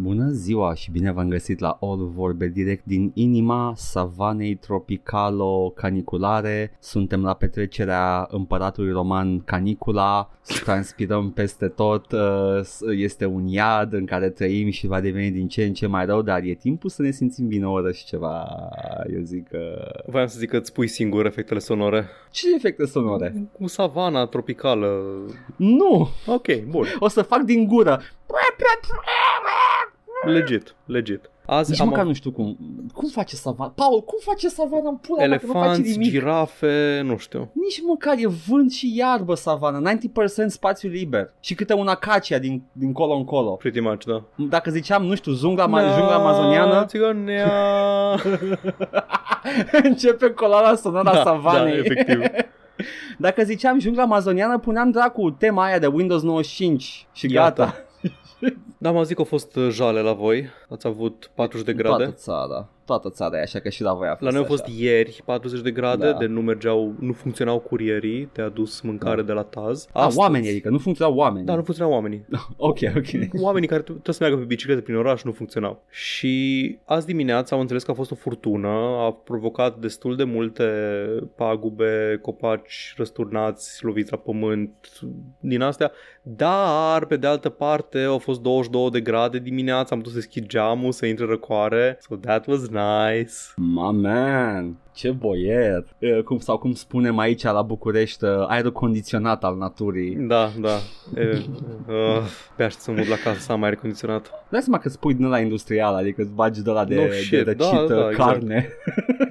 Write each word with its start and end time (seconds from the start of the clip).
Bună 0.00 0.28
ziua 0.28 0.74
și 0.74 0.90
bine 0.90 1.12
v-am 1.12 1.28
găsit 1.28 1.58
la 1.58 1.78
All 1.80 2.10
Vorbe 2.14 2.46
direct 2.46 2.84
din 2.84 3.10
inima 3.14 3.72
savanei 3.76 4.54
tropicalo 4.54 5.72
caniculare. 5.76 6.76
Suntem 6.80 7.22
la 7.22 7.34
petrecerea 7.34 8.26
împăratului 8.30 8.92
roman 8.92 9.40
Canicula, 9.40 10.30
transpirăm 10.64 11.30
peste 11.30 11.68
tot, 11.68 12.12
uh, 12.12 12.60
este 12.96 13.26
un 13.26 13.46
iad 13.46 13.92
în 13.92 14.04
care 14.04 14.30
trăim 14.30 14.70
și 14.70 14.86
va 14.86 15.00
deveni 15.00 15.30
din 15.30 15.48
ce 15.48 15.64
în 15.64 15.72
ce 15.72 15.86
mai 15.86 16.06
rău, 16.06 16.22
dar 16.22 16.42
e 16.42 16.54
timpul 16.54 16.90
să 16.90 17.02
ne 17.02 17.10
simțim 17.10 17.46
bine 17.46 17.66
o 17.66 17.70
oră 17.70 17.92
și 17.92 18.04
ceva, 18.04 18.46
eu 19.14 19.20
zic 19.22 19.48
că... 19.48 19.92
Voiam 20.06 20.26
să 20.26 20.38
zic 20.38 20.48
că 20.48 20.56
îți 20.56 20.72
pui 20.72 20.86
singur 20.86 21.26
efectele 21.26 21.58
sonore. 21.58 22.08
Ce 22.30 22.54
efecte 22.54 22.86
sonore? 22.86 23.48
Cu 23.52 23.66
savana 23.66 24.26
tropicală. 24.26 25.02
Nu! 25.56 26.08
Ok, 26.26 26.62
bun. 26.68 26.86
O 26.98 27.08
să 27.08 27.22
fac 27.22 27.40
din 27.40 27.66
gură. 27.66 28.00
Legit, 30.24 30.74
legit. 30.84 31.30
Azi 31.46 31.70
Nici 31.70 31.80
am 31.80 31.88
măcar 31.88 32.04
nu 32.04 32.12
știu 32.12 32.30
cum. 32.30 32.56
Cum 32.94 33.08
face 33.08 33.36
savana? 33.36 33.72
Paul, 33.74 34.00
cum 34.02 34.18
face 34.20 34.48
savana 34.48 34.88
în 34.88 34.96
pula 34.96 35.22
Elefanți, 35.22 35.56
nu 35.56 35.62
face 35.62 35.80
nimic? 35.80 36.10
girafe, 36.10 37.00
nu 37.04 37.16
știu. 37.16 37.50
Nici 37.52 37.82
măcar 37.86 38.14
e 38.18 38.26
vânt 38.48 38.72
și 38.72 38.96
iarbă 38.96 39.34
savana. 39.34 39.92
90% 39.92 40.46
spațiu 40.46 40.88
liber. 40.88 41.34
Și 41.40 41.54
câte 41.54 41.74
un 41.74 41.86
acacia 41.88 42.38
din, 42.38 42.62
din 42.72 42.92
colo 42.92 43.14
în 43.14 43.24
colo. 43.24 43.50
Pretty 43.50 43.80
much, 43.80 44.04
da. 44.04 44.22
Dacă 44.34 44.70
ziceam, 44.70 45.04
nu 45.04 45.14
știu, 45.14 45.32
jungla, 45.32 45.64
ma- 45.66 45.94
jungla 45.96 46.14
amazoniană. 46.14 46.86
Începe 49.82 50.30
coloana 50.30 50.74
sonora 50.74 51.12
da, 51.12 51.22
savanei. 51.22 51.72
Da, 51.72 51.78
efectiv. 51.78 52.20
Dacă 53.18 53.42
ziceam 53.42 53.78
jungla 53.78 54.02
amazoniană, 54.02 54.58
puneam 54.58 54.90
dracu 54.90 55.30
tema 55.30 55.64
aia 55.64 55.78
de 55.78 55.86
Windows 55.86 56.22
95 56.22 57.06
și 57.12 57.32
Iată. 57.32 57.62
gata. 57.62 57.82
Da, 58.78 58.90
mă 58.90 59.02
zic 59.02 59.14
că 59.14 59.20
au 59.20 59.26
fost 59.28 59.56
uh, 59.56 59.68
jale 59.70 60.00
la 60.00 60.12
voi. 60.12 60.48
Ați 60.68 60.86
avut 60.86 61.30
40 61.34 61.66
de 61.66 61.72
grade. 61.72 62.04
Toată 62.04 62.18
țara 62.18 62.68
toată 62.88 63.10
țara 63.10 63.38
e 63.38 63.40
așa 63.40 63.58
că 63.58 63.68
și 63.68 63.82
la 63.82 63.92
voi 63.94 64.06
a 64.06 64.10
fost 64.10 64.22
La 64.22 64.30
noi 64.30 64.40
a 64.40 64.44
fost 64.44 64.62
așa. 64.62 64.72
ieri 64.76 65.22
40 65.24 65.60
de 65.60 65.70
grade, 65.70 66.10
da. 66.10 66.18
de 66.18 66.26
nu 66.26 66.40
mergeau, 66.40 66.94
nu 66.98 67.12
funcționau 67.12 67.58
curierii, 67.58 68.24
te-a 68.32 68.48
dus 68.48 68.80
mâncare 68.80 69.20
da. 69.20 69.26
de 69.26 69.32
la 69.32 69.42
Taz. 69.42 69.88
A, 69.92 70.00
Astăzi... 70.00 70.18
oamenii, 70.18 70.50
adică 70.50 70.68
nu 70.70 70.78
funcționau 70.78 71.14
oamenii. 71.14 71.46
Da, 71.46 71.54
nu 71.54 71.62
funcționau 71.62 71.92
oamenii. 71.92 72.24
ok, 72.56 72.78
ok. 72.96 73.42
Oamenii 73.42 73.68
care 73.68 73.82
trebuie 73.82 74.02
să 74.14 74.18
meargă 74.20 74.38
pe 74.38 74.44
biciclete 74.44 74.80
prin 74.80 74.96
oraș 74.96 75.22
nu 75.22 75.32
funcționau. 75.32 75.82
Și 75.90 76.78
azi 76.84 77.06
dimineața 77.06 77.54
am 77.54 77.60
înțeles 77.60 77.82
că 77.82 77.90
a 77.90 77.94
fost 77.94 78.10
o 78.10 78.14
furtună, 78.14 78.68
a 78.98 79.12
provocat 79.24 79.78
destul 79.78 80.16
de 80.16 80.24
multe 80.24 80.64
pagube, 81.36 82.18
copaci 82.22 82.94
răsturnați, 82.96 83.84
loviți 83.84 84.10
la 84.10 84.18
pământ, 84.18 84.70
din 85.40 85.62
astea, 85.62 85.92
dar 86.22 87.04
pe 87.04 87.16
de 87.16 87.26
altă 87.26 87.48
parte 87.48 88.02
au 88.02 88.18
fost 88.18 88.40
22 88.40 88.90
de 88.90 89.00
grade 89.00 89.38
dimineața, 89.38 89.88
am 89.94 89.98
putut 89.98 90.12
să 90.12 90.18
deschid 90.18 90.46
geamul, 90.46 90.92
să 90.92 91.06
intre 91.06 91.26
răcoare, 91.26 91.98
so 92.00 92.16
that 92.16 92.46
was 92.46 92.68
nice 92.78 93.18
Nice. 93.18 93.34
Ma 93.56 93.90
man, 93.90 94.76
ce 94.94 95.10
boier. 95.10 95.84
Cum, 96.24 96.38
sau 96.38 96.58
cum 96.58 96.72
spunem 96.72 97.18
aici 97.18 97.42
la 97.42 97.62
București, 97.62 98.24
aerul 98.46 98.72
condiționat 98.72 99.44
al 99.44 99.56
naturii. 99.56 100.14
Da, 100.14 100.50
da. 100.60 100.76
E, 101.20 101.42
uh, 101.88 102.22
pe 102.56 102.62
așa 102.62 102.76
să 102.78 102.90
mă 102.90 103.04
la 103.08 103.16
casă 103.16 103.40
să 103.40 103.52
am 103.52 103.62
aer 103.62 103.74
condiționat. 103.74 104.30
Dai 104.48 104.60
seama 104.60 104.78
că 104.78 104.88
spui 104.88 105.14
din 105.14 105.28
la 105.28 105.40
industrial, 105.40 105.94
adică 105.94 106.22
îți 106.22 106.30
bagi 106.30 106.62
de 106.62 106.70
la 106.70 106.84
de, 106.84 106.94
no 106.94 107.10
shit. 107.10 107.30
de 107.30 107.42
răcit 107.42 107.88
da, 107.88 107.94
da, 107.94 108.08
carne. 108.08 108.68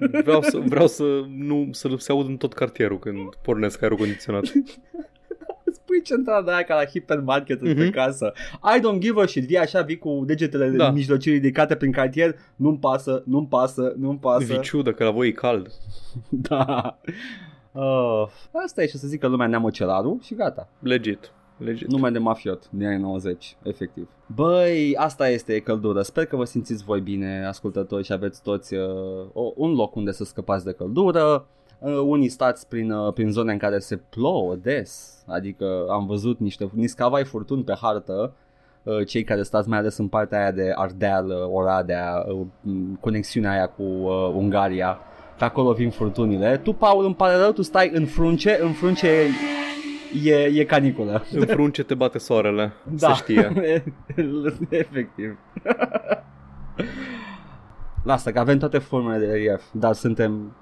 Exact. 0.02 0.24
Vreau, 0.24 0.42
să, 0.42 0.58
vreau 0.66 0.88
să 0.88 1.04
nu 1.38 1.70
să 1.72 1.90
se 1.98 2.12
aud 2.12 2.28
în 2.28 2.38
tot 2.38 2.54
cartierul 2.54 3.00
când 3.00 3.18
pornesc 3.42 3.82
aerul 3.82 3.98
condiționat. 3.98 4.44
pui 5.86 6.02
centrala 6.02 6.42
de 6.42 6.52
aia 6.52 6.64
ca 6.64 6.76
la 6.76 6.86
hipermarket 6.86 7.58
mm-hmm. 7.58 7.76
pe 7.76 7.84
mhm. 7.84 7.92
casă. 7.92 8.34
I 8.76 8.80
don't 8.80 9.00
give 9.00 9.22
a 9.22 9.26
shit. 9.26 9.46
Vii 9.46 9.58
așa, 9.58 9.82
vii 9.82 9.98
cu 9.98 10.24
degetele 10.26 10.70
da. 10.70 10.92
mijlocii 10.92 11.32
ridicate 11.32 11.76
prin 11.76 11.92
cartier. 11.92 12.36
Nu-mi 12.56 12.78
pasă, 12.78 13.24
nu-mi 13.26 13.48
pasă, 13.48 13.94
nu-mi 13.98 14.18
pasă. 14.18 14.54
Viciu, 14.54 14.82
dacă 14.82 15.04
la 15.04 15.12
voi 15.12 15.28
e 15.28 15.32
cald. 15.32 15.72
da. 16.50 17.00
Uh, 17.72 18.28
asta 18.66 18.84
e 18.84 18.88
și 18.88 18.98
să 18.98 19.08
zic 19.08 19.20
că 19.20 19.28
lumea 19.28 19.48
neamă 19.48 19.70
celarul 19.70 20.20
și 20.22 20.36
gata. 20.36 20.70
Legit. 20.80 21.32
Legit. 21.58 21.88
Nume 21.88 22.10
de 22.10 22.18
mafiot 22.18 22.70
din 22.70 22.88
anii 22.88 23.00
90, 23.00 23.58
efectiv. 23.64 24.10
Băi, 24.36 24.96
asta 24.96 25.30
este 25.30 25.54
e 25.54 25.60
căldură. 25.60 26.02
Sper 26.02 26.26
că 26.26 26.36
vă 26.36 26.44
simțiți 26.44 26.84
voi 26.84 27.02
bine, 27.02 27.46
ascultători, 27.46 28.04
și 28.04 28.14
aveți 28.14 28.42
toți 28.42 28.74
uh, 28.74 29.52
un 29.56 29.74
loc 29.74 29.96
unde 29.96 30.12
să 30.12 30.24
scăpați 30.24 30.66
de 30.66 30.72
căldură. 30.72 31.48
Uh, 31.80 32.00
unii 32.06 32.30
stați 32.30 32.68
prin, 32.68 32.92
uh, 32.92 33.14
prin 33.14 33.32
zone 33.32 33.52
în 33.52 33.58
care 33.58 33.80
se 33.80 33.96
plouă 33.96 34.56
des, 34.56 35.24
adică 35.28 35.86
am 35.90 36.06
văzut 36.06 36.40
niște 36.40 36.70
niscavai 36.74 37.24
furtuni 37.24 37.64
pe 37.64 37.74
hartă, 37.82 38.34
uh, 38.84 39.06
cei 39.08 39.24
care 39.24 39.44
stați 39.44 39.70
mai 39.70 39.78
ales 39.78 39.98
în 39.98 40.08
partea 40.08 40.40
aia 40.40 40.52
de 40.52 40.72
Ardeal, 40.76 41.32
Oradea, 41.52 42.26
conexiunea 43.00 43.52
aia 43.52 43.68
cu 43.68 43.84
uh, 43.84 44.32
Ungaria, 44.34 45.00
pe 45.38 45.44
acolo 45.44 45.72
vin 45.72 45.90
furtunile. 45.90 46.58
Tu, 46.58 46.74
Paul, 46.74 47.06
îmi 47.06 47.16
pare 47.16 47.36
rău, 47.36 47.52
tu 47.52 47.62
stai 47.62 47.92
în 47.94 48.06
frunce, 48.06 48.58
în 48.62 48.72
frunce 48.72 49.08
e, 50.24 50.34
e 50.34 50.64
caniculă. 50.64 51.26
În 51.32 51.46
frunce 51.46 51.84
te 51.84 51.94
bate 51.94 52.18
soarele, 52.18 52.74
da. 52.84 53.08
să 53.08 53.14
știe. 53.14 53.54
Efectiv. 54.70 55.38
Lasă 58.08 58.32
că 58.32 58.40
avem 58.40 58.58
toate 58.58 58.78
formele 58.78 59.26
de 59.26 59.32
relief, 59.32 59.64
dar 59.72 59.94
suntem 59.94 60.56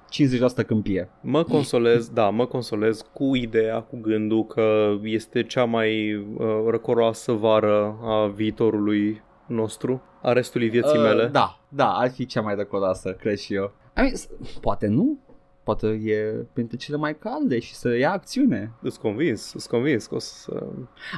50% 0.62 0.66
câmpie. 0.66 1.10
Mă 1.20 1.42
consolez, 1.42 2.08
da, 2.08 2.30
mă 2.30 2.46
consolez 2.46 3.04
cu 3.12 3.34
ideea, 3.34 3.80
cu 3.80 3.98
gândul 4.00 4.46
că 4.46 4.94
este 5.02 5.42
cea 5.42 5.64
mai 5.64 6.14
uh, 6.14 6.46
răcoroasă 6.68 7.32
vară 7.32 7.98
a 8.02 8.26
viitorului 8.26 9.22
nostru, 9.46 10.02
a 10.22 10.32
restului 10.32 10.68
vieții 10.68 10.98
uh, 10.98 11.02
mele. 11.02 11.26
Da, 11.26 11.60
da, 11.68 11.88
ar 11.88 12.10
fi 12.10 12.26
cea 12.26 12.40
mai 12.40 12.54
răcoroasă, 12.54 13.12
cred 13.12 13.36
și 13.36 13.54
eu. 13.54 13.72
I 13.96 14.00
mean, 14.00 14.12
poate 14.60 14.86
nu, 14.86 15.18
poate 15.62 15.86
e 15.86 16.46
printre 16.52 16.76
cele 16.76 16.96
mai 16.96 17.18
calde 17.18 17.58
și 17.58 17.74
să 17.74 17.96
ia 17.96 18.12
acțiune. 18.12 18.72
Îți 18.82 19.00
convins, 19.00 19.52
îți 19.52 19.68
convins 19.68 20.06
că 20.06 20.14
o 20.14 20.18
să... 20.18 20.66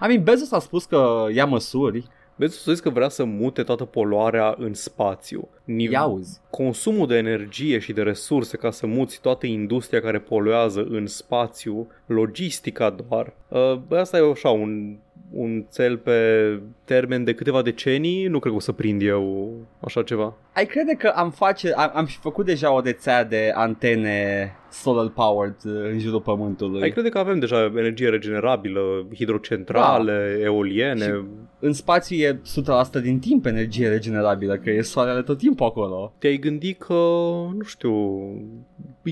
I 0.02 0.06
mean, 0.06 0.22
Bezos 0.22 0.52
a 0.52 0.58
spus 0.58 0.84
că 0.84 1.26
ia 1.32 1.46
măsuri 1.46 2.08
Vezi, 2.38 2.58
să 2.58 2.74
că 2.82 2.90
vrea 2.90 3.08
să 3.08 3.24
mute 3.24 3.62
toată 3.62 3.84
poluarea 3.84 4.54
în 4.58 4.74
spațiu. 4.74 5.48
Niv- 5.64 5.90
Iauzi. 5.90 6.40
Consumul 6.50 7.06
de 7.06 7.16
energie 7.16 7.78
și 7.78 7.92
de 7.92 8.02
resurse 8.02 8.56
ca 8.56 8.70
să 8.70 8.86
muți 8.86 9.20
toată 9.20 9.46
industria 9.46 10.00
care 10.00 10.18
poluează 10.18 10.86
în 10.90 11.06
spațiu, 11.06 11.86
logistica 12.06 12.90
doar. 12.90 13.32
Uh, 13.48 13.98
asta 13.98 14.18
e 14.18 14.30
așa 14.30 14.50
un 14.50 14.96
un 15.32 15.64
cel 15.72 15.96
pe 15.96 16.60
termen 16.84 17.24
de 17.24 17.34
câteva 17.34 17.62
decenii, 17.62 18.26
nu 18.26 18.38
cred 18.38 18.52
că 18.52 18.58
o 18.58 18.60
să 18.60 18.72
prind 18.72 19.02
eu 19.02 19.52
așa 19.80 20.02
ceva. 20.02 20.34
Ai 20.52 20.66
crede 20.66 20.92
că 20.92 21.12
am 21.14 21.30
face, 21.30 21.72
am, 21.72 21.90
am 21.94 22.06
făcut 22.06 22.44
deja 22.44 22.72
o 22.72 22.80
rețea 22.80 23.24
de 23.24 23.50
antene 23.54 24.52
solar 24.70 25.08
powered 25.08 25.56
uh, 25.64 25.90
în 25.92 25.98
jurul 25.98 26.20
pământului. 26.20 26.82
Ai 26.82 26.90
crede 26.90 27.08
că 27.08 27.18
avem 27.18 27.38
deja 27.38 27.64
energie 27.64 28.08
regenerabilă, 28.08 28.80
hidrocentrale, 29.14 30.34
da. 30.36 30.44
eoliene. 30.44 31.04
Și 31.04 31.10
în 31.60 31.72
spațiu 31.72 32.16
e 32.16 32.40
100% 32.98 33.02
din 33.02 33.18
timp 33.18 33.46
energie 33.46 33.88
regenerabilă, 33.88 34.56
că 34.56 34.70
e 34.70 34.82
soarele 34.82 35.22
tot 35.22 35.38
timpul 35.38 35.66
acolo. 35.66 36.14
Te-ai 36.18 36.36
gândit 36.36 36.78
că, 36.78 36.94
nu 37.56 37.62
știu, 37.64 37.92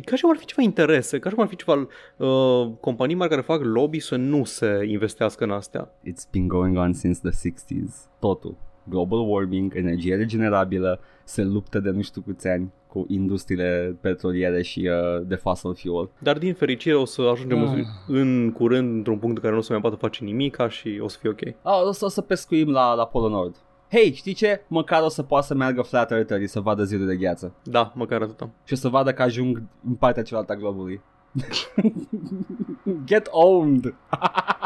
ca 0.05 0.17
și 0.17 0.23
cum 0.23 0.31
ar 0.31 0.37
fi 0.37 0.45
ceva 0.45 0.63
interese, 0.63 1.19
ca 1.19 1.29
și 1.29 1.35
cum 1.35 1.45
ar 1.45 1.51
fi 1.51 1.57
ceva 1.57 1.89
uh, 2.17 2.73
companii 2.81 3.15
mari 3.15 3.31
care 3.31 3.43
fac 3.43 3.61
lobby 3.63 3.99
să 3.99 4.17
nu 4.17 4.45
se 4.45 4.85
investească 4.87 5.45
în 5.45 5.51
astea. 5.51 5.91
It's 6.01 6.31
been 6.31 6.49
going 6.49 6.77
on 6.77 6.93
since 6.93 7.21
the 7.23 7.51
60s. 7.51 8.19
Totul. 8.21 8.57
Global 8.89 9.31
warming, 9.31 9.73
energie 9.77 10.15
regenerabilă, 10.15 11.01
se 11.25 11.43
luptă 11.43 11.81
de 11.81 11.91
nu 11.91 12.03
știu 12.03 12.21
câți 12.27 12.49
ani 12.49 12.73
cu 12.87 13.05
industriile 13.09 13.97
petroliere 14.01 14.63
și 14.63 14.91
uh, 14.91 15.27
de 15.27 15.35
fossil 15.35 15.75
fuel. 15.75 16.11
Dar 16.19 16.39
din 16.39 16.55
fericire 16.55 16.97
o 16.97 17.05
să 17.05 17.23
ajungem 17.23 17.63
ah. 17.63 17.85
în 18.07 18.53
curând 18.53 18.97
într-un 18.97 19.19
punct 19.19 19.37
în 19.37 19.43
care 19.43 19.53
nu 19.53 19.59
o 19.59 19.63
să 19.63 19.73
mai 19.73 19.81
poată 19.81 19.97
face 19.97 20.25
nimic 20.25 20.57
și 20.69 21.01
o 21.03 21.09
să 21.09 21.19
fie 21.21 21.31
ok. 21.31 21.41
Ah, 21.63 21.83
o, 21.87 21.93
să, 21.93 22.05
o 22.05 22.09
să 22.09 22.21
pescuim 22.21 22.71
la, 22.71 22.95
la 22.95 23.07
Polo 23.07 23.29
Nord. 23.29 23.57
Hei, 23.91 24.13
știi 24.13 24.35
ce? 24.35 24.65
Măcar 24.69 25.03
o 25.03 25.09
să 25.09 25.23
poată 25.23 25.47
să 25.47 25.55
meargă 25.55 25.83
Flat 25.83 26.11
Eartherii 26.11 26.47
să 26.47 26.61
vadă 26.61 26.85
zilul 26.85 27.07
de 27.07 27.17
gheață. 27.17 27.55
Da, 27.63 27.93
măcar 27.95 28.23
atâta. 28.23 28.51
Și 28.65 28.73
o 28.73 28.77
să 28.77 28.89
vadă 28.89 29.13
că 29.13 29.23
ajung 29.23 29.63
în 29.87 29.95
partea 29.95 30.23
cealaltă 30.23 30.53
a 30.53 30.57
globului. 30.57 31.01
Get 33.05 33.29
owned! 33.31 33.95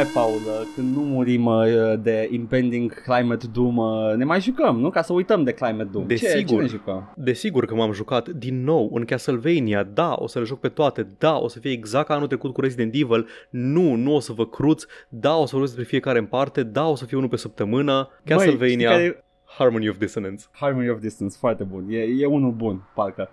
hai 0.00 0.08
Paul, 0.14 0.66
când 0.74 0.96
nu 0.96 1.02
murim 1.02 1.46
uh, 1.46 1.64
de 2.02 2.28
impending 2.32 3.02
climate 3.02 3.46
doom, 3.52 3.76
uh, 3.76 4.14
ne 4.16 4.24
mai 4.24 4.40
jucăm, 4.40 4.80
nu? 4.80 4.90
Ca 4.90 5.02
să 5.02 5.12
uităm 5.12 5.42
de 5.44 5.52
climate 5.52 5.88
doom. 5.92 6.06
Desigur. 6.06 6.38
Ce, 6.38 6.44
ce 6.44 6.54
ne 6.54 6.66
jucăm? 6.66 7.12
Desigur 7.16 7.64
că 7.64 7.74
m-am 7.74 7.92
jucat 7.92 8.28
din 8.28 8.64
nou 8.64 8.90
în 8.94 9.04
Castlevania, 9.04 9.82
da, 9.82 10.14
o 10.18 10.26
să 10.26 10.38
le 10.38 10.44
joc 10.44 10.60
pe 10.60 10.68
toate, 10.68 11.06
da, 11.18 11.36
o 11.38 11.48
să 11.48 11.58
fie 11.58 11.70
exact 11.70 12.06
ca 12.06 12.14
anul 12.14 12.26
trecut 12.26 12.52
cu 12.52 12.60
Resident 12.60 12.94
Evil, 12.94 13.26
nu, 13.50 13.94
nu 13.94 14.14
o 14.14 14.20
să 14.20 14.32
vă 14.32 14.46
cruț, 14.46 14.84
da, 15.08 15.36
o 15.36 15.44
să 15.44 15.50
vorbesc 15.50 15.74
despre 15.74 15.90
fiecare 15.90 16.18
în 16.18 16.26
parte, 16.26 16.62
da, 16.62 16.88
o 16.88 16.94
să 16.94 17.04
fie 17.04 17.16
unul 17.16 17.28
pe 17.28 17.36
săptămână, 17.36 18.08
Castlevania, 18.24 18.58
Băi, 18.58 18.70
știi 18.70 18.84
care... 18.84 19.24
Harmony 19.58 19.88
of 19.88 19.98
Dissonance. 19.98 20.44
Harmony 20.50 20.90
of 20.90 21.00
Distance, 21.00 21.36
foarte 21.38 21.64
bun. 21.64 21.86
E, 21.88 21.98
e 22.18 22.26
unul 22.26 22.52
bun, 22.52 22.88
parcă. 22.94 23.28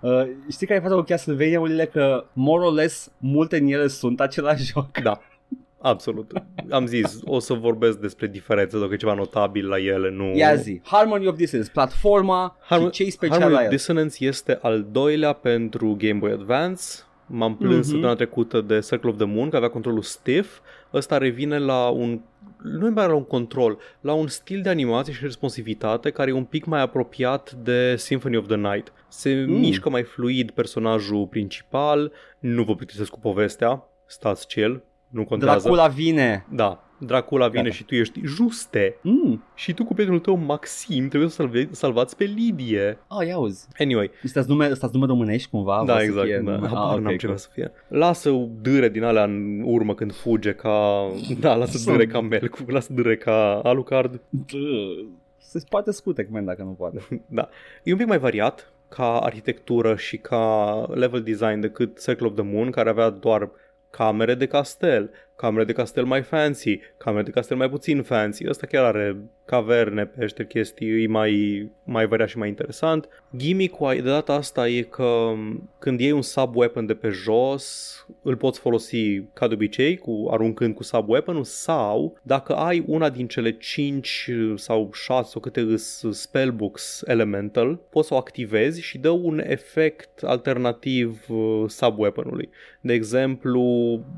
Uh, 0.00 0.22
știi 0.50 0.66
care 0.66 0.78
e 0.78 0.82
faza 0.82 0.94
cu 0.94 1.02
Castlevania-urile? 1.02 1.84
Că, 1.84 2.24
more 2.32 2.64
or 2.64 2.72
less, 2.72 3.12
multe 3.18 3.58
din 3.58 3.72
ele 3.72 3.86
sunt 3.86 4.20
același 4.20 4.64
joc. 4.64 4.98
Da, 4.98 5.20
absolut. 5.82 6.32
Am 6.70 6.86
zis, 6.86 7.18
o 7.24 7.38
să 7.38 7.54
vorbesc 7.54 7.98
despre 7.98 8.26
diferențe, 8.26 8.78
dacă 8.78 8.92
e 8.92 8.96
ceva 8.96 9.14
notabil 9.14 9.68
la 9.68 9.78
ele, 9.78 10.10
nu... 10.10 10.32
Ia 10.36 10.54
zi, 10.54 10.80
Harmony 10.84 11.26
of 11.26 11.36
Distance, 11.36 11.70
platforma 11.70 12.56
Harmon- 12.64 12.80
și 12.84 12.90
ce 12.90 13.02
e 13.02 13.10
special 13.10 13.38
Harmony 13.40 13.52
la 13.54 13.58
of 13.60 13.70
el? 13.70 13.76
Dissonance 13.76 14.24
este 14.26 14.58
al 14.62 14.86
doilea 14.92 15.32
pentru 15.32 15.94
Game 15.98 16.18
Boy 16.18 16.30
Advance. 16.30 16.82
M-am 17.26 17.56
plâns 17.56 17.74
Mhm. 17.74 17.82
săptămâna 17.84 18.14
trecută 18.14 18.60
de 18.60 18.78
Circle 18.78 19.10
of 19.10 19.16
the 19.16 19.26
Moon, 19.26 19.48
că 19.50 19.56
avea 19.56 19.68
controlul 19.68 20.02
stiff. 20.02 20.58
Ăsta 20.94 21.18
revine 21.18 21.58
la 21.58 21.88
un 21.88 22.20
nu 22.62 22.86
e 22.86 22.90
mai 22.90 23.06
la 23.06 23.14
un 23.14 23.24
control, 23.24 23.78
la 24.00 24.12
un 24.12 24.26
stil 24.26 24.60
de 24.62 24.68
animație 24.68 25.12
și 25.12 25.22
responsivitate 25.22 26.10
care 26.10 26.30
e 26.30 26.32
un 26.32 26.44
pic 26.44 26.64
mai 26.64 26.80
apropiat 26.80 27.52
de 27.52 27.96
Symphony 27.96 28.36
of 28.36 28.46
the 28.46 28.56
Night. 28.56 28.92
Se 29.08 29.44
Mm. 29.48 29.58
mișcă 29.58 29.90
mai 29.90 30.02
fluid 30.02 30.50
personajul 30.50 31.26
principal, 31.26 32.12
nu 32.38 32.62
vă 32.62 32.74
plictisesc 32.74 33.10
cu 33.10 33.18
povestea, 33.20 33.84
stați 34.06 34.46
chill, 34.46 34.82
nu 35.10 35.24
contează. 35.24 35.58
Dracula 35.60 35.86
vine. 35.88 36.46
Da, 36.52 36.84
Dracula 36.98 37.48
vine 37.48 37.62
Gata. 37.62 37.74
și 37.74 37.84
tu 37.84 37.94
ești 37.94 38.20
juste. 38.24 38.96
Mm. 39.02 39.44
Și 39.54 39.72
tu 39.74 39.84
cu 39.84 39.92
prietenul 39.94 40.20
tău, 40.20 40.36
Maxim, 40.36 41.08
trebuie 41.08 41.28
să 41.28 41.34
salve- 41.34 41.68
salvați 41.70 42.16
pe 42.16 42.24
Lidie. 42.24 42.98
Oh, 43.08 43.26
ia 43.26 43.38
uzi. 43.38 43.66
Anyway, 43.78 44.10
Ăsta 44.24 44.44
nume, 44.46 44.68
ăsta 44.70 44.88
nume 44.92 45.06
românești 45.06 45.50
cumva? 45.50 45.76
da, 45.76 45.82
Vrea 45.82 45.96
să 45.96 46.02
exact. 46.04 46.26
fie 46.26 46.36
Da. 46.44 46.50
nume- 46.50 46.66
Habar 46.68 46.82
Ah, 46.90 46.94
ok, 46.96 47.00
n-am 47.00 47.16
ce 47.16 47.26
cool. 47.26 47.32
vrea 47.32 47.36
să 47.36 47.48
fie. 47.52 47.72
Lasă 47.88 48.30
dâre 48.62 48.88
din 48.88 49.02
alea 49.02 49.24
în 49.24 49.62
urmă 49.64 49.94
când 49.94 50.12
fuge 50.14 50.52
ca... 50.52 51.06
Da, 51.40 51.54
lasă 51.54 51.78
Sunt- 51.78 51.96
dâre 51.96 52.06
ca 52.06 52.20
Melcu, 52.20 52.58
lasă 52.66 52.92
dâre 52.92 53.16
ca 53.16 53.60
Alucard. 53.64 54.20
Se 55.38 55.64
poate 55.68 55.90
scute, 55.92 56.28
man, 56.30 56.44
dacă 56.44 56.62
nu 56.62 56.70
poate. 56.70 56.98
Da. 57.26 57.48
E 57.82 57.92
un 57.92 57.98
pic 57.98 58.06
mai 58.06 58.18
variat 58.18 58.72
ca 58.88 59.18
arhitectură 59.18 59.96
și 59.96 60.16
ca 60.16 60.84
level 60.94 61.22
design 61.22 61.60
decât 61.60 62.02
Circle 62.02 62.26
of 62.26 62.34
the 62.34 62.44
Moon, 62.44 62.70
care 62.70 62.88
avea 62.88 63.10
doar 63.10 63.50
camere 63.90 64.34
de 64.36 64.48
castel, 64.48 65.10
camere 65.40 65.64
de 65.64 65.72
castel 65.72 66.04
mai 66.04 66.22
fancy, 66.22 66.80
camere 66.98 67.22
de 67.22 67.30
castel 67.30 67.56
mai 67.56 67.70
puțin 67.70 68.02
fancy. 68.02 68.48
Ăsta 68.48 68.66
chiar 68.66 68.84
are 68.84 69.16
caverne, 69.44 70.06
pește, 70.06 70.46
chestii, 70.46 71.02
e 71.02 71.06
mai, 71.06 71.32
mai 71.84 72.06
variat 72.06 72.28
și 72.28 72.38
mai 72.38 72.48
interesant. 72.48 73.08
Gimmick-ul 73.36 73.94
de 73.94 74.00
data 74.08 74.32
asta 74.32 74.68
e 74.68 74.82
că 74.82 75.32
când 75.78 76.00
iei 76.00 76.12
un 76.12 76.22
sub-weapon 76.22 76.86
de 76.86 76.94
pe 76.94 77.08
jos, 77.08 77.94
îl 78.22 78.36
poți 78.36 78.58
folosi 78.58 79.22
ca 79.32 79.48
de 79.48 79.54
obicei, 79.54 79.96
cu, 79.96 80.28
aruncând 80.30 80.74
cu 80.74 80.82
sub-weapon 80.82 81.40
sau 81.42 82.16
dacă 82.22 82.54
ai 82.54 82.84
una 82.86 83.10
din 83.10 83.26
cele 83.26 83.52
5 83.52 84.30
sau 84.54 84.90
6 84.92 85.28
sau 85.30 85.40
câte 85.40 85.60
îs 85.60 86.04
spellbooks 86.10 87.02
elemental, 87.06 87.80
poți 87.90 88.08
să 88.08 88.14
o 88.14 88.16
activezi 88.16 88.80
și 88.80 88.98
dă 88.98 89.10
un 89.10 89.42
efect 89.46 90.22
alternativ 90.22 91.24
uh, 91.28 91.64
sub-weaponului. 91.66 92.48
De 92.80 92.92
exemplu, 92.92 93.62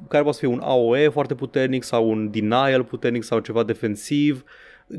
care 0.08 0.22
poate 0.22 0.38
să 0.38 0.44
fie 0.44 0.54
un 0.54 0.60
AOE 0.62 1.08
foarte 1.12 1.34
puternic 1.34 1.82
sau 1.82 2.10
un 2.10 2.30
denial 2.30 2.84
puternic 2.84 3.22
sau 3.22 3.38
ceva 3.38 3.62
defensiv, 3.62 4.44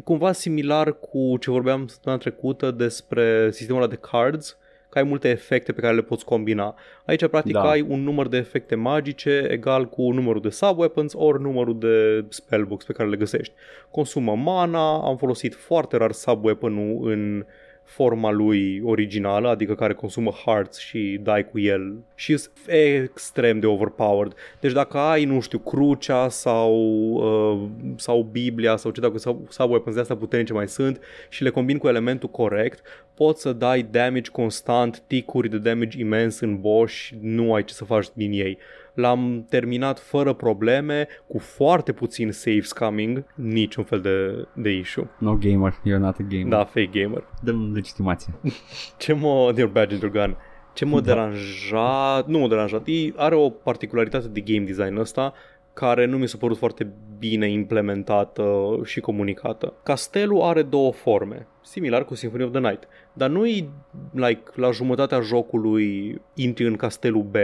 cumva 0.03 0.31
similar 0.31 0.99
cu 0.99 1.37
ce 1.39 1.51
vorbeam 1.51 1.87
săptămâna 1.87 2.21
trecută 2.21 2.71
despre 2.71 3.51
sistemul 3.51 3.81
ăla 3.81 3.89
de 3.89 3.99
cards, 4.01 4.57
că 4.89 4.99
ai 4.99 5.05
multe 5.05 5.29
efecte 5.29 5.71
pe 5.71 5.81
care 5.81 5.95
le 5.95 6.01
poți 6.01 6.25
combina. 6.25 6.75
Aici, 7.05 7.27
practic, 7.27 7.53
Da. 7.53 7.69
ai 7.69 7.81
un 7.81 8.03
număr 8.03 8.27
de 8.27 8.37
efecte 8.37 8.75
magice 8.75 9.47
egal 9.49 9.85
cu 9.85 10.11
numărul 10.11 10.41
de 10.41 10.49
sub-weapons 10.49 11.13
ori 11.13 11.41
numărul 11.41 11.79
de 11.79 12.25
spellbooks 12.29 12.85
pe 12.85 12.93
care 12.93 13.09
le 13.09 13.15
găsești. 13.15 13.53
Consumă 13.91 14.35
mana, 14.35 15.07
am 15.07 15.17
folosit 15.17 15.55
foarte 15.55 15.97
rar 15.97 16.11
sub-weapon-ul 16.11 17.11
în 17.11 17.45
forma 17.83 18.31
lui 18.31 18.81
originală, 18.83 19.49
adică 19.49 19.75
care 19.75 19.93
consumă 19.93 20.31
hearts 20.31 20.79
și 20.79 21.19
dai 21.23 21.49
cu 21.49 21.59
el 21.59 21.95
și 22.15 22.37
e 22.67 23.03
extrem 23.03 23.59
de 23.59 23.65
overpowered. 23.65 24.33
Deci 24.59 24.71
dacă 24.71 24.97
ai, 24.97 25.25
nu 25.25 25.39
știu, 25.39 25.59
crucea 25.59 26.29
sau, 26.29 26.73
uh, 27.13 27.69
sau 27.95 28.27
Biblia 28.31 28.75
sau 28.75 28.91
ce 28.91 29.01
dacă 29.01 29.17
sau, 29.17 29.45
sau 29.49 29.69
weapons 29.69 29.95
de 29.95 30.01
astea 30.01 30.15
puternice 30.15 30.53
mai 30.53 30.67
sunt 30.67 30.99
și 31.29 31.43
le 31.43 31.49
combini 31.49 31.79
cu 31.79 31.87
elementul 31.87 32.29
corect, 32.29 32.81
poți 33.13 33.41
să 33.41 33.53
dai 33.53 33.87
damage 33.91 34.31
constant, 34.31 35.03
ticuri 35.07 35.49
de 35.49 35.57
damage 35.57 35.99
imens 35.99 36.39
în 36.39 36.59
boss, 36.59 36.93
nu 37.21 37.53
ai 37.53 37.63
ce 37.63 37.73
să 37.73 37.85
faci 37.85 38.07
din 38.13 38.31
ei. 38.31 38.57
L-am 38.93 39.45
terminat 39.49 39.99
fără 39.99 40.33
probleme, 40.33 41.07
cu 41.27 41.39
foarte 41.39 41.91
puțin 41.91 42.31
save 42.31 42.61
scamming, 42.61 43.25
niciun 43.35 43.83
fel 43.83 43.99
de, 43.99 44.47
de 44.61 44.69
issue. 44.69 45.09
No 45.17 45.35
gamer, 45.35 45.71
you're 45.73 45.99
not 45.99 46.15
a 46.19 46.25
gamer. 46.29 46.47
Da, 46.47 46.63
fake 46.63 46.89
gamer. 47.01 47.23
Dăm 47.41 47.71
legitimație. 47.73 48.33
Ce 48.97 49.13
mă... 49.13 49.53
Your 49.57 49.69
badge 49.69 49.93
and 49.93 50.03
your 50.03 50.13
gun. 50.13 50.37
Ce 50.73 50.85
mă 50.85 51.01
Da. 51.01 51.13
deranja... 51.13 52.23
Nu 52.27 52.39
mă 52.39 52.47
deranjat. 52.47 52.87
E, 52.87 53.11
are 53.15 53.35
o 53.35 53.49
particularitate 53.49 54.27
de 54.27 54.39
game 54.39 54.65
design 54.65 54.97
ăsta 54.97 55.33
care 55.73 56.05
nu 56.05 56.17
mi 56.17 56.27
s-a 56.27 56.37
părut 56.37 56.57
foarte 56.57 56.93
bine 57.19 57.49
implementată 57.49 58.79
și 58.83 58.99
comunicată. 58.99 59.73
Castelul 59.83 60.41
are 60.41 60.61
două 60.63 60.91
forme, 60.91 61.47
similar 61.61 62.05
cu 62.05 62.15
Symphony 62.15 62.43
of 62.43 62.51
the 62.51 62.59
Night, 62.59 62.87
dar 63.13 63.29
nu 63.29 63.45
e 63.47 63.69
like, 64.11 64.43
la 64.55 64.71
jumătatea 64.71 65.19
jocului 65.19 66.21
intri 66.33 66.67
în 66.67 66.75
castelul 66.75 67.23
B. 67.23 67.35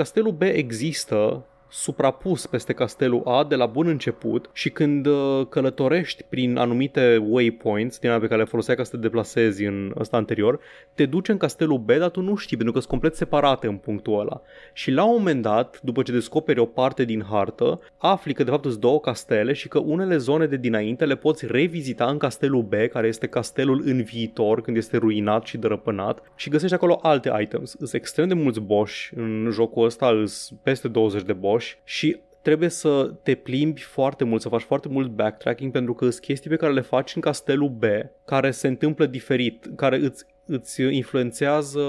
Castelul 0.00 0.32
B 0.32 0.42
există 0.42 1.44
suprapus 1.70 2.46
peste 2.46 2.72
castelul 2.72 3.22
A 3.24 3.44
de 3.44 3.54
la 3.54 3.66
bun 3.66 3.86
început 3.86 4.50
și 4.52 4.70
când 4.70 5.06
uh, 5.06 5.46
călătorești 5.48 6.22
prin 6.28 6.56
anumite 6.56 7.16
waypoints 7.26 7.98
din 7.98 8.08
alea 8.08 8.20
pe 8.20 8.26
care 8.26 8.40
le 8.40 8.46
foloseai 8.46 8.76
ca 8.76 8.82
să 8.82 8.90
te 8.90 8.96
deplasezi 8.96 9.64
în 9.64 9.92
ăsta 9.98 10.16
anterior, 10.16 10.60
te 10.94 11.06
duci 11.06 11.28
în 11.28 11.36
castelul 11.36 11.78
B, 11.78 11.90
dar 11.90 12.10
tu 12.10 12.20
nu 12.20 12.34
știi 12.34 12.56
pentru 12.56 12.74
că 12.74 12.78
sunt 12.78 12.90
complet 12.90 13.14
separate 13.14 13.66
în 13.66 13.76
punctul 13.76 14.20
ăla. 14.20 14.42
Și 14.72 14.90
la 14.90 15.04
un 15.04 15.16
moment 15.16 15.42
dat, 15.42 15.80
după 15.82 16.02
ce 16.02 16.12
descoperi 16.12 16.60
o 16.60 16.64
parte 16.64 17.04
din 17.04 17.24
hartă, 17.30 17.80
afli 17.96 18.32
că 18.34 18.44
de 18.44 18.50
fapt 18.50 18.64
sunt 18.64 18.80
două 18.80 19.00
castele 19.00 19.52
și 19.52 19.68
că 19.68 19.78
unele 19.78 20.16
zone 20.16 20.46
de 20.46 20.56
dinainte 20.56 21.04
le 21.04 21.16
poți 21.16 21.46
revizita 21.46 22.04
în 22.04 22.18
castelul 22.18 22.62
B, 22.62 22.74
care 22.92 23.06
este 23.06 23.26
castelul 23.26 23.82
în 23.84 24.02
viitor, 24.02 24.60
când 24.60 24.76
este 24.76 24.96
ruinat 24.96 25.46
și 25.46 25.58
dărăpânat, 25.58 26.22
și 26.36 26.50
găsești 26.50 26.74
acolo 26.74 26.98
alte 27.02 27.32
items. 27.40 27.70
Sunt 27.70 27.92
extrem 27.92 28.28
de 28.28 28.34
mulți 28.34 28.60
boss 28.60 29.10
în 29.14 29.48
jocul 29.52 29.84
ăsta, 29.84 30.22
sunt 30.26 30.58
peste 30.62 30.88
20 30.88 31.22
de 31.22 31.32
boss 31.60 31.76
și 31.84 32.20
trebuie 32.42 32.68
să 32.68 33.14
te 33.22 33.34
plimbi 33.34 33.80
foarte 33.80 34.24
mult, 34.24 34.40
să 34.42 34.48
faci 34.48 34.62
foarte 34.62 34.88
mult 34.88 35.08
backtracking 35.08 35.72
pentru 35.72 35.94
că 35.94 36.10
sunt 36.10 36.24
chestii 36.24 36.50
pe 36.50 36.56
care 36.56 36.72
le 36.72 36.80
faci 36.80 37.14
în 37.14 37.20
castelul 37.20 37.68
B 37.68 37.84
care 38.24 38.50
se 38.50 38.68
întâmplă 38.68 39.06
diferit, 39.06 39.70
care 39.76 39.96
îți 39.96 40.26
îți 40.52 40.82
influențează 40.82 41.80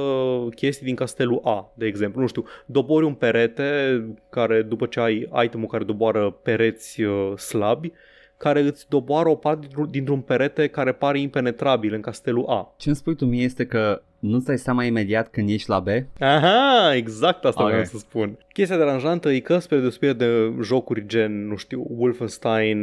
chestii 0.55 0.86
din 0.86 0.96
castelul 0.96 1.41
A, 1.43 1.72
de 1.74 1.86
exemplu. 1.86 2.22
Nu 2.22 2.27
știu, 2.27 2.46
dobori 2.65 3.05
un 3.05 3.13
perete 3.13 4.01
care 4.29 4.62
după 4.62 4.86
ce 4.86 5.00
ai 5.00 5.29
itemul 5.43 5.67
care 5.67 5.84
doboară 5.84 6.39
pereți 6.43 7.01
uh, 7.01 7.38
slabi, 7.38 7.91
care 8.41 8.60
îți 8.62 8.86
doboară 8.89 9.29
o 9.29 9.36
parte 9.36 9.60
dintr-un- 9.62 9.88
dintr-un 9.91 10.19
perete 10.19 10.67
care 10.67 10.91
pare 10.91 11.19
impenetrabil 11.19 11.93
în 11.93 12.01
castelul 12.01 12.45
A. 12.48 12.74
Ce 12.77 12.88
îmi 12.88 12.98
spui 12.98 13.15
tu 13.15 13.25
mie 13.25 13.43
este 13.43 13.65
că 13.65 14.01
nu-ți 14.19 14.45
dai 14.45 14.57
seama 14.57 14.83
imediat 14.83 15.29
când 15.29 15.50
ești 15.50 15.69
la 15.69 15.79
B? 15.79 15.88
Aha, 16.19 16.95
exact 16.95 17.45
asta 17.45 17.62
Ok. 17.63 17.69
vreau 17.69 17.83
să 17.83 17.98
spun. 17.98 18.38
Chestia 18.53 18.77
deranjantă 18.77 19.29
e 19.31 19.39
că, 19.39 19.57
spre 19.57 19.77
deosebire 19.79 20.13
de 20.13 20.53
jocuri 20.62 21.05
gen, 21.07 21.48
nu 21.48 21.55
știu, 21.55 21.86
Wolfenstein 21.98 22.79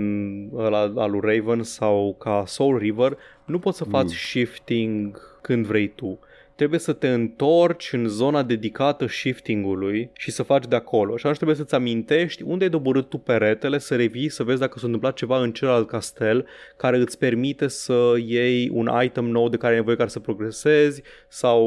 ăla 0.57 0.93
al 0.97 1.11
lui 1.11 1.21
Raven 1.23 1.63
sau 1.63 2.17
ca 2.19 2.43
Soul 2.47 2.79
River, 2.79 3.17
nu 3.45 3.59
poți 3.59 3.77
să 3.77 3.85
faci 3.85 4.03
Mm. 4.05 4.09
shifting 4.09 5.21
când 5.43 5.67
vrei 5.67 5.89
tu. 5.89 6.19
Trebuie 6.59 6.79
să 6.81 6.93
te 6.93 7.09
întorci 7.09 7.93
în 7.93 8.07
zona 8.09 8.43
dedicată 8.43 9.07
shiftingului 9.07 10.11
și 10.13 10.31
să 10.31 10.43
faci 10.43 10.67
de 10.67 10.77
acolo. 10.77 11.11
Și 11.17 11.21
atunci 11.21 11.37
trebuie 11.37 11.57
să-ți 11.57 11.75
amintești 11.75 12.43
unde 12.43 12.65
ai 12.65 12.71
doborât 12.71 13.09
tu 13.09 13.19
peretele, 13.19 13.79
să 13.79 13.97
revii, 13.97 14.29
să 14.29 14.43
vezi 14.43 14.61
dacă 14.61 14.79
s-a 14.79 14.85
întâmplat 14.85 15.15
ceva 15.15 15.41
în 15.43 15.53
celălalt 15.53 15.89
castel 15.89 16.47
care 16.77 16.97
îți 16.99 17.19
permite 17.19 17.69
să 17.69 18.15
iei 18.27 18.71
un 18.73 18.91
item 19.03 19.25
nou 19.25 19.49
de 19.49 19.57
care 19.57 19.73
ai 19.73 19.79
nevoie 19.79 19.97
ca 19.97 20.07
să 20.07 20.21
progresezi 20.21 21.03
sau 21.29 21.63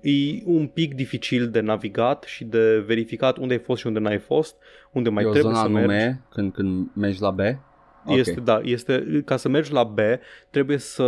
e 0.00 0.12
un 0.44 0.66
pic 0.66 0.94
dificil 0.94 1.48
de 1.48 1.60
navigat 1.60 2.24
și 2.26 2.44
de 2.44 2.78
verificat 2.86 3.36
unde 3.36 3.52
ai 3.54 3.60
fost 3.60 3.80
și 3.80 3.86
unde 3.86 3.98
n-ai 3.98 4.18
fost, 4.18 4.56
unde 4.92 5.08
mai 5.08 5.22
e 5.24 5.26
o 5.26 5.30
trebuie 5.30 5.52
zonă 5.52 5.64
să 5.64 5.70
mergi. 5.70 5.88
anume 5.92 6.20
când, 6.30 6.52
când 6.52 6.86
mergi 6.94 7.20
la 7.20 7.30
B? 7.30 7.40
Ok. 8.04 8.16
Este, 8.16 8.40
da, 8.44 8.60
este, 8.64 9.22
ca 9.24 9.36
să 9.36 9.48
mergi 9.48 9.72
la 9.72 9.84
B, 9.84 9.98
trebuie 10.50 10.78
să, 10.78 11.04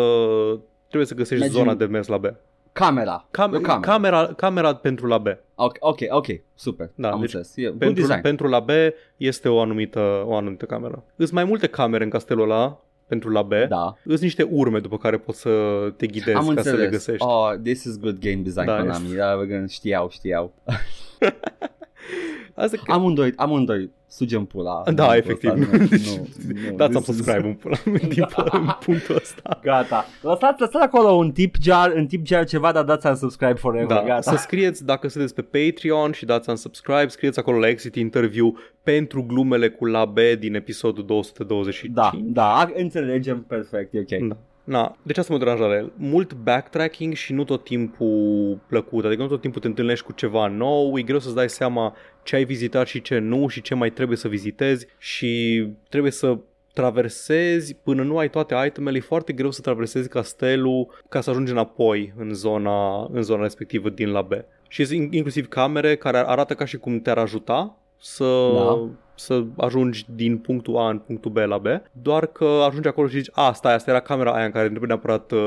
trebuie 0.86 1.06
să 1.08 1.14
găsești 1.14 1.42
Mergi 1.42 1.56
zona 1.58 1.70
în- 1.70 1.78
de 1.78 1.84
mers 1.84 2.06
la 2.06 2.16
B. 2.16 2.24
Camera. 2.72 3.28
Cam- 3.30 3.52
E 3.52 3.56
o 3.56 3.60
cameră. 3.60 3.80
camera, 3.80 4.26
camera 4.36 4.74
pentru 4.74 5.06
la 5.06 5.18
B. 5.18 5.26
Ok, 5.54 5.76
ok, 5.80 5.98
ok, 6.08 6.26
super. 6.54 6.90
Da, 6.94 7.10
Am 7.10 7.20
deci 7.20 7.34
înțeles. 7.34 7.66
E, 7.66 7.68
bun 7.68 7.78
Pentru, 7.78 8.00
design. 8.02 8.20
pentru 8.20 8.46
la 8.48 8.60
B 8.60 8.68
este 9.16 9.48
o 9.48 9.60
anumită, 9.60 10.22
o 10.26 10.34
anumită 10.36 10.64
cameră. 10.64 11.04
Îs 11.16 11.30
mai 11.30 11.44
multe 11.44 11.66
camere 11.66 12.04
în 12.04 12.10
castelul 12.10 12.42
ăla 12.50 12.80
pentru 13.06 13.30
la 13.30 13.42
B. 13.42 13.52
da. 13.68 13.96
Îs 14.04 14.20
niște 14.20 14.42
urme 14.50 14.78
după 14.78 14.96
care 14.98 15.18
poți 15.18 15.40
să 15.40 15.50
te 15.96 16.06
ghidezi 16.06 16.36
Am 16.36 16.44
ca 16.44 16.50
înțeles. 16.50 16.78
să 16.78 16.84
le 16.84 16.88
găsești. 16.88 17.24
Oh, 17.26 17.50
this 17.62 17.84
is 17.84 17.98
good 18.00 18.18
game 18.18 18.34
design, 18.42 18.64
Da, 18.66 18.76
Konami. 18.76 19.04
este. 19.04 19.16
Da, 19.16 19.36
bă, 19.36 19.64
știau, 19.68 20.08
știau. 20.10 20.52
Asta 22.54 22.76
că... 22.84 22.92
Amândoi, 22.92 23.32
amândoi, 23.36 23.90
sugem 24.12 24.44
pula. 24.44 24.82
Da, 24.94 25.06
în 25.10 25.16
efectiv. 25.16 25.50
punctul 25.50 25.82
ăsta. 25.92 26.20
Nu, 26.46 26.52
nu, 26.62 26.70
nu. 26.70 26.76
Dați-am 26.80 27.02
This 27.02 27.16
is- 27.16 27.16
subscribe 27.16 27.46
în, 27.48 27.54
pula, 27.54 27.76
în, 28.02 28.08
din, 28.08 28.24
în 28.52 28.70
punctul 28.84 29.14
ăsta. 29.14 29.58
Gata. 29.62 30.04
Lăsați, 30.22 30.60
lăsați 30.60 30.84
acolo 30.84 31.10
un 31.10 31.30
tip 31.30 31.54
jar, 31.62 31.92
în 31.94 32.06
tip 32.06 32.26
jar 32.26 32.44
ceva, 32.44 32.72
dar 32.72 32.84
dați-am 32.84 33.14
subscribe 33.14 33.54
forever. 33.54 33.86
Da, 33.96 34.02
Gata. 34.06 34.20
să 34.20 34.36
scrieți 34.36 34.84
dacă 34.84 35.08
sunteți 35.08 35.34
pe 35.34 35.42
Patreon 35.42 36.12
și 36.12 36.24
dați 36.24 36.50
un 36.50 36.56
subscribe, 36.56 37.08
scrieți 37.08 37.38
acolo 37.38 37.58
la 37.58 37.68
Exit 37.68 37.94
Interview 37.94 38.56
pentru 38.82 39.22
glumele 39.22 39.68
cu 39.68 39.84
la 39.86 40.04
B 40.04 40.18
din 40.38 40.54
episodul 40.54 41.04
225. 41.04 41.94
Da, 41.94 42.10
da, 42.22 42.70
înțelegem 42.74 43.44
perfect, 43.48 43.94
e 43.94 43.98
ok. 43.98 44.28
Da. 44.28 44.36
Na, 44.64 44.96
deci 45.02 45.18
asta 45.18 45.32
mă 45.32 45.38
deranjează 45.38 45.92
Mult 45.96 46.34
backtracking 46.34 47.14
și 47.14 47.32
nu 47.32 47.44
tot 47.44 47.64
timpul 47.64 48.58
plăcut. 48.68 49.04
Adică 49.04 49.22
nu 49.22 49.28
tot 49.28 49.40
timpul 49.40 49.60
te 49.60 49.66
întâlnești 49.66 50.04
cu 50.04 50.12
ceva 50.12 50.46
nou, 50.46 50.98
e 50.98 51.02
greu 51.02 51.18
să-ți 51.18 51.34
dai 51.34 51.48
seama 51.48 51.94
ce 52.22 52.36
ai 52.36 52.44
vizitat 52.44 52.86
și 52.86 53.00
ce 53.02 53.18
nu 53.18 53.48
și 53.48 53.62
ce 53.62 53.74
mai 53.74 53.90
trebuie 53.90 54.16
să 54.16 54.28
vizitezi 54.28 54.86
și 54.98 55.66
trebuie 55.88 56.12
să 56.12 56.38
traversezi 56.72 57.74
până 57.74 58.02
nu 58.02 58.18
ai 58.18 58.30
toate 58.30 58.54
itemele, 58.66 58.96
e 58.96 59.00
foarte 59.00 59.32
greu 59.32 59.50
să 59.50 59.60
traversezi 59.60 60.08
castelul 60.08 61.02
ca 61.08 61.20
să 61.20 61.30
ajungi 61.30 61.52
înapoi 61.52 62.12
în 62.16 62.34
zona, 62.34 63.08
în 63.12 63.22
zona 63.22 63.42
respectivă 63.42 63.88
din 63.88 64.10
la 64.10 64.22
B. 64.22 64.32
Și 64.68 64.84
sunt 64.84 64.98
in- 65.00 65.12
inclusiv 65.12 65.48
camere 65.48 65.96
care 65.96 66.18
arată 66.18 66.54
ca 66.54 66.64
și 66.64 66.76
cum 66.76 67.00
te-ar 67.00 67.18
ajuta 67.18 67.76
să, 68.00 68.50
Da. 68.54 68.88
Să 69.24 69.44
ajungi 69.56 70.04
din 70.14 70.38
punctul 70.38 70.76
A 70.76 70.88
în 70.88 70.98
punctul 70.98 71.30
B 71.30 71.36
la 71.36 71.58
B, 71.58 71.66
doar 71.92 72.26
că 72.26 72.44
ajungi 72.68 72.88
acolo 72.88 73.06
și 73.08 73.16
zici, 73.16 73.30
a, 73.32 73.52
stai, 73.52 73.74
asta 73.74 73.90
era 73.90 74.00
camera 74.00 74.32
aia 74.32 74.44
în 74.44 74.50
care 74.50 74.66
trebuie 74.68 74.86
neapărat 74.88 75.32
uh, 75.32 75.40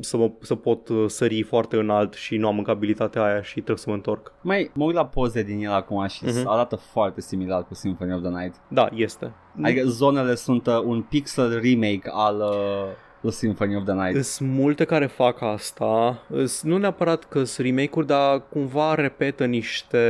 să, 0.00 0.16
mă, 0.16 0.30
să 0.40 0.54
pot 0.54 0.88
uh, 0.88 1.04
sări 1.08 1.42
foarte 1.42 1.76
înalt 1.76 2.14
și 2.14 2.36
nu 2.36 2.46
am 2.46 2.58
încă 2.58 2.70
abilitatea 2.70 3.22
aia 3.24 3.42
și 3.42 3.52
trebuie 3.54 3.76
să 3.76 3.88
mă 3.88 3.94
întorc. 3.94 4.32
Mai 4.40 4.70
mă 4.74 4.84
uit 4.84 4.94
la 4.94 5.06
poze 5.06 5.42
din 5.42 5.64
el 5.64 5.72
acum 5.72 6.06
și 6.06 6.24
Mhm. 6.24 6.48
arată 6.48 6.76
foarte 6.76 7.20
similar 7.20 7.64
cu 7.66 7.74
Symphony 7.74 8.12
of 8.12 8.20
the 8.20 8.30
Night. 8.30 8.54
Da, 8.68 8.88
este. 8.94 9.32
Adică 9.62 9.86
zonele 9.86 10.34
sunt 10.34 10.66
uh, 10.66 10.80
un 10.84 11.02
pixel 11.02 11.60
remake 11.62 12.10
al 12.12 12.36
uh, 12.36 12.86
The 13.26 13.34
Symphony 13.34 13.76
of 13.76 13.84
the 13.84 13.92
Night. 13.94 14.24
Sunt 14.24 14.48
multe 14.50 14.84
care 14.84 15.06
fac 15.06 15.40
asta, 15.42 16.22
Îs, 16.28 16.62
nu 16.62 16.76
neapărat 16.76 17.24
că 17.24 17.44
sunt 17.44 17.66
remake-uri, 17.66 18.06
dar 18.06 18.42
cumva 18.50 18.94
repetă 18.94 19.44
niște 19.44 20.00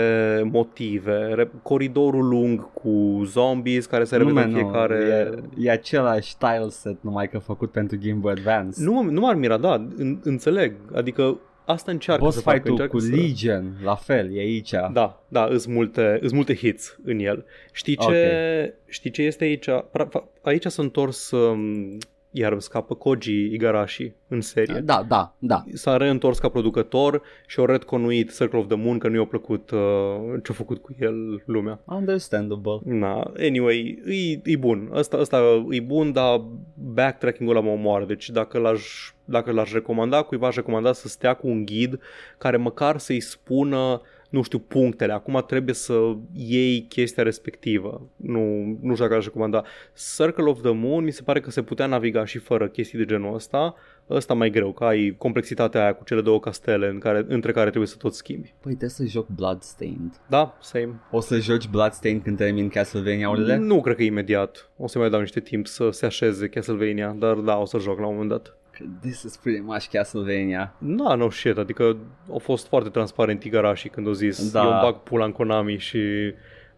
motive. 0.52 1.16
Re- 1.34 1.50
coridorul 1.62 2.28
lung 2.28 2.72
cu 2.72 3.22
zombies 3.24 3.86
care 3.86 4.04
se 4.04 4.16
repetă 4.16 4.40
în 4.40 4.50
man, 4.50 4.60
fiecare... 4.60 5.28
Nu, 5.30 5.62
e, 5.62 5.66
e 5.66 5.70
același 5.70 6.36
tile 6.36 6.68
set, 6.68 6.96
numai 7.00 7.28
că 7.28 7.38
făcut 7.38 7.70
pentru 7.70 7.98
Game 8.02 8.18
Boy 8.18 8.32
Advance. 8.32 8.82
Nu, 8.82 8.92
mă- 8.92 9.10
nu 9.10 9.20
m-ar 9.20 9.34
mira, 9.34 9.56
da, 9.56 9.74
în, 9.96 10.20
înțeleg. 10.22 10.72
Adică 10.94 11.38
asta 11.64 11.90
încearcă 11.90 12.24
Boss 12.24 12.36
să 12.36 12.42
facă. 12.42 12.56
fight-ul 12.56 12.72
încearcă 12.72 12.96
cu 12.96 13.02
să... 13.02 13.14
Legion, 13.14 13.76
la 13.84 13.94
fel, 13.94 14.36
e 14.36 14.38
aici. 14.38 14.70
Da, 14.92 15.22
da, 15.28 15.44
îs 15.50 15.66
multe, 15.66 16.18
îs 16.20 16.32
multe 16.32 16.54
hits 16.54 16.96
în 17.04 17.18
el. 17.18 17.44
Știi 17.72 17.96
ce, 17.96 18.74
știi 18.86 19.10
ce 19.10 19.22
este 19.22 19.44
aici? 19.44 19.66
Pra- 19.70 20.08
fa- 20.08 20.40
Aici 20.42 20.66
s-a 20.66 20.82
întors, 20.82 21.30
um, 21.30 21.98
iar 22.38 22.52
îmi 22.52 22.62
scapă 22.62 22.94
Koji 22.94 23.44
Igarashi 23.52 24.12
în 24.28 24.40
serie. 24.40 24.80
Da, 24.80 25.04
da, 25.08 25.34
da. 25.38 25.64
S-a 25.72 25.96
reîntors 25.96 26.38
ca 26.38 26.48
producător 26.48 27.22
și 27.46 27.58
au 27.58 27.66
retconuit 27.66 28.36
Circle 28.36 28.58
of 28.58 28.66
the 28.66 28.76
Moon 28.76 28.98
că 28.98 29.08
nu 29.08 29.16
i-a 29.16 29.24
plăcut 29.24 29.70
uh, 29.70 29.80
ce-a 30.42 30.54
făcut 30.54 30.78
cu 30.78 30.94
el 30.98 31.42
lumea. 31.44 31.80
Understandable. 31.84 32.78
Na, 32.84 33.32
anyway, 33.38 34.02
e, 34.06 34.50
e 34.50 34.56
bun. 34.56 34.90
Asta, 34.92 35.16
asta 35.16 35.66
e 35.70 35.80
bun, 35.80 36.12
dar 36.12 36.44
backtracking-ul 36.74 37.56
ăla 37.56 37.64
mă 37.64 37.72
omoară. 37.72 38.04
Deci 38.04 38.30
dacă 38.30 38.58
l-aș, 38.58 39.12
dacă 39.24 39.50
l-aș 39.50 39.72
recomanda, 39.72 40.22
cuiva 40.22 40.46
aș 40.46 40.54
recomanda 40.54 40.92
să 40.92 41.08
stea 41.08 41.34
cu 41.34 41.48
un 41.48 41.64
ghid 41.64 42.00
care 42.38 42.56
măcar 42.56 42.98
să-i 42.98 43.20
spună 43.20 44.00
nu 44.36 44.42
știu, 44.42 44.58
punctele. 44.58 45.12
Acum 45.12 45.44
trebuie 45.46 45.74
să 45.74 46.16
iei 46.32 46.86
chestia 46.88 47.22
respectivă. 47.22 48.08
Nu, 48.16 48.64
nu 48.80 48.92
știu 48.92 49.04
dacă 49.04 49.14
aș 49.14 49.24
recomanda. 49.24 49.62
Circle 50.16 50.44
of 50.44 50.60
the 50.60 50.72
Moon 50.72 51.04
mi 51.04 51.10
se 51.10 51.22
pare 51.22 51.40
că 51.40 51.50
se 51.50 51.62
putea 51.62 51.86
naviga 51.86 52.24
și 52.24 52.38
fără 52.38 52.68
chestii 52.68 52.98
de 52.98 53.04
genul 53.04 53.34
ăsta. 53.34 53.74
Ăsta 54.10 54.34
mai 54.34 54.50
greu, 54.50 54.72
că 54.72 54.84
ai 54.84 55.14
complexitatea 55.18 55.82
aia 55.82 55.94
cu 55.94 56.04
cele 56.04 56.20
două 56.20 56.40
castele 56.40 56.88
în 56.88 56.98
care, 56.98 57.24
între 57.28 57.52
care 57.52 57.68
trebuie 57.68 57.88
să 57.88 57.96
tot 57.98 58.14
schimbi. 58.14 58.54
Păi 58.60 58.70
trebuie 58.70 58.90
să 58.90 59.04
joc 59.04 59.26
Bloodstained. 59.28 60.20
Da, 60.28 60.56
same. 60.60 61.00
O 61.10 61.20
să 61.20 61.38
joci 61.38 61.68
Bloodstained 61.68 62.22
când 62.22 62.36
termin 62.36 62.68
Castlevania-urile? 62.68 63.56
Nu 63.56 63.80
cred 63.80 63.96
că 63.96 64.02
imediat. 64.02 64.70
O 64.76 64.86
să 64.86 64.98
mai 64.98 65.10
dau 65.10 65.20
niște 65.20 65.40
timp 65.40 65.66
să 65.66 65.90
se 65.90 66.06
așeze 66.06 66.48
Castlevania, 66.48 67.16
dar 67.18 67.34
da, 67.34 67.56
o 67.58 67.64
să 67.64 67.78
joc 67.78 67.98
la 67.98 68.06
un 68.06 68.12
moment 68.12 68.30
dat. 68.30 68.56
This 69.00 69.22
is 69.22 69.36
pretty 69.36 69.60
much 69.60 69.88
Castlevania. 69.92 70.74
Da, 70.78 71.14
no 71.14 71.30
shit, 71.30 71.56
adică 71.58 71.96
au 72.30 72.38
fost 72.38 72.66
foarte 72.66 72.88
transparent 72.88 73.44
Igarashi 73.44 73.88
când 73.88 74.06
au 74.06 74.12
zis 74.12 74.52
Da. 74.52 74.62
eu 74.64 74.70
îmi 74.70 74.78
bag 74.82 74.94
pula 74.96 75.24
în 75.24 75.32
Konami 75.32 75.76
și 75.78 76.00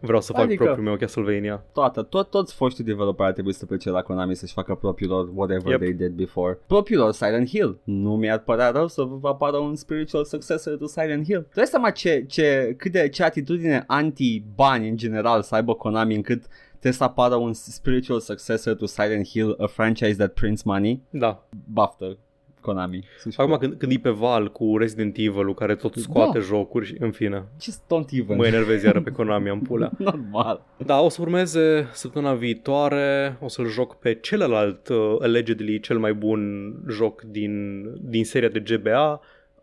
vreau 0.01 0.21
să 0.21 0.31
fac 0.33 0.41
Adică- 0.43 0.63
propriul 0.63 0.87
meu 0.87 0.97
Castlevania. 0.97 1.63
Toată, 1.73 2.01
tot, 2.01 2.29
toți 2.29 2.53
foștii 2.55 2.83
developeri 2.83 3.27
ar 3.27 3.33
trebui 3.33 3.53
să 3.53 3.65
plece 3.65 3.89
la 3.89 4.01
Konami 4.01 4.35
să-și 4.35 4.53
facă 4.53 4.75
propriul 4.75 5.11
lor 5.11 5.29
whatever 5.35 5.71
Yep. 5.71 5.79
they 5.79 5.93
did 5.93 6.11
before. 6.11 6.59
Propriul 6.67 7.01
lor 7.01 7.11
Silent 7.11 7.47
Hill. 7.47 7.79
Nu 7.83 8.15
mi-ar 8.15 8.39
părea 8.39 8.69
rău 8.69 8.87
să 8.87 9.01
vă 9.03 9.27
apară 9.27 9.57
un 9.57 9.75
spiritual 9.75 10.25
successor 10.25 10.77
to 10.77 10.85
Silent 10.85 11.25
Hill. 11.25 11.41
Trebuie 11.41 11.65
seama 11.65 11.89
ce, 11.89 12.25
ce, 12.27 12.73
cât 12.77 12.91
de, 12.91 13.09
ce 13.09 13.23
atitudine 13.23 13.83
anti-bani 13.87 14.89
în 14.89 14.97
general 14.97 15.41
să 15.41 15.55
aibă 15.55 15.73
Konami 15.73 16.15
încât 16.15 16.43
trebuie 16.79 16.93
să 16.93 17.03
apară 17.03 17.35
un 17.35 17.53
spiritual 17.53 18.19
successor 18.19 18.73
to 18.75 18.85
Silent 18.85 19.27
Hill, 19.27 19.55
a 19.59 19.65
franchise 19.65 20.13
that 20.15 20.33
prints 20.33 20.63
money. 20.63 21.01
Da. 21.09 21.43
Baftă 21.73 22.17
Konami. 22.61 23.03
Să-și 23.19 23.39
Acum 23.39 23.51
facă- 23.51 23.65
când, 23.67 23.79
când 23.79 23.91
e 23.91 23.95
pe 24.01 24.09
val 24.09 24.51
cu 24.51 24.77
Resident 24.77 25.15
Evil-ul 25.17 25.53
care 25.53 25.75
tot 25.75 25.95
scoate 25.95 26.37
Da. 26.37 26.43
jocuri 26.43 26.85
și 26.85 26.95
în 26.99 27.11
fine. 27.11 27.43
Just 27.61 27.81
don't 27.83 28.09
even. 28.11 28.37
Mă 28.37 28.45
enervez 28.47 28.83
iară 28.83 29.01
pe 29.01 29.09
Konami, 29.11 29.49
am 29.49 29.59
pulea. 29.61 29.91
Normal. 29.97 30.65
Da, 30.85 30.99
o 30.99 31.09
să 31.09 31.21
urmeze 31.21 31.87
săptămâna 31.93 32.33
viitoare, 32.33 33.37
o 33.41 33.47
să-l 33.47 33.67
joc 33.67 33.95
pe 33.95 34.13
celălalt, 34.13 34.87
uh, 34.87 35.15
allegedly 35.19 35.79
cel 35.79 35.99
mai 35.99 36.13
bun 36.13 36.73
joc 36.89 37.21
din, 37.21 37.83
din 38.09 38.25
seria 38.25 38.49
de 38.49 38.59
GBA, 38.59 39.19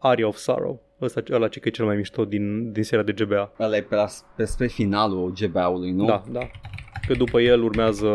Aria 0.07 0.27
of 0.27 0.37
Sorrow. 0.37 0.83
Ăsta 1.01 1.23
ăla 1.33 1.49
ce 1.49 1.61
că 1.61 1.69
e 1.69 1.71
cel 1.71 1.85
mai 1.85 1.97
mișto 1.97 2.25
din, 2.25 2.73
din 2.73 2.83
seria 2.83 3.05
de 3.05 3.13
GBA. 3.13 3.53
Ăla 3.61 3.77
e 3.77 3.83
pe, 3.83 3.95
la, 3.95 4.07
pe 4.37 4.45
spre 4.45 4.67
finalul 4.67 5.33
GBA-ului, 5.41 5.91
nu? 5.91 6.05
Da, 6.05 6.23
da. 6.31 6.41
Că 7.07 7.15
după 7.15 7.41
el 7.41 7.63
urmează 7.63 8.09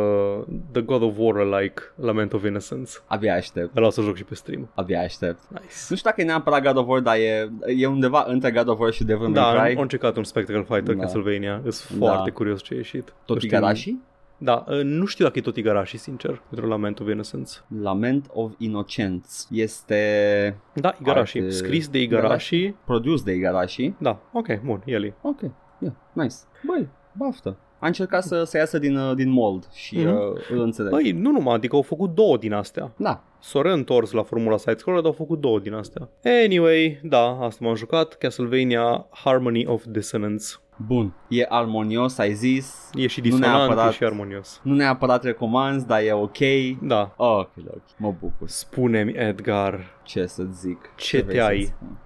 The 0.71 0.81
God 0.81 1.01
of 1.01 1.13
War 1.17 1.59
like 1.61 1.81
Lament 1.95 2.33
of 2.33 2.43
Innocence. 2.45 2.91
Abia 3.05 3.33
aștept. 3.35 3.77
Ăla 3.77 3.87
o 3.87 3.89
să 3.89 4.01
joc 4.01 4.15
și 4.15 4.23
pe 4.23 4.35
stream. 4.35 4.71
Abia 4.75 4.99
aștept. 5.01 5.39
Nice. 5.49 5.63
Nu 5.89 5.95
știu 5.95 6.09
dacă 6.09 6.21
e 6.21 6.23
neapărat 6.23 6.63
God 6.63 6.77
of 6.77 6.87
War, 6.87 6.99
dar 6.99 7.15
e, 7.15 7.49
e 7.65 7.85
undeva 7.87 8.23
între 8.27 8.51
God 8.51 8.67
of 8.67 8.79
War 8.79 8.91
și 8.91 9.03
Devil 9.03 9.31
Da, 9.33 9.41
May 9.41 9.57
am, 9.57 9.63
Cry. 9.65 9.75
am 9.75 9.81
încercat 9.81 10.17
un 10.17 10.23
Spectacle 10.23 10.63
Fighter 10.67 10.93
Da. 10.95 11.01
Castlevania. 11.01 11.61
Sunt 11.69 11.99
Da. 11.99 12.05
foarte 12.07 12.29
curios 12.29 12.61
ce 12.63 12.73
a 12.73 12.77
ieșit. 12.77 13.13
Tot 13.25 13.35
Nu 13.35 13.41
știu- 13.41 13.57
Igarashi? 13.57 13.95
Da, 14.43 14.63
uh, 14.67 14.81
nu 14.83 15.05
știu 15.05 15.25
dacă 15.25 15.37
e 15.39 15.41
tot 15.41 15.55
Igarashi, 15.57 15.97
sincer, 15.97 16.41
pentru 16.49 16.67
Lament 16.67 16.99
of 16.99 17.09
Innocence. 17.09 17.51
Lament 17.81 18.25
of 18.33 18.51
Innocence. 18.57 19.27
Este 19.51 20.57
Da, 20.73 20.95
Igarashi. 21.01 21.37
Arte- 21.37 21.49
Scris 21.49 21.87
de 21.87 22.01
Igarashi. 22.01 22.73
produs 22.85 23.23
de 23.23 23.31
Igarashi. 23.33 23.93
Da, 23.97 24.19
ok, 24.33 24.61
bun, 24.63 24.81
el 24.85 25.03
e. 25.03 25.13
Ok, 25.21 25.41
yeah, 25.79 25.93
nice. 26.13 26.35
Băi, 26.65 26.87
baftă. 27.17 27.57
A 27.79 27.87
încercat 27.87 28.23
să, 28.23 28.43
să 28.43 28.57
iasă 28.57 28.77
din, 28.79 28.95
uh, 28.97 29.15
din 29.15 29.29
mold 29.29 29.67
și 29.73 29.97
Mhm. 29.97 30.07
uh, 30.07 30.21
îl 30.51 30.59
înțeleg. 30.61 30.91
Băi, 30.91 31.11
nu 31.11 31.31
numai, 31.31 31.53
adică 31.55 31.75
au 31.75 31.81
făcut 31.81 32.13
două 32.15 32.37
din 32.37 32.53
astea. 32.53 32.91
Da, 32.97 33.23
S-au 33.39 33.61
reîntors 33.61 34.11
la 34.11 34.23
formula 34.23 34.57
side-scroller, 34.57 35.01
dar 35.01 35.09
au 35.11 35.17
făcut 35.17 35.39
două 35.39 35.59
din 35.59 35.73
astea. 35.73 36.09
Anyway, 36.43 36.99
da, 37.03 37.37
asta 37.41 37.65
m-am 37.65 37.75
jucat. 37.75 38.13
Castlevania 38.13 39.05
Harmony 39.11 39.65
of 39.65 39.83
Dissonance. 39.87 40.45
Bun. 40.77 41.13
E 41.27 41.45
armonios, 41.49 42.17
ai 42.17 42.33
zis. 42.33 42.89
E 42.93 43.07
și 43.07 43.19
Nu 43.19 43.23
disonant, 43.25 43.57
neapărat. 43.57 43.91
e 43.91 43.95
și 43.95 44.03
armonios. 44.03 44.59
Nu 44.63 44.73
neapărat 44.75 45.23
recomanzi, 45.23 45.87
dar 45.87 46.01
e 46.01 46.13
ok. 46.13 46.37
Da. 46.81 47.13
Ok, 47.17 47.49
ok. 47.67 47.81
Mă 47.97 48.13
bucur. 48.19 48.47
Spune-mi, 48.49 49.11
Edgar, 49.15 49.79
Ce 50.03 50.25
să 50.25 50.43
zic? 50.43 50.77
Ce 50.95 51.21
vrei 51.21 51.35
te 51.35 51.41
să-ți 51.41 51.51
ai? 51.51 51.63
spun? 51.63 51.97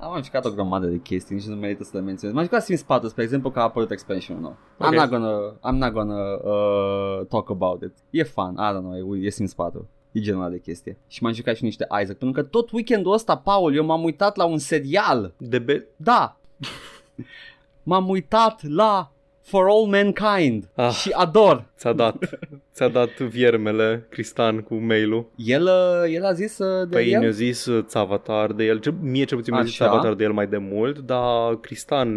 Am 0.00 0.10
mai 0.12 0.22
jucat 0.22 0.44
o 0.44 0.50
grămadă 0.50 0.86
de 0.86 0.96
chestii, 0.98 1.34
nici 1.34 1.44
nu 1.44 1.54
merită 1.54 1.84
să 1.84 1.90
le 1.94 2.00
menționez. 2.00 2.34
M-am 2.36 2.44
jucat 2.44 2.62
Sims 2.62 2.82
4, 2.82 3.08
spre 3.08 3.22
exemplu, 3.22 3.50
că 3.50 3.58
a 3.58 3.62
apărut 3.62 3.90
expansion 3.90 4.40
nou. 4.40 4.56
Ok. 4.78 4.88
I'm 4.92 4.94
not 4.96 5.08
gonna, 5.08 5.52
I'm 5.52 5.78
not 5.78 5.92
gonna 5.92 6.32
uh, 6.34 7.26
talk 7.28 7.50
about 7.50 7.82
it. 7.82 7.92
E 8.10 8.22
fun, 8.22 8.52
I 8.58 8.72
don't 8.74 8.80
know, 8.82 9.14
e, 9.16 9.26
e 9.26 9.30
Sims 9.30 9.54
4. 9.54 9.88
E 10.12 10.20
genul 10.20 10.40
ăla 10.40 10.50
de 10.50 10.58
chestie. 10.60 10.96
Și 11.06 11.22
m-am 11.22 11.32
jucat 11.32 11.56
și 11.56 11.64
niște 11.64 11.86
Isaac, 12.02 12.16
pentru 12.16 12.42
că 12.42 12.48
tot 12.48 12.70
weekendul 12.70 13.12
ăsta, 13.12 13.36
Paul, 13.36 13.74
eu 13.74 13.84
m-am 13.84 14.02
uitat 14.04 14.36
la 14.36 14.44
un 14.44 14.58
serial. 14.58 15.32
de 15.38 15.58
be- 15.58 15.86
Da. 15.96 16.36
m-am 17.88 18.08
uitat 18.08 18.60
la 18.68 19.12
for 19.42 19.66
all 19.68 19.86
mankind 19.86 20.68
Ah. 20.74 20.90
și 20.90 21.10
ador. 21.10 21.64
Ți-a 21.78 21.92
dat, 21.92 22.16
ți-a 22.74 22.88
dat 22.88 23.18
viermele 23.18 24.06
Cristan 24.10 24.60
cu 24.60 24.74
mail-ul. 24.74 25.26
El, 25.36 25.62
uh, 25.62 26.14
el 26.14 26.24
a 26.24 26.32
zis 26.32 26.58
uh, 26.58 26.88
de 26.88 26.96
Păi 26.96 27.10
el? 27.10 27.20
ne-a 27.20 27.30
zis 27.30 27.66
uh, 27.66 27.84
Țavatar 27.86 28.52
de 28.52 28.64
el, 28.64 28.78
ce- 28.78 28.94
mie 29.00 29.24
cel 29.24 29.36
puțin 29.38 29.54
mi-a 29.54 29.62
zis 29.62 29.80
Așa. 29.80 29.90
Țavatar 29.90 30.14
de 30.14 30.24
el 30.24 30.32
mai 30.32 30.46
de 30.46 30.56
mult, 30.56 30.98
dar 30.98 31.56
Cristan 31.60 32.08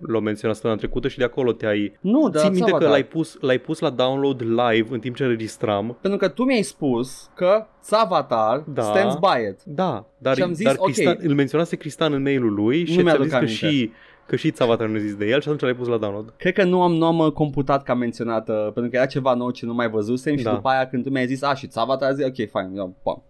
l-a 0.00 0.20
menționat 0.20 0.54
săptămâna 0.54 0.80
trecută 0.80 1.08
și 1.08 1.18
de 1.18 1.24
acolo 1.24 1.52
te-ai... 1.52 1.96
Nu, 2.00 2.28
dar 2.28 2.40
Ții 2.42 2.50
minte 2.50 2.64
că 2.70 2.74
Avatar. 2.76 2.90
l-ai 2.92 3.04
pus, 3.04 3.36
l-ai 3.40 3.58
pus 3.58 3.78
la 3.78 3.90
download 3.90 4.40
live 4.42 4.86
în 4.90 5.00
timp 5.00 5.16
ce 5.16 5.22
înregistram? 5.22 5.98
Pentru 6.00 6.18
că 6.18 6.28
tu 6.28 6.42
mi-ai 6.44 6.62
spus 6.62 7.30
că 7.34 7.66
Avatar 7.90 8.64
Da. 8.66 8.82
stands 8.82 9.14
by 9.14 9.48
it. 9.50 9.60
Da, 9.64 10.06
dar, 10.18 10.34
Și 10.36 10.42
am 10.42 10.52
zis, 10.52 10.64
dar 10.66 10.74
ok. 10.78 10.84
Cristan, 10.84 11.16
îl 11.20 11.34
menționase 11.34 11.76
Cristan 11.76 12.12
în 12.12 12.22
mail-ul 12.22 12.54
lui 12.54 12.84
și 12.84 12.88
Nu 12.90 12.94
ți-a 12.94 13.02
mi-aduc 13.02 13.22
zis 13.22 13.30
că 13.32 13.36
aminte. 13.36 13.54
și, 13.54 13.90
că 14.26 14.36
și 14.36 14.50
Țavatar 14.50 14.86
nu 14.88 14.96
a 14.96 14.98
zis 14.98 15.14
de 15.14 15.26
el 15.26 15.40
și 15.40 15.48
atunci 15.48 15.60
l-ai 15.60 15.74
pus 15.74 15.86
la 15.86 15.96
download. 15.96 16.32
Cred 16.36 16.52
că 16.54 16.64
nu 16.64 16.82
am, 16.82 16.92
nu 16.92 17.06
am 17.06 17.18
uh, 17.18 17.32
computat 17.32 17.82
ca 17.82 17.94
menționat, 17.94 18.48
uh, 18.48 18.62
pentru 18.72 18.90
că 18.90 18.96
era 18.96 19.06
ceva 19.06 19.34
nou 19.34 19.50
ce 19.50 19.66
nu 19.66 19.74
mai 19.74 19.88
văzusem 19.90 20.36
și 20.36 20.44
Da. 20.44 20.52
după 20.52 20.68
aia 20.68 20.88
când 20.88 21.04
tu 21.04 21.10
mi-ai 21.10 21.26
zis, 21.26 21.42
a, 21.42 21.54
și 21.54 21.68
Avatar, 21.74 22.12
zic, 22.12 22.26
ok, 22.26 22.34
fine, 22.34 22.70
eu, 22.74 22.94
bam. 23.02 23.22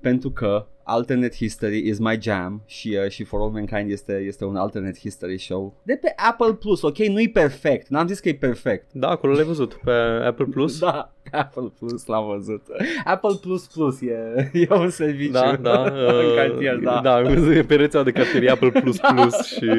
Pentru 0.00 0.30
că 0.30 0.66
Alternate 0.90 1.36
History 1.36 1.88
is 1.88 1.98
my 1.98 2.18
jam 2.20 2.62
și, 2.66 2.98
uh, 3.04 3.10
și 3.10 3.24
For 3.24 3.40
All 3.40 3.50
Mankind 3.50 3.90
este, 3.90 4.12
este 4.12 4.44
un 4.44 4.56
Alternate 4.56 4.98
History 4.98 5.38
show 5.38 5.74
de 5.82 5.98
pe 6.00 6.12
Apple 6.16 6.52
Plus, 6.54 6.82
ok, 6.82 6.98
nu-i 6.98 7.30
perfect, 7.30 7.88
n-am 7.88 8.06
zis 8.06 8.20
că 8.20 8.28
e 8.28 8.34
perfect. 8.34 8.92
Da, 8.92 9.08
acolo 9.08 9.32
l-ai 9.32 9.44
văzut 9.44 9.74
pe 9.74 9.90
Apple 10.24 10.44
Plus. 10.44 10.78
Da, 10.78 11.12
Apple 11.30 11.72
Plus 11.78 12.06
l-am 12.06 12.26
văzut. 12.26 12.62
Apple 13.04 13.36
Plus 13.40 13.66
Plus 13.66 14.00
e, 14.00 14.50
e 14.52 14.66
un 14.70 14.90
serviciu 14.90 15.32
Da, 15.32 15.56
da, 15.56 15.82
în 15.90 16.26
uh, 16.26 16.34
cartier, 16.36 16.76
da. 16.76 17.00
da, 17.02 17.22
pe 17.66 17.74
rețeaua 17.74 18.04
de 18.04 18.12
cartierie 18.12 18.50
Apple 18.50 18.70
Plus 18.70 18.98
Plus 19.14 19.46
și 19.46 19.70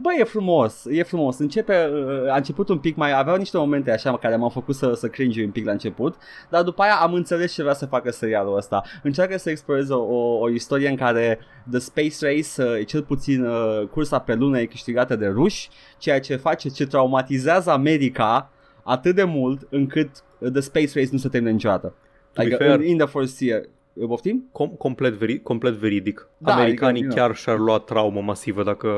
Bă, 0.00 0.08
e 0.18 0.24
frumos, 0.24 0.84
e 0.90 1.02
frumos. 1.02 1.38
Începe, 1.38 1.90
uh, 1.92 2.32
a 2.32 2.36
început 2.36 2.68
un 2.68 2.78
pic 2.78 2.96
mai, 2.96 3.18
aveau 3.18 3.36
niște 3.36 3.56
momente 3.56 3.90
așa 3.90 4.18
care 4.18 4.36
m-au 4.36 4.48
făcut 4.48 4.74
să, 4.74 4.92
să 4.94 5.08
cringe 5.08 5.44
un 5.44 5.50
pic 5.50 5.64
la 5.64 5.72
început, 5.72 6.14
dar 6.50 6.62
după 6.62 6.82
aia 6.82 6.94
am 6.94 7.12
înțeles 7.12 7.52
ce 7.52 7.62
vrea 7.62 7.74
să 7.74 7.86
facă 7.86 8.10
serialul 8.10 8.56
ăsta. 8.56 8.82
Încearcă 9.02 9.38
să 9.38 9.50
exploreze 9.50 9.92
o, 9.92 10.02
o, 10.02 10.38
o 10.38 10.50
istorie 10.50 10.88
în 10.88 10.96
care 10.96 11.38
The 11.70 11.78
Space 11.78 12.16
Race, 12.20 12.78
uh, 12.78 12.86
cel 12.86 13.02
puțin 13.02 13.44
uh, 13.44 13.86
cursa 13.90 14.18
pe 14.18 14.34
lună, 14.34 14.60
e 14.60 14.64
câștigată 14.66 15.16
de 15.16 15.26
ruși, 15.26 15.68
ceea 15.98 16.20
ce 16.20 16.36
face, 16.36 16.68
ce 16.68 16.86
traumatizează 16.86 17.70
America 17.70 18.50
atât 18.82 19.14
de 19.14 19.24
mult 19.24 19.66
încât 19.70 20.10
uh, 20.38 20.50
The 20.50 20.60
Space 20.60 20.90
Race 20.94 21.08
nu 21.10 21.18
se 21.18 21.28
termină 21.28 21.52
niciodată. 21.52 21.94
be 22.34 22.40
Adică 22.42 22.56
fair- 22.64 22.80
in, 22.80 22.82
in 22.82 22.98
the 22.98 23.06
first 23.06 23.40
year. 23.40 23.60
Poftim? 24.06 24.50
com- 24.52 24.76
complet, 24.78 25.14
veri- 25.14 25.42
complet 25.42 25.72
veridic. 25.72 26.28
Da, 26.38 26.54
Americanii 26.54 27.00
adică, 27.04 27.14
chiar 27.20 27.34
și-ar 27.36 27.58
lua 27.58 27.78
traumă 27.78 28.20
masivă 28.20 28.62
dacă 28.62 28.88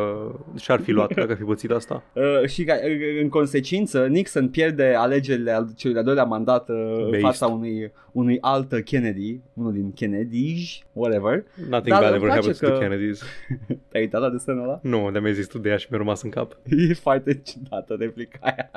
și-ar 0.61 0.81
fi 0.81 0.91
luat, 0.91 1.15
dacă 1.15 1.31
ar 1.31 1.37
fi 1.37 1.43
pățit 1.43 1.71
asta. 1.71 2.03
Uh, 2.15 2.49
și 2.49 2.65
ca, 2.65 2.75
uh, 2.75 3.21
în 3.23 3.29
consecință 3.29 4.07
Nixon 4.07 4.49
pierde 4.49 4.95
alegerile 4.97 5.51
al 5.51 5.69
celui 5.77 5.93
de-al 5.93 6.05
doilea 6.07 6.25
mandat 6.25 6.69
uh, 6.69 6.77
în 6.97 7.05
Based. 7.05 7.21
fața 7.21 7.47
unui, 7.47 7.93
unui 8.13 8.39
alt 8.41 8.83
Kennedy, 8.85 9.41
unul 9.55 9.73
din 9.73 9.93
Kennedy, 9.93 10.55
whatever. 10.93 11.45
Nothing 11.69 11.89
Dar 11.89 12.01
bad 12.01 12.15
îmi 12.15 12.17
ever 12.25 12.29
place 12.29 12.35
happens 12.35 12.59
că- 12.59 12.67
to 12.69 12.73
the 12.73 12.81
Kennedys. 12.81 13.23
Te-ai 13.91 14.03
uitat 14.03 14.21
la 14.21 14.31
desenul 14.31 14.63
ăla? 14.63 14.79
Nu, 14.83 15.11
de-a 15.11 15.21
mi-ai 15.21 15.35
zis 15.35 15.47
tu 15.47 15.59
de 15.59 15.69
ea 15.69 15.77
și 15.77 15.87
mi-a 15.91 15.99
rămas 15.99 16.23
în 16.23 16.31
cap. 16.31 16.57
E 16.91 16.95
foarte 16.95 17.41
ciudată 17.45 17.97
replica 17.99 18.39
aia. 18.41 18.71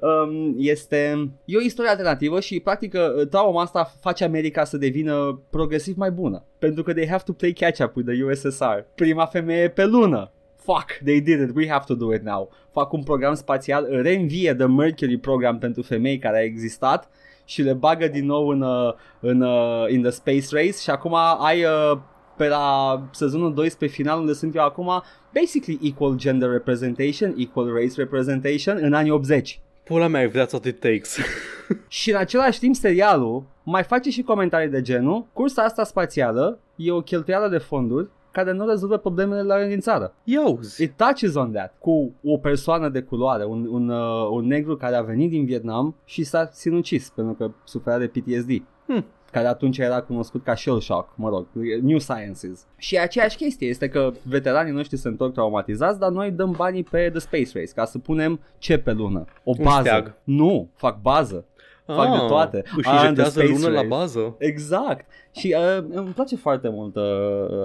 Um, 0.00 0.54
este... 0.58 1.28
E 1.44 1.56
o 1.56 1.60
istorie 1.60 1.90
alternativă 1.90 2.40
și 2.40 2.60
practic 2.60 2.94
uh, 2.94 3.26
trauma 3.26 3.62
asta 3.62 3.92
face 4.00 4.24
America 4.24 4.64
să 4.64 4.76
devină 4.76 5.33
progresiv 5.50 5.96
mai 5.96 6.10
bună. 6.10 6.44
Pentru 6.58 6.82
că 6.82 6.92
they 6.92 7.08
have 7.08 7.22
to 7.26 7.32
play 7.32 7.52
catch-up 7.52 7.96
with 7.96 8.08
the 8.10 8.24
USSR. 8.24 8.78
Prima 8.94 9.26
femeie 9.26 9.68
pe 9.68 9.84
lună. 9.84 10.30
Fuck, 10.56 11.00
they 11.04 11.20
did 11.20 11.40
it, 11.40 11.50
we 11.54 11.68
have 11.68 11.84
to 11.86 11.94
do 11.94 12.14
it 12.14 12.22
now. 12.22 12.50
Fac 12.70 12.92
un 12.92 13.02
program 13.02 13.34
spațial, 13.34 13.86
reînvie 13.90 14.54
The 14.54 14.66
Mercury 14.66 15.18
program 15.18 15.58
pentru 15.58 15.82
femei 15.82 16.18
care 16.18 16.38
a 16.38 16.42
existat 16.42 17.08
și 17.44 17.62
le 17.62 17.72
bagă 17.72 18.08
din 18.08 18.26
nou 18.26 18.48
în, 18.48 18.60
uh, 18.60 18.92
în 19.20 19.40
uh, 19.40 19.84
in 19.88 20.02
the 20.02 20.10
space 20.10 20.46
race 20.50 20.78
și 20.80 20.90
acum 20.90 21.14
ai 21.38 21.64
uh, 21.64 21.98
pe 22.36 22.48
la 22.48 23.00
sezonul 23.12 23.54
12 23.54 24.00
final 24.00 24.18
unde 24.18 24.32
sunt 24.32 24.54
eu 24.54 24.64
acum 24.64 25.02
basically 25.32 25.78
equal 25.82 26.16
gender 26.16 26.50
representation, 26.50 27.34
equal 27.38 27.72
race 27.72 27.94
representation 27.96 28.78
în 28.80 28.92
anii 28.92 29.10
80. 29.10 29.60
Pula 29.84 30.06
mea, 30.06 30.22
if 30.22 30.30
that's 30.30 30.52
what 30.52 30.64
it 30.64 30.80
takes. 30.80 31.18
Și 31.88 32.10
în 32.10 32.16
același 32.16 32.58
timp 32.58 32.74
serialul 32.74 33.42
mai 33.62 33.82
face 33.82 34.10
și 34.10 34.22
comentarii 34.22 34.68
de 34.68 34.80
genul 34.82 35.26
Cursa 35.32 35.62
asta 35.62 35.84
spațială 35.84 36.58
e 36.76 36.90
o 36.90 37.00
cheltuială 37.00 37.48
de 37.48 37.58
fonduri 37.58 38.10
care 38.30 38.52
nu 38.52 38.68
rezolvă 38.68 38.96
problemele 38.96 39.42
la 39.42 39.64
din 39.64 39.80
țară. 39.80 40.14
Iauzi. 40.24 40.82
It 40.82 40.96
touches 40.96 41.34
on 41.34 41.52
that 41.52 41.74
cu 41.78 42.12
o 42.24 42.36
persoană 42.36 42.88
de 42.88 43.02
culoare, 43.02 43.44
un, 43.44 43.66
un, 43.70 43.88
uh, 43.88 44.28
un 44.30 44.46
negru 44.46 44.76
care 44.76 44.96
a 44.96 45.02
venit 45.02 45.30
din 45.30 45.44
Vietnam 45.44 45.94
și 46.04 46.24
s-a 46.24 46.48
sinucis 46.52 47.10
pentru 47.10 47.34
că 47.34 47.50
suferea 47.64 47.98
de 47.98 48.06
PTSD. 48.06 48.62
Hmm. 48.86 49.04
Care 49.34 49.46
atunci 49.46 49.78
era 49.78 50.00
cunoscut 50.02 50.44
ca 50.44 50.54
shell 50.54 50.80
shock, 50.80 51.12
mă 51.16 51.28
rog, 51.28 51.46
New 51.82 51.98
Sciences. 51.98 52.66
Și 52.76 52.98
aceeași 52.98 53.36
chestie 53.36 53.68
este 53.68 53.88
că 53.88 54.12
veteranii 54.22 54.72
noștri 54.72 54.96
se 54.96 55.08
întorc 55.08 55.32
traumatizați, 55.32 55.98
dar 55.98 56.10
noi 56.10 56.30
dăm 56.30 56.54
banii 56.56 56.82
pe 56.82 57.08
The 57.10 57.18
Space 57.18 57.50
Race 57.54 57.72
ca 57.74 57.84
să 57.84 57.98
punem 57.98 58.40
ce 58.58 58.78
pe 58.78 58.92
lună? 58.92 59.24
O 59.44 59.52
Un 59.58 59.64
bază. 59.64 59.80
steag. 59.80 60.14
Nu, 60.24 60.68
fac 60.74 61.00
bază. 61.00 61.44
Fac 61.86 62.10
de 62.20 62.26
toate. 62.26 62.62
Își 62.76 62.88
Ah, 62.88 62.94
injectează 63.00 63.38
The 63.38 63.46
Space 63.46 63.52
lună 63.60 63.68
la 63.74 63.80
Race. 63.80 63.86
bază. 63.86 64.34
Exact. 64.38 65.06
Și 65.32 65.56
uh, 65.78 65.84
îmi 65.90 66.12
place 66.14 66.36
foarte 66.36 66.68
mult 66.68 66.96
uh, 66.96 67.02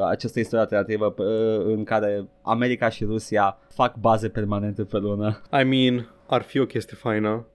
această 0.10 0.40
istorie 0.40 0.60
alternativă 0.64 1.14
uh, 1.18 1.26
în 1.76 1.84
care 1.84 2.28
America 2.42 2.90
și 2.90 3.04
Rusia 3.04 3.58
fac 3.74 3.96
baze 3.96 4.30
permanente 4.30 4.84
pe 4.84 4.98
lună. 4.98 5.42
I 5.62 5.64
mean, 5.64 6.10
ar 6.28 6.42
fi 6.42 6.60
o 6.60 6.66
chestie 6.66 6.98
faină 7.00 7.46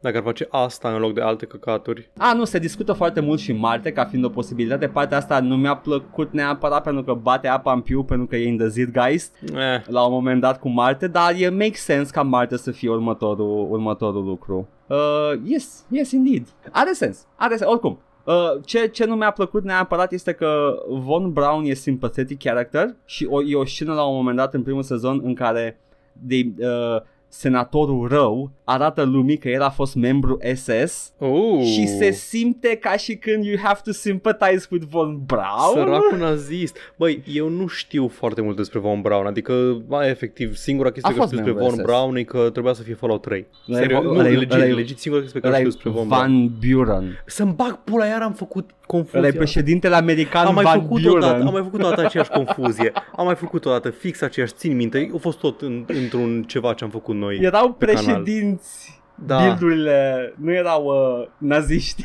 dacă 0.00 0.16
ar 0.16 0.22
face 0.22 0.46
asta 0.50 0.88
în 0.88 1.00
loc 1.00 1.14
de 1.14 1.20
alte 1.20 1.46
căcaturi. 1.46 2.10
A, 2.16 2.32
nu, 2.32 2.44
se 2.44 2.58
discută 2.58 2.92
foarte 2.92 3.20
mult 3.20 3.40
și 3.40 3.52
Marte 3.52 3.92
ca 3.92 4.04
fiind 4.04 4.24
o 4.24 4.28
posibilitate. 4.28 4.88
Partea 4.88 5.16
asta 5.16 5.40
nu 5.40 5.56
mi-a 5.56 5.76
plăcut 5.76 6.32
neapărat 6.32 6.82
pentru 6.82 7.02
că 7.02 7.14
bate 7.14 7.48
apa 7.48 7.72
în 7.72 7.80
piu 7.80 8.04
pentru 8.04 8.26
că 8.26 8.36
e 8.36 8.48
in 8.48 8.56
the 8.56 8.68
Zeitgeist 8.68 9.36
Eh, 9.54 9.82
la 9.86 10.04
un 10.06 10.12
moment 10.12 10.40
dat 10.40 10.58
cu 10.60 10.68
Marte, 10.68 11.06
dar 11.06 11.34
e 11.38 11.48
make 11.48 11.74
sense 11.74 12.10
ca 12.12 12.22
Marte 12.22 12.56
să 12.56 12.70
fie 12.70 12.90
următorul, 12.90 13.66
următorul 13.70 14.24
lucru. 14.24 14.68
Uh, 14.86 15.32
yes, 15.44 15.84
yes 15.88 16.10
indeed. 16.10 16.46
Are 16.70 16.92
sens, 16.92 17.26
are 17.36 17.56
sens, 17.56 17.70
oricum. 17.70 17.98
Uh, 18.24 18.34
ce, 18.64 18.86
ce 18.86 19.04
nu 19.04 19.14
mi-a 19.14 19.30
plăcut 19.30 19.64
neapărat 19.64 20.12
este 20.12 20.32
că 20.32 20.74
Von 20.88 21.32
Braun 21.32 21.64
e 21.64 21.74
sympathetic 21.74 22.38
character 22.42 22.94
și 23.04 23.26
o, 23.30 23.42
e 23.42 23.54
o 23.54 23.64
scenă 23.64 23.94
la 23.94 24.06
un 24.06 24.14
moment 24.14 24.36
dat 24.36 24.54
în 24.54 24.62
primul 24.62 24.82
sezon 24.82 25.20
în 25.24 25.34
care 25.34 25.78
de, 26.12 26.52
uh, 26.58 27.00
senatorul 27.28 28.08
rău 28.08 28.50
arată 28.64 29.02
lumii 29.02 29.36
că 29.36 29.48
el 29.48 29.62
a 29.62 29.70
fost 29.70 29.94
membru 29.94 30.38
SS 30.54 31.12
oh, 31.18 31.62
și 31.64 31.86
se 31.86 32.10
simte 32.10 32.76
ca 32.76 32.96
și 32.96 33.16
când 33.16 33.44
you 33.44 33.56
have 33.62 33.80
to 33.84 33.92
sympathize 33.92 34.66
with 34.70 34.86
Von 34.90 35.20
Braun. 35.26 35.72
Săracul 35.74 36.18
nazist. 36.18 36.76
Băi, 36.96 37.22
eu 37.26 37.48
nu 37.48 37.66
știu 37.66 38.08
foarte 38.08 38.40
mult 38.40 38.56
despre 38.56 38.78
Von 38.78 39.00
Braun, 39.00 39.26
adică, 39.26 39.82
mai 39.88 40.08
efectiv, 40.08 40.56
singura 40.56 40.90
chestie 40.90 41.10
A 41.12 41.14
care 41.14 41.24
fost 41.24 41.32
știu 41.32 41.44
despre 41.44 41.62
membru 41.62 41.76
Von 41.76 41.84
SS. 41.84 41.90
Braun 41.90 42.16
e 42.16 42.22
că 42.22 42.50
trebuia 42.50 42.72
să 42.72 42.82
fie 42.82 42.94
Fallout 42.94 43.22
3. 43.22 43.46
Ăla 43.68 43.78
e 43.78 43.82
Serios, 43.82 44.00
Vo- 44.00 44.04
nu, 44.04 44.18
ăla 44.18 44.28
e- 44.28 44.32
legit, 44.32 44.52
ăla 44.52 44.66
e- 44.66 44.72
legit 44.72 44.98
singura 44.98 45.22
chestie 45.22 45.40
pe 45.40 45.48
care 45.48 45.60
Ăla 45.62 45.70
știu 45.70 45.80
e 45.80 45.90
despre 45.90 46.00
Von 46.00 46.08
Braun. 46.08 46.48
Van 46.60 46.70
Buren. 46.70 47.22
Să-mi 47.26 47.52
bag 47.52 47.78
pula, 47.84 48.06
iar 48.06 48.22
am 48.22 48.32
făcut 48.32 48.70
confuzia. 48.88 49.18
Ăla 49.18 49.28
e 49.28 49.32
președintele 49.32 49.94
american 49.94 50.46
Am 50.46 50.54
mai 50.54 50.64
Van 50.64 50.80
făcut 50.80 51.02
Buren. 51.02 51.16
odată, 51.16 51.42
am 51.44 51.52
mai 51.52 51.62
făcut 51.62 51.82
odată 51.82 52.00
aceeași 52.00 52.30
confuzie. 52.30 52.92
Am 53.16 53.24
mai 53.24 53.34
făcut 53.34 53.64
odată 53.64 53.90
fix 53.90 54.20
aceeași, 54.20 54.52
țin 54.52 54.76
minte. 54.76 55.10
A 55.14 55.18
fost 55.18 55.38
tot 55.38 55.60
în, 55.60 55.84
într-un 55.86 56.42
ceva 56.42 56.72
ce 56.72 56.84
am 56.84 56.90
făcut 56.90 57.14
noi. 57.14 57.38
Erau 57.42 57.72
pe 57.72 57.86
canal. 57.86 58.02
președinți. 58.04 59.00
Da. 59.26 59.38
Buildurile 59.38 60.34
nu 60.40 60.52
erau 60.52 60.84
uh, 60.84 61.26
naziști. 61.38 62.04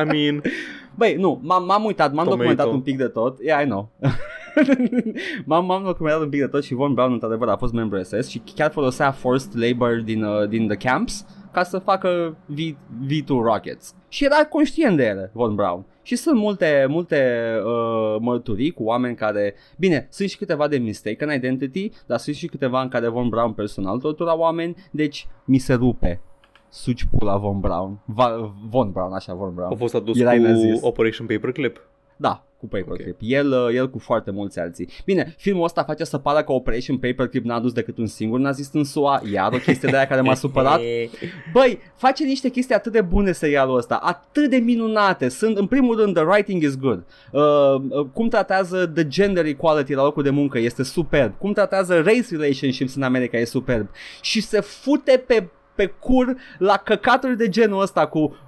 I 0.00 0.04
mean, 0.04 0.42
Băi, 0.94 1.14
nu, 1.14 1.40
m-am, 1.42 1.64
m-am 1.64 1.84
uitat, 1.84 2.06
m-am 2.12 2.24
Tomato. 2.24 2.36
documentat 2.36 2.66
un 2.66 2.80
pic 2.80 2.96
de 2.96 3.06
tot. 3.06 3.38
Yeah, 3.42 3.62
I 3.62 3.64
know. 3.64 3.90
m-am, 5.44 5.64
m-am 5.66 5.84
documentat 5.84 6.20
un 6.22 6.28
pic 6.28 6.40
de 6.40 6.46
tot 6.46 6.64
și 6.64 6.74
Von 6.74 6.94
Braun 6.94 7.12
într-adevăr 7.12 7.48
a 7.48 7.56
fost 7.56 7.72
membru 7.72 8.02
SS 8.02 8.28
și 8.28 8.42
chiar 8.54 8.70
folosea 8.70 9.10
forced 9.10 9.50
labor 9.52 10.00
din, 10.04 10.22
uh, 10.22 10.48
din 10.48 10.68
the 10.68 10.88
camps 10.88 11.26
ca 11.56 11.62
să 11.62 11.78
facă 11.78 12.36
v, 12.46 12.58
V2 13.06 13.26
rockets. 13.26 13.94
Și 14.08 14.24
era 14.24 14.44
conștient 14.44 14.96
de 14.96 15.04
ele, 15.04 15.30
Von 15.32 15.54
Braun. 15.54 15.84
Și 16.02 16.16
sunt 16.16 16.38
multe, 16.38 16.86
multe 16.88 17.50
uh, 17.64 18.16
mărturii 18.20 18.70
cu 18.70 18.82
oameni 18.82 19.16
care... 19.16 19.54
Bine, 19.78 20.06
sunt 20.10 20.28
și 20.28 20.36
câteva 20.36 20.68
de 20.68 20.78
mistaken 20.78 21.32
identity, 21.32 21.90
dar 22.06 22.18
sunt 22.18 22.36
și 22.36 22.46
câteva 22.46 22.82
în 22.82 22.88
care 22.88 23.08
Von 23.08 23.28
Braun 23.28 23.52
personal 23.52 23.98
tortura 23.98 24.36
oameni, 24.36 24.76
deci 24.90 25.26
mi 25.44 25.58
se 25.58 25.74
rupe 25.74 26.20
suci 26.68 27.04
pula 27.04 27.36
Von 27.36 27.60
Braun. 27.60 27.98
Va, 28.04 28.54
Von 28.68 28.90
Braun, 28.90 29.12
așa, 29.12 29.34
Von 29.34 29.54
Braun. 29.54 29.72
a 29.72 29.76
fost 29.76 29.94
adus 29.94 30.18
Erai 30.18 30.36
cu 30.36 30.42
nazist. 30.42 30.84
Operation 30.84 31.26
Paperclip. 31.26 31.80
Da, 32.16 32.45
cu 32.68 32.76
Paperclip. 32.76 33.16
Okay. 33.20 33.30
El, 33.30 33.52
uh, 33.52 33.74
el 33.74 33.90
cu 33.90 33.98
foarte 33.98 34.30
mulți 34.30 34.58
alții. 34.58 34.88
Bine, 35.04 35.34
filmul 35.38 35.64
ăsta 35.64 35.82
face 35.82 36.04
să 36.04 36.18
pară 36.18 36.42
că 36.42 36.52
Operation 36.52 36.98
Paperclip 36.98 37.44
n-a 37.44 37.60
dus 37.60 37.72
decât 37.72 37.98
un 37.98 38.06
singur 38.06 38.38
nazist 38.38 38.74
în 38.74 38.84
SUA, 38.84 39.22
iar 39.32 39.52
o 39.52 39.56
chestie 39.56 39.88
de 39.90 39.96
aia 39.96 40.06
care 40.06 40.20
m-a 40.20 40.34
supărat. 40.44 40.80
Băi, 41.52 41.78
face 41.96 42.24
niște 42.24 42.48
chestii 42.48 42.74
atât 42.74 42.92
de 42.92 43.00
bune 43.00 43.32
serialul 43.32 43.76
ăsta, 43.76 43.94
atât 43.94 44.50
de 44.50 44.56
minunate. 44.56 45.28
Sunt, 45.28 45.56
în 45.56 45.66
primul 45.66 45.96
rând, 45.96 46.14
the 46.14 46.24
writing 46.24 46.62
is 46.62 46.78
good. 46.78 47.04
Uh, 47.32 47.42
uh, 47.88 48.06
cum 48.12 48.28
tratează 48.28 48.86
the 48.86 49.08
gender 49.08 49.44
equality 49.44 49.94
la 49.94 50.02
locul 50.02 50.22
de 50.22 50.30
muncă 50.30 50.58
este 50.58 50.82
superb. 50.82 51.38
Cum 51.38 51.52
tratează 51.52 51.94
race 51.94 52.26
relationships 52.30 52.94
în 52.94 53.02
America 53.02 53.36
e 53.38 53.44
superb. 53.44 53.88
Și 54.20 54.40
se 54.42 54.60
fute 54.60 55.24
pe 55.26 55.48
pe 55.74 55.86
cur 55.86 56.36
la 56.58 56.76
căcaturi 56.76 57.36
de 57.36 57.48
genul 57.48 57.80
ăsta 57.80 58.06
cu 58.06 58.18
eu 58.20 58.30
am 58.30 58.45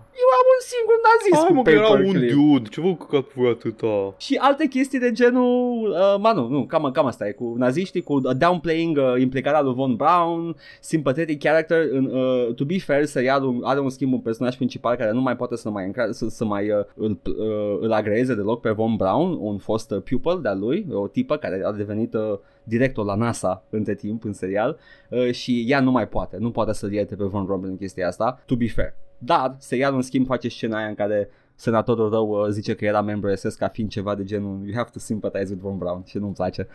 un 0.58 0.64
singur 0.72 0.96
nazist 1.08 1.40
Hai 1.40 1.46
cu 1.48 1.54
mă, 1.54 1.62
că 1.62 1.70
era 1.70 1.88
un 1.88 2.04
paperclip. 2.04 2.30
dude, 2.30 2.68
ce 2.68 2.80
vă 2.80 2.94
căcat 2.94 3.32
voi 3.34 3.48
atâta? 3.50 4.14
Și 4.18 4.34
alte 4.40 4.66
chestii 4.66 4.98
de 4.98 5.12
genul, 5.12 5.88
uh, 5.90 6.16
ma 6.20 6.32
nu, 6.32 6.48
nu, 6.48 6.64
cam, 6.66 6.90
cam 6.92 7.06
asta 7.06 7.26
e, 7.28 7.32
cu 7.32 7.54
naziștii, 7.56 8.02
cu 8.02 8.14
uh, 8.14 8.36
downplaying 8.38 8.96
uh, 8.96 9.20
implicarea 9.20 9.60
lui 9.60 9.74
Von 9.74 9.94
Braun, 9.96 10.56
sympathetic 10.80 11.38
character, 11.42 11.86
în, 11.90 12.04
uh, 12.04 12.54
to 12.54 12.64
be 12.64 12.78
fair, 12.78 13.04
serialul 13.04 13.60
are 13.64 13.80
un 13.80 13.90
schimb 13.90 14.12
un 14.12 14.20
personaj 14.20 14.56
principal 14.56 14.96
care 14.96 15.10
nu 15.12 15.20
mai 15.20 15.36
poate 15.36 15.56
să 15.56 15.70
mai, 15.70 15.84
încra- 15.92 16.10
să, 16.10 16.26
să 16.28 16.44
mai 16.44 16.70
uh, 16.70 16.84
îl, 16.94 17.18
uh, 17.24 17.78
îl 17.80 17.92
agreze 17.92 18.34
deloc 18.34 18.60
pe 18.60 18.70
Von 18.70 18.96
Braun, 18.96 19.36
un 19.40 19.58
fost 19.58 19.90
uh, 19.90 20.02
pupil 20.02 20.40
de-a 20.42 20.54
lui, 20.54 20.86
o 20.92 21.06
tipă 21.06 21.36
care 21.36 21.62
a 21.64 21.72
devenit 21.72 22.14
uh, 22.14 22.38
director 22.64 23.04
la 23.04 23.14
NASA 23.14 23.64
între 23.70 23.94
timp 23.94 24.24
în 24.24 24.32
serial 24.32 24.78
uh, 25.10 25.30
și 25.30 25.64
ea 25.68 25.80
nu 25.80 25.90
mai 25.90 26.08
poate, 26.08 26.36
nu 26.40 26.50
poate 26.50 26.72
să-l 26.72 26.92
ierte 26.92 27.14
pe 27.14 27.24
Von 27.24 27.44
Braun 27.44 27.64
în 27.64 27.76
chestia 27.76 28.06
asta, 28.06 28.42
to 28.46 28.56
be 28.56 28.68
fair. 28.68 28.94
Dar 29.18 29.56
serialul 29.58 29.96
în 29.96 30.02
schimb 30.02 30.26
face 30.26 30.48
scena 30.48 30.78
aia 30.78 30.88
în 30.88 30.94
care 30.94 31.30
senatorul 31.54 32.10
rău 32.10 32.28
uh, 32.28 32.48
zice 32.48 32.74
că 32.74 32.84
era 32.84 33.00
membru 33.00 33.34
SS 33.34 33.54
ca 33.54 33.68
fiind 33.68 33.90
ceva 33.90 34.14
de 34.14 34.24
genul 34.24 34.60
You 34.64 34.74
have 34.76 34.88
to 34.92 34.98
sympathize 34.98 35.50
with 35.50 35.62
Von 35.62 35.78
Braun 35.78 36.02
și 36.06 36.18
nu-mi 36.18 36.32
place. 36.34 36.68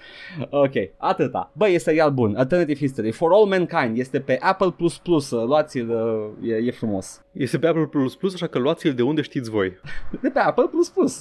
Ok, 0.50 0.72
atâta. 0.98 1.52
Băi, 1.54 1.74
e 1.74 1.78
serial 1.78 2.12
bun. 2.12 2.36
Alternative 2.36 2.80
History. 2.80 3.12
For 3.12 3.32
All 3.34 3.46
Mankind 3.46 3.98
este 3.98 4.20
pe 4.20 4.38
Apple++. 4.42 4.76
uh, 4.80 5.44
Luați-l, 5.46 5.90
uh, 5.90 6.50
e, 6.50 6.56
e 6.56 6.72
frumos. 6.72 7.24
Este 7.32 7.60
pe 7.60 7.68
Apple 7.68 7.86
Plus 7.86 8.16
Plus, 8.16 8.34
așa 8.34 8.48
că 8.48 8.60
luați-l 8.60 8.94
de 8.94 9.02
unde 9.02 9.22
știți 9.22 9.50
voi. 9.50 9.74
De 10.22 10.30
pe 10.30 10.40
Apple++. 10.40 10.70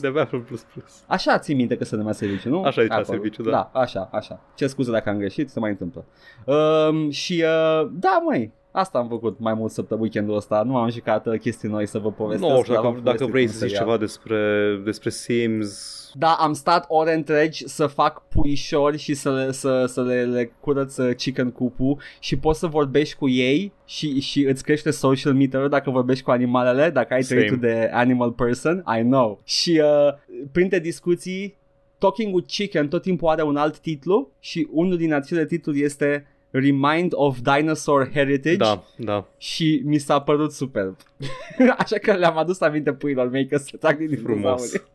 De 0.01 0.09
pe 0.09 0.21
Apple 0.21 0.39
Plus 0.39 0.63
Plus. 0.63 1.05
Așa 1.07 1.39
ții 1.39 1.55
minte 1.55 1.77
că 1.77 1.85
se 1.85 1.97
numea 1.97 2.13
serviciu, 2.13 2.49
nu? 2.49 2.63
Așa 2.63 2.83
zicea 2.83 2.95
Apple. 2.95 3.15
serviciu, 3.15 3.43
da. 3.43 3.51
Da, 3.51 3.81
așa, 3.81 4.09
așa. 4.13 4.41
Ce 4.55 4.67
scuze 4.67 4.91
dacă 4.91 5.09
am 5.09 5.19
greșit, 5.19 5.51
se 5.51 5.61
mai 5.61 5.71
întâmplă. 5.71 6.05
Um, 6.47 7.11
și 7.11 7.33
uh, 7.33 7.91
da, 7.93 8.23
măi, 8.25 8.53
asta 8.73 8.99
am 8.99 9.09
făcut 9.09 9.39
mai 9.39 9.55
mult 9.55 9.71
săptămâna 9.71 10.07
weekendul 10.07 10.37
ăsta. 10.37 10.63
Nu 10.67 10.77
am 10.77 10.91
jucat 10.91 11.27
uh, 11.27 11.39
chestii 11.39 11.69
noi 11.69 11.87
să 11.87 11.99
vă 11.99 12.13
povestesc. 12.13 12.53
Nu, 12.53 12.63
știu, 12.63 12.73
dar 12.73 12.83
dacă, 12.83 12.95
v-am 12.95 13.05
dacă 13.05 13.25
povestit 13.25 13.31
vrei 13.31 13.43
un 13.45 13.49
să 13.49 13.59
zici 13.59 13.69
serial. 13.69 13.85
ceva 13.85 13.99
despre, 13.99 14.81
despre 14.85 15.11
Sims, 15.11 16.01
Da, 16.15 16.33
am 16.33 16.53
stat 16.53 16.85
ore 16.89 17.15
întregi 17.15 17.69
să 17.69 17.87
fac 17.87 18.29
puișori 18.29 18.99
și 18.99 19.15
să 19.15 19.33
le, 19.33 19.53
să, 19.53 19.85
să 19.87 20.03
le, 20.03 20.25
le 20.25 20.53
curăț 20.61 20.97
uh, 20.97 21.15
chicken 21.15 21.51
cupu 21.51 21.99
și 22.21 22.39
poți 22.39 22.59
să 22.59 22.67
vorbești 22.67 23.17
cu 23.17 23.29
ei 23.29 23.73
și, 23.85 24.21
și 24.21 24.45
îți 24.45 24.63
crește 24.63 24.91
social 24.91 25.33
meter 25.33 25.69
dacă 25.69 25.91
vorbești 25.91 26.25
cu 26.25 26.31
animalele, 26.31 26.91
dacă 26.91 27.15
ai 27.15 27.23
Same. 27.23 27.41
traitul 27.41 27.61
de 27.61 27.91
animal 27.93 28.33
person, 28.33 28.85
I 28.99 29.01
know. 29.01 29.41
Și 29.45 29.83
uh, 29.85 30.15
printre 30.53 30.79
discuții, 30.79 31.61
Talking 31.99 32.35
with 32.35 32.47
Chicken 32.53 32.89
tot 32.89 33.03
timpul 33.03 33.29
are 33.29 33.43
un 33.43 33.57
alt 33.57 33.79
titlu 33.79 34.31
și 34.41 34.69
unul 34.71 34.97
din 34.97 35.13
acele 35.13 35.47
titluri 35.47 35.83
este 35.83 36.27
Remind 36.55 37.13
of 37.15 37.39
Dinosaur 37.39 38.11
Heritage 38.13 38.57
da, 38.57 38.83
da. 38.97 39.25
și 39.39 39.83
mi 39.85 39.99
s-a 39.99 40.21
părut 40.21 40.53
superb. 40.53 40.97
Așa 41.79 41.99
că 41.99 42.13
le-am 42.13 42.37
adus 42.39 42.61
aminte 42.61 42.93
puilor 42.93 43.29
mei 43.29 43.47
că 43.47 43.57
se 43.57 43.77
trag 43.77 43.97
din 43.97 44.19
Frumos. 44.23 44.41
dinozauri. 44.43 44.83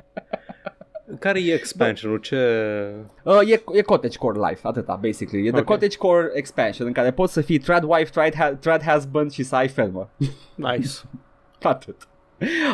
Care 1.19 1.39
e 1.43 1.53
expansionul? 1.53 2.17
Ce... 2.17 2.37
Uh, 3.23 3.49
e, 3.51 3.61
e 3.73 3.81
cottagecore 3.81 4.39
life, 4.49 4.59
atâta, 4.67 4.95
basically. 5.01 5.47
E 5.47 5.51
the 5.51 5.59
Ok. 5.59 5.65
cottagecore 5.65 6.29
expansion 6.33 6.87
în 6.87 6.93
care 6.93 7.11
poți 7.11 7.33
să 7.33 7.41
fii 7.41 7.57
trad 7.57 7.83
wife, 7.83 8.09
trad, 8.11 8.33
ha- 8.33 8.57
trad 8.59 8.81
husband 8.83 9.31
și 9.31 9.43
să 9.43 9.55
ai 9.55 9.67
fermă. 9.67 10.09
Nice. 10.55 10.89
Atât. 11.61 11.95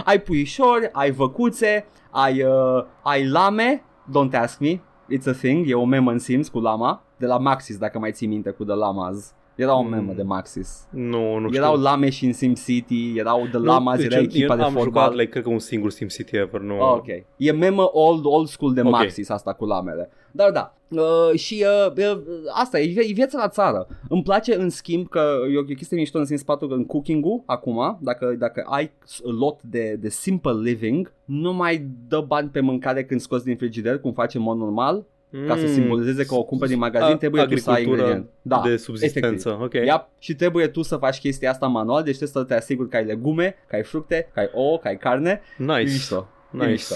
Ai 0.04 0.22
puișori, 0.22 0.90
ai 0.92 1.12
văcuțe, 1.12 1.86
ai, 2.12 2.44
uh, 2.44 2.84
ai 3.04 3.28
lame, 3.28 3.84
don't 4.10 4.34
ask 4.34 4.60
me, 4.60 4.80
it's 5.18 5.28
a 5.28 5.32
thing, 5.32 5.70
e 5.70 5.74
o 5.74 5.86
memă 5.86 6.12
în 6.12 6.20
Sims 6.20 6.48
cu 6.50 6.60
lama, 6.60 7.04
de 7.18 7.26
la 7.26 7.38
Maxis, 7.38 7.78
dacă 7.78 8.00
mai 8.00 8.12
ții 8.12 8.28
minte, 8.28 8.50
cu 8.50 8.64
The 8.64 8.76
Lamas. 8.76 9.34
Era 9.56 9.78
o 9.78 9.82
Mm. 9.82 9.90
memă 9.90 10.14
de 10.14 10.24
Maxis. 10.24 10.88
Nu, 10.90 11.38
nu 11.40 11.48
știu. 11.48 11.62
Erau 11.62 11.76
lame 11.76 12.10
și 12.10 12.26
în 12.26 12.34
SimCity, 12.34 13.14
erau 13.18 13.46
The 13.50 13.58
Nu, 13.58 13.64
Lamas, 13.64 13.98
deci 13.98 14.06
era 14.06 14.22
echipa 14.22 14.52
eu 14.54 14.58
de 14.60 14.64
am 14.64 14.72
fotbal. 14.74 14.84
jucat, 15.04 15.14
like, 15.14 15.30
cred 15.32 15.44
că 15.44 15.50
un 15.50 15.60
singur 15.60 15.92
SimCity 15.92 16.36
ever, 16.36 16.62
nu... 16.62 16.80
Oh, 16.80 16.92
ok. 16.94 17.08
E 17.38 17.52
memă 17.52 17.90
old, 17.92 18.26
old 18.26 18.48
school 18.48 18.74
de 18.74 18.82
Ok. 18.82 18.90
Maxis 18.90 19.30
asta 19.30 19.54
cu 19.54 19.66
lamele. 19.66 20.10
Dar 20.32 20.52
da. 20.52 20.74
Uh, 20.98 21.40
și 21.40 21.66
uh, 21.88 21.92
uh, 22.16 22.22
asta 22.54 22.80
e, 22.80 22.94
e 23.00 23.14
viața 23.14 23.38
la 23.38 23.48
țară. 23.50 23.88
Îmi 24.10 24.24
place 24.24 24.56
în 24.56 24.70
schimb 24.70 25.08
că 25.10 25.20
e 25.54 25.58
o, 25.58 25.60
e 25.60 25.72
o 25.72 25.76
chestie 25.76 25.98
mișto 25.98 26.18
în 26.18 26.26
Sims 26.26 26.44
4 26.44 26.68
că 26.68 26.74
în 26.74 26.86
cooking-ul 26.86 27.44
acum, 27.46 27.98
dacă, 28.02 28.36
dacă 28.40 28.64
ai 28.70 28.92
lot 29.40 29.60
de, 29.62 29.98
de 30.00 30.10
simple 30.10 30.52
living, 30.64 31.12
nu 31.26 31.54
mai 31.54 31.86
dă 32.08 32.24
bani 32.28 32.50
pe 32.50 32.60
mâncare 32.60 33.06
când 33.06 33.20
scoți 33.20 33.46
din 33.46 33.58
frigider, 33.58 34.00
cum 34.00 34.14
face 34.14 34.38
în 34.38 34.44
mod 34.44 34.58
normal, 34.58 35.06
ca 35.48 35.56
să 35.58 35.64
Mm. 35.66 35.72
simbolizeze 35.72 36.26
că 36.26 36.36
o 36.36 36.44
cumperi 36.44 36.70
din 36.70 36.80
magazin, 36.80 37.14
A- 37.14 37.18
trebuie 37.18 37.46
tu 37.46 37.56
să 37.58 37.70
ai 37.70 37.76
agricultură 37.76 38.08
ingredient. 38.08 38.30
Da, 38.42 38.62
de 38.70 38.78
subsistență, 38.78 39.60
ok. 39.62 39.74
Yep. 39.74 40.08
Și 40.20 40.36
trebuie 40.36 40.68
tu 40.68 40.82
să 40.82 40.96
faci 40.96 41.20
chestia 41.20 41.50
asta 41.50 41.68
manual, 41.68 42.04
deci 42.04 42.16
trebuie 42.18 42.44
să 42.44 42.54
te 42.54 42.60
asiguri 42.60 42.90
că 42.90 42.96
ai 42.96 43.06
legume, 43.06 43.56
că 43.68 43.76
ai 43.76 43.84
fructe, 43.84 44.30
că 44.34 44.40
ai 44.40 44.50
ouă, 44.54 44.78
că 44.78 44.88
ai 44.88 44.98
carne. 44.98 45.42
E 45.60 45.64
Nice. 45.64 45.82
mișto. 45.82 46.28
E 46.54 46.58
Nice. 46.58 46.70
mișto. 46.70 46.96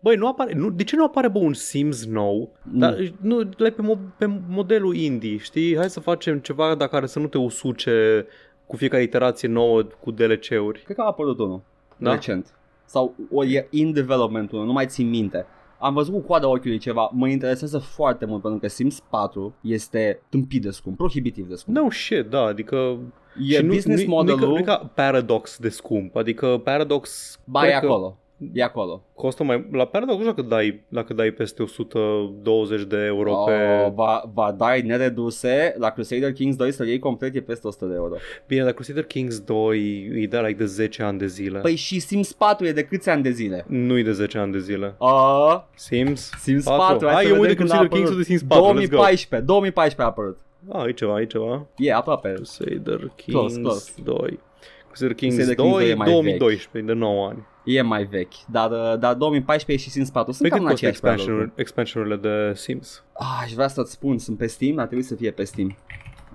Băi, 0.00 0.16
nu 0.16 0.28
apare, 0.28 0.54
nu, 0.54 0.70
de 0.70 0.84
ce 0.84 0.96
nu 0.96 1.04
apare 1.04 1.28
bă 1.28 1.38
un 1.38 1.52
Sims 1.52 2.06
nou? 2.06 2.52
Nu. 2.62 2.78
Dar 2.78 2.96
nu, 3.20 3.38
like 3.38 3.70
pe, 3.70 3.82
mo- 3.82 4.16
pe 4.18 4.40
modelul 4.48 4.96
indie, 4.96 5.36
știi? 5.36 5.76
Hai 5.76 5.90
să 5.90 6.00
facem 6.00 6.38
ceva 6.38 6.74
dacă 6.74 6.90
care 6.90 7.06
să 7.06 7.18
nu 7.18 7.26
te 7.26 7.38
usuce 7.38 8.26
cu 8.66 8.76
fiecare 8.76 9.02
iterație 9.02 9.48
nouă 9.48 9.82
cu 9.82 10.10
DLC-uri. 10.10 10.82
Cred 10.84 10.96
că 10.96 11.02
a 11.02 11.06
apărut 11.06 11.38
unul 11.38 11.62
Da? 11.96 12.12
recent. 12.12 12.52
Sau 12.84 13.14
o 13.30 13.44
e 13.44 13.66
in 13.70 13.92
development 13.92 14.52
unul, 14.52 14.66
nu 14.66 14.72
mai 14.72 14.86
țin 14.86 15.08
minte. 15.08 15.46
Am 15.78 15.94
văzut 15.94 16.12
cu 16.14 16.20
coada 16.20 16.48
ochiului 16.48 16.78
ceva, 16.78 17.10
mă 17.12 17.28
interesează 17.28 17.78
foarte 17.78 18.24
mult 18.24 18.42
pentru 18.42 18.60
că 18.60 18.68
Sims 18.68 19.00
4 19.10 19.54
este 19.60 20.20
tâmpit 20.28 20.62
de 20.62 20.70
scump, 20.70 20.96
prohibitiv 20.96 21.48
de 21.48 21.54
scump. 21.54 21.76
No 21.76 21.90
shit, 21.90 22.26
da, 22.26 22.40
adică... 22.42 22.98
e 23.48 23.54
și 23.54 23.62
business 23.62 24.02
nu, 24.04 24.08
modelul, 24.08 24.40
Nu, 24.40 24.48
nu, 24.48 24.58
e 24.58 24.62
ca 24.62 24.90
Paradox 24.94 25.58
de 25.58 25.68
scump, 25.68 26.16
adică 26.16 26.60
Paradox... 26.64 27.38
ba 27.44 27.66
e 27.66 27.68
cred 27.68 27.80
că 27.80 27.86
acolo, 27.86 28.18
e 28.52 28.62
acolo. 28.62 29.02
Costă 29.14 29.44
mai... 29.44 29.66
La 29.72 29.84
Paradox 29.84 30.16
nu 30.18 30.22
știu 30.24 30.34
dacă 30.42 30.48
dai, 30.54 30.80
dacă 30.88 31.14
dai 31.14 31.30
peste 31.30 31.62
120 31.62 32.82
de 32.82 32.96
euro 32.96 33.32
Oh, 33.32 33.44
pe... 33.46 33.90
va, 33.94 34.22
va 34.34 34.52
dai 34.52 34.82
nereduse, 34.82 35.74
la 35.78 35.90
Crusader 35.90 36.32
Kings 36.32 36.56
2 36.56 36.72
să 36.72 36.84
iei 36.84 36.98
complet 36.98 37.34
e 37.34 37.40
peste 37.40 37.66
100 37.66 37.84
de 37.86 37.94
euro. 37.94 38.14
Bine, 38.46 38.62
la 38.62 38.70
Crusader 38.70 39.04
Kings 39.04 39.40
2 39.40 40.08
îi 40.12 40.26
dai 40.26 40.42
like 40.42 40.58
de 40.58 40.64
10 40.64 41.02
ani 41.02 41.18
de 41.18 41.26
zile. 41.26 41.58
Păi 41.58 41.74
și 41.74 41.98
Sims 42.00 42.32
4 42.32 42.66
e 42.66 42.72
de 42.72 42.82
câți 42.84 43.08
ani 43.08 43.22
de 43.22 43.30
zile? 43.30 43.64
Nu-i 43.68 44.02
de 44.02 44.12
10 44.12 44.38
ani 44.38 44.52
de 44.52 44.58
zile. 44.58 44.94
Uh, 44.98 45.60
Sims? 45.74 46.30
Sims 46.40 46.64
4, 46.64 46.78
4. 46.86 47.06
hai, 47.06 47.14
Hai, 47.14 47.22
să 47.24 47.28
eu 47.30 47.34
mă 47.36 47.40
vedem 47.40 47.56
de 47.56 47.62
când 47.62 47.70
a 47.70 47.86
Crusader 47.86 47.98
Kings 47.98 48.10
apărut. 48.10 48.26
de 48.26 48.32
Sims 48.32 48.42
4, 48.42 48.64
let's 48.64 48.90
go. 48.90 48.96
2014, 48.96 49.46
2014 49.46 50.02
a 50.02 50.04
apărut. 50.04 50.38
Ah, 50.68 50.88
e 50.88 50.92
ceva, 50.92 51.20
e 51.20 51.26
ceva. 51.26 51.66
E 51.76 51.92
aproape. 51.92 52.32
Crusader 52.32 52.98
Kings 53.16 53.54
Close, 53.54 53.60
close. 53.60 53.92
2. 54.04 54.38
Crusader 54.86 55.14
Kings 55.16 55.36
Crusader 55.36 55.56
2, 55.56 55.64
Kings 55.66 55.80
2 55.82 55.90
e 55.90 55.94
mai 55.94 56.10
2012, 56.10 56.92
de 56.92 56.98
9 56.98 57.26
ani. 57.26 57.46
E 57.70 57.82
mai 57.82 58.04
vechi, 58.04 58.32
dar, 58.50 58.70
uh, 58.70 58.98
dar 58.98 59.14
2014 59.14 59.84
și 59.86 59.90
Sims 59.90 60.10
4 60.10 60.32
sunt 60.32 60.42
Pe 60.48 60.48
cam 60.48 60.58
cât 60.58 60.66
în 60.66 60.72
costă 60.72 60.86
aceeași 60.86 61.00
perioadă. 61.00 61.22
expansion, 61.22 61.52
expansionurile 61.56 62.16
de 62.16 62.54
Sims? 62.54 63.04
Ah, 63.12 63.40
aș 63.44 63.52
vrea 63.52 63.68
să-ți 63.68 63.92
spun, 63.92 64.18
sunt 64.18 64.36
pe 64.38 64.46
Steam, 64.46 64.78
ar 64.78 64.86
trebui 64.86 65.04
să 65.04 65.14
fie 65.14 65.30
pe 65.30 65.44
Steam. 65.44 65.76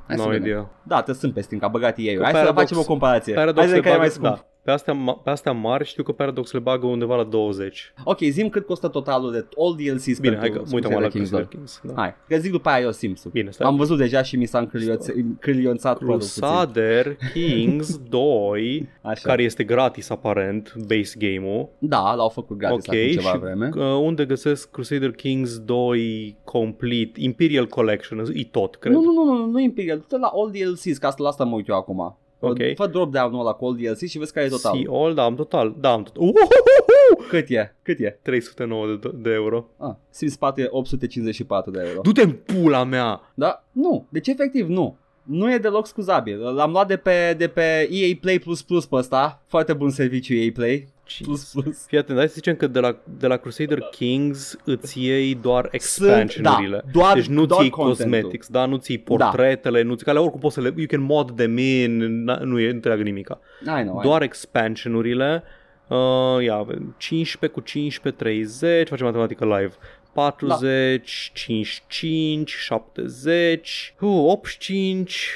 Hai 0.07 0.17
să 0.17 0.23
No 0.23 0.29
vedem. 0.29 0.45
idea. 0.45 0.69
Da, 0.83 1.01
te 1.01 1.13
sunt 1.13 1.33
pe 1.33 1.41
Steam, 1.41 1.59
că 1.59 1.65
a 1.65 1.69
băgat 1.69 1.97
ei. 1.97 2.15
Că 2.15 2.21
Hai 2.23 2.31
să 2.31 2.37
Paradox- 2.37 2.61
facem 2.61 2.77
o 2.77 2.83
comparație. 2.83 3.33
Paradox 3.33 3.57
Hai 3.59 3.67
să 3.67 3.73
le 3.73 3.79
vedem 3.81 3.91
care 3.97 4.05
e 4.05 4.09
mai 4.09 4.17
bagă, 4.21 4.35
scump. 4.35 4.45
da. 4.51 4.52
Pe 4.63 4.71
astea, 4.71 4.93
ma- 4.93 5.23
pe 5.23 5.30
astea 5.30 5.52
mari 5.52 5.86
știu 5.86 6.04
că 6.04 6.12
Paradox 6.12 6.52
le 6.52 6.60
bagă 6.60 6.86
undeva 6.86 7.15
la 7.15 7.23
20. 7.23 7.93
Ok, 8.04 8.19
zim 8.19 8.49
cât 8.49 8.65
costă 8.65 8.88
totalul 8.88 9.32
de 9.32 9.45
all 9.58 9.76
DLCs 9.76 10.19
Bine, 10.19 10.36
pentru 10.36 10.39
hai 10.39 10.49
că 10.49 10.58
mă 10.69 10.76
uităm 10.76 10.91
Crusader 10.91 11.02
la 11.02 11.08
Kings 11.08 11.30
Crusader 11.30 11.47
2. 11.47 11.58
Kings. 11.58 11.82
Da. 11.84 11.93
Hai, 12.02 12.13
că 12.28 12.38
zic 12.38 12.52
după 12.52 12.69
aia 12.69 12.84
eu 12.84 12.91
Sims-ul. 12.91 13.32
Bine, 13.32 13.52
stai. 13.52 13.67
Am 13.67 13.76
văzut 13.76 13.97
deja 13.97 14.21
și 14.21 14.36
mi 14.38 14.45
s-a 14.45 14.60
încrilionț- 14.67 15.13
încrilionțat 15.15 15.97
părul 15.97 16.13
puțin. 16.17 16.41
Crusader 16.41 17.15
Kings 17.34 17.97
2, 18.10 18.89
Așa. 19.02 19.28
care 19.28 19.43
este 19.43 19.63
gratis 19.63 20.10
aparent, 20.10 20.73
base 20.88 21.13
game-ul. 21.17 21.69
Da, 21.80 22.13
l-au 22.13 22.30
făcut 22.30 22.58
gratis 22.58 22.88
ok, 22.88 22.93
acum 22.93 23.08
ceva 23.12 23.30
și 23.30 23.38
vreme. 23.38 23.69
uh, 23.76 23.84
unde 24.02 24.26
găsesc 24.26 24.71
Crusader 24.71 25.12
Kings 25.12 25.58
2 25.60 26.38
Complete, 26.43 27.19
Imperial 27.21 27.65
Collection, 27.67 28.23
e 28.34 28.43
tot, 28.43 28.76
cred. 28.76 28.93
Nu, 28.93 29.02
nu, 29.02 29.12
nu, 29.12 29.23
nu, 29.34 29.45
nu 29.45 29.60
Imperial, 29.60 29.97
du-te 29.97 30.17
la 30.17 30.32
all 30.36 30.52
DLCs, 30.52 30.97
că 30.97 31.06
asta, 31.08 31.23
la 31.23 31.30
asta 31.30 31.43
mă 31.43 31.56
uit 31.56 31.67
eu 31.67 31.76
acum. 31.76 32.17
Ok. 32.49 32.75
Fă 32.75 32.88
drop 32.88 33.12
down-ul 33.12 33.39
ăla 33.39 33.51
cu 33.53 33.65
all 33.65 33.75
DLCs 33.75 34.10
și 34.10 34.17
vezi 34.17 34.34
care 34.34 34.45
e 34.45 34.49
total. 34.49 34.73
See 34.75 34.86
all, 34.89 35.13
da, 35.13 35.23
am 35.23 35.36
total, 35.36 35.75
da, 35.79 35.91
am 35.91 36.03
total. 36.03 36.21
Uhuhuhu! 36.23 37.27
Cât 37.29 37.49
e? 37.49 37.75
Cât 37.82 37.99
e? 37.99 38.19
309 38.21 38.88
de, 39.01 39.12
de 39.15 39.32
euro. 39.32 39.69
Ah, 39.77 39.95
Sims 40.10 40.36
4 40.36 40.63
e 40.63 40.67
854 40.69 41.71
de 41.71 41.84
euro. 41.88 42.01
Du-te 42.01 42.21
în 42.21 42.32
pula 42.32 42.84
mea! 42.84 43.21
Da? 43.34 43.63
Nu. 43.71 44.06
Deci 44.10 44.27
efectiv 44.27 44.67
nu. 44.67 44.97
Nu 45.23 45.53
e 45.53 45.58
deloc 45.58 45.88
scuzabil. 45.88 46.53
L-am 46.53 46.71
luat 46.71 46.88
de 46.88 46.97
pe, 46.97 47.36
de 47.38 47.47
pe 47.47 47.89
EA 47.91 48.15
Play 48.21 48.39
Plus 48.39 48.62
Plus 48.62 48.86
pe 48.86 48.95
ăsta. 48.95 49.43
Foarte 49.47 49.73
bun 49.73 49.89
serviciu 49.89 50.34
EA 50.34 50.49
Play. 50.53 50.88
Plus 51.23 51.51
plus. 51.53 51.85
Fii 51.85 51.97
atent, 51.97 52.17
hai 52.17 52.27
să 52.27 52.33
zicem 52.33 52.55
că 52.55 52.67
de 52.67 52.79
la, 52.79 52.97
de 53.17 53.27
la 53.27 53.37
Crusader 53.37 53.79
Kings 53.79 54.55
îți 54.63 55.03
iei 55.03 55.35
doar 55.35 55.67
expansionurile. 55.71 56.81
da, 56.85 56.91
doar- 56.91 57.13
deci 57.13 57.25
nu-ți 57.27 57.47
doar 57.47 57.61
iei 57.61 57.69
contentul. 57.69 58.03
cosmetics, 58.03 58.47
da, 58.47 58.65
nu-ți 58.65 58.91
iei 58.91 58.99
portretele, 58.99 59.81
nu-ți, 59.81 60.03
care 60.03 60.19
oricum 60.19 60.39
poți 60.39 60.53
să 60.53 60.61
le, 60.61 60.73
you 60.75 60.85
can 60.87 61.01
mod 61.01 61.35
them 61.35 61.57
in, 61.57 62.23
na- 62.31 62.39
nu 62.39 62.59
e, 62.59 62.71
nu 62.71 62.79
te 62.79 62.87
leagă 62.87 63.03
nimica. 63.03 63.39
I 63.61 63.65
know, 63.81 63.99
I 63.99 64.03
Doar 64.03 64.21
expansionurile, 64.21 65.43
uh, 65.87 66.43
ia, 66.43 66.53
avem 66.55 66.95
15 66.97 67.59
cu 67.59 67.65
15, 67.65 68.23
30, 68.23 68.87
facem 68.87 69.05
matematică 69.05 69.45
live. 69.45 69.73
40, 70.13 71.31
55, 71.33 72.49
70, 72.51 73.93
uh, 73.99 74.09
85, 74.09 75.29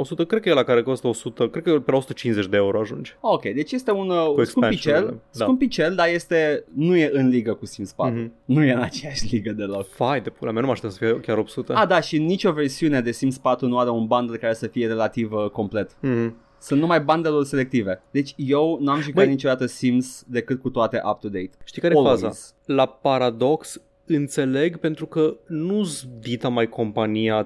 100, 0.00 0.24
cred 0.24 0.40
că 0.42 0.48
e 0.48 0.52
la 0.52 0.62
care 0.62 0.82
costă 0.82 1.06
100, 1.06 1.48
cred 1.48 1.62
că 1.62 1.80
pe 1.80 1.90
la 1.90 1.96
150 1.96 2.46
de 2.46 2.56
euro 2.56 2.80
ajunge. 2.80 3.12
Ok, 3.20 3.42
deci 3.42 3.72
este 3.72 3.90
un 3.90 4.08
uh, 4.10 4.16
Cu 4.34 4.44
scumpicel, 4.44 4.62
expansionurile, 4.72 5.20
da. 5.36 5.44
scumpicel, 5.44 5.94
dar 5.94 6.08
este, 6.08 6.64
nu 6.74 6.96
e 6.96 7.10
în 7.12 7.28
ligă 7.28 7.54
cu 7.54 7.66
Sims 7.66 7.92
4. 7.92 8.14
Mhm. 8.14 8.32
Nu 8.44 8.64
e 8.64 8.72
în 8.72 8.80
aceeași 8.80 9.34
ligă 9.34 9.52
deloc. 9.52 9.88
Fai 9.88 10.20
de 10.20 10.30
pula 10.30 10.50
mea, 10.50 10.60
nu 10.60 10.66
mă 10.66 10.72
așteptam 10.72 10.98
să 10.98 11.04
fie 11.12 11.20
chiar 11.20 11.38
800. 11.38 11.72
A, 11.72 11.86
da, 11.86 12.00
și 12.00 12.18
nicio 12.18 12.52
versiune 12.52 13.00
de 13.00 13.10
Sims 13.12 13.38
4 13.38 13.66
nu 13.66 13.78
are 13.78 13.90
un 13.90 14.06
bundle 14.06 14.36
care 14.36 14.54
să 14.54 14.66
fie 14.66 14.86
relativ 14.86 15.32
uh, 15.32 15.50
complet. 15.50 15.96
Mhm. 16.00 16.36
Sunt 16.60 16.80
numai 16.80 17.00
bundle-uri 17.00 17.46
selective. 17.46 18.02
Deci 18.10 18.34
eu 18.36 18.78
n-am 18.80 19.00
jucat 19.00 19.24
Băi- 19.24 19.28
niciodată 19.28 19.66
Sims 19.66 20.24
decât 20.26 20.60
cu 20.60 20.70
toate 20.70 21.00
up-to-date. 21.04 21.50
Știi 21.64 21.82
care 21.82 21.94
e 21.94 21.96
Always. 21.96 22.20
faza? 22.20 22.36
La 22.64 22.86
Paradox 22.86 23.80
înțeleg 24.08 24.76
pentru 24.76 25.06
că 25.06 25.36
nu-s 25.46 26.06
dita 26.20 26.48
mai 26.48 26.66
compania 26.68 27.34
AAA, 27.34 27.44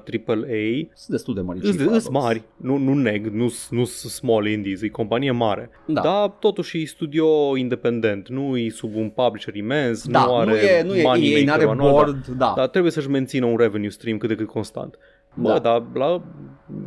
Sunt 0.94 1.08
destul 1.08 1.34
de 1.34 1.40
mari. 1.40 1.60
îs 1.86 2.08
mari, 2.08 2.42
nu, 2.56 2.76
nu 2.76 2.94
neg, 2.94 3.26
nu 3.26 3.48
sunt 3.48 3.86
small 3.86 4.46
indies, 4.46 4.82
e 4.82 4.88
companie 4.88 5.30
mare. 5.30 5.70
Da. 5.86 6.00
Dar 6.00 6.28
totuși 6.28 6.82
e 6.82 6.86
studio 6.86 7.56
independent, 7.56 8.28
nu 8.28 8.56
e 8.56 8.70
sub 8.70 8.94
un 8.96 9.08
publisher 9.08 9.54
imens, 9.54 10.06
Da, 10.08 10.24
nu 10.24 10.36
are 10.36 10.50
nu 10.50 10.56
e, 10.56 10.82
nu 10.82 10.94
e, 10.94 11.02
money 11.02 11.22
ei 11.22 11.44
maker 11.44 11.46
n-are 11.46 11.64
anual, 11.70 11.92
board, 11.92 12.26
da. 12.26 12.52
Dar 12.56 12.68
trebuie 12.68 12.92
să-și 12.92 13.08
mențină 13.10 13.46
un 13.46 13.56
revenue 13.56 13.88
stream 13.88 14.16
cât 14.18 14.28
de 14.28 14.34
cât 14.34 14.46
constant. 14.46 14.98
Bă, 15.34 15.48
Da. 15.48 15.58
dar 15.58 15.82
la 15.94 16.22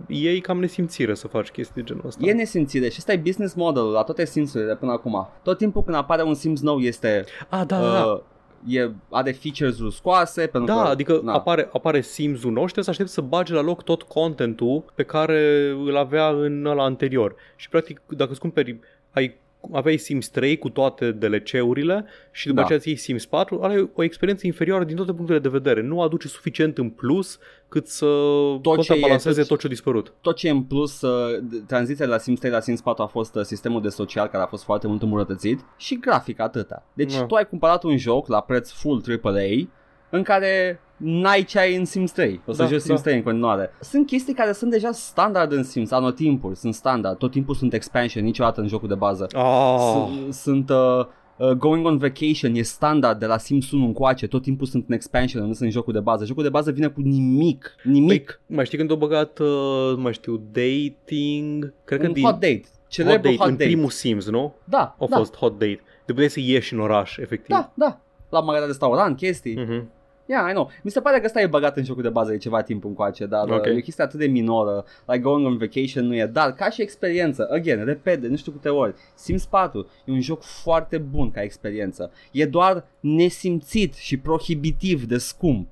ei 0.07 0.39
cam 0.39 0.59
nesimțire 0.59 1.13
să 1.13 1.27
faci 1.27 1.49
chestii 1.49 1.73
de 1.75 1.87
genul 1.87 2.03
ăsta. 2.05 2.25
E 2.25 2.33
nesimțire 2.33 2.89
și 2.89 2.95
ăsta 2.97 3.13
e 3.13 3.17
business 3.17 3.53
model 3.53 3.83
la 3.83 4.03
toate 4.03 4.25
Sims-urile 4.25 4.69
de 4.71 4.75
până 4.75 4.91
acum. 4.91 5.27
Tot 5.43 5.57
timpul 5.57 5.83
când 5.83 5.95
apare 5.97 6.23
un 6.23 6.33
Sims 6.33 6.61
nou 6.61 6.79
este 6.79 7.23
A, 7.49 7.63
da, 7.65 7.79
da, 7.79 7.91
da. 7.91 8.23
Uh, 8.67 8.73
e, 8.73 8.91
are 9.09 9.31
features-uri 9.31 9.93
scoase 9.93 10.47
pentru 10.47 10.73
Da, 10.73 10.81
că, 10.81 10.87
adică 10.87 11.19
na, 11.23 11.33
apare, 11.33 11.69
apare 11.73 12.01
Sims-ul 12.01 12.51
nou 12.51 12.65
și 12.65 12.73
trebuie 12.73 12.83
să 12.83 12.89
aștepți 12.89 13.13
să 13.13 13.21
bage 13.21 13.53
la 13.53 13.61
loc 13.61 13.83
tot 13.83 14.03
contentul 14.03 14.85
pe 14.95 15.03
care 15.03 15.69
îl 15.69 15.97
avea 15.97 16.27
în 16.27 16.65
ăla 16.65 16.83
anterior. 16.83 17.35
Și 17.55 17.69
practic, 17.69 18.01
dacă 18.07 18.31
îți 18.31 18.39
cumperi, 18.39 18.79
ai 19.11 19.35
aveai 19.73 19.97
Sims 19.97 20.29
3 20.29 20.57
cu 20.57 20.69
toate 20.69 21.11
DLC-urile 21.11 22.05
și 22.31 22.45
după 22.47 22.57
Da. 22.59 22.63
aceea 22.63 22.77
îți 22.77 22.87
iei 22.87 22.97
Sims 22.97 23.25
4, 23.25 23.59
are 23.63 23.89
o 23.93 24.03
experiență 24.03 24.45
inferioară 24.47 24.83
din 24.83 24.95
toate 24.95 25.13
punctele 25.13 25.39
de 25.39 25.49
vedere. 25.49 25.81
Nu 25.81 26.01
aduce 26.01 26.27
suficient 26.27 26.77
în 26.77 26.89
plus 26.89 27.39
cât 27.69 27.87
să 27.87 28.05
Tot 28.05 28.61
ce 28.63 28.69
e- 28.69 28.75
contrabalanceze 28.75 29.39
tot- 29.41 29.47
tot 29.47 29.59
ce 29.59 29.65
a 29.65 29.69
dispărut. 29.69 30.13
tot 30.21 30.35
ce 30.35 30.47
e 30.47 30.51
în 30.51 30.63
plus, 30.63 31.01
uh, 31.01 31.37
d- 31.39 31.65
tranziția 31.67 32.05
de 32.05 32.11
la 32.11 32.17
Sims 32.17 32.39
3 32.39 32.51
la 32.51 32.59
Sims 32.59 32.81
4 32.81 33.03
a 33.03 33.07
fost 33.07 33.35
uh, 33.35 33.41
sistemul 33.43 33.81
de 33.81 33.89
social 33.89 34.27
care 34.27 34.43
a 34.43 34.47
fost 34.47 34.63
foarte 34.63 34.87
mult 34.87 35.01
îmbunătățit 35.01 35.59
și 35.77 35.99
grafic 35.99 36.39
atâta. 36.39 36.83
Deci 36.93 37.13
Da. 37.17 37.23
tu 37.25 37.35
ai 37.35 37.47
cumpărat 37.47 37.83
un 37.83 37.97
joc 37.97 38.27
la 38.27 38.41
preț 38.41 38.71
full 38.71 39.01
AAA 39.23 39.67
în 40.09 40.23
care 40.23 40.79
n-ai 40.97 41.43
ce 41.43 41.59
ai 41.59 41.75
în 41.75 41.85
Sims 41.85 42.11
3. 42.11 42.41
O 42.45 42.51
să 42.51 42.61
Da, 42.63 42.67
joci 42.69 42.79
Sims 42.81 42.97
da. 42.97 43.03
3 43.03 43.15
în 43.15 43.23
continuare. 43.23 43.69
Sunt 43.81 44.05
chestii 44.07 44.33
care 44.33 44.51
sunt 44.51 44.71
deja 44.71 44.91
standard 44.91 45.51
în 45.51 45.63
Sims, 45.63 45.91
anotimpuri, 45.91 46.55
sunt 46.57 46.73
standard. 46.73 47.17
Tot 47.17 47.31
timpul 47.31 47.55
sunt 47.55 47.73
expansion, 47.73 48.23
niciodată 48.23 48.61
în 48.61 48.67
jocul 48.67 48.87
de 48.87 48.95
bază. 48.95 49.27
Ah, 49.33 50.07
S- 50.29 50.37
Sunt 50.41 50.69
uh, 50.69 51.05
uh, 51.37 51.49
Going 51.51 51.85
on 51.85 51.97
Vacation 51.97 52.53
e 52.55 52.61
standard 52.61 53.19
de 53.19 53.25
la 53.25 53.37
Sims 53.37 53.71
1 53.71 53.85
încoace, 53.85 54.27
tot 54.27 54.41
timpul 54.41 54.67
sunt 54.67 54.85
în 54.87 54.93
expansion, 54.95 55.41
nu 55.41 55.47
sunt 55.53 55.61
în 55.61 55.69
jocul 55.69 55.93
de 55.93 55.99
bază. 55.99 56.25
Jocul 56.25 56.43
de 56.43 56.49
bază 56.49 56.71
vine 56.71 56.87
cu 56.87 57.01
nimic, 57.01 57.75
nimic. 57.83 58.41
mai 58.45 58.65
știi 58.65 58.77
când 58.77 58.91
au 58.91 58.97
băgat, 58.97 59.39
uh, 59.39 59.47
nu 59.95 60.01
mai 60.01 60.13
știu, 60.13 60.41
dating? 60.51 61.73
Cred 61.83 61.99
că 61.99 62.07
un 62.07 62.13
din 62.13 62.23
hot 62.23 62.33
date. 62.33 62.61
hot 62.63 62.87
Celebru 62.87 63.21
date, 63.21 63.35
hot 63.37 63.47
în 63.47 63.55
date. 63.57 63.65
primul 63.65 63.89
Sims, 63.89 64.29
nu? 64.29 64.53
Da, 64.63 64.95
A 64.99 65.05
da, 65.09 65.17
fost 65.17 65.35
hot 65.35 65.51
date. 65.51 65.81
De 66.05 66.11
puteai 66.11 66.29
să 66.29 66.39
ieși 66.39 66.73
în 66.73 66.79
oraș, 66.79 67.17
efectiv. 67.17 67.55
da, 67.55 67.71
da. 67.73 67.99
La 68.29 68.39
mare 68.39 68.65
restaurant, 68.65 69.17
chestii. 69.17 69.55
Mhm. 69.55 69.89
Yeah, 70.27 70.49
I 70.49 70.51
know. 70.51 70.71
Mi 70.83 70.91
se 70.91 71.01
pare 71.01 71.19
că 71.19 71.25
ăsta 71.25 71.41
e 71.41 71.47
băgat 71.47 71.77
în 71.77 71.83
jocul 71.83 72.01
de 72.03 72.09
bază 72.09 72.31
de 72.31 72.37
ceva 72.37 72.61
timp 72.61 72.83
încoace, 72.85 73.25
dar 73.25 73.43
Ok. 73.47 73.55
okay. 73.55 73.73
e 73.73 73.77
o 73.77 73.81
chestie 73.81 74.03
atât 74.03 74.19
de 74.19 74.27
minoră. 74.27 74.85
Like 75.05 75.21
going 75.21 75.45
on 75.45 75.57
vacation 75.57 76.05
nu 76.05 76.15
e, 76.15 76.25
dar 76.25 76.53
ca 76.53 76.69
și 76.69 76.81
experiență, 76.81 77.47
again, 77.51 77.85
repet, 77.85 78.21
de 78.21 78.27
nu 78.27 78.35
știu 78.35 78.51
câte 78.51 78.69
ori, 78.69 78.95
Sims 79.15 79.45
4 79.45 79.89
e 80.05 80.11
un 80.11 80.21
joc 80.21 80.41
foarte 80.43 80.97
bun 80.97 81.31
ca 81.31 81.41
experiență. 81.41 82.11
E 82.31 82.45
doar 82.45 82.85
nesimțit 82.99 83.93
și 83.93 84.17
prohibitiv 84.17 85.03
de 85.05 85.17
scump. 85.17 85.71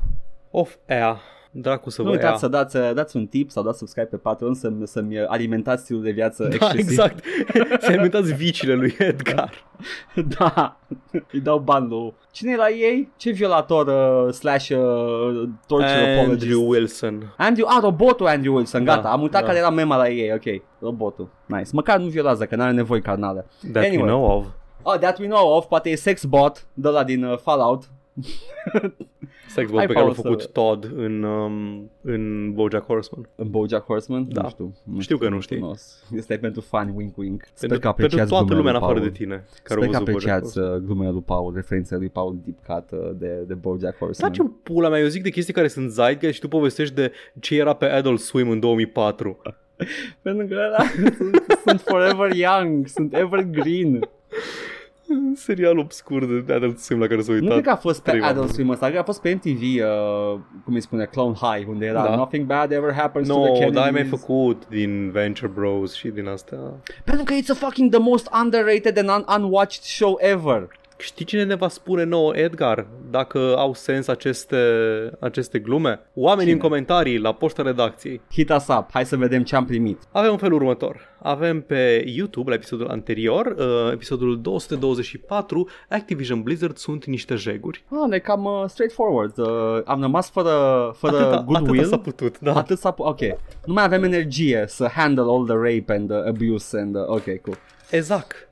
Of 0.51 0.75
aia. 0.87 1.19
Dracu 1.55 1.89
să 1.89 2.01
Nu 2.01 2.07
vă 2.09 2.13
ia. 2.13 2.19
uitați 2.21 2.39
să 2.39 2.47
dați, 2.47 2.77
dați 2.93 3.15
un 3.15 3.25
tip 3.27 3.51
sau 3.51 3.63
dați 3.63 3.77
subscribe 3.77 4.07
pe 4.07 4.15
Patreon 4.17 4.53
să-mi, 4.53 4.87
să-mi 4.87 5.19
alimentați 5.19 5.83
stilul 5.83 6.01
de 6.03 6.11
viață 6.11 6.43
Da, 6.43 6.49
excesiv. 6.65 6.89
exact. 6.89 7.23
Să 7.83 7.87
alimentați 7.87 8.33
viciile 8.33 8.73
lui 8.73 8.95
Edgar. 8.97 9.53
da, 10.37 10.79
îi 11.31 11.39
dau 11.39 11.59
ban 11.59 11.87
lui... 11.87 12.13
Cine 12.31 12.51
e 12.51 12.55
la 12.55 12.69
ei? 12.69 13.11
Ce 13.17 13.31
violator 13.31 13.87
uh, 13.87 14.33
slash 14.33 14.69
uh, 14.69 14.77
torture 15.67 15.89
apologist? 16.19 16.43
Andrew 16.51 16.69
Wilson. 16.69 17.33
Andrew, 17.37 17.65
a, 17.69 17.79
robotul 17.81 18.27
Andrew 18.27 18.55
Wilson, 18.55 18.83
gata, 18.83 19.01
Da, 19.01 19.11
am 19.11 19.21
uitat 19.21 19.41
da. 19.41 19.47
care 19.47 19.57
era 19.59 19.69
mema 19.69 19.95
la 19.97 20.09
ei, 20.09 20.31
ok, 20.33 20.61
robotul, 20.79 21.29
nice. 21.45 21.69
Măcar 21.73 21.99
nu 21.99 22.07
violează, 22.07 22.45
că 22.45 22.55
n-are 22.55 22.71
nevoi 22.71 23.01
carnale. 23.01 23.45
That 23.73 23.83
Anyway. 23.83 23.97
we 24.03 24.07
know 24.09 24.37
of. 24.37 24.45
Oh, 24.81 24.97
that 24.99 25.19
we 25.19 25.27
know 25.27 25.55
of, 25.57 25.65
poate 25.65 25.89
e 25.89 25.95
sexbot 25.95 26.65
de 26.73 26.89
la 26.89 27.03
din 27.03 27.23
uh, 27.23 27.37
Fallout. 27.37 27.83
Sexbot 29.56 29.78
Hai 29.78 29.88
pe 29.88 29.93
care 29.93 30.06
l-a 30.06 30.12
pauză. 30.13 30.21
făcut 30.21 30.52
Todd 30.52 30.91
în, 30.95 31.23
um, 31.23 31.89
în 32.02 32.52
BoJack 32.54 32.86
Horseman. 32.86 33.30
În 33.36 33.49
Bojack 33.49 33.86
Horseman? 33.86 34.26
Da. 34.30 34.41
Nu 34.41 34.49
știu. 34.49 34.76
Nu 34.84 35.02
Știu 35.02 35.17
că 35.17 35.30
nu 35.30 35.39
știi. 35.39 35.60
cunosc. 35.60 36.04
Este 36.15 36.38
pentru 36.38 36.62
fani, 36.62 36.93
wink 36.95 37.17
wink. 37.17 37.41
Sper 37.54 37.60
Pentru, 37.60 37.80
că 37.80 37.93
pentru 37.95 38.06
apreciați 38.06 38.30
toată 38.30 38.45
glumele 38.45 38.58
lumea 38.71 38.73
în 38.73 38.80
lui 38.80 38.88
afară 38.88 38.99
de 38.99 39.06
Paul. 39.12 39.17
tine 39.17 39.43
care 39.63 39.80
au 39.80 39.86
Sper 39.86 39.97
că 39.99 40.04
văzut 40.04 40.06
BoJack 40.06 40.28
apreciați 40.28 40.54
Horseman. 40.60 40.80
uh, 40.82 40.86
glumele 40.86 41.12
lui 41.12 41.21
Paul, 41.26 41.54
referențele 41.56 41.99
lui 41.99 42.10
Paul 42.10 42.38
deep 42.45 42.58
cut 42.65 42.99
uh, 42.99 43.10
de, 43.17 43.43
de 43.47 43.54
Bojack 43.54 43.97
Horseman. 43.97 44.32
Taci 44.32 44.39
în 44.39 44.47
pula 44.63 44.89
mea, 44.89 44.99
eu 44.99 45.08
zic 45.08 45.23
de 45.23 45.30
chestii 45.30 45.54
care 45.54 45.67
sunt 45.67 45.91
zeitgeist 45.91 46.36
și 46.36 46.41
tu 46.41 46.47
povestești 46.47 46.95
de 46.95 47.12
ce 47.39 47.56
era 47.58 47.73
pe 47.73 47.86
Adult 47.86 48.19
Swim 48.19 48.49
în 48.49 48.60
2004. 48.60 49.41
Pentru 50.21 50.45
că 50.47 50.56
ăla 50.67 50.84
sunt, 51.17 51.45
sunt 51.65 51.82
forever 51.82 52.32
young, 52.36 52.88
sunt 52.88 53.13
evergreen. 53.15 53.99
Serial 55.35 55.77
obscur 55.77 56.25
de 56.41 56.53
Adult 56.53 56.77
Swim 56.79 56.99
la 56.99 57.07
care 57.07 57.21
s-a 57.21 57.31
uitat. 57.31 57.45
Nu 57.47 57.51
cred 57.53 57.63
că 57.63 57.69
a 57.69 57.75
fost 57.75 58.01
pe 58.01 58.09
trei 58.09 58.21
Adult 58.21 58.35
oameni. 58.37 58.53
Swim 58.53 58.69
ăsta, 58.69 58.83
cred 58.85 58.95
că 58.95 59.01
a 59.01 59.05
fost 59.05 59.21
pe 59.21 59.33
MTV, 59.33 59.61
uh, 59.61 60.39
cum 60.63 60.73
îi 60.73 60.81
spune, 60.81 61.05
Clone 61.05 61.35
High, 61.41 61.67
unde 61.67 61.85
era 61.85 62.03
Da. 62.03 62.15
Nothing 62.15 62.45
bad 62.45 62.71
ever 62.71 62.93
happens 62.93 63.27
to 63.27 63.33
the 63.33 63.43
No, 63.43 63.51
Kennedys. 63.53 63.73
dar 63.75 63.83
ai 63.85 63.91
mai 63.91 64.03
făcut 64.03 64.63
din 64.69 65.11
Venture 65.11 65.51
Bros 65.55 65.93
și 65.93 66.07
din 66.07 66.27
astea. 66.27 66.57
Pentru 67.03 67.23
că 67.23 67.33
it's 67.33 67.49
a 67.49 67.53
fucking 67.53 67.91
the 67.91 67.99
most 67.99 68.29
underrated 68.43 68.97
and 68.97 69.09
un- 69.09 69.43
unwatched 69.43 69.81
show 69.83 70.17
ever. 70.21 70.67
Știi 71.03 71.25
cine 71.25 71.43
ne 71.43 71.55
va 71.55 71.67
spune 71.67 72.03
nouă, 72.03 72.35
Edgar, 72.37 72.87
dacă 73.09 73.55
au 73.57 73.73
sens 73.73 74.07
aceste, 74.07 74.57
aceste 75.19 75.59
glume? 75.59 75.99
Oamenii 76.13 76.43
Cine? 76.51 76.53
în 76.63 76.69
comentarii 76.69 77.17
la 77.19 77.33
poșta 77.33 77.61
redacției. 77.63 78.21
Hit 78.31 78.49
us 78.49 78.67
up, 78.67 78.87
hai 78.91 79.05
să 79.05 79.17
vedem 79.17 79.43
ce 79.43 79.55
am 79.55 79.65
primit. 79.65 80.01
Avem 80.11 80.37
felul 80.37 80.55
următor. 80.57 80.99
Avem 81.21 81.61
pe 81.61 82.03
YouTube, 82.05 82.49
la 82.49 82.55
episodul 82.55 82.87
anterior, 82.87 83.45
uh, 83.45 83.91
episodul 83.91 84.41
224, 84.41 85.67
Activision 85.89 86.41
Blizzard 86.41 86.77
sunt 86.77 87.05
niște 87.05 87.35
jeguri. 87.35 87.83
Ah, 87.89 88.09
ne 88.09 88.17
cam 88.17 88.43
uh, 88.45 88.63
straightforward. 88.67 89.37
Uh, 89.37 89.81
am 89.85 90.01
rămas 90.01 90.29
fără, 90.29 90.91
fără 90.97 91.17
atâta, 91.17 91.43
goodwill. 91.45 91.79
atâta 91.79 91.95
s-a 91.95 91.97
putut, 92.01 92.39
da. 92.39 92.55
Atât 92.55 92.77
s-a 92.77 92.91
pu- 92.91 93.03
ok. 93.03 93.19
Nu 93.65 93.73
mai 93.73 93.83
avem 93.83 94.03
energie 94.03 94.63
să 94.67 94.87
handle 94.95 95.23
all 95.27 95.45
the 95.45 95.55
rape 95.55 95.93
and 95.93 96.09
uh, 96.09 96.25
abuse 96.27 96.79
and 96.79 96.95
uh, 96.95 97.01
ok, 97.07 97.23
cool. 97.41 97.57
Exact. 97.89 98.47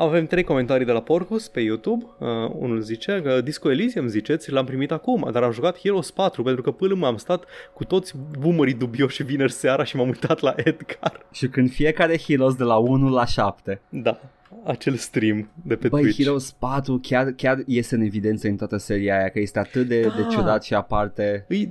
Avem 0.00 0.26
trei 0.26 0.42
comentarii 0.44 0.86
de 0.86 0.92
la 0.92 1.00
Porcus 1.00 1.48
pe 1.48 1.60
YouTube. 1.60 2.04
Uh, 2.18 2.26
unul 2.52 2.80
zice 2.80 3.20
că 3.24 3.40
Disco 3.40 3.70
Elysium, 3.70 4.06
ziceți, 4.06 4.50
l-am 4.52 4.64
primit 4.64 4.90
acum, 4.90 5.28
dar 5.32 5.42
am 5.42 5.52
jucat 5.52 5.78
Heroes 5.78 6.10
4 6.10 6.42
pentru 6.42 6.62
că 6.62 6.70
până 6.70 6.94
m-am 6.94 7.16
stat 7.16 7.44
cu 7.74 7.84
toți 7.84 8.14
boomerii 8.38 8.74
dubioși 8.74 9.22
vineri 9.22 9.52
seara 9.52 9.84
și 9.84 9.96
m-am 9.96 10.08
uitat 10.08 10.40
la 10.40 10.54
Edgar. 10.56 11.26
Și 11.32 11.48
când 11.48 11.70
fiecare 11.70 12.18
Heroes 12.18 12.54
de 12.54 12.64
la 12.64 12.76
1 12.76 13.08
la 13.08 13.24
7 13.24 13.80
Da, 13.88 14.20
acel 14.64 14.94
stream 14.94 15.50
de 15.64 15.76
pe 15.76 15.88
Băi, 15.88 16.00
Twitch. 16.02 16.18
Heroes 16.22 16.50
4 16.58 16.98
chiar, 17.02 17.30
chiar 17.36 17.62
iese 17.66 17.94
în 17.94 18.00
evidență 18.00 18.48
în 18.48 18.56
toată 18.56 18.76
seria 18.76 19.18
aia 19.18 19.28
Că 19.28 19.38
este 19.38 19.58
atât 19.58 19.86
de, 19.86 20.00
Da. 20.00 20.08
de 20.16 20.26
ciudat 20.30 20.64
și 20.64 20.74
aparte 20.74 21.46
E, 21.48 21.56
e, 21.56 21.68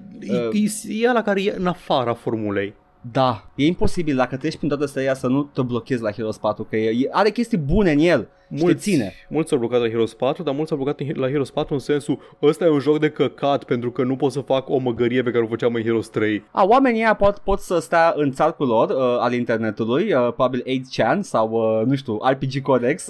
Uh, 0.54 1.02
e 1.02 1.10
ăla 1.10 1.22
care 1.22 1.44
e 1.44 1.54
în 1.58 1.68
afara 1.68 2.14
formulei. 2.14 2.74
Da, 3.12 3.50
e 3.56 3.66
imposibil 3.66 4.16
dacă 4.16 4.38
treci 4.38 4.58
prin 4.58 4.70
toată 4.70 4.86
seria 4.86 5.14
să 5.14 5.28
nu 5.28 5.44
te 5.44 5.62
blochezi 5.62 6.02
la 6.02 6.12
Heroes 6.12 6.38
4 6.38 6.64
Că 6.64 6.76
e, 6.76 6.90
e- 6.90 7.10
are 7.12 7.30
chestii 7.30 7.58
bune 7.58 7.92
în 7.92 8.00
el 8.00 8.28
și 8.56 8.64
te 8.64 8.74
ține. 8.74 9.14
mulți 9.30 9.54
au 9.54 9.60
blocat 9.60 9.80
la 9.82 9.88
Heroes 9.88 10.14
4, 10.14 10.44
dar 10.44 10.54
mulți 10.56 10.72
au 10.72 10.78
blocat 10.78 11.00
în- 11.00 11.20
la 11.20 11.28
Heroes 11.28 11.50
4 11.52 11.74
în 11.74 11.80
sensul 11.80 12.20
ăsta 12.42 12.66
e 12.66 12.70
un 12.70 12.80
joc 12.80 13.00
de 13.00 13.10
căcat 13.10 13.64
pentru 13.64 13.92
că 13.92 14.04
nu 14.04 14.16
pot 14.16 14.32
să 14.32 14.40
fac 14.40 14.70
o 14.70 14.78
măgărie 14.78 15.24
pe 15.24 15.32
care 15.32 15.44
o 15.44 15.48
făceam 15.48 15.74
în 15.74 15.82
Heroes 15.84 16.08
3. 16.10 16.44
A, 16.52 16.64
oamenii 16.66 17.00
ăia 17.02 17.14
pot, 17.14 17.38
pot 17.38 17.60
să 17.60 17.80
stea 17.80 18.14
în 18.16 18.32
țarcul 18.32 18.68
lor 18.68 18.90
uh, 18.90 18.96
al 19.20 19.34
internetului, 19.34 20.04
uh, 20.14 20.20
probabil 20.22 20.64
8chan 20.68 21.20
sau, 21.20 21.50
uh, 21.52 21.86
nu 21.86 21.96
știu, 21.96 22.20
RPG 22.30 22.62
Codex. 22.62 23.06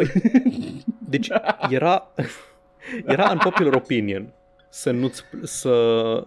Deci 1.10 1.28
era, 1.70 2.12
era 3.06 3.30
unpopular 3.32 3.74
opinion 3.74 4.34
să, 4.70 4.92
nu-ți, 4.92 5.24
să, 5.44 5.74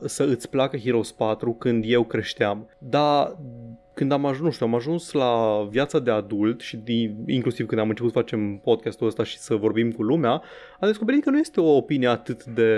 să 0.05 0.23
îți 0.23 0.51
placă 0.51 0.77
Heroes 0.77 1.13
4 1.13 1.53
când 1.53 1.85
eu 1.87 2.05
creșteam. 2.05 2.69
Dar 2.79 3.37
când 3.95 4.13
am 4.13 4.27
ajuns, 4.27 4.45
nu 4.45 4.51
știu, 4.51 4.67
am 4.67 4.75
ajuns 4.75 5.13
la 5.13 5.63
viața 5.71 5.99
de 5.99 6.11
adult 6.11 6.61
și 6.61 6.77
de, 6.77 7.15
inclusiv 7.27 7.67
când 7.67 7.81
am 7.81 7.89
început 7.89 8.13
să 8.13 8.19
facem 8.19 8.57
podcastul 8.57 9.07
ăsta 9.07 9.25
și 9.25 9.39
să 9.39 9.55
vorbim 9.55 9.93
cu 9.93 10.03
lumea, 10.03 10.31
am 10.81 10.89
descoperit 10.89 11.23
că 11.23 11.31
nu 11.31 11.39
este 11.39 11.61
o 11.61 11.77
opinie 11.77 12.09
atât 12.09 12.45
de 12.45 12.73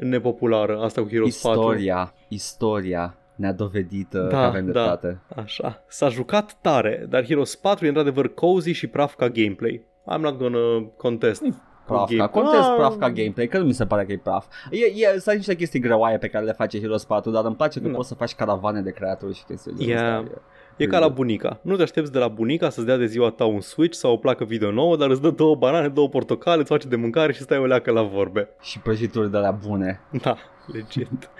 nepopulară 0.00 0.78
asta 0.80 1.02
cu 1.02 1.08
Heroes 1.08 1.34
Istoria, 1.34 1.96
4. 1.96 2.14
istoria 2.28 3.16
ne-a 3.34 3.52
dovedit 3.52 4.12
uh, 4.12 4.20
Da, 4.20 4.28
că 4.28 4.36
avem 4.36 4.66
da. 4.66 4.72
dreptate. 4.72 5.20
Așa. 5.36 5.84
S-a 5.88 6.08
jucat 6.08 6.58
tare, 6.60 7.06
dar 7.08 7.24
Heroes 7.26 7.54
4 7.54 7.84
e 7.84 7.88
într-adevăr 7.88 8.34
cozy 8.34 8.72
și 8.72 8.86
praf 8.86 9.14
ca 9.14 9.28
gameplay. 9.28 9.84
I'm 10.14 10.20
not 10.20 10.38
gonna 10.38 10.82
contest. 10.96 11.42
Praf 11.86 12.08
ca 12.08 12.14
game- 12.16 12.28
contest, 12.30 12.68
Ah. 12.68 12.74
praf 12.76 12.96
ca 12.98 13.10
gameplay, 13.10 13.46
că 13.46 13.58
nu 13.58 13.64
mi 13.64 13.72
se 13.72 13.86
pare 13.86 14.04
că 14.04 14.12
e 14.12 14.18
praf. 14.18 14.46
E, 14.70 14.76
e, 15.14 15.18
sunt 15.18 15.36
niște 15.36 15.54
chestii 15.54 15.80
greoaie 15.80 16.18
pe 16.18 16.28
care 16.28 16.44
le 16.44 16.52
face 16.52 16.80
Heroes 16.80 17.04
4, 17.04 17.30
dar 17.30 17.44
îmi 17.44 17.54
place 17.56 17.80
că 17.80 17.88
Da. 17.88 17.94
poți 17.94 18.08
să 18.08 18.14
faci 18.14 18.34
caravane 18.34 18.80
de 18.80 18.90
creatori 18.90 19.34
și 19.34 19.44
chestii 19.44 19.72
de 19.72 19.84
genul 19.84 20.00
Yeah. 20.02 20.22
ăsta. 20.24 20.40
E 20.76 20.86
ca 20.86 20.98
la 20.98 21.08
bunica. 21.08 21.58
Nu 21.62 21.76
te 21.76 21.82
aștepți 21.82 22.12
de 22.12 22.18
la 22.18 22.28
bunica 22.28 22.68
să-ți 22.70 22.86
dea 22.86 22.96
de 22.96 23.06
ziua 23.06 23.30
ta 23.30 23.44
un 23.44 23.60
Switch 23.60 23.96
sau 23.96 24.12
o 24.12 24.16
placă 24.16 24.44
video 24.44 24.70
nouă, 24.70 24.96
dar 24.96 25.10
îți 25.10 25.20
dă 25.22 25.30
două 25.30 25.54
banane, 25.54 25.88
două 25.88 26.08
portocale, 26.08 26.60
îți 26.60 26.70
face 26.70 26.88
de 26.88 26.96
mâncare 26.96 27.32
și 27.32 27.40
stai 27.42 27.58
o 27.58 27.64
leacă 27.66 27.90
la 27.90 28.02
vorbe. 28.02 28.48
Și 28.60 28.78
prăjituri 28.80 29.30
de 29.30 29.38
la 29.38 29.50
bune. 29.50 30.00
Da, 30.22 30.36
legit. 30.72 31.30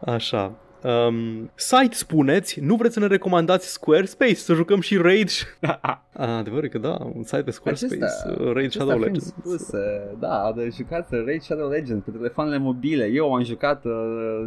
Așa. 0.00 0.52
Um, 0.86 1.50
site 1.54 1.94
spuneți, 1.94 2.60
nu 2.60 2.74
vreți 2.76 2.94
să 2.94 3.00
ne 3.00 3.06
recomandați 3.06 3.72
Squarespace 3.72 4.34
să 4.34 4.54
jucăm 4.54 4.80
și 4.80 4.96
Raid? 4.96 5.28
A, 5.80 6.02
adevărul 6.12 6.64
e 6.64 6.68
că 6.68 6.78
da, 6.78 6.98
un 7.14 7.22
site 7.22 7.42
pe 7.42 7.50
Squarespace, 7.50 8.04
Acestea- 8.04 8.30
uh, 8.30 8.36
Raid 8.52 8.56
Acestea 8.56 8.70
Shadow 8.84 8.98
fiind 9.02 9.04
Legends. 9.04 9.26
spuse, 9.26 10.16
da, 10.18 10.52
de 10.56 10.68
jucat 10.76 11.08
Raid 11.24 11.40
Shadow 11.40 11.68
Legends 11.68 12.04
pe 12.04 12.10
telefoanele 12.10 12.58
mobile. 12.58 13.04
Eu 13.12 13.34
am 13.34 13.42
jucat 13.44 13.84
uh, 13.84 14.46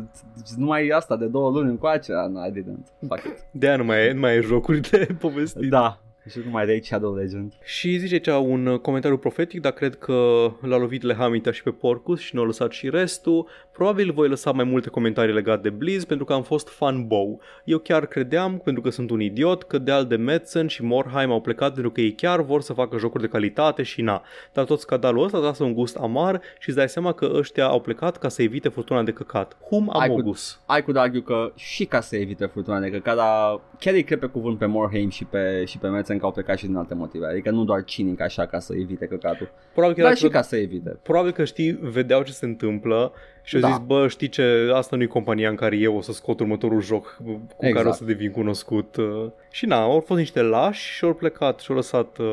numai 0.56 0.88
asta 0.88 1.18
de 1.18 1.26
două 1.26 1.50
luni 1.52 1.70
încoace. 1.70 2.14
Ah, 2.14 2.30
no, 2.30 2.40
I 2.46 2.52
didn't. 2.52 3.08
Fuck 3.08 3.24
it. 3.26 3.38
De 3.52 3.68
aia 3.68 3.78
nu 3.78 3.84
mai, 3.84 4.08
e, 4.08 4.12
nu 4.14 4.20
mai 4.20 4.36
e 4.38 4.42
jocuri 4.42 4.80
de 4.80 5.08
povestit. 5.20 5.70
Da, 5.70 6.00
și 6.30 6.40
numai 6.46 6.66
Raid 6.66 6.84
Shadow 6.84 7.16
Legends. 7.16 7.56
Și 7.64 7.98
zice 7.98 8.14
aici 8.32 8.44
un 8.46 8.66
uh, 8.66 8.80
comentariu 8.80 9.18
profetic, 9.18 9.62
dar 9.62 9.72
cred 9.72 9.96
că 9.96 10.14
l-a 10.62 10.78
lovit 10.78 11.02
Lehamita 11.02 11.52
și 11.52 11.64
pe 11.64 11.70
Porcus 11.72 12.20
și 12.20 12.36
nu 12.36 12.42
a 12.42 12.46
lăsat 12.46 12.72
și 12.72 12.90
restul. 12.90 13.48
Probabil 13.72 14.12
voi 14.12 14.28
lăsa 14.30 14.52
mai 14.52 14.64
multe 14.64 14.90
comentarii 14.90 15.34
legate 15.34 15.62
de 15.62 15.70
Blizz 15.70 16.04
pentru 16.04 16.26
că 16.26 16.34
am 16.34 16.44
fost 16.44 16.70
fanboy. 16.70 17.38
Eu 17.64 17.78
chiar 17.78 18.06
credeam, 18.06 18.58
pentru 18.64 18.82
că 18.82 18.90
sunt 18.90 19.10
un 19.10 19.22
idiot, 19.22 19.64
că 19.64 19.78
Deal 19.78 20.06
de 20.06 20.16
Metzen 20.16 20.68
și 20.68 20.84
Morheim 20.84 21.32
au 21.32 21.42
plecat 21.42 21.74
pentru 21.74 21.92
că 21.92 22.02
ei 22.02 22.12
chiar 22.12 22.42
vor 22.42 22.62
să 22.62 22.74
facă 22.74 22.98
jocuri 22.98 23.24
de 23.24 23.30
calitate 23.30 23.84
și 23.84 24.02
na. 24.02 24.22
Dar 24.54 24.66
tot 24.66 24.80
scandalul 24.80 25.24
ăsta 25.24 25.38
lasă 25.38 25.64
un 25.64 25.74
gust 25.74 25.96
amar 25.96 26.42
și 26.60 26.70
îți 26.70 26.78
dai 26.78 26.90
seama 26.90 27.12
că 27.12 27.32
ăștia 27.34 27.68
au 27.68 27.82
plecat 27.82 28.18
ca 28.18 28.28
să 28.30 28.42
evite 28.42 28.70
furtuna 28.70 29.04
de 29.04 29.12
căcat. 29.12 29.58
Hum 29.70 29.90
Ai 29.94 30.08
cu- 30.08 30.14
amogus. 30.14 30.60
I 30.78 30.82
could 30.82 30.98
argue 30.98 31.22
că 31.22 31.52
și 31.56 31.86
ca 31.86 32.02
să 32.02 32.16
evite 32.16 32.46
furtuna 32.46 32.80
de 32.80 32.90
căcat, 32.90 33.16
dar 33.16 33.62
chiar 33.80 33.94
îi 33.94 34.04
cred 34.04 34.20
pe 34.20 34.26
cuvânt 34.26 34.58
pe 34.58 34.66
Morhaime 34.66 35.10
și 35.10 35.26
pe, 35.26 35.64
și 35.66 35.78
pe 35.78 35.88
Metzen 35.88 36.18
că 36.20 36.26
au 36.26 36.32
plecat 36.32 36.58
și 36.58 36.66
din 36.66 36.76
alte 36.76 36.94
motive. 36.94 37.26
Adică 37.26 37.52
nu 37.52 37.64
doar 37.64 37.84
cinic 37.84 38.22
așa 38.22 38.46
ca 38.46 38.60
să 38.60 38.74
evite 38.76 39.06
căcatul, 39.06 39.50
Probabil 39.72 39.96
că 39.96 40.02
dar 40.02 40.12
era 40.12 40.20
și 40.20 40.28
ca 40.28 40.42
să 40.42 40.56
evite. 40.56 41.00
probabil 41.04 41.32
că 41.32 41.44
știi, 41.44 41.72
vedeau 41.82 42.24
ce 42.24 42.32
se 42.32 42.46
întâmplă 42.46 43.12
și 43.44 43.56
au 43.56 43.62
Da. 43.62 43.68
zis, 43.68 43.78
bă, 43.86 44.08
știi 44.08 44.30
ce, 44.30 44.70
asta 44.74 44.96
nu 44.96 45.02
e 45.02 45.06
compania 45.06 45.50
în 45.50 45.56
care 45.56 45.78
eu 45.78 45.96
o 45.96 46.02
să 46.02 46.12
scot 46.12 46.40
următorul 46.40 46.82
joc 46.82 47.16
cu 47.24 47.42
Exact. 47.58 47.74
care 47.76 47.88
o 47.88 47.92
să 47.92 48.04
devin 48.06 48.32
cunoscut. 48.32 48.96
uh. 48.96 49.26
Și 49.52 49.66
na, 49.66 49.82
au 49.82 50.00
fost 50.00 50.20
niște 50.20 50.42
lași 50.42 50.92
și 50.96 51.04
au 51.06 51.14
plecat 51.14 51.60
și 51.60 51.70
au 51.70 51.76
lăsat, 51.76 52.18
uh, 52.18 52.26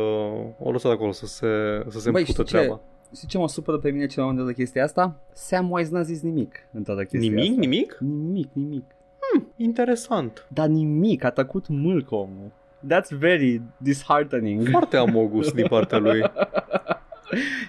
au 0.65 0.73
lăsat 0.73 0.93
acolo 0.93 1.13
să 1.13 1.27
se, 1.27 1.47
să 1.89 1.99
se 2.01 2.11
Băi, 2.11 2.21
împută 2.21 2.43
știi 2.43 2.45
ce? 2.45 2.57
treaba. 2.57 2.81
Știi 3.15 3.29
ce 3.29 3.39
mă 3.39 3.49
supără 3.49 3.79
pe 3.79 3.91
mine 3.91 4.07
cel 4.07 4.23
mai 4.25 4.33
mult 4.33 4.47
de 4.47 4.53
chestia 4.53 4.85
asta? 4.85 5.21
Samwise 5.33 5.91
n-a 5.93 6.03
zis 6.03 6.23
nimic 6.23 6.55
în 6.73 6.83
toată 6.83 7.01
chestia 7.05 7.21
Nimic, 7.31 7.49
asta. 7.49 7.61
nimic? 7.61 7.97
Nimic, 8.01 8.49
nimic. 8.53 8.85
Interesant. 9.57 10.47
Dar 10.49 10.67
nimic, 10.67 11.25
a 11.25 11.31
tăcut 11.31 11.69
mâlc 11.69 12.11
omul. 12.11 12.51
That's 12.89 13.09
very 13.19 13.63
disheartening. 13.77 14.69
Foarte 14.71 14.97
amogus 14.97 15.53
din 15.53 15.67
partea 15.67 15.99
lui. 15.99 16.23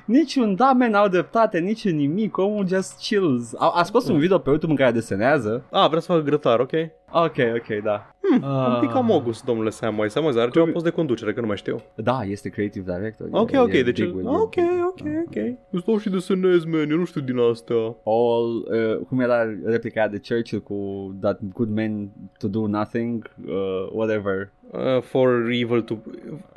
Niciun 0.06 0.56
da, 0.56 0.72
man, 0.72 0.93
au 0.93 1.08
dreptate, 1.08 1.60
nici 1.60 1.86
în 1.86 1.96
nimic, 1.96 2.38
omul 2.38 2.67
just 2.67 2.98
chills. 2.98 3.54
A, 3.58 3.72
a 3.76 3.84
scos 3.84 4.08
un 4.08 4.20
video 4.20 4.38
pe 4.38 4.50
YouTube 4.50 4.72
în 4.72 4.78
care 4.78 4.91
desenează. 4.91 5.63
Ah, 5.72 5.88
vrea 5.88 6.00
să 6.00 6.12
facă 6.12 6.24
grătar, 6.24 6.60
ok? 6.60 6.72
Ok, 7.12 7.38
ok, 7.56 7.84
da. 7.84 8.15
Hmm, 8.22 8.43
Ah. 8.43 8.74
Un 8.76 8.88
pic 8.88 8.96
amogus, 8.96 9.41
domnule 9.41 9.70
Samwise. 9.70 10.08
Samwise 10.10 10.39
are 10.39 10.50
ceva 10.50 10.72
post 10.72 10.84
de 10.84 10.89
conducere, 10.89 11.34
că 11.34 11.41
nu 11.41 11.48
mai 11.48 11.58
știu. 11.58 11.82
Da, 11.96 12.22
este 12.26 12.50
creative 12.50 12.93
director. 12.96 13.28
Ok, 13.32 13.52
e, 13.52 13.60
ok, 13.60 13.74
e 13.74 13.84
deci... 13.84 14.00
big 14.04 14.15
win, 14.15 14.26
e 14.26 14.30
Ok, 14.30 14.56
big 14.56 14.63
win. 14.70 14.82
ok, 14.82 15.00
ok. 15.28 15.36
Eu 15.72 15.80
stau 15.80 15.98
și 15.98 16.10
desenez, 16.10 16.65
man, 16.65 16.89
eu 16.89 16.98
nu 16.98 17.06
știu 17.06 17.22
din 17.22 17.38
astea. 17.38 17.76
All, 18.04 18.56
uh, 18.72 19.06
cum 19.08 19.20
era 19.20 19.43
replica 19.65 20.00
aia 20.00 20.10
de 20.10 20.17
Churchill 20.20 20.62
cu 20.62 20.76
that 21.22 21.39
good 21.54 21.70
men 21.70 22.10
to 22.38 22.48
do 22.48 22.67
nothing, 22.67 23.32
uh, 23.48 23.88
whatever. 23.91 24.52
Uh, 24.72 25.02
for 25.02 25.52
evil 25.52 25.82
to 25.82 25.98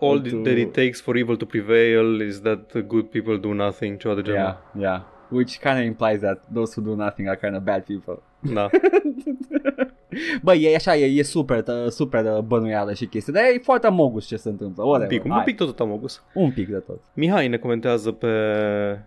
all 0.00 0.20
To- 0.20 0.36
that 0.42 0.56
it 0.56 0.72
takes 0.72 1.00
for 1.00 1.16
evil 1.16 1.36
to 1.36 1.44
prevail 1.46 2.20
is 2.20 2.40
that 2.40 2.58
the 2.72 2.80
good 2.80 3.04
people 3.06 3.38
do 3.38 3.52
nothing 3.52 3.96
ceva 4.00 4.14
de 4.14 4.22
genul. 4.22 4.38
Yeah, 4.38 4.56
yeah. 4.78 5.00
Which 5.28 5.60
kind 5.60 5.78
of 5.78 5.84
implies 5.84 6.20
that 6.20 6.38
those 6.52 6.80
who 6.80 6.86
do 6.88 6.94
nothing 7.02 7.28
are 7.28 7.36
kind 7.38 7.56
of 7.56 7.62
bad 7.62 7.84
people. 7.84 8.22
Da. 8.42 8.68
Băi, 10.42 10.62
e 10.62 10.74
așa, 10.74 10.96
e, 10.96 11.04
e 11.18 11.22
super, 11.22 11.62
tă- 11.62 11.88
super 11.88 12.24
uh, 12.24 12.38
bănuială 12.38 12.92
și 12.92 13.06
chestii, 13.06 13.32
dar 13.32 13.42
e 13.42 13.60
foarte 13.62 13.88
mogus 13.88 14.26
ce 14.26 14.36
se 14.36 14.48
întâmplă. 14.48 14.82
un 14.82 14.88
Whatever. 14.88 15.16
pic, 15.16 15.24
un 15.24 15.30
Hai, 15.30 15.44
pic 15.44 15.56
tot 15.56 15.80
amogus. 15.80 16.22
un 16.34 16.50
pic 16.50 16.68
de 16.68 16.76
tot. 16.78 17.00
Mihai 17.14 17.48
ne 17.48 17.56
comentează 17.56 18.10
pe 18.12 18.26
uh, 18.26 18.98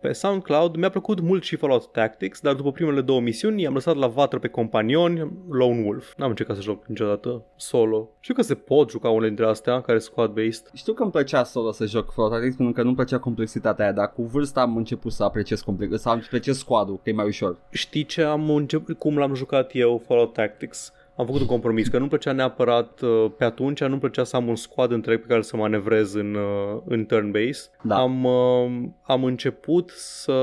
pe 0.00 0.12
SoundCloud 0.12 0.76
mi-a 0.76 0.88
plăcut 0.88 1.20
mult 1.20 1.42
și 1.42 1.56
Fallout 1.56 1.92
Tactics, 1.92 2.40
dar 2.40 2.54
după 2.54 2.72
primele 2.72 3.00
două 3.00 3.20
misiuni 3.20 3.62
i-am 3.62 3.74
lăsat 3.74 3.96
la 3.96 4.06
vatră 4.06 4.38
pe 4.38 4.48
companioni 4.48 5.30
Lone 5.48 5.82
Wolf. 5.84 6.12
N-am 6.16 6.28
încercat 6.28 6.56
să 6.56 6.62
joc 6.62 6.86
niciodată 6.86 7.44
solo. 7.56 8.08
Știu 8.20 8.34
că 8.34 8.42
se 8.42 8.54
pot 8.54 8.90
juca 8.90 9.08
unele 9.08 9.26
dintre 9.26 9.46
astea 9.46 9.80
care 9.80 9.98
sunt 9.98 10.12
squad-based. 10.12 10.70
Știu 10.74 10.92
că 10.92 11.02
îmi 11.02 11.12
plăcea 11.12 11.44
solo 11.44 11.72
să 11.72 11.86
joc 11.86 12.12
Fallout 12.12 12.34
Tactics 12.34 12.56
pentru 12.56 12.74
că 12.74 12.82
nu-mi 12.82 12.94
plăcea 12.94 13.18
complexitatea 13.18 13.84
aia, 13.84 13.94
dar 13.94 14.12
cu 14.12 14.22
vârsta 14.22 14.60
am 14.60 14.76
început 14.76 15.12
să 15.12 15.24
apreciez 15.24 15.60
complex, 15.60 16.00
să 16.00 16.08
apreciez 16.08 16.58
squad-ul, 16.58 17.00
că 17.02 17.10
e 17.10 17.12
mai 17.12 17.26
ușor. 17.26 17.56
Știi 17.70 18.04
ce 18.04 18.22
am 18.22 18.50
început, 18.50 18.98
cum 18.98 19.18
l-am 19.18 19.34
jucat 19.34 19.70
eu 19.74 20.02
Fallout 20.06 20.32
Tactics? 20.32 20.92
Am 21.20 21.26
făcut 21.26 21.40
un 21.40 21.46
compromis, 21.46 21.88
că 21.88 21.96
nu-mi 21.96 22.08
plăcea 22.08 22.32
neapărat 22.32 23.00
uh, 23.00 23.30
pe 23.36 23.44
atunci, 23.44 23.84
nu-mi 23.84 24.00
plăcea 24.00 24.24
să 24.24 24.36
am 24.36 24.48
un 24.48 24.56
squad 24.56 24.90
întreg 24.90 25.20
pe 25.20 25.26
care 25.26 25.42
să 25.42 25.56
manevrez 25.56 26.14
în, 26.14 26.34
uh, 26.34 26.80
în 26.84 27.06
turn-based. 27.06 27.70
Da. 27.82 27.96
Am, 27.96 28.24
uh, 28.24 28.88
am 29.02 29.24
început 29.24 29.90
să, 29.94 30.38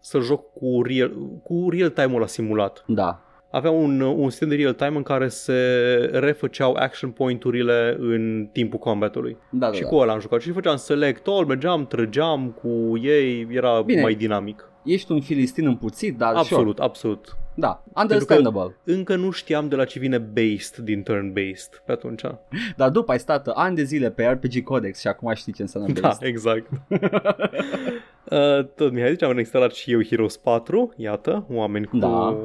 să 0.00 0.18
joc 0.18 0.52
cu 0.52 0.82
real, 0.82 1.12
cu 1.42 1.68
real 1.70 1.88
time-ul 1.88 2.20
la 2.20 2.26
simulat. 2.26 2.84
Da. 2.86 3.20
Avea 3.50 3.70
un, 3.70 4.00
uh, 4.00 4.14
un 4.16 4.28
sistem 4.28 4.48
de 4.48 4.54
real 4.54 4.72
time 4.72 4.96
în 4.96 5.02
care 5.02 5.28
se 5.28 5.52
refăceau 6.12 6.74
action 6.74 7.10
point-urile 7.10 7.96
în 7.98 8.48
timpul 8.52 8.78
combatului. 8.78 9.36
Da, 9.50 9.66
da, 9.66 9.72
și 9.72 9.82
da. 9.82 9.88
cu 9.88 9.96
ăla 9.96 10.12
am 10.12 10.20
jucat 10.20 10.40
și 10.40 10.52
făceam 10.52 10.76
select 10.76 11.26
all, 11.26 11.46
mergeam, 11.46 11.86
trăgeam 11.86 12.50
cu 12.50 12.98
ei, 13.02 13.48
era 13.50 13.82
Bine. 13.82 14.02
mai 14.02 14.14
dinamic. 14.14 14.70
Ești 14.84 15.12
un 15.12 15.20
filistin 15.20 15.66
împuțit, 15.66 16.16
dar 16.16 16.34
Absolut, 16.34 16.78
absolut. 16.78 17.36
Sure. 17.56 17.80
Da, 17.94 18.02
understandable. 18.02 18.76
Încă 18.84 19.16
nu 19.16 19.30
știam 19.30 19.68
de 19.68 19.76
la 19.76 19.84
ce 19.84 19.98
vine 19.98 20.18
based 20.18 20.76
din 20.76 21.02
turn-based 21.02 21.82
pe 21.84 21.92
atunci. 21.92 22.22
Dar 22.76 22.88
după 22.90 23.12
ai 23.12 23.18
stat 23.18 23.46
ani 23.46 23.76
de 23.76 23.82
zile 23.82 24.10
pe 24.10 24.24
RPG 24.26 24.62
Codex 24.62 25.00
și 25.00 25.06
acum 25.08 25.32
știi 25.34 25.52
ce 25.52 25.62
înseamnă 25.62 25.92
Da, 25.92 26.00
based. 26.00 26.28
exact. 26.28 26.70
uh, 28.30 28.64
tot 28.74 28.92
Mihai 28.92 29.10
zice, 29.10 29.24
am 29.24 29.38
instalat 29.38 29.72
și 29.72 29.92
eu 29.92 30.02
Heroes 30.04 30.36
4, 30.36 30.92
iată, 30.96 31.46
oameni 31.50 31.86
cu, 31.86 31.96
Da. 31.96 32.36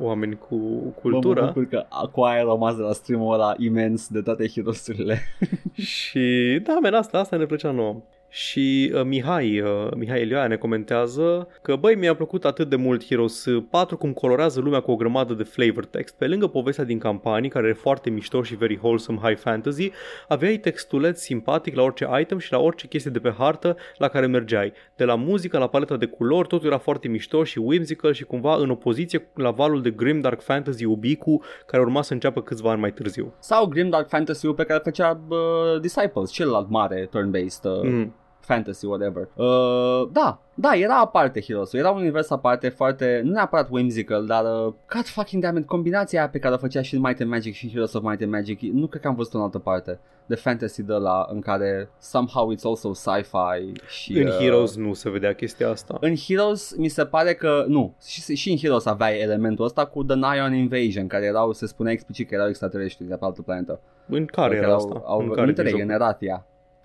oameni 0.00 0.38
cu 0.38 0.54
Mă 0.84 0.90
cultură. 1.00 1.44
bucur 1.46 1.64
că 1.68 1.84
cu 2.12 2.20
aia 2.20 2.38
ai 2.38 2.44
rămas 2.44 2.76
de 2.76 2.82
la 2.82 2.92
stream-ul 2.92 3.32
ăla 3.34 3.54
imens 3.58 4.08
de 4.08 4.20
toate 4.20 4.48
heroes-urile. 4.48 5.18
Și 5.74 6.60
da, 6.62 6.78
men, 6.82 6.94
asta, 6.94 7.18
asta 7.18 7.36
ne 7.36 7.46
plăcea 7.46 7.70
nouă. 7.70 8.02
Și 8.28 8.92
uh, 8.94 9.02
Mihai, 9.04 9.60
uh, 9.60 9.88
Mihai 9.96 10.20
Elioaia 10.20 10.46
ne 10.46 10.56
comentează 10.56 11.48
că 11.62 11.76
băi, 11.76 11.94
mi-a 11.94 12.14
plăcut 12.14 12.44
atât 12.44 12.68
de 12.68 12.76
mult 12.76 13.06
Heroes 13.06 13.44
4 13.70 13.96
cum 13.96 14.12
colorează 14.12 14.60
lumea 14.60 14.80
cu 14.80 14.90
o 14.90 14.96
grămadă 14.96 15.34
de 15.34 15.42
flavor 15.42 15.84
text. 15.84 16.16
Pe 16.16 16.26
lângă 16.26 16.46
povestea 16.46 16.84
din 16.84 16.98
campanii, 16.98 17.48
care 17.48 17.68
e 17.68 17.72
foarte 17.72 18.10
mișto 18.10 18.42
și 18.42 18.56
very 18.56 18.78
wholesome 18.82 19.18
high 19.22 19.38
fantasy, 19.38 19.90
aveai 20.28 20.56
textuleț 20.56 21.20
simpatic 21.20 21.74
la 21.74 21.82
orice 21.82 22.08
item 22.20 22.38
și 22.38 22.52
la 22.52 22.58
orice 22.58 22.86
chestie 22.86 23.10
de 23.10 23.18
pe 23.18 23.34
hartă 23.38 23.76
la 23.96 24.08
care 24.08 24.26
mergeai. 24.26 24.72
De 24.96 25.04
la 25.04 25.14
muzică 25.14 25.58
la 25.58 25.68
paleta 25.68 25.96
de 25.96 26.06
culori, 26.06 26.48
totul 26.48 26.66
era 26.66 26.78
foarte 26.78 27.08
mișto 27.08 27.44
și 27.44 27.58
whimsical 27.58 28.12
și 28.12 28.24
cumva 28.24 28.54
în 28.56 28.70
opoziție 28.70 29.28
la 29.34 29.50
valul 29.50 29.82
de 29.82 29.90
grimdark 29.90 30.42
fantasy 30.42 30.84
ubicu 30.84 31.42
care 31.66 31.82
urma 31.82 32.02
să 32.02 32.12
înceapă 32.12 32.42
câțiva 32.42 32.70
ani 32.70 32.80
mai 32.80 32.92
târziu. 32.92 33.34
Sau 33.38 33.66
Grimdark 33.66 34.08
Fantasy-ul 34.08 34.54
pe 34.54 34.64
care 34.64 34.80
făcea 34.84 35.20
uh, 35.28 35.80
Disciples, 35.80 36.30
celălalt 36.30 36.68
mare 36.68 37.08
turn-based. 37.10 37.64
Uh, 37.64 37.96
Mm. 37.98 38.14
Fantasy, 38.40 38.86
whatever. 38.86 39.28
Uh, 39.34 40.08
da, 40.12 40.40
da, 40.54 40.74
era 40.74 40.98
aparte 40.98 41.40
Heroes, 41.40 41.72
era 41.72 41.90
un 41.90 42.00
univers 42.00 42.30
aparte 42.30 42.68
foarte, 42.68 43.20
nu 43.24 43.30
neapărat 43.30 43.68
whimsical, 43.70 44.26
dar 44.26 44.44
uh, 44.44 44.72
God 44.94 45.04
fucking 45.04 45.42
damn 45.42 45.56
it, 45.56 45.66
combinația 45.66 46.18
aia 46.20 46.28
pe 46.28 46.38
care 46.38 46.54
o 46.54 46.58
făcea 46.58 46.82
și 46.82 46.98
Might 46.98 47.20
and 47.20 47.30
Magic 47.30 47.54
și 47.54 47.70
Heroes 47.70 47.92
of 47.92 48.02
Might 48.02 48.22
and 48.22 48.32
Magic, 48.32 48.60
nu 48.60 48.86
cred 48.86 49.02
că 49.02 49.08
am 49.08 49.14
văzut 49.14 49.34
în 49.34 49.40
altă 49.40 49.58
parte 49.58 50.00
de 50.26 50.34
fantasy 50.34 50.82
de 50.82 50.92
la 50.92 51.26
în 51.30 51.40
care 51.40 51.90
somehow 51.98 52.54
it's 52.54 52.62
also 52.62 52.92
sci-fi 52.92 53.72
și 53.86 54.18
În 54.18 54.26
uh, 54.26 54.32
Heroes 54.32 54.76
nu 54.76 54.92
se 54.92 55.10
vedea 55.10 55.34
chestia 55.34 55.70
asta. 55.70 55.96
în 56.00 56.14
Heroes 56.16 56.74
mi 56.76 56.88
se 56.88 57.04
pare 57.04 57.34
că 57.34 57.64
nu, 57.68 57.96
și, 58.06 58.36
și 58.36 58.50
în 58.50 58.56
Heroes 58.56 58.86
aveai 58.86 59.20
elementul 59.20 59.64
ăsta 59.64 59.86
cu 59.86 60.04
The 60.04 60.16
Nion 60.16 60.54
Invasion, 60.54 61.06
care 61.06 61.24
erau, 61.24 61.52
se 61.52 61.66
spunea 61.66 61.92
explicit 61.92 62.28
că 62.28 62.34
erau 62.34 62.48
extraterestri 62.48 63.06
de 63.06 63.14
pe 63.14 63.24
altă 63.24 63.42
planetă. 63.42 63.80
În 64.08 64.24
care 64.24 64.48
Că 64.48 64.56
era 64.56 64.66
erau, 64.66 64.76
asta? 64.76 65.02
Au, 65.04 65.18
în 65.18 65.24
în, 65.28 65.34
care 65.34 65.46
în 65.46 65.76
din 65.76 65.90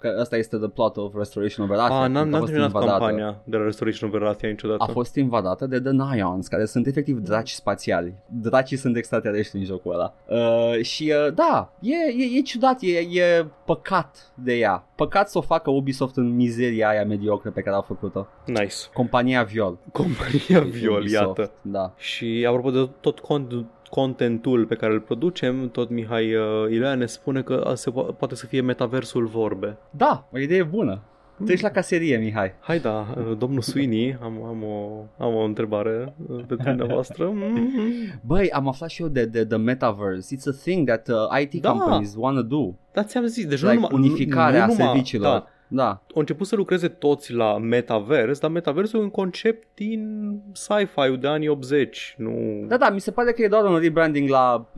trei, 0.03 0.11
joc? 0.11 0.11
în 0.11 0.11
Erathia. 0.11 0.11
Că 0.11 0.15
ăsta 0.19 0.37
este 0.37 0.57
the 0.57 0.67
plot 0.67 0.97
of 0.97 1.13
Restoration 1.15 1.65
of 1.65 1.71
Erathia. 1.71 1.95
Ah, 1.95 2.01
când 2.03 2.15
n-am, 2.15 2.27
a 2.27 2.29
n-am 2.29 2.39
fost 2.39 2.51
terminat 2.51 2.73
invadată. 2.73 2.99
campania 2.99 3.41
de 3.43 3.57
la 3.57 3.63
Restoration 3.63 4.09
of 4.09 4.15
Erathia 4.15 4.49
niciodată. 4.49 4.83
A 4.83 4.85
fost 4.85 5.15
invadată 5.15 5.65
de 5.65 5.79
The 5.79 5.91
Nions, 5.91 6.47
care 6.47 6.65
sunt 6.65 6.87
efectiv 6.87 7.19
draci 7.19 7.51
spațiali. 7.51 8.13
Dracii 8.27 8.77
sunt 8.77 8.95
extraterestri 8.95 9.59
în 9.59 9.65
jocul 9.65 9.93
ăla. 9.93 10.13
Uh, 10.27 10.81
și 10.81 11.13
uh, 11.25 11.33
da, 11.33 11.73
e, 11.79 11.95
e, 11.95 12.37
e 12.37 12.41
ciudat, 12.41 12.81
e, 12.81 13.21
e 13.21 13.45
păcat 13.65 14.31
de 14.33 14.53
ea. 14.53 14.87
Păcat 14.95 15.29
să 15.29 15.37
o 15.37 15.41
facă 15.41 15.69
Ubisoft 15.69 16.17
în 16.17 16.35
mizeria 16.35 16.89
aia 16.89 17.05
mediocră 17.05 17.51
pe 17.51 17.61
care 17.61 17.75
a 17.75 17.81
făcut-o. 17.81 18.27
Nice. 18.45 18.75
Compania 18.93 19.43
Viol. 19.43 19.77
Compania 19.91 20.59
Viol, 20.79 20.99
Ubisoft, 20.99 21.37
iată. 21.37 21.51
Da. 21.61 21.93
Și 21.97 22.45
apropo 22.47 22.71
de 22.71 22.89
tot 22.99 23.19
cont, 23.19 23.65
contentul 23.93 24.65
pe 24.65 24.75
care 24.75 24.93
îl 24.93 24.99
producem, 24.99 25.69
tot 25.69 25.89
Mihai 25.89 26.35
uh, 26.35 26.71
Ilea 26.71 26.95
ne 26.95 27.05
spune 27.05 27.41
că 27.41 27.63
a, 27.67 27.75
se 27.75 27.91
po- 27.91 28.17
poate 28.17 28.35
să 28.35 28.45
fie 28.45 28.61
metaversul 28.61 29.25
vorbe. 29.25 29.77
Da, 29.89 30.27
o 30.31 30.39
idee 30.39 30.63
bună. 30.63 31.01
Treci 31.45 31.61
la 31.61 31.69
caserie, 31.69 32.17
Mihai. 32.17 32.53
Hai 32.59 32.79
da, 32.79 33.07
uh, 33.17 33.37
domnul 33.37 33.61
Sweeney, 33.61 34.17
am, 34.21 34.43
am, 34.43 34.63
o, 34.63 35.05
am 35.17 35.35
o 35.35 35.43
întrebare 35.43 36.15
uh, 36.29 36.43
pentru 36.47 36.69
dumneavoastră. 36.69 37.31
Mm-hmm. 37.33 38.19
Băi, 38.21 38.49
am 38.49 38.67
aflat 38.67 38.89
și 38.89 39.01
eu 39.01 39.07
de, 39.07 39.25
de 39.25 39.45
The 39.45 39.57
Metaverse. 39.57 40.35
It's 40.35 40.47
a 40.47 40.61
thing 40.63 40.87
that 40.87 41.07
uh, 41.07 41.41
IT 41.41 41.61
Da. 41.61 41.69
companies 41.71 42.13
wanna 42.17 42.41
do. 42.41 42.73
Dar 42.93 43.03
ți-am 43.03 43.25
zis, 43.25 43.47
deci 43.47 43.61
Like 43.61 43.73
nu 43.73 43.79
numai, 43.79 43.99
unificarea 43.99 44.65
nu 44.65 44.71
numai, 44.71 44.85
serviciilor. 44.85 45.31
Da, 45.31 45.47
Da. 45.75 45.87
au 45.87 46.19
început 46.19 46.47
să 46.47 46.55
lucreze 46.55 46.87
toți 46.87 47.33
la 47.33 47.57
metavers, 47.57 48.39
dar 48.39 48.49
metaversul 48.49 48.99
e 48.99 49.03
un 49.03 49.09
concept 49.09 49.67
din 49.73 50.31
sci-fi-ul 50.51 51.17
de 51.19 51.27
anii 51.27 51.47
80, 51.47 52.15
nu... 52.17 52.65
Da, 52.67 52.77
da, 52.77 52.89
mi 52.89 52.99
se 52.99 53.11
pare 53.11 53.31
că 53.31 53.41
e 53.41 53.47
doar 53.47 53.65
un 53.65 53.79
rebranding 53.79 54.29
la 54.29 54.69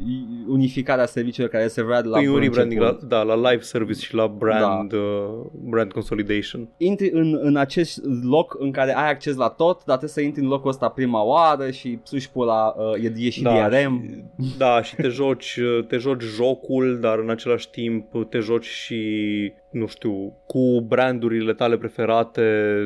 unificarea 0.48 1.06
serviciilor 1.06 1.50
care 1.50 1.68
se 1.68 1.84
vrea 1.84 2.02
de 2.02 2.08
la 2.08 2.22
e 2.22 2.28
un 2.28 2.34
bun 2.34 2.42
rebranding 2.42 2.82
la, 2.82 2.88
început. 2.88 3.10
da, 3.10 3.24
la 3.24 3.36
live 3.36 3.62
service 3.62 4.00
și 4.00 4.16
la 4.16 4.28
brand, 4.28 4.90
da. 4.90 4.98
uh, 4.98 5.46
brand 5.52 5.92
consolidation. 5.92 6.70
Intri 6.78 7.10
în, 7.12 7.40
în 7.42 7.56
acest 7.56 8.02
loc 8.24 8.56
în 8.60 8.72
care 8.72 8.96
ai 8.96 9.10
acces 9.10 9.36
la 9.36 9.50
tot, 9.50 9.76
dar 9.76 9.98
trebuie 9.98 10.10
să 10.10 10.22
intri 10.22 10.42
în 10.42 10.48
locul 10.48 10.70
ăsta 10.70 10.90
prima 10.90 11.24
oară 11.24 11.72
și 11.72 12.00
suși 12.04 12.32
pula, 12.32 12.76
uh, 12.78 13.04
e, 13.04 13.14
e 13.18 13.30
și 13.30 13.42
da, 13.42 13.70
DRM. 13.70 14.04
Și, 14.44 14.58
da, 14.58 14.82
și 14.82 14.96
te 14.96 15.08
joci, 15.08 15.56
uh, 15.56 15.86
te 15.86 15.98
joci 15.98 16.24
jocul, 16.24 17.00
dar 17.00 17.20
în 17.20 17.30
același 17.30 17.70
timp 17.70 18.30
te 18.30 18.40
joci 18.40 18.66
și, 18.66 19.54
nu 19.76 19.86
știu, 19.88 20.34
cu 20.48 20.82
brandurile 20.88 21.54
tale 21.54 21.78
preferate, 21.78 22.42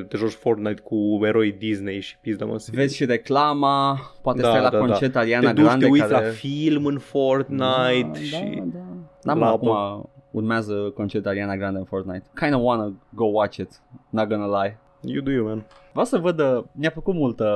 te 0.10 0.18
joci 0.18 0.32
Fortnite 0.32 0.82
cu 0.82 1.20
eroi 1.24 1.52
Disney 1.52 2.00
și 2.00 2.18
pizda 2.22 2.46
mă 2.46 2.56
Vezi 2.72 2.96
și 2.96 3.06
reclama, 3.06 4.00
poate 4.22 4.42
Da, 4.42 4.48
stai 4.48 4.62
la 4.62 4.70
da, 4.70 4.78
da. 4.78 4.86
concert 4.86 5.16
Ariana 5.16 5.48
te 5.48 5.54
duci, 5.54 5.64
Grande 5.64 5.86
te 5.86 5.92
uiți 5.92 6.08
care... 6.08 6.26
la 6.26 6.32
film 6.32 6.86
în 6.86 6.98
Fortnite 6.98 8.10
da, 8.14 8.20
și... 8.20 8.54
Da, 8.56 8.64
da. 8.74 8.80
Da, 9.24 9.34
mă, 9.34 9.40
la- 9.46 9.52
acum 9.52 10.10
urmează 10.32 10.74
concertul 10.96 11.30
Ariana 11.30 11.56
Grande 11.58 11.78
în 11.80 11.86
Fortnite. 11.86 12.24
Kinda 12.36 12.58
wanna 12.58 12.94
go 13.10 13.26
watch 13.26 13.56
it, 13.58 13.70
not 14.10 14.28
gonna 14.28 14.62
lie. 14.64 14.80
You 15.02 15.24
do 15.24 15.32
you, 15.32 15.46
man. 15.46 15.66
Vreau 15.92 16.06
să 16.06 16.18
văd, 16.18 16.40
uh, 16.40 16.64
mi-a 16.72 16.92
plăcut 16.92 17.14
mult 17.14 17.40
uh, 17.40 17.48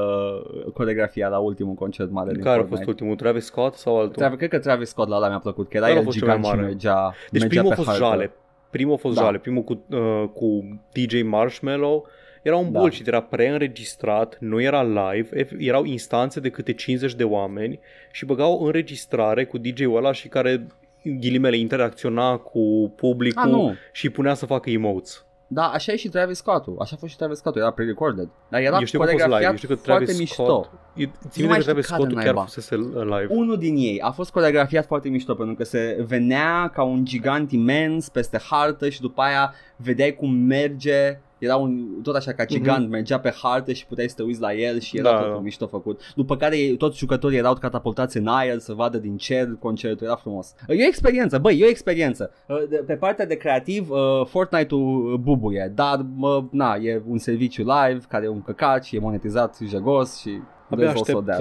coregrafia 0.73 1.27
la 1.27 1.37
ultimul 1.37 1.73
concert 1.73 2.11
mare 2.11 2.31
din 2.31 2.41
Care 2.41 2.49
a 2.55 2.57
Fortnite. 2.57 2.75
fost 2.83 2.89
ultimul? 2.89 3.15
Travis 3.15 3.45
Scott 3.45 3.75
sau 3.75 3.97
altul? 3.99 4.15
Travis, 4.15 4.37
cred 4.37 4.49
că 4.49 4.59
Travis 4.59 4.89
Scott 4.89 5.09
la 5.09 5.15
ăla 5.15 5.27
mi-a 5.27 5.39
plăcut, 5.39 5.69
că 5.69 5.77
era 5.77 5.85
Ăla 5.85 5.95
a 5.95 5.97
el 5.97 6.03
fost 6.03 6.17
cel 6.17 6.27
mai 6.27 6.35
gigant 6.35 6.53
și 6.53 6.59
mare. 6.59 6.67
mergea, 6.67 7.13
Deci 7.31 7.41
mergea 7.41 7.47
primul 7.61 7.71
a 7.71 7.75
pe 7.75 7.81
fost 7.81 7.87
hartă. 7.99 8.03
jale. 8.15 8.31
Primul 8.73 8.93
a 8.93 8.97
fost 8.97 9.15
Da. 9.15 9.21
jale. 9.21 9.37
Primul 9.37 9.63
cu, 9.63 9.85
uh, 9.89 10.29
cu 10.33 10.79
DJ 10.93 11.21
Marshmallow. 11.23 12.07
Era 12.41 12.55
un 12.55 12.71
Da. 12.71 12.79
bullshit, 12.79 13.07
era 13.07 13.21
preînregistrat, 13.21 14.37
nu 14.39 14.61
era 14.61 14.83
live, 14.83 15.43
ef- 15.43 15.55
erau 15.57 15.83
instanțe 15.83 16.39
de 16.39 16.49
câte 16.49 16.73
50 16.73 17.13
de 17.15 17.23
oameni 17.23 17.79
și 18.11 18.25
băgau 18.25 18.53
o 18.59 18.65
înregistrare 18.65 19.45
cu 19.45 19.57
DJ-ul 19.57 19.95
ăla 19.95 20.11
și 20.11 20.27
care 20.27 20.67
ghilimele 21.03 21.57
interacționa 21.57 22.37
cu 22.37 22.93
publicul 22.95 23.41
Ah, 23.43 23.49
nu. 23.49 23.73
și 23.91 24.09
punea 24.09 24.33
să 24.33 24.45
facă 24.45 24.69
emotes. 24.69 25.25
Da, 25.53 25.67
așa 25.67 25.91
e 25.91 25.95
și 25.95 26.09
Travis 26.09 26.37
Scott-ul. 26.37 26.75
Așa 26.79 26.91
a 26.95 26.99
fost 26.99 27.11
și 27.11 27.17
Travis 27.17 27.37
Scott-ul, 27.37 27.61
era 27.61 27.71
pre-recorded. 27.71 28.29
Dar 28.49 28.61
era 28.61 28.79
eu 28.79 28.85
știu 28.85 28.99
că 28.99 29.05
a 29.05 29.07
fost 29.07 29.23
live, 29.23 29.33
eu 29.33 29.39
coregrafiat 29.39 29.57
știu 29.57 29.67
că 29.67 29.75
foarte 29.75 30.03
Travis 30.03 30.19
mișto. 30.19 30.43
Scott... 30.43 30.69
Eu, 30.95 31.11
țin 31.29 31.45
Nu 31.45 31.47
minte 31.47 31.47
mai 31.47 31.57
că 31.57 31.61
știu 31.61 31.71
Travis 31.71 31.85
care 31.85 32.01
Scott 32.01 32.13
chiar 32.13 32.23
naiba. 32.23 32.43
fusese 32.43 32.75
live. 32.75 33.27
Unul 33.29 33.57
din 33.57 33.75
ei 33.75 34.01
a 34.01 34.11
fost 34.11 34.31
coregrafiat 34.31 34.85
foarte 34.85 35.09
mișto 35.09 35.33
pentru 35.33 35.55
că 35.55 35.63
se 35.63 36.03
venea 36.07 36.69
ca 36.73 36.83
un 36.83 37.05
gigant 37.05 37.51
imens 37.51 38.09
peste 38.09 38.39
hartă 38.49 38.89
și 38.89 39.01
după 39.01 39.21
aia 39.21 39.53
vedeai 39.75 40.15
cum 40.15 40.33
merge 40.33 41.19
era 41.43 41.55
un, 41.55 41.85
tot 42.03 42.15
așa 42.15 42.31
ca 42.31 42.45
gigant, 42.45 42.85
mm-hmm. 42.85 42.89
mergea 42.89 43.19
pe 43.19 43.33
hartă 43.41 43.73
și 43.73 43.85
puteai 43.85 44.09
să 44.09 44.15
te 44.15 44.23
uiți 44.23 44.41
la 44.41 44.53
el 44.53 44.79
și 44.79 44.97
era 44.97 45.09
Da, 45.11 45.17
totul 45.17 45.33
da. 45.33 45.39
mișto 45.39 45.67
făcut. 45.67 46.01
După 46.15 46.37
care 46.37 46.57
toți 46.77 46.97
jucătorii 46.97 47.37
erau 47.37 47.53
catapultați 47.53 48.17
în 48.17 48.27
aer 48.27 48.57
să 48.57 48.73
vadă 48.73 48.97
din 48.97 49.17
cer 49.17 49.47
concertul, 49.59 50.05
era 50.05 50.15
frumos. 50.15 50.55
E 50.67 50.83
o 50.83 50.87
experiență, 50.87 51.37
băi, 51.37 51.59
e 51.59 51.65
o 51.65 51.69
experiență. 51.69 52.31
Uh, 52.47 52.63
de- 52.69 52.83
Pe 52.87 52.93
partea 52.93 53.25
de 53.25 53.35
creativ, 53.35 53.89
uh, 53.89 54.25
Fortnite-ul 54.25 55.17
bubuie, 55.17 55.71
dar 55.75 56.05
mă, 56.15 56.43
na, 56.51 56.75
e 56.75 57.01
un 57.07 57.17
serviciu 57.17 57.61
live 57.61 57.99
care 58.09 58.25
e 58.25 58.29
un 58.29 58.41
căcat 58.41 58.83
și 58.83 58.95
e 58.95 58.99
monetizat 58.99 59.57
jegos 59.67 60.19
și 60.19 60.29
Abia 60.69 60.85
there's 60.85 60.95
also 60.95 61.17
aștept, 61.17 61.25
that. 61.25 61.39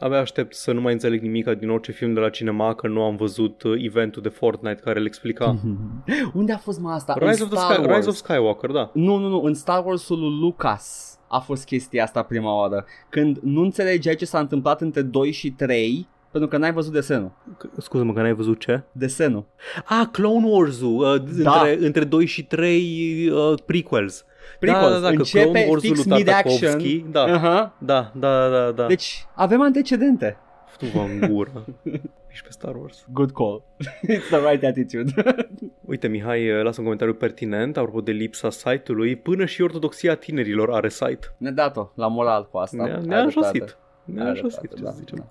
Um, 0.00 0.06
abia 0.06 0.18
aștept 0.20 0.54
să 0.54 0.72
nu 0.72 0.80
mai 0.80 0.92
înțeleg 0.92 1.22
nimic 1.22 1.48
din 1.48 1.70
orice 1.70 1.92
film 1.92 2.14
de 2.14 2.20
la 2.20 2.28
cinema 2.28 2.74
că 2.74 2.88
nu 2.88 3.02
am 3.02 3.16
văzut 3.16 3.62
uh, 3.62 3.74
eventul 3.84 4.22
de 4.22 4.28
Fortnite 4.28 4.80
care 4.84 4.98
îl 4.98 5.06
explica. 5.06 5.56
Unde 6.34 6.52
a 6.52 6.58
fost 6.58 6.80
mai 6.80 6.94
asta? 6.94 7.14
Rise, 7.18 7.42
în 7.42 7.48
of 7.48 7.48
the 7.54 7.58
Star 7.58 7.72
Sky, 7.74 7.80
Wars. 7.86 7.96
Rise 7.96 8.08
of 8.08 8.14
Skywalker, 8.14 8.70
da. 8.70 8.90
Nu, 8.94 9.16
nu, 9.16 9.28
nu, 9.28 9.40
în 9.42 9.54
Star 9.54 9.84
Wars-ul 9.84 10.18
lui 10.18 10.38
Lucas 10.40 11.18
a 11.28 11.38
fost 11.38 11.64
chestia 11.64 12.02
asta 12.04 12.22
prima 12.22 12.56
oară. 12.58 12.84
Când 13.08 13.38
nu 13.42 13.60
înțelegeai 13.60 14.14
ce 14.14 14.24
s-a 14.24 14.38
întâmplat 14.38 14.80
între 14.80 15.02
2 15.02 15.30
și 15.32 15.50
3 15.50 16.08
pentru 16.30 16.48
că 16.50 16.56
n-ai 16.58 16.72
văzut 16.72 16.92
desenul. 16.92 17.30
C- 17.56 17.70
Scuză-mă 17.78 18.12
că 18.12 18.20
n-ai 18.20 18.34
văzut 18.34 18.60
ce? 18.60 18.82
Desenul. 18.92 19.44
Ah, 19.84 20.06
Clone 20.12 20.46
Wars-ul, 20.46 20.96
uh, 21.14 21.42
Da. 21.42 21.52
între, 21.60 21.86
între 21.86 22.04
2 22.04 22.26
și 22.26 22.44
3 22.44 23.28
uh, 23.30 23.54
prequels. 23.66 24.24
Prequels. 24.60 24.82
Da, 24.92 24.92
da, 24.92 25.00
da, 25.00 25.08
că 25.08 25.14
Începe 25.14 25.42
Clone 25.44 25.66
Wars-ul 25.68 25.94
fix 25.94 26.04
lui 26.04 26.16
mid-action. 26.16 26.58
Tartakovsky, 26.60 27.04
Da, 27.10 27.24
Uh-huh. 27.26 27.78
da, 27.78 28.12
da, 28.14 28.48
da, 28.48 28.70
da. 28.72 28.86
Deci 28.86 29.26
avem 29.34 29.60
antecedente. 29.60 30.36
Tu 30.78 30.84
vă 30.86 30.98
în 31.00 31.32
gură. 31.32 31.50
Ești 32.30 32.44
pe 32.44 32.52
Star 32.52 32.74
Wars. 32.76 33.04
Good 33.12 33.30
call. 33.32 33.62
It's 34.16 34.28
the 34.30 34.50
right 34.50 34.64
attitude. 34.64 35.12
Uite, 35.90 36.08
Mihai 36.08 36.50
uh, 36.50 36.62
lasă 36.62 36.76
un 36.78 36.84
comentariu 36.84 37.14
pertinent 37.14 37.76
apropo 37.76 38.00
de 38.00 38.12
lipsa 38.12 38.50
site-ului. 38.50 39.16
Până 39.16 39.44
și 39.44 39.62
ortodoxia 39.62 40.14
tinerilor 40.14 40.72
are 40.72 40.88
site. 40.88 41.34
Ne-a 41.36 41.52
dat-o 41.52 41.90
la 41.94 42.06
moral 42.08 42.48
cu 42.50 42.56
asta. 42.58 42.76
Ne-a, 42.84 42.84
Ai 42.84 42.90
ne-a 43.06 43.20
dreptate. 43.22 43.46
înjosit. 43.58 43.76
Ne-a 44.04 44.24
Ai 44.24 44.28
înjosit, 44.30 44.58
dreptate, 44.58 44.76
ce 44.78 44.82
da, 44.84 44.90
să 44.90 44.96
zicem. 44.98 45.16
da. 45.18 45.24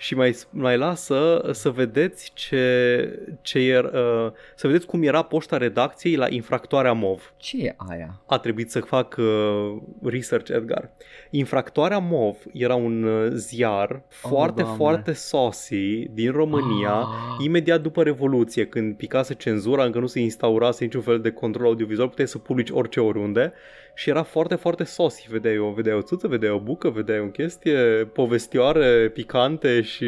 Și 0.00 0.14
mai, 0.14 0.36
mai 0.50 0.76
lasă 0.78 1.48
să 1.52 1.70
vedeți 1.70 2.30
ce, 2.34 3.18
ce 3.40 3.58
er, 3.58 3.84
uh, 3.84 4.30
să 4.56 4.66
vedeți 4.66 4.86
cum 4.86 5.02
era 5.02 5.22
poșta 5.22 5.56
redacției 5.56 6.16
la 6.16 6.26
infractoarea 6.28 6.92
MOV. 6.92 7.32
Ce 7.36 7.56
e 7.66 7.74
aia? 7.76 8.20
A 8.26 8.38
trebuit 8.38 8.70
să 8.70 8.80
fac 8.80 9.16
uh, 9.18 9.76
research, 10.02 10.50
Edgar. 10.50 10.90
Infractoarea 11.30 11.98
MOV 11.98 12.36
era 12.52 12.74
un 12.74 13.02
uh, 13.02 13.30
ziar 13.32 14.02
foarte, 14.08 14.60
Doamne. 14.60 14.76
foarte 14.76 15.12
saucy 15.12 16.08
din 16.10 16.30
România, 16.32 16.92
Ah. 16.92 17.44
imediat 17.44 17.80
după 17.80 18.02
Revoluție, 18.02 18.66
când 18.66 18.96
picase 18.96 19.34
cenzura, 19.34 19.84
încă 19.84 19.98
nu 19.98 20.06
se 20.06 20.20
instaurase 20.20 20.84
niciun 20.84 21.00
fel 21.02 21.20
de 21.20 21.30
control 21.30 21.66
audiovizual, 21.66 22.08
puteai 22.08 22.28
să 22.28 22.38
publici 22.38 22.70
orice 22.70 23.00
oriunde 23.00 23.52
și 23.94 24.10
era 24.10 24.22
foarte, 24.22 24.54
foarte 24.54 24.84
saucy. 24.84 25.28
Vedeai 25.30 25.58
o, 25.58 25.70
vedeai 25.70 25.96
o 25.96 26.00
țuță, 26.02 26.28
vedeai 26.28 26.52
o 26.52 26.58
bucă, 26.58 26.88
vedeai 26.90 27.20
o 27.20 27.26
chestie, 27.26 27.78
povestioare 28.12 29.08
picante 29.14 29.80
și 29.82 30.06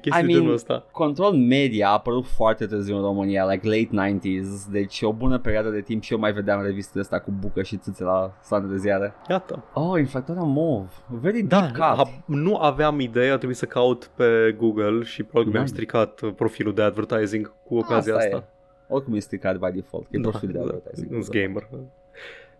chestii 0.00 0.22
I 0.22 0.26
de 0.26 0.26
mean, 0.26 0.38
genul 0.40 0.52
ăsta. 0.52 0.86
Control 0.90 1.32
Media 1.32 1.88
a 1.88 1.92
apărut 1.92 2.26
foarte 2.26 2.66
târziu 2.66 2.96
în 2.96 3.02
România, 3.02 3.44
like 3.46 3.68
late 3.68 4.10
90s, 4.18 4.70
deci 4.70 5.02
o 5.02 5.12
bună 5.12 5.38
perioadă 5.38 5.68
de 5.70 5.80
timp 5.80 6.02
și 6.02 6.12
eu 6.12 6.18
mai 6.18 6.32
vedeam 6.32 6.62
revistele 6.62 7.02
astea 7.02 7.20
cu 7.20 7.30
bucă 7.40 7.62
și 7.62 7.76
țâțe 7.76 8.04
la 8.04 8.38
stande 8.42 8.72
de 8.72 8.78
ziare. 8.78 9.14
Iată. 9.30 9.64
Oh, 9.74 9.98
infractoarea 9.98 10.42
MOV. 10.42 11.04
Very 11.08 11.42
Da, 11.42 11.60
deep 11.60 11.72
cut. 11.72 12.06
ha- 12.06 12.24
nu 12.26 12.56
aveam 12.56 13.00
idee, 13.00 13.30
a 13.30 13.36
trebuit 13.36 13.56
să 13.58 13.66
caut 13.66 14.10
pe 14.14 14.54
Google 14.58 15.02
și 15.02 15.22
probabil 15.22 15.44
că 15.52 15.56
mi-am 15.56 15.68
Da. 15.68 15.72
stricat 15.74 16.20
uh, 16.20 16.32
profilul 16.36 16.74
de 16.74 16.82
advertising 16.82 17.52
cu 17.64 17.76
ocazia 17.76 18.14
asta. 18.16 18.36
E. 18.36 18.44
Oricum 18.88 19.14
e 19.14 19.18
stricat 19.18 19.56
by 19.58 19.70
default, 19.74 20.04
că 20.06 20.16
e 20.16 20.18
Da, 20.20 20.28
profil 20.28 20.48
de 20.48 20.58
da, 20.58 20.64
advertising. 20.64 21.22
Sunt 21.22 21.28
gamer. 21.28 21.68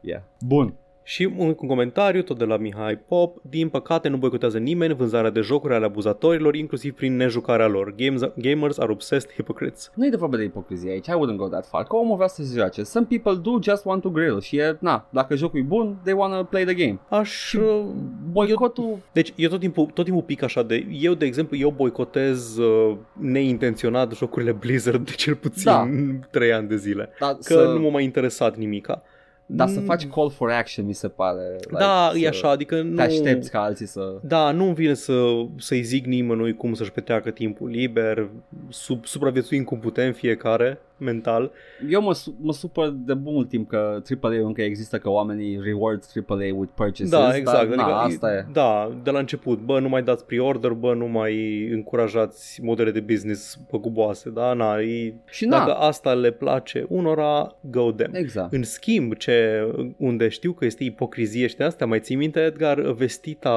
Yeah. 0.05 0.23
Bun. 0.41 0.75
Și 1.07 1.33
un 1.37 1.55
comentariu 1.55 2.23
tot 2.23 2.39
de 2.39 2.45
la 2.45 2.57
Mihai 2.57 2.97
Pop, 2.97 3.37
din 3.51 3.69
păcate 3.69 4.09
nu 4.09 4.17
boicotează 4.17 4.59
nimeni 4.59 4.95
vânzarea 4.95 5.31
de 5.31 5.41
jocuri 5.41 5.75
ale 5.75 5.85
abuzatorilor, 5.85 6.55
inclusiv 6.55 6.95
prin 6.95 7.17
nejucarea 7.17 7.67
lor. 7.67 7.95
Games, 7.97 8.21
gamers 8.37 8.79
are 8.79 8.93
obsessed 8.93 9.33
hypocrites. 9.33 9.91
Nu 9.95 10.07
e 10.07 10.09
de 10.09 10.17
vorba 10.17 10.37
de 10.37 10.43
ipocrizie 10.43 10.91
aici, 10.91 11.07
I 11.07 11.11
wouldn't 11.11 11.37
go 11.37 11.49
that 11.49 11.67
far. 11.67 11.85
Că 11.85 11.97
omul 11.97 12.17
vrea 12.17 12.29
să 12.29 12.43
se 12.43 12.59
joace. 12.59 12.83
Some 12.83 13.07
people 13.09 13.35
do 13.35 13.59
just 13.63 13.85
want 13.85 14.03
to 14.03 14.11
grill 14.11 14.41
și 14.41 14.57
e, 14.57 14.77
na, 14.81 15.09
dacă 15.11 15.35
jocul 15.35 15.61
e 15.61 15.63
bun, 15.63 15.97
they 16.03 16.15
wanna 16.17 16.45
play 16.45 16.65
the 16.65 16.75
game. 16.75 16.99
Aș... 17.09 17.53
uh, 17.53 17.85
Boicotul... 18.31 18.85
Eu, 18.85 19.03
deci 19.13 19.33
eu 19.37 19.49
tot 19.49 19.61
timpul, 19.61 19.87
tot 19.95 20.05
timpul 20.05 20.23
pic 20.23 20.43
așa 20.43 20.63
de... 20.63 20.87
Eu, 20.91 21.15
de 21.15 21.27
exemplu, 21.27 21.57
eu 21.57 21.71
boicotez 21.71 22.57
uh, 22.57 22.97
neintenționat 23.13 24.13
jocurile 24.13 24.53
Blizzard 24.53 25.05
de 25.05 25.13
cel 25.13 25.35
puțin 25.35 25.65
da. 25.65 25.89
3 26.31 26.53
ani 26.53 26.69
de 26.69 26.77
zile. 26.77 27.11
Da, 27.21 27.27
că 27.27 27.41
să... 27.41 27.73
nu 27.75 27.81
m-a 27.81 27.91
mai 27.91 28.05
interesat 28.05 28.57
nimica. 28.57 29.03
Dar 29.47 29.69
să 29.69 29.79
mm. 29.79 29.85
faci 29.85 30.07
call 30.07 30.31
for 30.31 30.51
action 30.51 30.87
mi 30.87 30.93
se 30.93 31.09
pare 31.09 31.57
like, 31.59 31.77
Da, 31.79 32.13
e 32.15 32.29
așa, 32.29 32.51
adică 32.51 32.83
nu 32.83 32.95
Te 32.95 33.03
aștepți 33.03 33.51
ca 33.51 33.63
alții 33.63 33.87
să 33.87 34.19
Da, 34.23 34.51
nu 34.51 34.73
vine 34.73 34.95
să, 34.95 35.45
să-i 35.57 35.83
zic 35.83 36.07
nimănui 36.07 36.55
cum 36.55 36.75
să-și 36.75 36.93
petreacă 36.93 37.31
timpul 37.31 37.69
liber 37.69 38.29
sub, 38.69 39.07
Supraviețuim 39.07 39.65
cum 39.65 39.79
putem 39.79 40.13
fiecare 40.13 40.79
mental. 41.05 41.53
Eu 41.89 42.03
mă, 42.03 42.19
mă 42.41 42.53
supăr 42.53 42.89
de 42.89 43.13
mult 43.13 43.49
timp 43.49 43.69
că 43.69 44.03
AAA 44.21 44.47
încă 44.47 44.63
există, 44.63 44.99
că 44.99 45.11
oamenii 45.11 45.61
reward 45.65 46.05
AAA 46.29 46.39
with 46.39 46.73
purchases. 46.75 47.11
Da, 47.11 47.37
exact. 47.37 47.57
Dar, 47.57 47.67
adică, 47.67 47.77
na, 47.77 48.01
asta 48.01 48.33
e. 48.33 48.47
Da, 48.53 48.99
de 49.03 49.11
la 49.11 49.19
început. 49.19 49.59
Bă, 49.59 49.81
nu 49.81 49.89
mai 49.89 50.03
dați 50.03 50.27
pre-order, 50.27 50.71
bă, 50.71 50.95
nu 50.95 51.07
mai 51.07 51.67
încurajați 51.69 52.63
modele 52.63 52.91
de 52.91 53.01
business 53.01 53.59
păguboase, 53.71 54.31
da? 54.31 54.53
Na, 54.53 54.81
e, 54.81 55.15
și 55.31 55.45
na. 55.45 55.59
Dacă 55.59 55.73
asta 55.73 56.15
le 56.15 56.31
place 56.31 56.87
unora, 56.89 57.57
go 57.61 57.93
them. 57.93 58.11
Exact. 58.15 58.53
În 58.53 58.63
schimb, 58.63 59.15
ce, 59.15 59.67
unde 59.97 60.29
știu 60.29 60.53
că 60.53 60.65
este 60.65 60.85
ipocrizie 60.85 61.47
și 61.47 61.57
de 61.57 61.65
asta, 61.65 61.87
mai 61.87 62.01
ții 62.01 62.17
minte, 62.17 62.41
Edgar, 62.41 62.81
vestita 62.81 63.51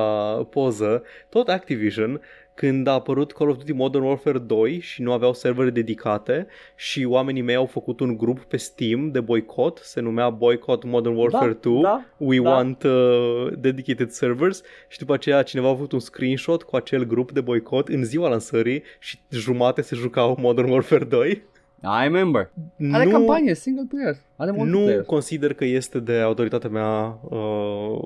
poză, 0.50 1.04
tot 1.30 1.48
Activision, 1.48 2.22
când 2.58 2.88
a 2.88 2.92
apărut 2.92 3.32
Call 3.32 3.50
of 3.50 3.58
Duty 3.58 3.72
Modern 3.72 4.04
Warfare 4.04 4.38
2 4.38 4.80
și 4.80 5.02
nu 5.02 5.12
aveau 5.12 5.34
servere 5.34 5.70
dedicate 5.70 6.48
și 6.76 7.04
oamenii 7.04 7.42
mei 7.42 7.56
au 7.56 7.66
făcut 7.66 8.00
un 8.00 8.18
grup 8.18 8.44
pe 8.44 8.58
Steam 8.58 9.12
de 9.12 9.20
boicot, 9.20 9.80
se 9.84 10.02
numea 10.02 10.30
Boycott 10.30 10.84
Modern 10.84 11.16
da, 11.16 11.22
Warfare 11.22 11.52
da, 11.52 11.70
2, 11.70 11.82
da, 11.82 12.06
We 12.18 12.42
da. 12.42 12.50
Want 12.50 12.84
uh, 12.84 13.48
Dedicated 13.58 14.10
Servers 14.10 14.62
și 14.88 14.98
după 14.98 15.14
aceea 15.14 15.44
cineva 15.44 15.68
a 15.68 15.72
avut 15.72 15.92
un 15.92 16.00
screenshot 16.00 16.64
cu 16.64 16.76
acel 16.76 17.04
grup 17.04 17.32
de 17.32 17.42
boicot 17.42 17.88
în 17.88 18.04
ziua 18.04 18.30
lansării 18.30 18.84
și 19.00 19.20
jumate 19.30 19.82
se 19.82 19.96
jucau 19.96 20.38
Modern 20.40 20.70
Warfare 20.70 21.04
2. 21.04 21.44
I 21.84 22.04
remember. 22.04 22.50
Are 22.92 23.06
nu, 23.06 23.12
campanie 23.12 23.54
single 23.54 23.86
player. 23.90 24.16
Are 24.36 24.52
nu 24.52 24.80
player. 24.80 25.04
consider 25.04 25.54
că 25.54 25.66
este 25.66 26.00
de 26.00 26.14
autoritatea 26.14 26.70
mea 26.70 27.20
uh, 27.22 28.00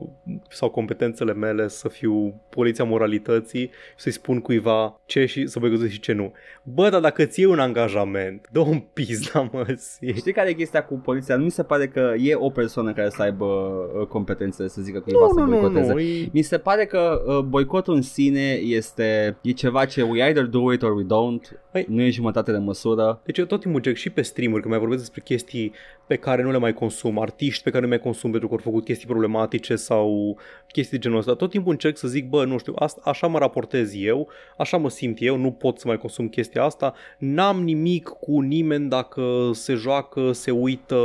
sau 0.50 0.70
competențele 0.70 1.34
mele 1.34 1.68
să 1.68 1.88
fiu 1.88 2.42
poliția 2.50 2.84
moralității 2.84 3.62
și 3.62 3.70
să-i 3.96 4.12
spun 4.12 4.40
cuiva 4.40 5.00
ce 5.06 5.26
și 5.26 5.48
să 5.48 5.60
băgăzesc 5.60 5.92
și 5.92 6.00
ce 6.00 6.14
nu. 6.14 6.32
Bă, 6.64 6.90
dar 6.90 7.02
dacă 7.02 7.26
ți 7.26 7.44
un 7.44 7.60
angajament, 7.60 8.48
dă 8.52 8.60
un 8.60 8.80
pizda, 8.94 9.50
mă. 9.52 9.76
Știi 10.16 10.34
care 10.34 10.50
e 10.50 10.54
chestia 10.54 10.86
cu 10.86 10.94
poliția? 10.94 11.36
Nu 11.36 11.44
mi 11.44 11.52
se 11.52 11.64
pare 11.64 11.88
că 11.88 12.14
e 12.18 12.36
o 12.36 12.50
persoană 12.50 12.94
care 12.94 13.10
să 13.10 13.22
aibă 13.22 13.46
uh, 13.46 14.08
competențe 14.08 14.68
să 14.68 14.82
zică 14.82 15.00
cuiva 15.00 15.26
nu, 15.26 15.34
să 15.34 15.40
nu, 15.40 15.50
boicoteze. 15.50 15.94
Nu, 15.94 16.00
nu. 16.00 16.30
Mi 16.32 16.42
se 16.42 16.58
pare 16.58 16.86
că 16.86 17.22
uh, 17.26 17.40
boicotul 17.40 17.94
în 17.94 18.02
sine 18.02 18.52
este 18.52 19.38
e 19.42 19.52
ceva 19.52 19.86
ce 19.86 20.02
we 20.02 20.24
either 20.24 20.46
do 20.46 20.74
it 20.74 20.82
or 20.84 20.92
we 20.92 21.04
don't. 21.04 21.60
Păi, 21.72 21.86
nu 21.90 22.02
e 22.02 22.10
jumătate 22.10 22.52
de 22.52 22.58
măsură. 22.58 23.22
Deci 23.26 23.38
eu 23.38 23.46
tot 23.46 23.61
timpul 23.62 23.94
și 23.94 24.10
pe 24.10 24.22
streamuri, 24.22 24.60
când 24.62 24.74
mai 24.74 24.80
vorbesc 24.80 25.02
despre 25.02 25.22
chestii 25.22 25.74
pe 26.08 26.16
care 26.16 26.42
nu 26.42 26.52
le 26.52 26.58
mai 26.58 26.74
consum, 26.74 27.20
artiști 27.20 27.64
pe 27.64 27.70
care 27.70 27.82
nu 27.82 27.88
mai 27.88 28.00
consum 28.00 28.32
pentru 28.32 28.48
că 28.48 28.54
au 28.54 28.60
făcut 28.64 28.84
chestii 28.84 29.08
problematice 29.08 29.76
sau 29.76 30.38
chestii 30.68 30.98
de 30.98 31.04
genul 31.04 31.18
ăsta. 31.18 31.34
Tot 31.34 31.50
timpul 31.50 31.72
încerc 31.72 31.98
să 31.98 32.08
zic, 32.08 32.30
bă, 32.30 32.46
nu 32.46 32.58
știu, 32.58 32.74
asta, 32.76 33.02
așa 33.04 33.28
mă 33.28 33.40
raportez 33.40 33.92
eu, 33.96 34.30
așa 34.58 34.78
mă 34.78 34.90
simt 34.90 35.18
eu, 35.22 35.38
nu 35.38 35.52
pot 35.52 35.80
să 35.80 35.88
mai 35.88 35.98
consum 35.98 36.28
chestia 36.28 36.64
asta, 36.64 36.94
n-am 37.18 37.64
nimic 37.64 38.08
cu 38.08 38.40
nimeni 38.40 38.90
dacă 38.90 39.50
se 39.54 39.74
joacă, 39.74 40.32
se 40.32 40.52
uită, 40.52 41.00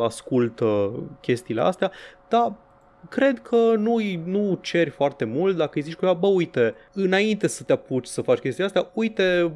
ascultă 0.00 0.92
chestiile 1.20 1.60
astea, 1.60 1.90
dar 2.28 2.56
cred 3.08 3.38
că 3.38 3.74
nu, 3.76 3.96
nu 4.24 4.58
ceri 4.62 4.90
foarte 4.90 5.24
mult 5.24 5.56
dacă 5.56 5.70
îi 5.74 5.82
zici 5.82 5.94
cuiva, 5.94 6.14
bă, 6.14 6.26
uite, 6.26 6.74
înainte 6.92 7.46
să 7.46 7.62
te 7.62 7.72
apuci 7.72 8.06
să 8.06 8.22
faci 8.22 8.38
chestia 8.38 8.64
asta, 8.64 8.90
uite, 8.94 9.52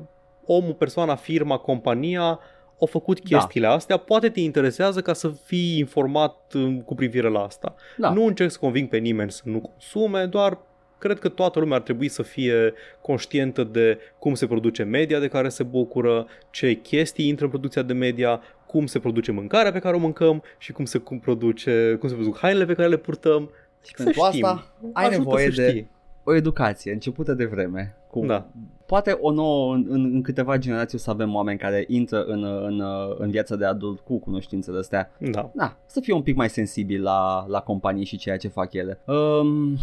omul, 0.47 0.75
persoana, 0.75 1.15
firma, 1.15 1.57
compania 1.57 2.41
au 2.81 2.87
făcut 2.87 3.21
da. 3.21 3.37
chestiile 3.37 3.67
da. 3.67 3.73
astea, 3.73 3.97
poate 3.97 4.29
te 4.29 4.41
interesează 4.41 5.01
ca 5.01 5.13
să 5.13 5.29
fii 5.45 5.79
informat 5.79 6.53
uh, 6.55 6.77
cu 6.85 6.95
privire 6.95 7.29
la 7.29 7.41
asta. 7.41 7.75
Da. 7.97 8.13
Nu 8.13 8.25
încerc 8.25 8.51
să 8.51 8.59
conving 8.59 8.89
pe 8.89 8.97
nimeni 8.97 9.31
să 9.31 9.43
nu 9.45 9.61
consume, 9.61 10.27
doar 10.27 10.59
cred 10.99 11.19
că 11.19 11.29
toată 11.29 11.59
lumea 11.59 11.77
ar 11.77 11.83
trebui 11.83 12.09
să 12.09 12.23
fie 12.23 12.73
conștientă 13.01 13.65
de 13.65 13.99
cum 14.19 14.35
se 14.35 14.47
produce 14.47 14.83
media 14.83 15.19
de 15.19 15.29
care 15.29 15.49
se 15.49 15.63
bucură, 15.63 16.27
ce 16.51 16.75
chestii 16.75 17.29
intră 17.29 17.45
în 17.45 17.51
producția 17.51 17.83
de 17.83 17.93
media, 17.93 18.41
cum 18.67 18.87
se 18.87 18.99
produce 18.99 19.33
mâncarea 19.33 19.73
pe 19.73 19.79
care 19.79 19.97
o 19.97 19.99
mâncăm 19.99 20.43
și 20.59 20.73
cum 20.73 20.85
se 20.85 20.99
cum 20.99 21.19
produce, 21.19 21.97
cum 22.01 22.09
se 22.09 22.15
produc 22.15 22.39
hainele 22.39 22.65
pe 22.65 22.75
care 22.75 22.89
le 22.89 22.97
purtăm. 22.97 23.51
Și 23.83 23.95
pentru 23.95 24.23
asta 24.23 24.75
ai 24.93 25.09
nevoie 25.09 25.49
de 25.49 25.69
știi. 25.69 25.91
o 26.25 26.35
educație 26.35 26.93
începută 26.93 27.33
de 27.33 27.45
vreme 27.45 27.97
cu 28.21 28.27
da. 28.27 28.47
Poate 28.87 29.19
o 29.21 29.31
nouă, 29.31 29.75
în, 29.75 29.87
în, 29.89 30.23
câteva 30.23 30.59
generații 30.59 30.99
o 30.99 31.01
să 31.01 31.11
avem 31.11 31.35
oameni 31.35 31.59
care 31.59 31.85
intră 31.89 32.25
în, 32.25 32.45
în, 32.45 32.83
în 33.19 33.31
viața 33.31 33.57
de 33.57 33.65
adult 33.65 34.01
cu 34.01 34.19
cunoștințe 34.19 34.73
de 34.73 34.79
astea. 34.79 35.11
Da. 35.31 35.51
da. 35.55 35.77
Să 35.87 36.01
fie 36.01 36.15
un 36.15 36.23
pic 36.23 36.37
mai 36.37 36.51
sensibil 36.51 37.03
la, 37.03 37.45
la 37.49 37.61
companii 37.61 38.05
și 38.05 38.17
ceea 38.17 38.37
ce 38.37 38.49
fac 38.49 38.73
ele. 38.73 39.01
Um, 39.07 39.77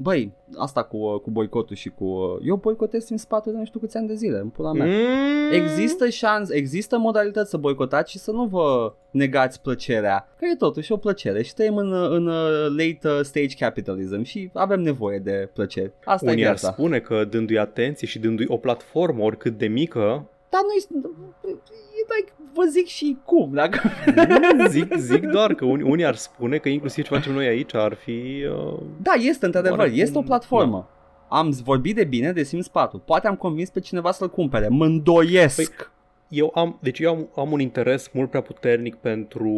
Băi, 0.00 0.32
asta 0.56 0.82
cu, 0.82 1.18
cu 1.18 1.30
boicotul 1.30 1.76
și 1.76 1.88
cu... 1.88 2.38
Eu 2.44 2.56
boicotez 2.56 3.10
în 3.10 3.16
spate 3.16 3.50
de 3.50 3.56
nu 3.56 3.64
știu 3.64 3.80
câți 3.80 3.96
ani 3.96 4.06
de 4.06 4.14
zile, 4.14 4.38
în 4.38 4.48
pula 4.48 4.72
mea. 4.72 4.86
Mm. 4.86 5.52
Există 5.52 6.08
șans, 6.08 6.50
există 6.50 6.98
modalități 6.98 7.50
să 7.50 7.56
boicotați 7.56 8.10
și 8.10 8.18
să 8.18 8.30
nu 8.30 8.44
vă 8.44 8.94
negați 9.10 9.62
plăcerea, 9.62 10.28
că 10.38 10.44
e 10.52 10.56
totuși 10.56 10.92
o 10.92 10.96
plăcere 10.96 11.42
și 11.42 11.54
trăim 11.54 11.76
în, 11.76 11.92
în 11.92 12.24
late 12.76 13.22
stage 13.22 13.56
capitalism 13.58 14.22
și 14.22 14.50
avem 14.54 14.80
nevoie 14.80 15.18
de 15.18 15.50
plăceri. 15.54 15.92
Asta 16.04 16.30
Unii 16.30 16.42
e 16.42 16.44
viața. 16.44 16.66
ar 16.66 16.72
spune 16.72 17.00
că 17.00 17.24
dându-i 17.24 17.58
atenție 17.58 18.06
și 18.06 18.18
dându-i 18.18 18.46
o 18.48 18.56
platformă 18.56 19.22
oricât 19.22 19.58
de 19.58 19.66
mică, 19.66 20.28
dar 20.50 20.62
nu 20.68 20.72
like, 22.14 22.32
vă 22.58 22.64
zic 22.70 22.86
și 22.86 23.16
cum. 23.24 23.50
Dacă... 23.52 23.80
zic, 24.68 24.94
zic 24.96 25.26
doar 25.26 25.54
că 25.54 25.64
unii, 25.64 25.90
unii 25.90 26.04
ar 26.04 26.14
spune 26.14 26.56
că 26.56 26.68
inclusiv 26.68 27.04
ce 27.04 27.14
facem 27.14 27.32
noi 27.32 27.46
aici 27.46 27.74
ar 27.74 27.94
fi... 27.94 28.44
Uh, 28.70 28.80
da, 29.02 29.12
este 29.12 29.46
într-adevăr, 29.46 29.90
este 29.92 30.18
o 30.18 30.22
platformă. 30.22 30.88
Da. 31.28 31.36
Am 31.36 31.50
vorbit 31.64 31.94
de 31.94 32.04
bine 32.04 32.32
de 32.32 32.42
Sims 32.42 32.68
4. 32.68 32.98
Poate 32.98 33.26
am 33.26 33.36
convins 33.36 33.70
pe 33.70 33.80
cineva 33.80 34.12
să-l 34.12 34.30
cumpere. 34.30 34.68
Mă 34.68 34.84
îndoiesc. 34.84 35.56
Păi, 35.56 35.86
eu 36.28 36.50
am, 36.54 36.78
deci 36.82 36.98
eu 36.98 37.10
am, 37.10 37.28
am 37.36 37.52
un 37.52 37.60
interes 37.60 38.10
mult 38.12 38.30
prea 38.30 38.42
puternic 38.42 38.94
pentru 38.94 39.50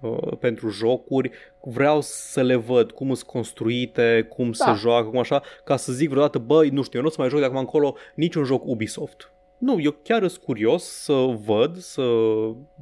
uh, 0.00 0.36
pentru 0.40 0.68
jocuri, 0.68 1.30
vreau 1.62 2.00
să 2.00 2.42
le 2.42 2.54
văd 2.54 2.90
cum 2.90 3.14
sunt 3.14 3.30
construite, 3.30 4.26
cum 4.28 4.50
da. 4.50 4.64
se 4.64 4.78
joacă, 4.78 5.08
cum 5.08 5.18
așa, 5.18 5.42
ca 5.64 5.76
să 5.76 5.92
zic 5.92 6.08
vreodată, 6.08 6.38
băi, 6.38 6.68
nu 6.68 6.82
știu, 6.82 6.98
eu 6.98 7.04
nu 7.04 7.10
o 7.10 7.10
să 7.10 7.20
mai 7.20 7.28
joc 7.28 7.38
de 7.38 7.44
acum 7.44 7.58
încolo 7.58 7.96
niciun 8.14 8.44
joc 8.44 8.66
Ubisoft. 8.66 9.32
Nu, 9.58 9.80
eu 9.80 9.94
chiar 10.02 10.28
sunt 10.28 10.44
curios 10.44 10.84
să 10.84 11.36
văd, 11.46 11.76
să 11.76 12.02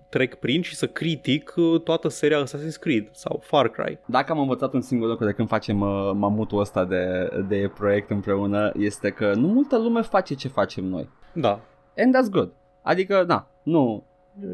trec 0.09 0.35
prin 0.35 0.63
și 0.63 0.75
să 0.75 0.87
critic 0.87 1.55
uh, 1.57 1.81
toată 1.81 2.09
seria 2.09 2.45
Assassin's 2.45 2.79
Creed 2.81 3.09
sau 3.13 3.41
Far 3.43 3.69
Cry. 3.69 3.99
Dacă 4.07 4.33
am 4.33 4.39
învățat 4.39 4.73
un 4.73 4.81
singur 4.81 5.09
lucru 5.09 5.25
de 5.25 5.33
când 5.33 5.49
facem 5.49 5.81
uh, 5.81 6.11
mamutul 6.15 6.61
ăsta 6.61 6.85
de, 6.85 7.29
de 7.49 7.71
proiect 7.75 8.11
împreună, 8.11 8.73
este 8.79 9.11
că 9.11 9.35
nu 9.35 9.47
multă 9.47 9.79
lume 9.79 10.01
face 10.01 10.35
ce 10.35 10.49
facem 10.49 10.85
noi. 10.85 11.09
Da. 11.33 11.61
And 11.97 12.17
that's 12.17 12.31
good. 12.31 12.53
Adică, 12.83 13.25
da, 13.27 13.51
nu, 13.63 14.05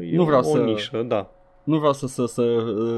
e 0.01 0.15
nu 0.15 0.23
vreau 0.23 0.39
o 0.39 0.43
să... 0.43 0.57
nișă, 0.57 1.03
da. 1.07 1.29
Nu 1.63 1.77
vreau 1.77 1.93
să, 1.93 2.07
să, 2.07 2.25
să, 2.25 2.43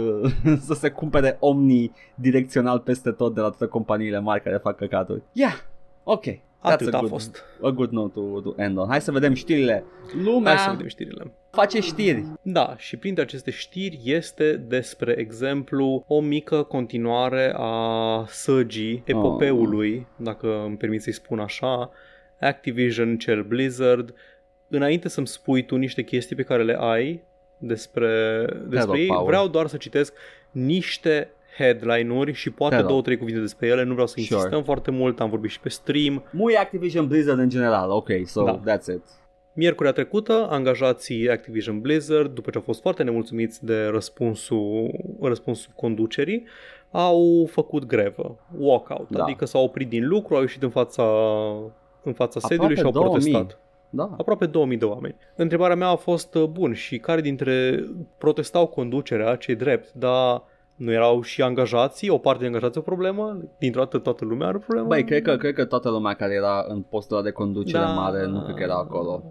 să 0.68 0.74
se 0.74 0.90
cumpere 0.90 1.38
omnidirecțional 1.40 2.80
peste 2.80 3.12
tot 3.12 3.34
de 3.34 3.40
la 3.42 3.48
toate 3.48 3.66
companiile 3.66 4.20
mari 4.20 4.42
care 4.42 4.58
fac 4.58 4.76
căcaturi. 4.76 5.24
Yeah, 5.32 5.54
ok. 6.04 6.26
Atât 6.72 6.94
a, 6.94 6.98
a 6.98 7.02
fost. 7.02 7.44
A 7.62 7.70
good 7.70 7.92
note 7.92 8.14
to, 8.14 8.40
to 8.40 8.54
end 8.62 8.78
on. 8.78 8.88
Hai 8.88 9.02
să 9.02 9.12
vedem 9.12 9.34
știrile. 9.34 9.84
Lumea 10.24 10.56
Hai 10.56 10.64
să 10.64 10.70
vedem 10.70 10.88
știrile. 10.88 11.32
face 11.52 11.80
știri. 11.80 12.26
Da, 12.42 12.76
și 12.78 12.98
printre 12.98 13.24
aceste 13.24 13.52
știri 13.52 14.00
este 14.04 14.54
despre 14.54 15.16
exemplu 15.18 16.04
o 16.08 16.20
mică 16.20 16.64
continuare 16.64 17.54
a 17.56 18.26
săgii 18.28 19.04
epopeului, 19.06 19.96
oh. 19.98 20.26
dacă 20.26 20.64
îmi 20.66 20.78
permit 20.78 21.02
să-i 21.02 21.14
spun 21.14 21.40
așa, 21.40 21.92
Activision, 22.40 23.18
cel 23.18 23.44
Blizzard. 23.44 24.14
Înainte 24.68 25.10
să-mi 25.10 25.28
spui 25.28 25.66
tu 25.66 25.76
niște 25.76 26.04
chestii 26.04 26.36
pe 26.36 26.44
care 26.44 26.64
le 26.64 26.78
ai 26.80 27.24
despre, 27.58 28.46
despre 28.68 29.00
ei, 29.00 29.10
vreau 29.26 29.48
doar 29.48 29.68
să 29.68 29.78
citesc 29.78 30.14
niște 30.52 31.30
headline-uri 31.58 32.34
și 32.34 32.50
poate 32.50 32.76
Hello. 32.76 32.88
două, 32.88 33.02
trei 33.02 33.18
cuvinte 33.18 33.40
despre 33.40 33.68
ele, 33.68 33.84
nu 33.84 33.92
vreau 33.92 34.08
să 34.08 34.14
sure. 34.18 34.36
insistăm 34.36 34.64
foarte 34.64 34.92
mult, 34.92 35.20
am 35.20 35.30
vorbit 35.30 35.50
și 35.50 35.60
pe 35.60 35.70
stream. 35.70 36.24
Muy 36.32 36.56
Activision 36.56 37.08
Blizzard 37.08 37.40
în 37.40 37.50
general, 37.50 37.90
ok, 37.90 38.10
so 38.26 38.44
da. 38.44 38.60
that's 38.60 38.86
it. 38.86 39.04
Miercurea 39.54 39.92
trecută, 39.92 40.48
angajații 40.50 41.30
Activision 41.30 41.80
Blizzard, 41.80 42.34
după 42.34 42.50
ce 42.50 42.58
au 42.58 42.64
fost 42.64 42.82
foarte 42.82 43.04
nemulțumiți 43.04 43.66
de 43.66 43.86
răspunsul, 43.86 44.92
răspunsul 45.22 45.72
conducerii, 45.76 46.44
au 46.92 47.50
făcut 47.52 47.86
grevă, 47.86 48.40
walkout, 48.58 49.10
da. 49.10 49.24
adică 49.24 49.46
s-au 49.46 49.64
oprit 49.64 49.90
din 49.90 50.08
lucru, 50.08 50.36
au 50.36 50.42
ieșit 50.42 50.64
în 50.64 50.70
fața, 50.70 51.04
în 52.04 52.14
fața 52.14 52.40
sediului 52.40 52.76
și 52.76 52.84
au 52.84 52.92
2000. 52.92 53.32
protestat. 53.32 53.60
Da. 53.90 54.16
Aproape 54.18 54.46
2000 54.46 54.78
de 54.78 54.86
oameni. 54.86 55.16
Întrebarea 55.36 55.76
mea 55.76 55.88
a 55.88 55.96
fost, 55.96 56.36
uh, 56.36 56.44
bun, 56.44 56.74
și 56.74 56.98
care 56.98 57.22
dintre 57.22 57.86
protestau 58.18 58.68
conducerea, 58.68 59.36
cei 59.36 59.56
drept, 59.56 59.94
dar 59.94 60.44
nu 60.76 60.92
erau 60.92 61.22
și 61.22 61.42
angajații, 61.42 62.10
o 62.10 62.18
parte 62.18 62.40
de 62.42 62.46
angajați 62.46 62.78
o 62.78 62.82
problemă? 62.82 63.38
Dintr-o 63.60 63.82
dată 63.82 63.98
toată 63.98 64.26
lumea 64.26 64.48
are 64.48 64.56
o 64.58 64.60
problemă? 64.60 64.88
Băi, 64.88 65.04
cred 65.04 65.22
că, 65.22 65.38
cred 65.38 65.54
că 65.54 65.66
toată 65.66 65.90
lumea 65.90 66.14
care 66.14 66.34
era 66.34 66.66
în 66.68 66.82
postul 66.82 67.16
ăla 67.16 67.26
de 67.26 67.32
conducere 67.32 67.84
Da. 67.84 67.90
mare 67.92 68.26
nu 68.26 68.42
cred 68.44 68.56
că 68.56 68.64
era 68.64 68.76
acolo. 68.76 69.24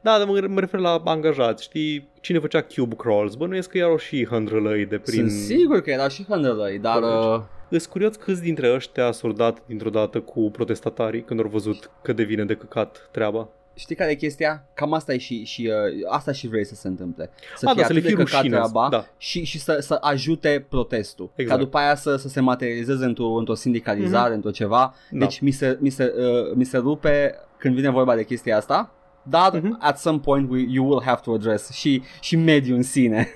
Da, 0.00 0.18
dar 0.18 0.26
mă, 0.26 0.46
mă 0.48 0.60
refer 0.60 0.80
la 0.80 1.02
angajați, 1.04 1.62
știi? 1.62 2.08
Cine 2.20 2.38
făcea 2.38 2.62
cube 2.62 2.94
crawls? 2.94 3.34
Bănuiesc 3.34 3.70
că 3.70 3.78
erau 3.78 3.96
și 3.96 4.26
hândrălăi 4.26 4.86
de 4.86 4.98
prin... 4.98 5.28
Sunt 5.28 5.30
sigur 5.30 5.80
că 5.80 5.90
era 5.90 6.08
și 6.08 6.24
hândălăi, 6.28 6.78
dar... 6.78 7.00
Colegi. 7.00 7.26
Uh, 7.26 7.40
Îs 7.70 7.86
curios 7.86 8.16
câți 8.16 8.42
dintre 8.42 8.74
ăștia 8.74 9.12
s-au 9.12 9.32
dat 9.32 9.62
dintr-o 9.66 9.90
dată 9.90 10.20
cu 10.20 10.50
protestatarii 10.50 11.22
când 11.22 11.40
au 11.40 11.48
văzut 11.48 11.90
că 12.02 12.12
devine 12.12 12.44
de 12.44 12.54
căcat 12.54 13.08
treaba. 13.12 13.48
Știi 13.78 13.94
care 13.96 14.10
e 14.10 14.14
chestia? 14.14 14.64
Cam 14.74 14.92
asta 14.92 15.12
e 15.12 15.18
și, 15.18 15.44
și 15.44 15.66
uh, 15.66 16.06
asta 16.10 16.32
și 16.32 16.48
vrei 16.48 16.64
să 16.64 16.74
se 16.74 16.88
întâmple. 16.88 17.30
Să 17.56 17.68
A, 17.68 17.72
fie 17.72 17.80
da, 17.82 17.86
să 17.86 17.92
le 17.92 17.98
atât 17.98 18.10
de 18.10 18.14
fie 18.14 18.24
căcat 18.24 18.40
rușine. 18.40 18.56
treaba 18.56 18.88
Da. 18.90 19.04
și, 19.16 19.44
și 19.44 19.58
să, 19.58 19.78
să 19.80 19.98
ajute 20.00 20.66
protestul. 20.68 21.30
Exact. 21.34 21.58
Ca 21.58 21.64
după 21.64 21.78
aia 21.78 21.94
să, 21.94 22.16
să 22.16 22.28
se 22.28 22.40
materializeze 22.40 23.04
într-o, 23.04 23.26
într-o 23.26 23.54
sindicalizare, 23.54 24.34
într-o 24.34 24.50
ceva. 24.50 24.94
Da. 25.10 25.18
Deci 25.18 25.40
mi 25.40 25.50
se, 25.50 25.76
mi, 25.80 25.90
se, 25.90 26.14
uh, 26.18 26.54
mi 26.54 26.64
se 26.64 26.76
rupe 26.76 27.34
când 27.58 27.74
vine 27.74 27.90
vorba 27.90 28.14
de 28.14 28.24
chestia 28.24 28.56
asta. 28.56 28.92
Dar 29.22 29.52
Mhm. 29.60 29.76
at 29.80 29.98
some 29.98 30.18
point 30.18 30.50
we, 30.50 30.64
you 30.68 30.86
will 30.88 31.02
have 31.04 31.20
to 31.24 31.32
address 31.32 31.70
și, 31.72 32.02
și 32.20 32.36
mediul 32.36 32.76
în 32.76 32.82
sine. 32.82 33.28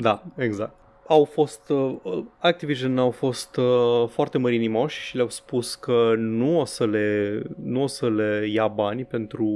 Da, 0.00 0.22
exact. 0.36 0.72
Au 1.06 1.24
fost, 1.24 1.68
uh, 1.68 2.24
Activision 2.38 2.98
au 2.98 3.10
fost 3.10 3.56
uh, 3.56 4.08
foarte 4.08 4.38
mărinimoși 4.38 5.00
și 5.00 5.16
le-au 5.16 5.28
spus 5.28 5.74
că 5.74 6.14
nu 6.16 6.60
o 6.60 6.64
să 6.64 6.86
le, 6.86 7.42
nu 7.62 7.82
o 7.82 7.86
să 7.86 8.10
le 8.10 8.48
ia 8.52 8.66
bani 8.68 9.04
pentru 9.04 9.46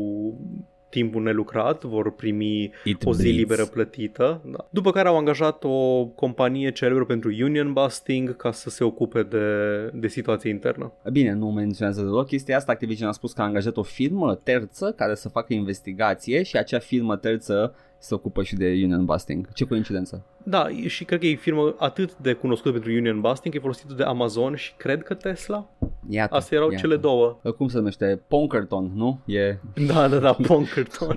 timpul 0.89 1.23
nelucrat, 1.23 1.85
vor 1.85 2.15
primi 2.15 2.71
It 2.85 3.05
o 3.05 3.13
zi 3.13 3.21
bleeds. 3.21 3.39
liberă 3.39 3.65
plătită. 3.65 4.41
Da. 4.45 4.69
După 4.71 4.91
care 4.91 5.09
au 5.09 5.17
angajat 5.17 5.65
o 5.65 6.05
companie 6.05 6.73
celebră 6.73 7.05
pentru 7.05 7.29
union 7.29 7.73
busting 7.73 8.37
ca 8.37 8.53
să 8.53 8.71
se 8.71 8.85
ocupe 8.85 9.23
de, 9.23 9.47
de 9.95 10.09
situația 10.09 10.51
internă. 10.51 10.93
Bine, 11.13 11.33
nu 11.33 11.51
menționează 11.51 12.03
deloc 12.03 12.27
chestia 12.27 12.57
asta. 12.57 12.73
Activision 12.73 13.09
a 13.09 13.13
spus 13.13 13.33
că 13.33 13.41
a 13.41 13.45
angajat 13.45 13.77
o 13.77 13.83
firmă 13.83 14.35
terță 14.35 14.93
care 14.97 15.15
să 15.15 15.29
facă 15.29 15.55
investigație 15.55 16.43
și 16.43 16.57
acea 16.57 16.79
firmă 16.79 17.17
terță 17.17 17.75
se 17.99 18.15
ocupă 18.15 18.43
și 18.43 18.55
de 18.55 18.67
union 18.67 19.05
busting. 19.05 19.53
Ce 19.53 19.65
coincidență. 19.65 20.25
Da, 20.43 20.67
și 20.87 21.05
cred 21.05 21.21
că 21.21 21.27
e 21.27 21.35
firmă 21.35 21.75
atât 21.79 22.17
de 22.17 22.33
cunoscută 22.33 22.73
pentru 22.73 22.91
union 22.91 23.21
busting, 23.21 23.55
că 23.55 23.59
e 23.59 23.61
folosită 23.61 23.95
de 23.95 24.03
Amazon 24.03 24.55
și 24.55 24.75
cred 24.77 25.03
că 25.03 25.15
Tesla. 25.15 25.69
Iată, 26.09 26.35
Astea 26.35 26.57
erau 26.57 26.71
iată. 26.71 26.83
cele 26.83 26.97
două. 26.97 27.41
Cum 27.57 27.69
se 27.69 27.77
numește? 27.77 28.23
Ponkerton, 28.29 28.91
nu? 28.95 29.21
E... 29.25 29.57
Da, 29.87 30.09
da, 30.09 30.19
da, 30.19 30.33
Ponkerton. 30.33 31.17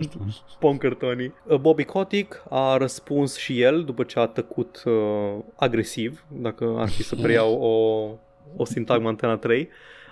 Ponkertonii. 0.59 1.33
Bobby 1.61 1.83
Kotick 1.83 2.43
a 2.49 2.77
răspuns 2.77 3.37
și 3.37 3.61
el 3.61 3.83
după 3.83 4.03
ce 4.03 4.19
a 4.19 4.25
tăcut 4.25 4.83
uh, 4.85 4.93
agresiv, 5.55 6.25
dacă 6.27 6.75
ar 6.77 6.89
fi 6.89 7.03
să 7.03 7.15
preiau 7.15 7.53
o, 7.61 8.05
o 8.55 8.65
sintagmă 8.65 9.07
Antena 9.07 9.37
3. 9.37 9.69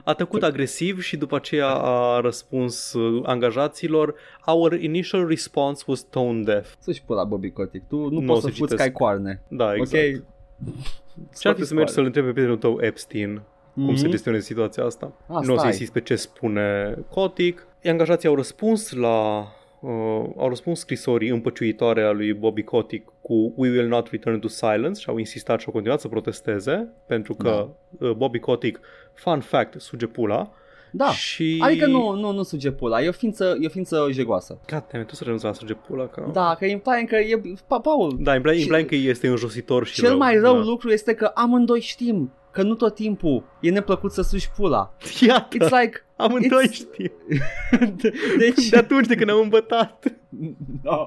A 0.07 0.13
tăcut 0.13 0.43
agresiv 0.43 1.01
și 1.01 1.17
după 1.17 1.35
aceea 1.35 1.67
a 1.73 2.19
răspuns 2.19 2.93
uh, 2.93 3.21
angajaților 3.25 4.15
Our 4.45 4.73
initial 4.73 5.27
response 5.27 5.83
was 5.87 6.01
tone 6.01 6.43
deaf. 6.43 6.73
Să-și 6.79 7.03
pula 7.03 7.23
Bobby 7.23 7.49
Kotick. 7.51 7.87
Tu 7.87 7.95
nu 7.95 8.09
Nu 8.09 8.17
o 8.17 8.33
poți 8.33 8.41
să 8.41 8.47
să 8.47 8.53
fuți 8.53 8.55
citesc. 8.61 8.75
ca 8.77 8.83
ai 8.83 8.91
coarne. 8.91 9.41
Da, 9.47 9.75
exact. 9.75 10.03
Ok? 10.15 10.23
Ce 11.39 11.47
ar 11.47 11.55
fi 11.55 11.65
să 11.65 11.73
mergi 11.73 11.93
să-l 11.93 12.05
întrebi 12.05 12.27
pe 12.27 12.33
prietenul 12.33 12.59
tău 12.59 12.77
Epstein 12.81 13.41
cum 13.73 13.95
se 13.95 14.01
Mhm. 14.01 14.09
gestioneze 14.11 14.43
situația 14.45 14.83
asta. 14.83 15.13
Ah, 15.27 15.27
nu 15.27 15.37
o 15.37 15.41
să 15.43 15.53
stai. 15.53 15.67
insist 15.67 15.91
pe 15.91 16.01
ce 16.01 16.15
spune 16.15 16.95
Kotick. 17.09 17.67
Angajații 17.83 18.27
au 18.29 18.35
răspuns 18.35 18.91
la 18.91 19.47
uh, 19.81 19.89
au 20.37 20.47
răspuns 20.47 20.79
scrisorii 20.79 21.29
împăciuitoare 21.29 22.03
a 22.03 22.11
lui 22.11 22.33
Bobby 22.33 22.63
Kotick 22.63 23.11
cu 23.21 23.53
We 23.55 23.69
will 23.69 23.87
not 23.87 24.07
return 24.09 24.39
to 24.39 24.47
silence 24.47 24.99
și 24.99 25.09
au 25.09 25.17
insistat 25.17 25.59
și 25.59 25.65
au 25.67 25.73
continuat 25.73 25.99
să 25.99 26.07
protesteze 26.07 26.89
pentru 27.07 27.33
că 27.35 27.67
uh, 27.99 28.11
Bobby 28.11 28.39
Kotick, 28.39 28.79
fun 29.18 29.39
fact, 29.39 29.82
suge 29.82 30.05
pula 30.05 30.51
Da. 30.91 31.09
și... 31.09 31.57
Adică 31.63 31.86
nu, 31.86 32.11
nu, 32.11 32.32
nu 32.32 32.43
suge 32.43 32.72
pula. 32.72 33.01
E 33.01 33.07
o 33.07 33.11
ființă, 33.11 33.57
e 33.61 33.65
o 33.65 33.70
ființă 33.70 34.07
jegoasă. 34.11 34.59
God 34.70 34.84
damn 34.91 35.03
it, 35.03 35.09
tu 35.09 35.15
să 35.15 35.24
renunți 35.24 35.45
la 35.45 35.53
suge 35.53 35.74
pula 35.74 36.07
ca... 36.07 36.30
Da, 36.34 36.55
că 36.59 36.65
imply 36.65 37.05
că 37.09 37.15
e... 37.15 37.41
Pa, 37.68 37.80
Paul, 37.80 38.18
Da, 38.20 38.36
imply, 38.36 38.55
Și- 38.55 38.61
imply 38.61 38.86
că 38.86 38.95
este 38.95 39.28
înjositor 39.28 39.86
și 39.86 39.93
cel 39.93 40.09
rău. 40.09 40.18
mai 40.18 40.38
rău 40.39 40.53
da. 40.53 40.63
lucru 40.63 40.89
este 40.91 41.13
că 41.13 41.32
amândoi 41.34 41.80
știm 41.82 42.32
că 42.51 42.61
nu 42.63 42.76
tot 42.76 42.95
timpul 42.95 43.43
e 43.59 43.70
neplăcut 43.70 44.11
să 44.11 44.22
sugi 44.22 44.49
pula. 44.55 44.93
Iată, 45.28 45.57
It's 45.57 45.70
like... 45.82 46.03
amândoi 46.15 46.68
it's- 46.68 46.72
știm. 46.72 47.11
deci... 48.39 48.70
De 48.70 48.78
atunci 48.78 49.07
de 49.07 49.15
când 49.15 49.30
am 49.30 49.39
îmbătat. 49.39 50.03
No. 50.84 51.03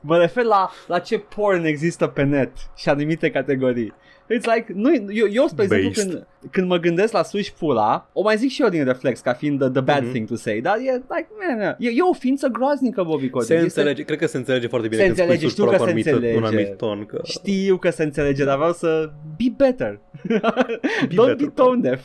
Mă 0.00 0.18
refer 0.18 0.44
la, 0.44 0.70
la 0.86 0.98
ce 0.98 1.18
porn 1.18 1.64
există 1.64 2.06
pe 2.06 2.22
net 2.22 2.52
și 2.76 2.88
anumite 2.88 3.30
categorii. 3.30 3.92
It's 4.34 4.44
like, 4.54 4.72
nu, 4.74 4.90
eu, 5.12 5.26
eu 5.30 5.46
spre 5.46 5.62
exemplu, 5.64 5.88
Based. 5.88 6.08
când, 6.10 6.26
când 6.50 6.66
mă 6.68 6.76
gândesc 6.78 7.12
la 7.12 7.22
suși 7.22 7.52
pula, 7.52 8.10
o 8.12 8.22
mai 8.22 8.36
zic 8.36 8.50
și 8.50 8.62
eu 8.62 8.68
din 8.68 8.84
reflex 8.84 9.20
ca 9.20 9.32
fiind 9.32 9.58
the, 9.60 9.68
the 9.68 9.80
bad 9.80 10.02
Mhm. 10.02 10.10
thing 10.10 10.28
to 10.28 10.34
say, 10.34 10.60
dar 10.60 10.76
e, 10.76 10.92
like, 10.92 11.26
man, 11.46 11.58
man, 11.58 11.76
e, 11.78 11.88
e 11.88 12.00
o 12.10 12.12
ființă 12.12 12.46
groaznică, 12.48 13.02
Bobby 13.02 13.28
Kotick. 13.30 13.46
Se 13.48 13.54
Este- 13.54 13.64
înțelege, 13.80 14.02
cred 14.02 14.18
că 14.18 14.26
se 14.26 14.36
înțelege 14.36 14.66
foarte 14.66 14.88
bine 14.88 15.00
Se 15.00 15.06
când 15.06 15.18
spui 15.18 15.28
înțelege, 15.32 15.52
sus 15.52 15.52
știu 15.52 15.64
pula 15.64 15.76
că 15.76 15.82
cu 15.82 15.88
se 15.88 15.94
un 15.94 15.98
anumit- 15.98 16.36
un 16.36 16.42
înțelege. 16.42 16.46
anumit 16.56 16.76
ton. 16.78 17.04
Că... 17.06 17.20
Știu 17.24 17.76
că 17.76 17.90
se 17.90 18.02
înțelege, 18.02 18.44
dar 18.44 18.56
vreau 18.56 18.72
să 18.72 19.10
be 19.36 19.44
better. 19.56 19.98
Don't 21.02 21.14
better, 21.14 21.34
be 21.36 21.46
tone 21.54 21.80
deaf. 21.80 22.00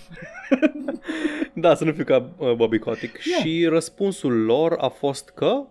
Da, 1.53 1.75
să 1.75 1.83
nu 1.83 1.91
fiu 1.91 2.03
ca 2.03 2.29
uh, 2.37 2.53
Bobby 2.53 2.77
Kotick. 2.79 3.25
Yeah. 3.25 3.41
Și 3.41 3.65
răspunsul 3.69 4.33
lor 4.45 4.75
a 4.79 4.87
fost 4.87 5.29
că 5.35 5.45
uh, 5.45 5.63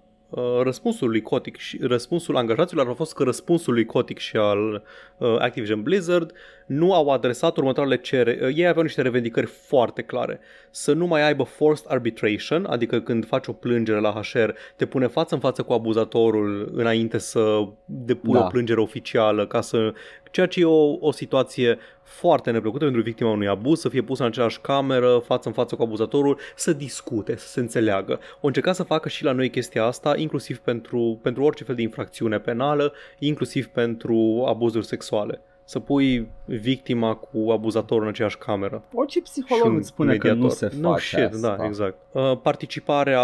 răspunsul 0.63 1.09
lui 1.09 1.23
Kotick 1.23 1.59
și 1.59 1.79
răspunsul 1.83 2.37
angajaților 2.37 2.89
a 2.89 2.95
fost 2.95 3.15
că 3.15 3.23
răspunsul 3.23 3.73
lui 3.75 3.85
Kotick 3.85 4.21
și 4.21 4.37
al 4.37 4.83
uh, 5.19 5.37
Activision 5.39 5.83
Blizzard 5.83 6.33
nu 6.71 6.95
au 6.95 7.09
adresat 7.09 7.57
următoarele 7.57 7.97
cere. 7.97 8.39
Uh, 8.43 8.49
ei 8.55 8.67
aveau 8.67 8.83
niște 8.83 9.03
revendicări 9.03 9.47
foarte 9.47 10.03
clare. 10.03 10.41
Să 10.71 10.93
nu 10.93 11.07
mai 11.07 11.27
aibă 11.27 11.43
forced 11.43 11.85
arbitration, 11.89 12.65
adică 12.65 13.01
când 13.01 13.27
faci 13.27 13.47
o 13.47 13.53
plângere 13.53 14.01
la 14.01 14.11
HR, 14.11 14.51
te 14.77 14.87
pune 14.87 15.07
față 15.07 15.35
în 15.35 15.41
față 15.41 15.63
cu 15.63 15.73
abuzatorul 15.73 16.71
înainte 16.75 17.19
să 17.19 17.69
depui 17.85 18.33
Da. 18.33 18.45
o 18.45 18.49
plângere 18.49 18.81
oficială, 18.81 19.47
ca 19.47 19.61
să 19.61 19.93
ceea 20.31 20.47
ce 20.47 20.61
e 20.61 20.65
o, 20.65 20.97
o 21.01 21.13
situație 21.13 21.79
foarte 22.03 22.51
neplăcută 22.51 22.85
pentru 22.85 23.03
victima 23.03 23.31
unui 23.31 23.49
abuz, 23.49 23.81
să 23.81 23.89
fie 23.89 24.03
pusă 24.03 24.23
în 24.23 24.29
aceeași 24.29 24.61
cameră, 24.61 25.23
față 25.25 25.49
în 25.49 25.55
față 25.55 25.75
cu 25.75 25.83
abuzatorul, 25.83 26.39
să 26.57 26.73
discute, 26.73 27.37
să 27.37 27.49
se 27.49 27.61
înțeleagă. 27.61 28.21
O 28.41 28.47
încerca 28.47 28.73
să 28.73 28.83
facă 28.83 29.09
și 29.09 29.25
la 29.25 29.33
noi 29.33 29.51
chestia 29.51 29.85
asta, 29.85 30.17
inclusiv 30.17 30.59
pentru, 30.59 31.19
pentru 31.23 31.43
orice 31.43 31.65
fel 31.65 31.75
de 31.75 31.83
infracțiune 31.83 32.39
penală, 32.39 32.93
inclusiv 33.19 33.67
pentru 33.67 34.45
abuzuri 34.47 34.87
sexuale. 34.87 35.41
Să 35.71 35.79
pui 35.79 36.29
victima 36.45 37.15
cu 37.15 37.51
abuzatorul 37.51 38.03
în 38.03 38.09
aceeași 38.09 38.39
cameră. 38.39 38.83
Orice 38.95 39.19
Și 39.19 39.25
psiholog 39.25 39.67
un 39.67 39.77
îți 39.77 39.89
spune 39.89 40.17
că 40.17 40.27
mediator. 40.27 40.43
nu 40.43 40.49
se 40.49 40.71
no 40.81 40.91
face 40.91 41.05
shit, 41.05 41.35
asta. 41.35 41.57
da, 41.57 41.65
exact. 41.65 41.97
Uh, 42.13 42.39
participarea 42.43 43.23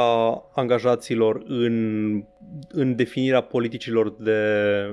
angajaților 0.55 1.43
în, 1.47 2.25
în 2.69 2.97
definirea 2.97 3.41
politicilor 3.41 4.15
de 4.19 4.41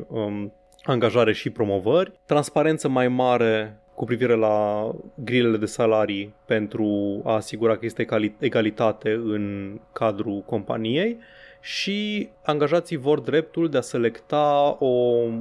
um, 0.08 0.54
angajare 0.84 1.34
și 1.34 1.50
promovări, 1.50 2.12
transparență 2.26 2.88
mai 2.90 3.08
mare 3.08 3.80
cu 3.96 4.06
privire 4.06 4.36
la 4.36 4.90
grilele 5.16 5.58
de 5.58 5.66
salarii 5.66 6.34
pentru 6.46 7.22
a 7.26 7.34
asigura 7.34 7.78
că 7.78 7.86
este 7.86 8.06
egali- 8.06 8.36
egalitate 8.40 9.10
în 9.10 9.76
cadrul 9.92 10.44
companiei 10.46 11.18
și 11.66 12.30
angajații 12.42 12.98
vor 12.98 13.20
dreptul 13.20 13.70
de 13.70 13.78
a 13.78 13.82
selecta 13.82 14.76
o, 14.80 14.88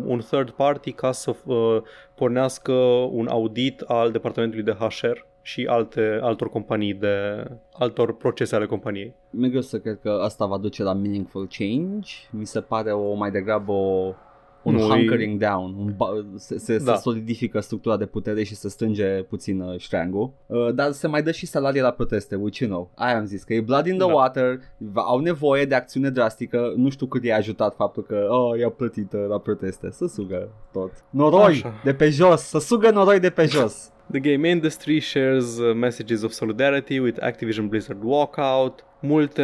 un 0.06 0.20
third 0.30 0.50
party 0.50 0.92
ca 0.92 1.12
să 1.12 1.36
uh, 1.44 1.82
pornească 2.14 2.72
un 3.10 3.26
audit 3.26 3.80
al 3.80 4.10
departamentului 4.10 4.64
de 4.64 4.76
HR 4.78 5.18
și 5.40 5.66
alte, 5.70 6.18
altor 6.20 6.48
companii 6.48 6.94
de 6.94 7.44
altor 7.72 8.16
procese 8.16 8.54
ale 8.54 8.66
companiei. 8.66 9.14
Mi-e 9.30 9.48
greu 9.48 9.60
să 9.60 9.78
cred 9.78 9.98
că 10.02 10.20
asta 10.22 10.46
va 10.46 10.58
duce 10.58 10.82
la 10.82 10.92
meaningful 10.92 11.48
change. 11.58 12.12
Mi 12.30 12.46
se 12.46 12.60
pare 12.60 12.92
o 12.92 13.14
mai 13.14 13.30
degrabă 13.30 13.72
o, 13.72 14.14
un 14.62 14.74
Nu, 14.74 14.80
e- 14.80 14.82
hunkering 14.88 15.40
down. 15.40 15.74
Un 15.78 15.94
ba- 15.96 16.24
se, 16.36 16.58
se, 16.58 16.78
Da. 16.78 16.94
se 16.94 17.00
solidifică 17.00 17.60
structura 17.60 17.96
de 17.96 18.06
putere 18.06 18.42
și 18.42 18.54
se 18.54 18.68
strânge 18.68 19.04
puțin 19.22 19.60
uh, 19.60 19.78
ștreangul. 19.78 20.32
Uh, 20.46 20.74
dar 20.74 20.90
se 20.90 21.06
mai 21.06 21.22
dă 21.22 21.30
și 21.30 21.46
salarii 21.46 21.80
la 21.80 21.90
proteste, 21.90 22.34
which 22.34 22.58
you 22.58 22.70
know. 22.70 22.90
Aia 22.94 23.16
am 23.18 23.24
zis 23.24 23.42
că 23.42 23.54
e 23.54 23.60
blood 23.60 23.86
in 23.86 23.98
the 23.98 24.06
Da. 24.06 24.12
water, 24.14 24.60
va- 24.78 25.02
au 25.02 25.18
nevoie 25.18 25.64
de 25.64 25.74
acțiune 25.74 26.10
drastică. 26.10 26.72
Nu 26.76 26.88
știu 26.90 27.06
cât 27.06 27.24
i-a 27.24 27.36
ajutat 27.36 27.74
faptul 27.74 28.02
că 28.02 28.26
oh, 28.30 28.58
i-a 28.58 28.68
plătit 28.70 29.12
uh, 29.12 29.24
la 29.28 29.38
proteste. 29.38 29.90
Să 29.90 30.06
sugă 30.06 30.48
tot. 30.72 30.90
Noroi 31.10 31.44
Așa. 31.44 31.74
de 31.84 31.94
pe 31.94 32.08
jos, 32.08 32.40
să 32.40 32.58
sugă 32.58 32.90
noroi 32.90 33.20
de 33.20 33.30
pe 33.30 33.44
jos. 33.46 33.86
The 34.10 34.20
game 34.20 34.48
industry 34.48 35.00
shares 35.00 35.58
uh, 35.58 35.74
messages 35.74 36.22
of 36.22 36.30
solidarity 36.30 36.98
with 36.98 37.18
Activision 37.24 37.68
Blizzard 37.68 37.98
walkout. 38.02 38.84
Multe, 39.00 39.42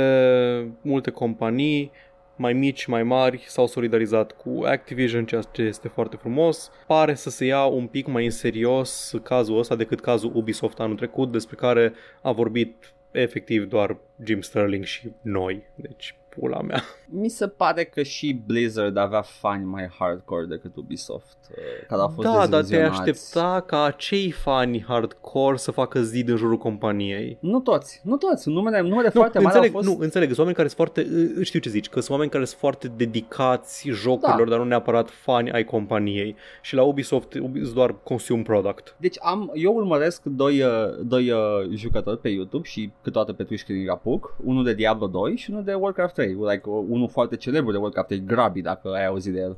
multe 0.83 1.11
companii 1.11 1.91
mai 2.39 2.53
mici, 2.53 2.87
mai 2.87 3.03
mari 3.03 3.45
s-au 3.47 3.67
solidarizat 3.67 4.33
cu 4.33 4.63
Activision, 4.65 5.27
ceea 5.27 5.43
ce 5.43 5.63
este 5.63 5.89
foarte 5.89 6.17
frumos. 6.17 6.71
Pare 6.87 7.15
să 7.15 7.31
se 7.31 7.45
ia 7.45 7.65
un 7.65 7.87
pic 7.87 8.07
mai 8.07 8.25
în 8.25 8.31
serios 8.31 9.15
cazul 9.23 9.59
ăsta 9.59 9.77
decât 9.77 10.01
cazul 10.01 10.33
Ubisoft 10.35 10.81
anul 10.81 10.97
trecut, 10.97 11.33
despre 11.33 11.57
care 11.57 11.93
a 12.23 12.33
vorbit 12.33 12.93
efectiv 13.11 13.69
doar 13.69 13.97
Jim 14.25 14.41
Sterling 14.41 14.85
și 14.85 15.13
noi. 15.23 15.63
Deci 15.75 16.15
pula 16.39 16.61
mea. 16.61 16.83
Mi 17.21 17.29
se 17.29 17.49
pare 17.49 17.85
că 17.85 18.03
și 18.03 18.43
Blizzard 18.47 18.97
avea 18.97 19.23
fani 19.23 19.65
mai 19.65 19.89
hardcore 19.99 20.45
decât 20.45 20.77
Ubisoft, 20.77 21.37
uh, 21.51 21.57
care 21.89 22.01
au 22.01 22.09
fost 22.09 22.27
Da, 22.29 22.33
dar 22.35 22.47
te 22.47 22.57
deziluzionați. 22.57 22.99
aștepta 23.01 23.65
ca 23.67 23.83
acei 23.83 24.31
fani 24.31 24.85
hardcore 24.89 25.57
să 25.57 25.71
facă 25.71 26.03
zid 26.03 26.29
în 26.29 26.37
jurul 26.37 26.57
companiei. 26.57 27.39
Nu 27.41 27.61
toți, 27.61 28.01
nu 28.05 28.17
toți, 28.17 28.49
numele, 28.49 28.81
numele 28.81 29.11
Nu, 29.15 29.21
foarte 29.21 29.39
mari 29.39 29.55
înțeleg, 29.55 29.75
au 29.75 29.81
fost... 29.83 29.97
nu, 29.97 30.03
înțeleg, 30.05 30.27
sunt 30.27 30.39
oameni 30.39 30.57
care 30.57 30.69
sunt 30.69 30.79
foarte, 30.79 31.07
uh, 31.39 31.45
știu 31.47 31.61
ce 31.61 31.69
zici, 31.71 31.89
că 31.89 32.01
sunt 32.01 32.11
oameni 32.11 32.31
care 32.31 32.45
sunt 32.45 32.59
foarte 32.61 32.89
dedicați 32.97 33.89
jocurilor, 33.89 34.45
Da. 34.45 34.51
dar 34.51 34.59
nu 34.59 34.65
neapărat 34.65 35.11
fani 35.11 35.51
ai 35.53 35.65
companiei. 35.65 36.37
Și 36.63 36.75
la 36.75 36.83
Ubisoft 36.83 37.33
sunt 37.33 37.73
doar 37.75 37.95
consume 38.03 38.43
product. 38.43 38.97
Deci 38.99 39.17
am, 39.21 39.51
eu 39.55 39.75
urmăresc 39.75 40.23
doi, 40.25 40.63
uh, 40.63 40.71
doi 41.05 41.31
uh, 41.31 41.39
jucători 41.75 42.19
pe 42.21 42.29
YouTube 42.29 42.67
și 42.69 42.91
câteodată 43.03 43.33
pe 43.33 43.43
Twitch 43.43 43.65
când 43.65 43.79
îi 43.79 43.89
apuc, 43.89 44.37
unul 44.45 44.65
de 44.65 44.75
Diablo 44.75 45.07
2 45.07 45.37
și 45.37 45.51
unul 45.51 45.65
de 45.65 45.75
Warcraft 45.75 46.15
3, 46.15 46.28
like, 46.29 46.69
uh, 46.69 46.85
unul 46.89 47.09
foarte 47.09 47.37
celebru 47.37 47.73
de 47.73 47.77
Warcraft 47.77 48.09
3, 48.09 48.23
Grabi, 48.27 48.61
dacă 48.61 48.89
ai 48.89 49.07
auzit 49.07 49.33
de 49.33 49.41
el. 49.41 49.57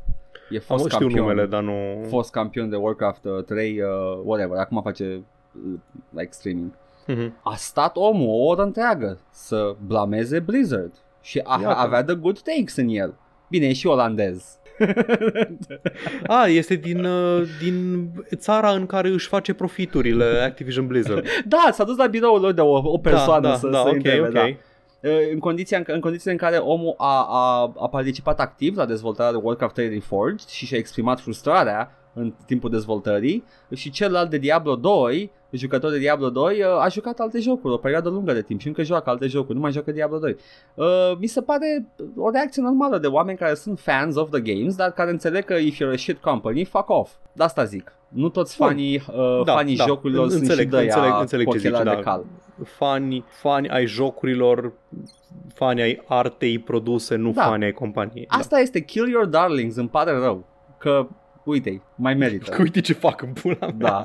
E 0.50 0.56
Am 0.56 0.78
fost 0.78 0.84
știu 0.84 0.98
campion, 0.98 1.20
numele, 1.20 1.46
dar 1.46 1.62
nu... 1.62 2.04
fost 2.08 2.30
campion 2.30 2.70
de 2.70 2.76
Warcraft 2.76 3.24
uh, 3.24 3.44
3, 3.44 3.80
uh, 3.80 3.86
whatever, 4.24 4.58
acum 4.58 4.82
face 4.82 5.22
uh, 5.52 5.78
like 6.10 6.28
streaming. 6.30 6.70
Mhm. 7.06 7.34
A 7.42 7.54
stat 7.54 7.96
omul 7.96 8.28
o 8.28 8.44
oră 8.46 8.62
întreagă 8.62 9.18
să 9.30 9.74
blameze 9.86 10.38
Blizzard 10.38 10.92
și 11.20 11.40
a, 11.44 11.58
Iată. 11.62 11.78
avea 11.78 12.04
the 12.04 12.14
good 12.14 12.40
takes 12.40 12.76
în 12.76 12.88
el. 12.88 13.14
Bine, 13.48 13.66
e 13.66 13.72
și 13.72 13.86
olandez. 13.86 14.58
A, 16.26 16.46
este 16.46 16.74
din, 16.74 17.04
uh, 17.04 17.42
din 17.62 18.08
țara 18.34 18.70
în 18.70 18.86
care 18.86 19.08
își 19.08 19.28
face 19.28 19.54
profiturile 19.54 20.24
Activision 20.24 20.86
Blizzard. 20.86 21.26
da, 21.44 21.68
s-a 21.72 21.84
dus 21.84 21.96
la 21.96 22.06
biroul 22.06 22.40
lor 22.40 22.52
de 22.52 22.60
o, 22.60 22.92
o 22.92 22.98
persoană 22.98 23.48
da, 23.48 23.54
să, 23.54 23.68
da, 23.68 23.78
să 23.78 23.88
ok, 23.88 23.94
întrebe, 23.94 24.26
ok. 24.26 24.32
da. 24.32 24.48
În, 25.32 25.38
condiția, 25.38 25.78
în, 25.78 25.84
în 25.86 26.00
condițiile 26.00 26.32
în 26.32 26.38
care 26.38 26.56
omul 26.56 26.94
a, 26.96 27.26
a, 27.28 27.72
a 27.78 27.88
participat 27.88 28.40
activ 28.40 28.76
la 28.76 28.86
dezvoltarea 28.86 29.32
de 29.32 29.40
Warcraft 29.42 29.74
3 29.74 29.88
Reforged 29.88 30.48
și 30.48 30.66
și-a 30.66 30.78
exprimat 30.78 31.20
frustrarea 31.20 31.94
în 32.12 32.34
timpul 32.46 32.70
dezvoltării 32.70 33.44
și 33.74 33.90
celălalt 33.90 34.30
de 34.30 34.38
Diablo 34.38 34.76
2, 34.76 35.30
jucător 35.50 35.90
de 35.90 35.98
Diablo 35.98 36.30
2, 36.30 36.62
a 36.80 36.88
jucat 36.88 37.18
alte 37.18 37.40
jocuri 37.40 37.74
o 37.74 37.76
perioadă 37.76 38.08
lungă 38.08 38.32
de 38.32 38.42
timp 38.42 38.60
și 38.60 38.66
încă 38.66 38.82
joacă 38.82 39.10
alte 39.10 39.26
jocuri, 39.26 39.54
nu 39.54 39.60
mai 39.60 39.72
joacă 39.72 39.92
Diablo 39.92 40.18
2. 40.18 40.36
Uh, 40.74 40.86
mi 41.18 41.26
se 41.26 41.40
pare 41.40 41.86
o 42.16 42.30
reacție 42.30 42.62
normală 42.62 42.98
de 42.98 43.06
oameni 43.06 43.38
care 43.38 43.54
sunt 43.54 43.78
fans 43.78 44.16
of 44.16 44.30
the 44.30 44.40
games, 44.40 44.76
dar 44.76 44.90
care 44.90 45.10
înțeleg 45.10 45.44
că 45.44 45.54
if 45.54 45.76
you're 45.76 45.92
a 45.92 45.96
shit 45.96 46.20
company, 46.20 46.64
fuck 46.64 46.88
off. 46.88 47.12
De 47.32 47.42
asta 47.42 47.64
zic. 47.64 47.92
Nu 48.08 48.28
toți 48.28 48.56
Bun. 48.56 48.66
fanii, 48.66 48.94
uh, 48.94 49.44
Da, 49.44 49.52
fanii 49.52 49.76
da, 49.76 49.84
jocurilor 49.84 50.28
sunt 50.28 50.40
înțeleg, 50.40 50.64
și 50.64 50.70
de 50.70 50.82
înțeleg, 50.82 51.12
înțeleg 51.20 51.46
cu 51.46 51.52
ce 51.52 51.58
zici, 51.58 51.66
ochelari 51.68 51.88
da. 51.88 51.94
de 51.94 52.02
cal. 52.02 52.24
Fani, 52.64 53.24
fani 53.28 53.68
ai 53.68 53.86
jocurilor, 53.86 54.72
fani 55.54 55.82
ai 55.82 56.02
artei 56.06 56.58
produse, 56.58 57.16
nu 57.16 57.32
Da. 57.32 57.42
fani 57.42 57.64
ai 57.64 57.72
companiei. 57.72 58.26
Asta 58.28 58.58
este 58.58 58.80
Kill 58.80 59.08
Your 59.08 59.26
Darlings, 59.26 59.76
îmi 59.76 59.88
pare 59.88 60.10
rău. 60.10 60.46
Că, 60.78 61.06
uite 61.44 61.82
mai 61.94 62.14
merită. 62.14 62.50
Da. 62.50 62.56
Că 62.56 62.62
uite 62.62 62.80
ce 62.80 62.92
fac 62.92 63.22
în 63.22 63.32
pula 63.32 63.56
mea. 63.60 63.72
Da. 63.76 64.02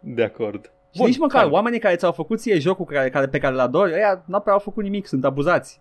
De 0.00 0.22
acord. 0.22 0.70
Și 0.94 1.02
nici 1.02 1.18
măcar 1.18 1.42
fine. 1.42 1.54
oamenii 1.54 1.78
care 1.78 1.96
ți-au 1.96 2.12
făcut 2.12 2.40
ție 2.40 2.58
jocul 2.58 2.84
care, 2.84 3.10
care, 3.10 3.28
pe 3.28 3.38
care 3.38 3.54
l 3.54 3.58
adori, 3.58 3.92
ăia 3.92 4.24
n-au 4.26 4.40
prea 4.40 4.52
au 4.52 4.58
făcut 4.58 4.82
nimic, 4.82 5.06
sunt 5.06 5.24
abuzați. 5.24 5.80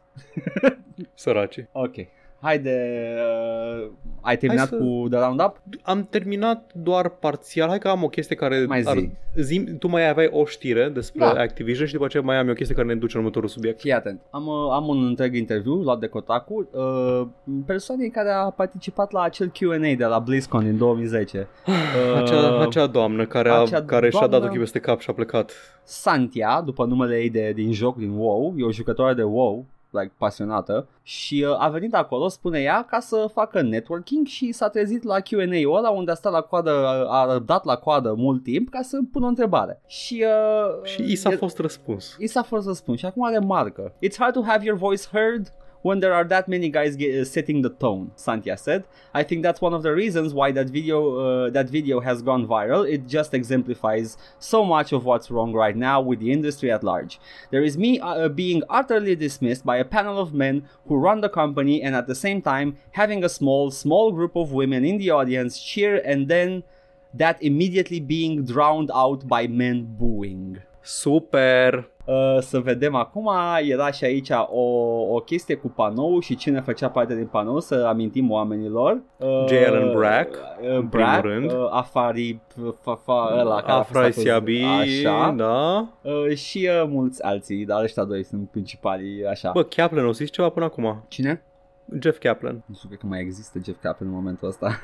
Săraci. 1.13 1.65
Ok. 1.71 1.95
Haide, 2.41 2.79
uh, 3.81 3.87
ai 4.21 4.37
terminat 4.37 4.67
să- 4.67 4.75
cu 4.75 5.07
The 5.09 5.19
Roundup? 5.19 5.61
Am 5.83 6.07
terminat 6.09 6.71
doar 6.73 7.09
parțial. 7.09 7.67
Hai 7.69 7.79
că 7.79 7.87
am 7.87 8.03
o 8.03 8.07
chestie 8.07 8.35
care... 8.35 8.65
Mai 8.67 8.81
zi. 8.81 9.09
zi 9.35 9.63
tu 9.79 9.87
mai 9.87 10.09
aveai 10.09 10.29
o 10.31 10.45
știre 10.45 10.89
despre 10.89 11.19
Da. 11.19 11.29
Activision 11.41 11.85
și 11.87 11.93
după 11.93 12.05
aceea 12.05 12.23
mai 12.23 12.37
am 12.37 12.45
eu 12.45 12.51
o 12.51 12.55
chestie 12.55 12.75
care 12.75 12.87
ne 12.87 12.95
duce 12.95 13.13
în 13.17 13.19
următorul 13.21 13.49
subiect. 13.49 13.79
Fii 13.79 13.91
atent. 13.93 14.21
Am, 14.29 14.47
uh, 14.47 14.53
am 14.71 14.87
un 14.87 15.05
întreg 15.05 15.35
interviu 15.35 15.73
luat 15.73 15.99
de 15.99 16.07
Kotaku, 16.07 16.69
uh, 16.71 17.27
persoanei 17.65 18.09
care 18.09 18.29
a 18.29 18.49
participat 18.49 19.11
la 19.11 19.21
acel 19.21 19.47
Q&A 19.51 19.95
de 19.97 20.05
la 20.05 20.19
BlizzCon 20.19 20.63
din 20.63 20.77
2010. 20.77 21.47
Uh, 21.67 22.21
Acea, 22.21 22.61
acea 22.61 22.87
doamnă 22.87 23.25
care, 23.25 23.49
a, 23.49 23.53
acea 23.61 23.81
care 23.83 24.09
și-a 24.09 24.19
dat 24.19 24.29
doamnă- 24.29 24.47
ochii 24.47 24.59
peste 24.59 24.79
cap 24.79 24.99
și 24.99 25.09
a 25.09 25.13
plecat. 25.13 25.51
Santia, 25.83 26.61
după 26.65 26.85
numele 26.85 27.17
ei 27.17 27.29
de, 27.29 27.51
din 27.55 27.71
joc, 27.73 27.97
din 27.97 28.09
WoW, 28.17 28.53
e 28.57 28.63
o 28.63 28.71
jucătoare 28.71 29.13
de 29.13 29.23
WoW, 29.23 29.65
like, 29.99 30.13
pasionată 30.17 30.87
și 31.01 31.45
uh, 31.49 31.55
a 31.59 31.69
venit 31.69 31.93
acolo, 31.93 32.27
spune 32.27 32.59
ea, 32.59 32.85
ca 32.89 32.99
să 32.99 33.29
facă 33.33 33.61
networking 33.61 34.25
și 34.25 34.51
s-a 34.51 34.69
trezit 34.69 35.03
la 35.03 35.19
Q&A-ul 35.19 35.75
ăla 35.77 35.89
unde 35.89 36.11
a 36.11 36.15
stat 36.15 36.31
la 36.31 36.41
coadă, 36.41 37.05
a 37.09 37.33
răbdat 37.33 37.65
la 37.65 37.75
coadă 37.75 38.13
mult 38.17 38.43
timp 38.43 38.69
ca 38.69 38.81
să 38.81 38.99
pună 39.11 39.25
o 39.25 39.27
întrebare. 39.27 39.81
Și, 39.87 40.23
uh, 40.25 40.83
Și 40.83 41.01
i 41.11 41.15
s-a 41.15 41.31
e- 41.31 41.35
fost 41.35 41.59
răspuns. 41.59 42.15
I 42.19 42.27
s-a 42.27 42.43
fost 42.43 42.67
răspuns 42.67 42.99
și 42.99 43.05
acum 43.05 43.25
are 43.25 43.39
marcă. 43.39 43.93
It's 43.95 44.15
hard 44.17 44.33
to 44.33 44.41
have 44.41 44.65
your 44.65 44.77
voice 44.77 45.03
heard 45.11 45.53
when 45.85 45.99
there 45.99 46.15
are 46.15 46.23
that 46.23 46.47
many 46.47 46.67
guys 46.67 46.95
uh, 46.99 47.23
setting 47.23 47.61
the 47.61 47.69
tone, 47.69 48.09
Santia 48.17 48.57
said. 48.57 48.85
I 49.13 49.21
think 49.21 49.43
that's 49.43 49.61
one 49.61 49.75
of 49.75 49.83
the 49.83 49.93
reasons 49.93 50.33
why 50.33 50.51
that 50.53 50.67
video 50.67 50.97
uh, 51.19 51.49
that 51.51 51.69
video 51.69 51.99
has 51.99 52.23
gone 52.23 52.47
viral. 52.47 52.89
It 52.91 53.05
just 53.05 53.35
exemplifies 53.35 54.17
so 54.39 54.65
much 54.65 54.93
of 54.93 55.05
what's 55.05 55.29
wrong 55.29 55.53
right 55.53 55.77
now 55.77 56.01
with 56.01 56.21
the 56.21 56.31
industry 56.31 56.71
at 56.71 56.83
large. 56.83 57.19
There 57.51 57.61
is 57.61 57.77
me 57.77 57.99
uh, 57.99 58.29
being 58.29 58.63
utterly 58.67 59.15
dismissed 59.15 59.63
by 59.63 59.77
a 59.77 59.85
panel 59.85 60.17
of 60.17 60.33
men 60.33 60.67
who 60.87 60.95
run 60.95 61.21
the 61.21 61.29
company 61.29 61.83
and 61.83 61.95
at 61.95 62.07
the 62.07 62.15
same 62.15 62.41
time 62.41 62.77
having 62.93 63.23
a 63.23 63.29
small 63.29 63.69
small 63.69 64.11
group 64.11 64.35
of 64.35 64.51
women 64.51 64.83
in 64.83 64.97
the 64.97 65.11
audience 65.11 65.61
cheer 65.61 66.01
and 66.03 66.27
then 66.27 66.63
that 67.13 67.37
immediately 67.43 67.99
being 67.99 68.43
drowned 68.43 68.89
out 68.91 69.27
by 69.27 69.45
men 69.45 69.85
booing. 69.99 70.63
Super! 70.81 71.85
Uh, 72.05 72.37
să 72.39 72.59
vedem 72.59 72.95
acum, 72.95 73.29
era 73.61 73.91
și 73.91 74.03
aici 74.03 74.29
o, 74.51 74.61
o 75.13 75.19
chestie 75.19 75.55
cu 75.55 75.67
panou 75.67 76.19
și 76.19 76.35
cine 76.35 76.59
făcea 76.61 76.89
parte 76.89 77.15
din 77.15 77.25
panou, 77.25 77.59
să 77.59 77.85
amintim 77.87 78.31
oamenilor. 78.31 79.01
Uh, 79.17 79.45
J. 79.47 79.51
Allen 79.67 79.91
Brack, 79.91 80.35
uh, 80.35 80.69
în 80.77 80.87
Brack, 80.87 81.21
primul 81.21 81.37
rând. 81.39 81.51
Uh, 81.51 81.67
Afari, 81.71 82.39
fa, 82.81 82.95
fa, 83.03 83.35
ăla 83.39 83.55
care 83.61 83.71
a 83.71 83.75
fost 83.75 83.89
Afra 83.89 83.99
acuz- 84.01 84.15
Siabi, 84.17 84.61
așa, 84.63 85.33
da. 85.37 85.87
uh, 86.01 86.35
și 86.35 86.69
uh, 86.81 86.87
mulți 86.89 87.23
alții, 87.23 87.65
dar 87.65 87.83
ăștia 87.83 88.03
doi 88.03 88.23
sunt 88.23 88.49
principalii, 88.49 89.25
așa. 89.25 89.51
Bă, 89.53 89.63
Kaplan, 89.63 90.05
o 90.05 90.11
zis 90.11 90.29
ceva 90.31 90.49
până 90.49 90.65
acum. 90.65 91.03
Cine? 91.07 91.43
Jeff 92.01 92.19
Kaplan. 92.19 92.63
Nu 92.65 92.75
știu, 92.75 92.87
cred 92.87 92.99
că 92.99 93.05
mai 93.07 93.19
există 93.19 93.59
Jeff 93.63 93.81
Kaplan 93.81 94.09
în 94.09 94.15
momentul 94.15 94.47
ăsta. 94.47 94.79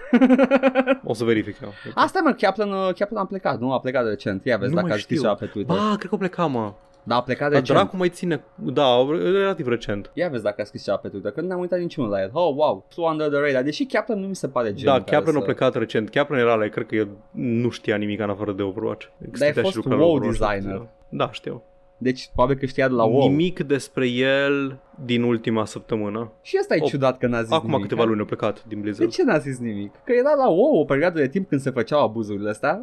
O 1.04 1.14
să 1.14 1.24
verific 1.24 1.56
eu. 1.64 1.70
Asta 1.94 2.22
mă, 2.24 2.32
Kaplan, 2.32 2.72
uh, 2.72 2.94
Kaplan 2.98 3.24
a 3.24 3.26
plecat, 3.26 3.60
nu? 3.60 3.74
A 3.74 3.80
plecat 3.80 4.06
recent. 4.08 4.46
Ia 4.46 4.58
vezi 4.58 4.70
Nu 4.70 4.76
dacă 4.76 4.88
mai 4.88 4.96
a 4.96 5.00
scris 5.00 5.18
știu. 5.18 5.30
ceva 5.30 5.34
pe 5.40 5.46
Twitter. 5.46 5.76
Ba, 5.76 5.96
cred 5.98 6.10
că 6.10 6.16
o 6.16 6.18
pleca, 6.18 6.46
mă. 6.46 6.74
Da, 7.04 7.16
a 7.16 7.22
plecat 7.22 7.50
Dar 7.52 7.60
recent. 7.60 7.78
dracu 7.78 7.96
mai 7.98 8.10
ține. 8.10 8.44
Da, 8.56 9.06
relativ 9.10 9.68
recent. 9.68 10.12
Ia 10.14 10.30
vezi 10.30 10.44
dacă 10.44 10.62
a 10.62 10.64
scris 10.64 10.84
ceva 10.84 10.98
pe 10.98 11.08
Twitter, 11.08 11.32
că 11.32 11.42
nu 11.42 11.48
ne-am 11.48 11.60
uitat 11.60 11.80
niciunul 11.80 12.10
la 12.10 12.22
el. 12.22 12.30
Oh, 12.34 12.54
wow, 12.56 12.86
flew 12.90 13.08
under 13.08 13.28
the 13.30 13.40
radar. 13.40 13.64
Deși 13.64 13.86
Kaplan 13.86 14.20
nu 14.20 14.28
mi 14.28 14.36
se 14.36 14.48
pare 14.48 14.74
genul 14.74 14.94
Da, 14.98 15.04
care 15.04 15.16
Kaplan 15.16 15.36
a 15.36 15.40
să... 15.40 15.44
plecat 15.46 15.76
recent. 15.76 16.10
Kaplan 16.10 16.40
era 16.40 16.56
la, 16.56 16.68
cred 16.68 16.86
că 16.86 16.96
el 16.96 17.08
nu 17.32 17.70
știa 17.70 17.96
nimic 17.96 18.20
în 18.20 18.30
afară 18.30 18.52
de 18.52 18.62
Overwatch. 18.62 19.06
Dar 19.18 19.28
ai 19.28 19.30
Stătea 19.34 19.54
și 19.54 19.62
fost 19.62 19.76
lucra 19.76 19.96
la 19.96 20.02
WoW 20.04 20.16
Overwatch. 20.16 20.40
designer. 20.54 20.88
Da, 21.10 21.32
știu. 21.32 21.64
Deci, 22.04 22.30
probabil 22.34 22.58
că 22.58 22.66
știa 22.66 22.88
de 22.88 22.94
la 22.94 23.04
WoW. 23.04 23.28
Nimic 23.30 23.60
despre 23.60 24.08
el 24.08 24.80
din 25.06 25.24
ultima 25.24 25.66
săptămână. 25.66 26.32
Și 26.42 26.58
asta 26.58 26.76
e 26.76 26.80
Oh, 26.82 26.90
ciudat 26.90 27.18
că 27.18 27.28
n-a 27.28 27.42
zis 27.42 27.52
Acum 27.52 27.70
nimic. 27.70 27.82
câteva 27.88 28.04
luni 28.04 28.22
a 28.22 28.26
plecat 28.26 28.64
din 28.68 28.78
De 28.78 28.84
Blizzard. 28.84 29.12
ce 29.12 29.24
n-a 29.24 29.38
zis 29.38 29.60
nimic? 29.60 29.92
Că 30.04 30.12
era 30.14 30.34
la 30.34 30.50
WoW 30.50 30.80
o 30.80 30.84
perioadă 30.86 31.20
de 31.20 31.28
timp 31.28 31.48
când 31.50 31.62
se 31.62 31.70
făceau 31.70 32.04
abuzurile 32.04 32.50
astea. 32.50 32.82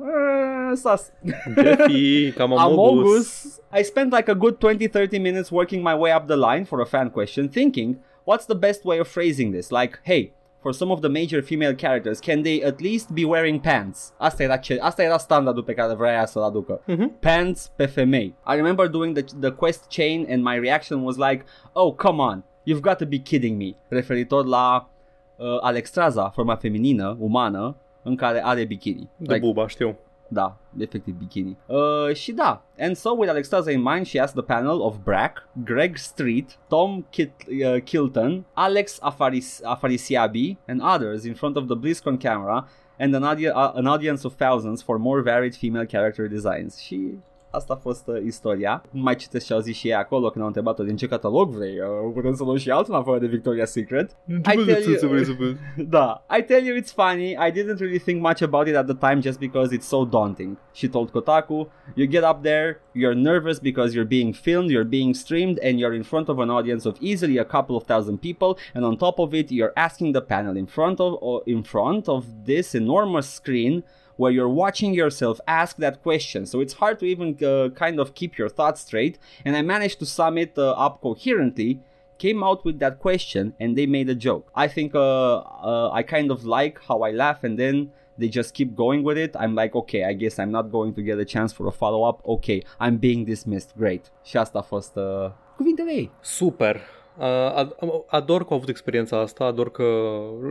Eee, 0.69 0.75
Sas. 0.75 1.13
Jeffy, 1.57 2.31
cam 2.33 2.57
amogus. 2.59 3.05
Amogus. 3.07 3.61
I 3.81 3.83
spent 3.83 4.13
like 4.17 4.31
a 4.31 4.35
good 4.35 4.57
20-30 4.57 5.11
minutes 5.21 5.51
working 5.51 5.83
my 5.85 5.95
way 5.99 6.13
up 6.19 6.27
the 6.27 6.37
line 6.37 6.65
for 6.65 6.81
a 6.81 6.85
fan 6.85 7.09
question, 7.11 7.49
thinking, 7.49 7.97
what's 8.25 8.47
the 8.47 8.57
best 8.57 8.85
way 8.85 8.99
of 9.01 9.09
phrasing 9.09 9.53
this? 9.55 9.71
Like, 9.71 10.01
hey, 10.03 10.33
for 10.69 10.75
some 10.75 10.91
of 10.91 11.01
the 11.01 11.09
major 11.09 11.41
female 11.41 11.75
characters, 11.75 12.21
can 12.21 12.43
they 12.43 12.63
at 12.63 12.81
least 12.83 13.15
be 13.15 13.25
wearing 13.25 13.59
pants? 13.59 14.13
Asta 14.19 14.43
era, 14.43 14.57
ce, 14.57 14.79
asta 14.81 15.03
era 15.03 15.19
standardul 15.19 15.63
pe 15.63 15.75
care 15.75 15.95
vrea 15.95 16.13
ea 16.13 16.27
să-l 16.27 16.43
aducă. 16.43 16.81
Mhm. 16.87 17.19
Pants 17.21 17.73
pe 17.77 17.87
femei. 17.87 18.35
I 18.47 18.55
remember 18.55 18.89
doing 18.89 19.19
the, 19.19 19.25
the 19.41 19.51
quest 19.51 19.87
chain 19.89 20.27
and 20.31 20.43
my 20.43 20.59
reaction 20.59 21.03
was 21.03 21.17
like, 21.17 21.45
oh, 21.73 21.95
come 21.95 22.23
on, 22.23 22.45
you've 22.67 22.81
got 22.81 22.97
to 22.97 23.07
be 23.07 23.19
kidding 23.19 23.57
me. 23.57 23.75
Referitor 23.89 24.45
la 24.45 24.89
uh, 25.37 25.47
Alexstrasza, 25.61 26.31
forma 26.31 26.55
feminină, 26.55 27.17
umană, 27.19 27.77
în 28.03 28.17
care 28.17 28.45
are 28.45 28.65
bikini. 28.65 29.11
De 29.17 29.39
buba, 29.39 29.67
știu. 29.67 29.97
Da, 30.31 30.57
efectiv 30.79 31.15
bikini. 31.19 31.57
Uh, 31.67 32.15
și 32.15 32.33
da, 32.33 32.63
and 32.79 32.97
so 32.97 33.11
with 33.17 33.33
Alexstrasza 33.33 33.71
in 33.71 33.83
mind, 33.83 34.07
she 34.07 34.21
asked 34.21 34.45
the 34.45 34.55
panel 34.55 34.81
of 34.83 34.97
Brack, 35.05 35.49
Greg 35.65 35.97
Street, 35.97 36.59
Tom 36.69 37.07
Kit, 37.11 37.31
uh, 37.65 37.81
Kilton, 37.85 38.45
Alex 38.55 38.99
Afaris- 39.03 39.61
Afarisiabi, 39.65 40.57
and 40.67 40.81
others 40.83 41.25
in 41.25 41.35
front 41.35 41.57
of 41.57 41.67
the 41.69 41.77
BlizzCon 41.77 42.19
camera 42.21 42.69
and 42.99 43.15
an, 43.15 43.23
audi- 43.25 43.49
uh, 43.49 43.73
an 43.75 43.87
audience 43.87 44.25
of 44.25 44.33
thousands 44.35 44.83
for 44.83 44.99
more 44.99 45.23
varied 45.23 45.55
female 45.55 45.87
character 45.87 46.29
designs. 46.29 46.79
Și 46.79 47.19
Asta 47.51 47.73
a 47.73 47.77
fost 47.77 48.09
uh, 48.09 48.23
istoria. 48.25 48.83
Mai 48.91 49.15
citesc 49.15 49.47
ce 49.47 49.53
au 49.53 49.61
zis 49.61 49.77
și 49.77 49.87
ei 49.87 49.95
acolo 49.95 50.29
când 50.29 50.41
au 50.41 50.47
întrebat-o 50.47 50.83
din 50.83 50.97
ce 50.97 51.07
catalog 51.07 51.51
vrei. 51.51 51.79
Uh, 51.79 52.13
putem 52.15 52.35
să 52.35 52.45
luăm 52.45 52.57
și 52.57 52.71
altul 52.71 52.95
în 52.95 53.01
afară 53.01 53.19
de 53.19 53.27
Victoria's 53.27 53.71
Secret. 53.71 54.17
I 54.29 54.41
tell 54.43 54.83
you, 54.83 54.97
da, 55.97 56.25
I 56.39 56.43
tell 56.43 56.65
you 56.67 56.77
it's 56.77 56.93
funny. 56.93 57.31
I 57.31 57.51
didn't 57.53 57.79
really 57.79 57.99
think 57.99 58.21
much 58.21 58.43
about 58.43 58.67
it 58.69 58.75
at 58.75 58.87
the 58.87 58.95
time 59.07 59.21
just 59.21 59.39
because 59.39 59.77
it's 59.77 59.89
so 59.89 60.05
daunting. 60.05 60.57
She 60.75 60.89
told 60.89 61.11
Kotaku, 61.11 61.69
you 61.95 62.07
get 62.07 62.23
up 62.23 62.43
there, 62.43 62.81
you're 62.93 63.15
nervous 63.15 63.59
because 63.61 63.95
you're 63.95 64.09
being 64.09 64.33
filmed, 64.33 64.71
you're 64.71 64.91
being 64.99 65.15
streamed, 65.15 65.59
and 65.59 65.79
you're 65.79 65.95
in 65.95 66.05
front 66.05 66.29
of 66.29 66.39
an 66.39 66.51
audience 66.51 66.89
of 66.89 66.97
easily 67.01 67.39
a 67.39 67.45
couple 67.45 67.77
of 67.77 67.85
thousand 67.85 68.19
people, 68.19 68.59
and 68.75 68.85
on 68.85 68.97
top 68.97 69.19
of 69.19 69.33
it, 69.35 69.51
you're 69.51 69.73
asking 69.77 70.13
the 70.13 70.21
panel 70.21 70.57
in 70.57 70.67
front 70.67 71.01
of 71.01 71.11
or 71.21 71.43
in 71.47 71.63
front 71.63 72.09
of 72.09 72.23
this 72.45 72.75
enormous 72.75 73.29
screen 73.29 73.83
where 74.19 74.33
you're 74.33 74.55
watching 74.65 74.93
yourself 74.93 75.41
ask 75.47 75.77
that 75.79 76.03
question. 76.03 76.45
So 76.45 76.61
it's 76.61 76.75
hard 76.75 76.99
to 77.01 77.07
even 77.07 77.29
uh, 77.43 77.71
kind 77.71 77.99
of 77.99 78.15
keep 78.15 78.37
your 78.37 78.51
thoughts 78.51 78.81
straight. 78.83 79.19
And 79.45 79.57
I 79.57 79.63
managed 79.63 79.99
to 80.01 80.07
sum 80.07 80.37
it 80.37 80.53
uh, 80.59 80.73
up 80.73 81.01
coherently. 81.01 81.81
Came 82.19 82.43
out 82.43 82.65
with 82.65 82.81
that 82.81 82.99
question 82.99 83.55
and 83.61 83.79
they 83.79 83.87
made 83.87 84.09
a 84.11 84.15
joke. 84.15 84.51
I 84.55 84.67
think 84.67 84.93
uh, 84.95 85.37
uh, 85.71 85.91
I 85.93 86.03
kind 86.03 86.33
of 86.33 86.45
like 86.45 86.81
how 86.89 87.03
I 87.03 87.13
laugh 87.13 87.45
and 87.45 87.57
then 87.57 87.93
they 88.19 88.29
just 88.29 88.55
keep 88.55 88.75
going 88.75 89.05
with 89.05 89.17
it. 89.17 89.37
I'm 89.39 89.55
like, 89.55 89.77
okay, 89.77 90.03
I 90.03 90.15
guess 90.15 90.41
I'm 90.41 90.51
not 90.51 90.73
going 90.73 90.95
to 90.95 91.03
get 91.03 91.21
a 91.21 91.25
chance 91.25 91.53
for 91.53 91.69
a 91.69 91.71
follow 91.71 92.03
up. 92.03 92.21
Okay, 92.27 92.65
I'm 92.81 92.97
being 92.97 93.25
dismissed. 93.25 93.71
Great. 93.77 94.11
Și 94.25 94.37
asta 94.37 94.59
a 94.59 94.63
fost 94.63 94.97
uh, 94.97 95.31
cuvintele. 95.57 96.11
Super. 96.21 96.98
Uh, 97.19 98.05
ador 98.07 98.41
că 98.45 98.47
au 98.51 98.57
avut 98.57 98.69
experiența 98.69 99.21
asta, 99.21 99.45
ador 99.45 99.71
că, 99.71 99.85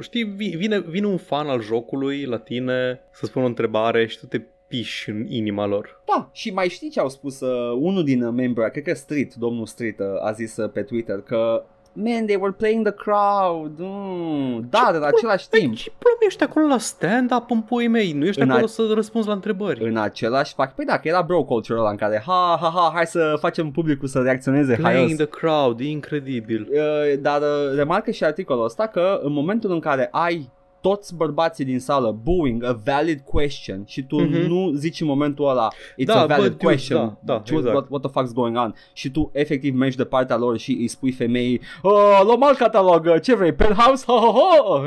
știi, 0.02 0.24
vine, 0.34 0.80
vine 0.80 1.06
un 1.06 1.18
fan 1.18 1.48
al 1.48 1.62
jocului 1.62 2.26
la 2.26 2.38
tine 2.38 3.00
să 3.12 3.26
spună 3.26 3.46
o 3.46 3.48
întrebare 3.48 4.08
și 4.08 4.20
tu 4.20 4.26
te 4.26 4.42
piși 4.68 5.10
în 5.10 5.26
inima 5.30 5.66
lor. 5.66 6.02
Da, 6.06 6.30
și 6.34 6.54
mai 6.54 6.70
știi 6.70 6.90
ce 6.90 7.00
au 7.00 7.10
spus 7.10 7.40
uh, 7.40 7.78
unul 7.80 8.04
din 8.04 8.30
membri, 8.30 8.72
cred 8.72 8.84
că 8.84 8.94
Street, 8.94 9.34
domnul 9.34 9.66
Street 9.66 10.00
uh, 10.00 10.06
a 10.24 10.32
zis 10.32 10.58
uh, 10.58 10.72
pe 10.72 10.82
Twitter 10.82 11.22
că 11.22 11.66
Man, 12.00 12.26
they 12.26 12.36
were 12.36 12.52
playing 12.52 12.84
the 12.84 12.94
crowd. 12.94 13.72
Mm. 13.78 14.68
Da, 14.70 14.88
de 14.92 14.98
în 14.98 15.04
același 15.04 15.50
timp. 15.50 15.76
Ce 15.76 15.90
probleme 15.90 16.26
ești 16.28 16.44
acolo 16.44 16.66
la 16.66 16.78
stand-up 16.78 17.52
în 17.52 17.62
pui 17.62 17.88
mei? 17.88 18.12
Nu 18.12 18.26
ești 18.26 18.42
în 18.42 18.50
acolo 18.50 18.66
a... 18.66 18.68
să 18.68 18.92
răspunzi 18.94 19.28
la 19.28 19.34
întrebări. 19.34 19.84
În 19.84 19.98
același 19.98 20.54
fac. 20.54 20.76
Păi 20.76 20.86
da, 20.86 20.98
că 20.98 21.08
era 21.08 21.22
bro 21.22 21.44
culture 21.44 21.80
ăla 21.80 21.90
în 21.90 21.96
care 21.96 22.24
ha, 22.26 22.58
ha, 22.62 22.72
ha, 22.76 22.92
hai 22.94 23.06
să 23.06 23.38
facem 23.40 23.72
publicul 23.72 24.08
să 24.08 24.20
reacționeze. 24.20 24.76
Playing 24.76 25.06
haios. 25.06 25.16
the 25.16 25.40
crowd, 25.40 25.80
incredibil. 25.80 26.68
Uh, 26.72 27.20
dar 27.20 27.42
uh, 27.42 27.76
remarcă 27.76 28.12
și 28.12 28.24
articolul 28.24 28.64
ăsta 28.64 28.88
că 28.88 29.20
în 29.24 29.34
momentul 29.34 29.72
în 29.72 29.80
care 29.80 30.08
ai 30.12 30.50
toți 30.88 31.16
bărbații 31.16 31.66
din 31.66 31.80
sală 31.80 32.20
booing 32.24 32.64
a 32.64 32.80
valid 32.86 33.20
question 33.20 33.84
și 33.86 34.04
tu 34.04 34.26
mm-hmm. 34.26 34.48
nu 34.48 34.72
zici 34.72 35.02
în 35.02 35.08
momentul 35.08 35.50
ăla 35.50 35.68
it's 35.74 36.06
da, 36.06 36.22
a 36.22 36.26
valid 36.26 36.52
but, 36.52 36.62
question 36.62 37.18
da, 37.22 37.34
da, 37.34 37.42
exact. 37.46 37.74
what, 37.74 37.88
what 37.90 38.02
the 38.02 38.12
fuck's 38.12 38.34
going 38.34 38.58
on 38.58 38.74
și 38.94 39.12
tu 39.12 39.30
efectiv 39.34 39.76
mergi 39.76 39.98
de 39.98 40.06
partea 40.06 40.38
lor 40.38 40.58
și 40.58 40.72
îi 40.72 40.88
spui 40.88 41.12
femeii 41.12 41.62
oh, 41.82 42.22
luăm 42.24 42.44
alt 42.44 42.58
catalog, 42.58 43.20
ce 43.20 43.36
vrei, 43.36 43.54
penthouse? 43.54 44.04
Ho, 44.08 44.14
ho, 44.14 44.32
ho. 44.32 44.82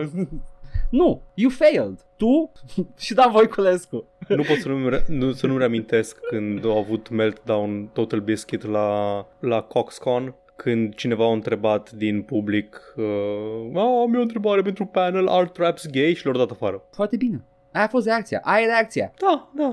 nu, 0.90 1.22
you 1.34 1.50
failed 1.50 2.06
tu 2.16 2.52
și 3.04 3.14
Dan 3.14 3.30
Voiculescu. 3.32 4.04
Nu 4.28 4.42
pot 4.42 4.56
să 4.56 4.68
nu-mi, 4.68 4.88
re- 4.88 5.04
nu, 5.08 5.32
să 5.32 5.46
nu 5.46 5.56
reamintesc 5.56 6.18
când 6.28 6.64
au 6.64 6.78
avut 6.78 7.08
meltdown 7.08 7.90
Total 7.92 8.20
Biscuit 8.20 8.66
la, 8.66 9.26
la 9.40 9.60
Coxcon 9.60 10.34
când 10.62 10.94
cineva 10.94 11.24
a 11.24 11.32
întrebat 11.32 11.90
din 11.90 12.22
public 12.22 12.94
uh, 12.96 13.04
am 13.74 14.14
eu 14.14 14.18
o 14.18 14.22
întrebare 14.22 14.62
pentru 14.62 14.86
panel, 14.86 15.28
are 15.28 15.50
traps 15.52 15.86
gay 15.86 16.14
și 16.14 16.26
l-au 16.26 16.34
dat 16.34 16.50
afară. 16.50 16.82
Foarte 16.92 17.16
bine. 17.16 17.44
Aia 17.72 17.84
a 17.84 17.88
fost 17.88 18.06
reacția. 18.06 18.40
Aia 18.42 18.62
e 18.62 18.66
reacția. 18.66 19.12
Da, 19.20 19.50
da. 19.54 19.64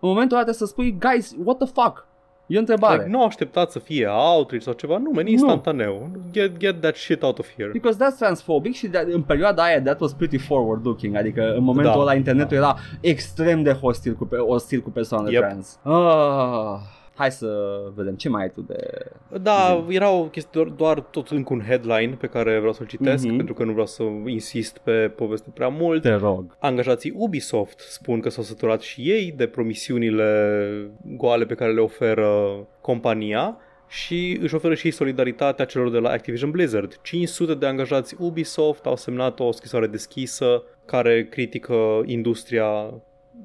În 0.00 0.08
momentul 0.08 0.36
ăla 0.36 0.52
să 0.52 0.64
spui, 0.64 0.98
guys, 0.98 1.34
what 1.44 1.56
the 1.56 1.66
fuck? 1.66 2.06
E 2.46 2.56
o 2.56 2.58
întrebare. 2.58 2.96
Like, 2.96 3.08
nu 3.10 3.24
așteptat 3.24 3.70
să 3.70 3.78
fie 3.78 4.06
outreach 4.06 4.64
sau 4.64 4.72
ceva, 4.72 4.98
nu, 4.98 5.10
meni 5.10 5.30
instantaneu. 5.30 6.10
Get, 6.30 6.56
get 6.56 6.80
that 6.80 6.96
shit 6.96 7.22
out 7.22 7.38
of 7.38 7.54
here. 7.56 7.70
Because 7.72 8.04
that's 8.04 8.18
transphobic 8.18 8.74
și 8.74 8.86
de, 8.86 9.08
în 9.10 9.22
perioada 9.22 9.62
aia 9.62 9.82
that 9.82 10.00
was 10.00 10.12
pretty 10.12 10.38
forward 10.38 10.86
looking, 10.86 11.16
adică 11.16 11.54
în 11.56 11.62
momentul 11.62 11.94
da, 11.94 12.00
ăla 12.00 12.14
internetul 12.14 12.56
da. 12.56 12.62
era 12.62 12.76
extrem 13.00 13.62
de 13.62 13.72
hostil 13.72 14.14
cu, 14.14 14.28
ostil 14.36 14.80
cu 14.80 14.90
persoanele 14.90 15.32
yep. 15.32 15.42
trans. 15.42 15.78
Ah 15.82 16.98
hai 17.14 17.30
să 17.30 17.80
vedem 17.94 18.14
ce 18.14 18.28
mai 18.28 18.42
ai 18.42 18.50
tu 18.50 18.60
de... 18.60 19.06
Da, 19.42 19.84
zi. 19.88 19.94
era 19.94 20.10
o 20.10 20.24
chestie 20.24 20.50
doar, 20.52 20.68
doar 20.68 21.00
tot 21.00 21.28
încă 21.28 21.52
un 21.52 21.60
headline 21.60 22.16
pe 22.20 22.26
care 22.26 22.58
vreau 22.58 22.72
să-l 22.72 22.86
citesc 22.86 23.26
mm-hmm. 23.26 23.36
pentru 23.36 23.54
că 23.54 23.64
nu 23.64 23.70
vreau 23.72 23.86
să 23.86 24.02
insist 24.26 24.78
pe 24.78 25.12
poveste 25.16 25.50
prea 25.54 25.68
mult. 25.68 26.02
Te 26.02 26.14
rog. 26.14 26.56
Angajații 26.58 27.12
Ubisoft 27.16 27.78
spun 27.78 28.20
că 28.20 28.30
s-au 28.30 28.42
săturat 28.42 28.80
și 28.80 29.00
ei 29.00 29.32
de 29.36 29.46
promisiunile 29.46 30.90
goale 31.02 31.44
pe 31.44 31.54
care 31.54 31.72
le 31.72 31.80
oferă 31.80 32.32
compania 32.80 33.56
și 33.88 34.38
își 34.42 34.54
oferă 34.54 34.74
și 34.74 34.90
solidaritatea 34.90 35.64
celor 35.64 35.90
de 35.90 35.98
la 35.98 36.10
Activision 36.10 36.50
Blizzard. 36.50 36.98
500 37.02 37.54
de 37.54 37.66
angajați 37.66 38.14
Ubisoft 38.18 38.86
au 38.86 38.96
semnat 38.96 39.40
o 39.40 39.52
scrisoare 39.52 39.86
deschisă 39.86 40.62
care 40.84 41.26
critică 41.30 42.02
industria 42.04 42.94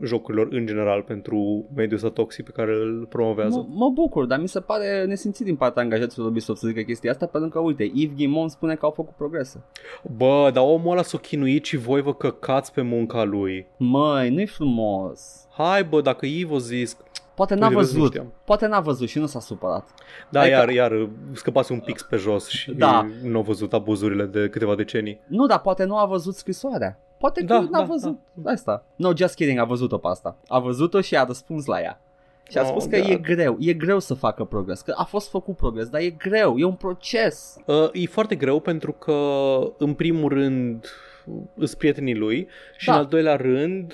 jocurilor 0.02 0.48
în 0.52 0.66
general 0.66 1.02
pentru 1.02 1.66
mediul 1.76 1.96
ăsta 1.96 2.10
toxic 2.10 2.46
pe 2.46 2.52
care 2.52 2.72
îl 2.72 3.06
promovează. 3.10 3.64
M- 3.64 3.74
mă 3.74 3.90
bucur, 3.90 4.26
dar 4.26 4.40
mi 4.40 4.48
se 4.48 4.60
pare 4.60 5.06
nesimțit 5.06 5.46
din 5.46 5.56
partea 5.56 5.82
angajaților 5.82 6.28
Ubisoft 6.28 6.60
să 6.60 6.68
zică 6.68 6.82
chestia 6.82 7.12
asta 7.12 7.26
pentru 7.26 7.50
că, 7.50 7.60
uite, 7.60 7.92
Yves 7.94 8.16
Guimond 8.16 8.50
spune 8.50 8.76
că 8.76 8.86
au 8.86 8.92
făcut 8.92 9.16
progrese. 9.16 9.64
Bă, 10.18 10.50
dar 10.54 10.64
omul 10.64 10.92
ăla 10.92 11.02
s-a 11.02 11.18
chinuit 11.18 11.66
și 11.66 11.78
voi 11.78 12.02
vă 12.02 12.14
căcați 12.14 12.74
pe 12.74 12.82
munca 12.82 13.24
lui. 13.24 13.68
Măi, 13.78 14.30
nu-i 14.30 14.48
frumos. 14.48 15.48
Hai 15.52 15.84
bă, 15.84 16.02
dacă 16.02 16.26
Yves 16.26 16.56
o 16.56 16.60
zis, 16.60 16.98
Poate 17.36 17.56
n-a 17.56 17.70
văzut, 17.70 18.24
poate 18.46 18.68
n-a 18.68 18.80
văzut 18.80 19.08
și 19.08 19.20
nu 19.20 19.26
s-a 19.26 19.40
supărat. 19.40 19.90
Da, 20.30 20.40
adică... 20.40 20.56
iar, 20.56 20.70
iar 20.70 21.10
scăpase 21.32 21.74
un 21.74 21.80
pix 21.80 22.02
pe 22.02 22.16
jos 22.16 22.48
și 22.48 22.72
da. 22.72 23.08
nu 23.24 23.40
a 23.40 23.42
văzut 23.42 23.74
abuzurile 23.74 24.26
de 24.26 24.50
câteva 24.50 24.76
decenii. 24.76 25.20
Nu, 25.28 25.46
dar 25.46 25.60
poate 25.60 25.84
nu 25.84 25.98
a 25.98 26.06
văzut 26.06 26.36
scrisoarea. 26.36 27.00
Poate 27.26 27.40
că 27.40 27.46
da, 27.46 27.60
n-a 27.60 27.80
da, 27.80 27.84
văzut 27.84 28.20
da. 28.34 28.52
asta. 28.52 28.84
No, 28.96 29.16
just 29.16 29.36
kidding, 29.36 29.60
a 29.60 29.64
văzut-o 29.64 29.98
pe 29.98 30.08
asta. 30.08 30.38
A 30.48 30.60
văzut-o 30.60 31.02
și 31.02 31.18
a 31.18 31.24
răspuns 31.24 31.66
la 31.66 31.82
ea. 31.82 32.02
Și 32.50 32.58
a 32.58 32.62
oh, 32.62 32.68
spus 32.68 32.86
că 32.86 32.98
God. 32.98 33.10
e 33.10 33.16
greu, 33.16 33.58
e 33.60 33.74
greu 33.74 34.00
să 34.00 34.14
facă 34.14 34.44
progres, 34.44 34.82
că 34.82 34.94
a 34.98 35.04
fost 35.04 35.30
făcut 35.30 35.56
progres, 35.56 35.88
dar 35.88 36.02
e 36.02 36.10
greu, 36.10 36.58
e 36.58 36.64
un 36.64 36.74
proces. 36.74 37.58
Uh, 37.66 37.90
e 37.92 38.06
foarte 38.06 38.36
greu 38.36 38.60
pentru 38.60 38.92
că, 38.92 39.14
în 39.78 39.94
primul 39.94 40.30
rând, 40.30 40.88
îs 41.56 41.76
prietenii 41.76 42.16
lui 42.16 42.48
și 42.78 42.86
da. 42.86 42.94
în 42.94 43.00
al 43.00 43.06
doilea 43.06 43.36
rând 43.36 43.94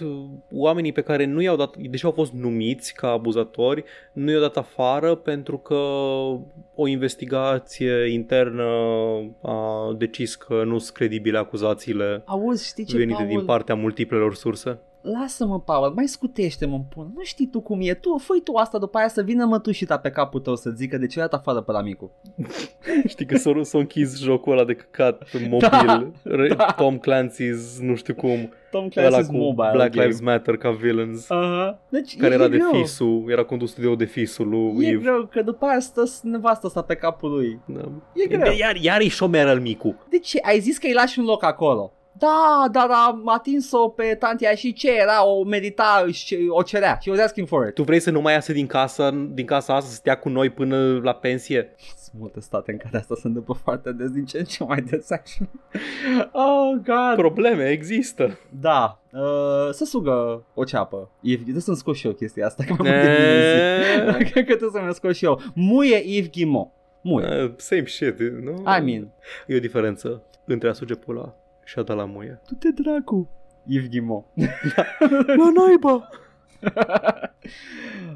oamenii 0.51 0.91
pe 0.91 1.01
care 1.01 1.25
nu 1.25 1.41
i-au 1.41 1.55
dat, 1.55 1.77
deși 1.77 2.05
au 2.05 2.11
fost 2.11 2.31
numiți 2.31 2.93
ca 2.93 3.11
abuzatori, 3.11 3.83
nu 4.13 4.31
i-au 4.31 4.41
dat 4.41 4.57
afară 4.57 5.15
pentru 5.15 5.57
că 5.57 5.75
o 6.75 6.87
investigație 6.87 8.11
internă 8.11 8.63
a 9.41 9.93
decis 9.97 10.35
că 10.35 10.63
nu 10.63 10.77
sunt 10.77 10.95
credibile 10.95 11.37
acuzațiile 11.37 12.21
Auzi, 12.25 12.67
știi 12.67 12.85
ce, 12.85 12.97
venite 12.97 13.23
Paul? 13.23 13.35
din 13.35 13.45
partea 13.45 13.75
multiplelor 13.75 14.35
surse 14.35 14.79
lasă-mă, 15.01 15.59
Paul, 15.59 15.91
mai 15.95 16.07
scutește-mă 16.07 16.75
în 16.75 16.81
pun. 16.81 17.11
Nu 17.15 17.23
știi 17.23 17.47
tu 17.47 17.61
cum 17.61 17.79
e. 17.81 17.93
Tu 17.93 18.17
făi 18.17 18.41
tu 18.43 18.55
asta 18.55 18.77
după 18.77 18.97
aia 18.97 19.07
să 19.07 19.21
vină 19.21 19.45
mătușita 19.45 19.97
pe 19.97 20.09
capul 20.09 20.39
tău 20.39 20.55
să 20.55 20.69
zică 20.69 20.97
de 20.97 21.07
ce 21.07 21.19
dat 21.19 21.33
afară 21.33 21.61
pe 21.61 21.71
la 21.71 21.81
micu. 21.81 22.11
știi 23.07 23.25
că 23.25 23.37
s-a, 23.37 23.51
s-a 23.61 23.77
închis 23.77 24.21
jocul 24.21 24.51
ăla 24.51 24.63
de 24.63 24.73
căcat 24.73 25.29
pe 25.31 25.47
mobil. 25.49 25.69
Da, 26.23 26.55
da. 26.55 26.65
Tom 26.65 26.97
Clancy's, 26.99 27.79
nu 27.79 27.95
știu 27.95 28.15
cum. 28.15 28.53
Tom 28.71 28.87
Clancy's 28.89 29.27
cu 29.27 29.37
Mobile 29.37 29.69
Black 29.73 29.91
game. 29.91 30.05
Lives 30.05 30.21
Matter 30.21 30.57
ca 30.57 30.69
villains. 30.71 31.25
Uh-huh. 31.25 31.75
Deci 31.89 32.17
care 32.17 32.31
e, 32.31 32.35
era 32.35 32.43
e 32.43 32.47
de 32.47 32.57
greu. 32.57 32.81
fisul, 32.81 33.25
era 33.27 33.43
condus 33.43 33.73
de 33.73 33.95
de 33.95 34.05
fisul 34.05 34.49
lui 34.49 34.85
E 34.85 34.89
Eve. 34.89 35.01
greu, 35.01 35.25
că 35.31 35.41
după 35.41 35.65
aia 35.65 35.79
stă 35.79 36.03
nevastă 36.23 36.65
asta 36.67 36.81
pe 36.81 36.95
capul 36.95 37.31
lui. 37.31 37.59
Da. 37.65 37.81
E 38.13 38.27
greu. 38.27 38.41
De, 38.41 38.55
iar, 38.57 38.75
iar 38.75 39.01
e 39.01 39.07
șomer 39.07 39.47
al 39.47 39.59
micu. 39.59 39.95
De 40.09 40.19
ce? 40.19 40.39
Ai 40.41 40.59
zis 40.59 40.77
că 40.77 40.87
îi 40.87 40.93
lași 40.93 41.19
un 41.19 41.25
loc 41.25 41.43
acolo. 41.43 41.93
Da, 42.17 42.67
dar 42.71 42.89
am 43.07 43.29
atins-o 43.29 43.89
pe 43.89 44.15
tantia 44.19 44.55
și 44.55 44.73
ce 44.73 44.91
era, 44.99 45.25
o 45.25 45.43
medita, 45.43 46.05
o 46.49 46.61
cerea. 46.61 46.97
Și 47.01 47.09
was 47.09 47.19
asking 47.19 47.47
for 47.47 47.67
it. 47.67 47.73
Tu 47.73 47.83
vrei 47.83 47.99
să 47.99 48.11
nu 48.11 48.21
mai 48.21 48.33
iasă 48.33 48.51
din 48.51 48.67
casa, 48.67 49.27
din 49.29 49.45
casa 49.45 49.75
asta, 49.75 49.89
să 49.89 49.95
stea 49.95 50.17
cu 50.17 50.29
noi 50.29 50.49
până 50.49 50.99
la 51.03 51.13
pensie? 51.13 51.75
Sunt 51.77 52.21
multe 52.21 52.39
state 52.39 52.71
în 52.71 52.77
care 52.77 52.97
asta 52.97 53.15
se 53.15 53.27
întâmplă 53.27 53.57
foarte 53.63 53.91
des, 53.91 54.09
din 54.09 54.25
ce 54.25 54.37
în 54.37 54.43
ce 54.43 54.63
mai 54.63 54.81
des, 54.81 55.09
actually. 55.11 55.51
Oh, 56.31 56.81
God. 56.83 57.15
Probleme 57.15 57.69
există. 57.69 58.39
Da, 58.49 59.01
Uh, 59.13 59.69
să 59.71 59.85
sugă 59.85 60.45
o 60.53 60.63
ceapă. 60.63 61.09
E, 61.21 61.33
trebuie 61.35 61.61
să-mi 61.61 61.77
scot 61.77 61.95
și 61.95 62.07
eu 62.07 62.13
chestia 62.13 62.45
asta, 62.45 62.63
că 62.63 62.73
m-am 62.73 62.85
Cred 64.31 64.45
că 64.45 64.55
trebuie 64.55 64.69
să-mi 64.71 64.93
scot 64.93 65.15
și 65.15 65.25
eu. 65.25 65.41
Muie 65.55 66.01
Yves 66.05 66.29
Guimont. 66.29 66.71
Muie. 67.01 67.43
Uh, 67.43 67.51
same 67.57 67.85
shit, 67.85 68.19
nu? 68.19 68.51
I 68.51 68.81
mean. 68.83 69.11
E 69.47 69.55
o 69.55 69.59
diferență 69.59 70.23
între 70.45 70.69
a 70.69 70.73
suge 70.73 70.95
pula 70.95 71.35
și 71.71 71.79
a 71.79 71.83
dat 71.83 71.97
la 71.97 72.05
muie. 72.05 72.41
Tu 72.45 72.53
te 72.55 72.69
dracu! 72.71 73.29
Yves 73.65 73.89
Guimont. 73.89 74.25
la 75.37 75.51
naiba! 75.53 76.09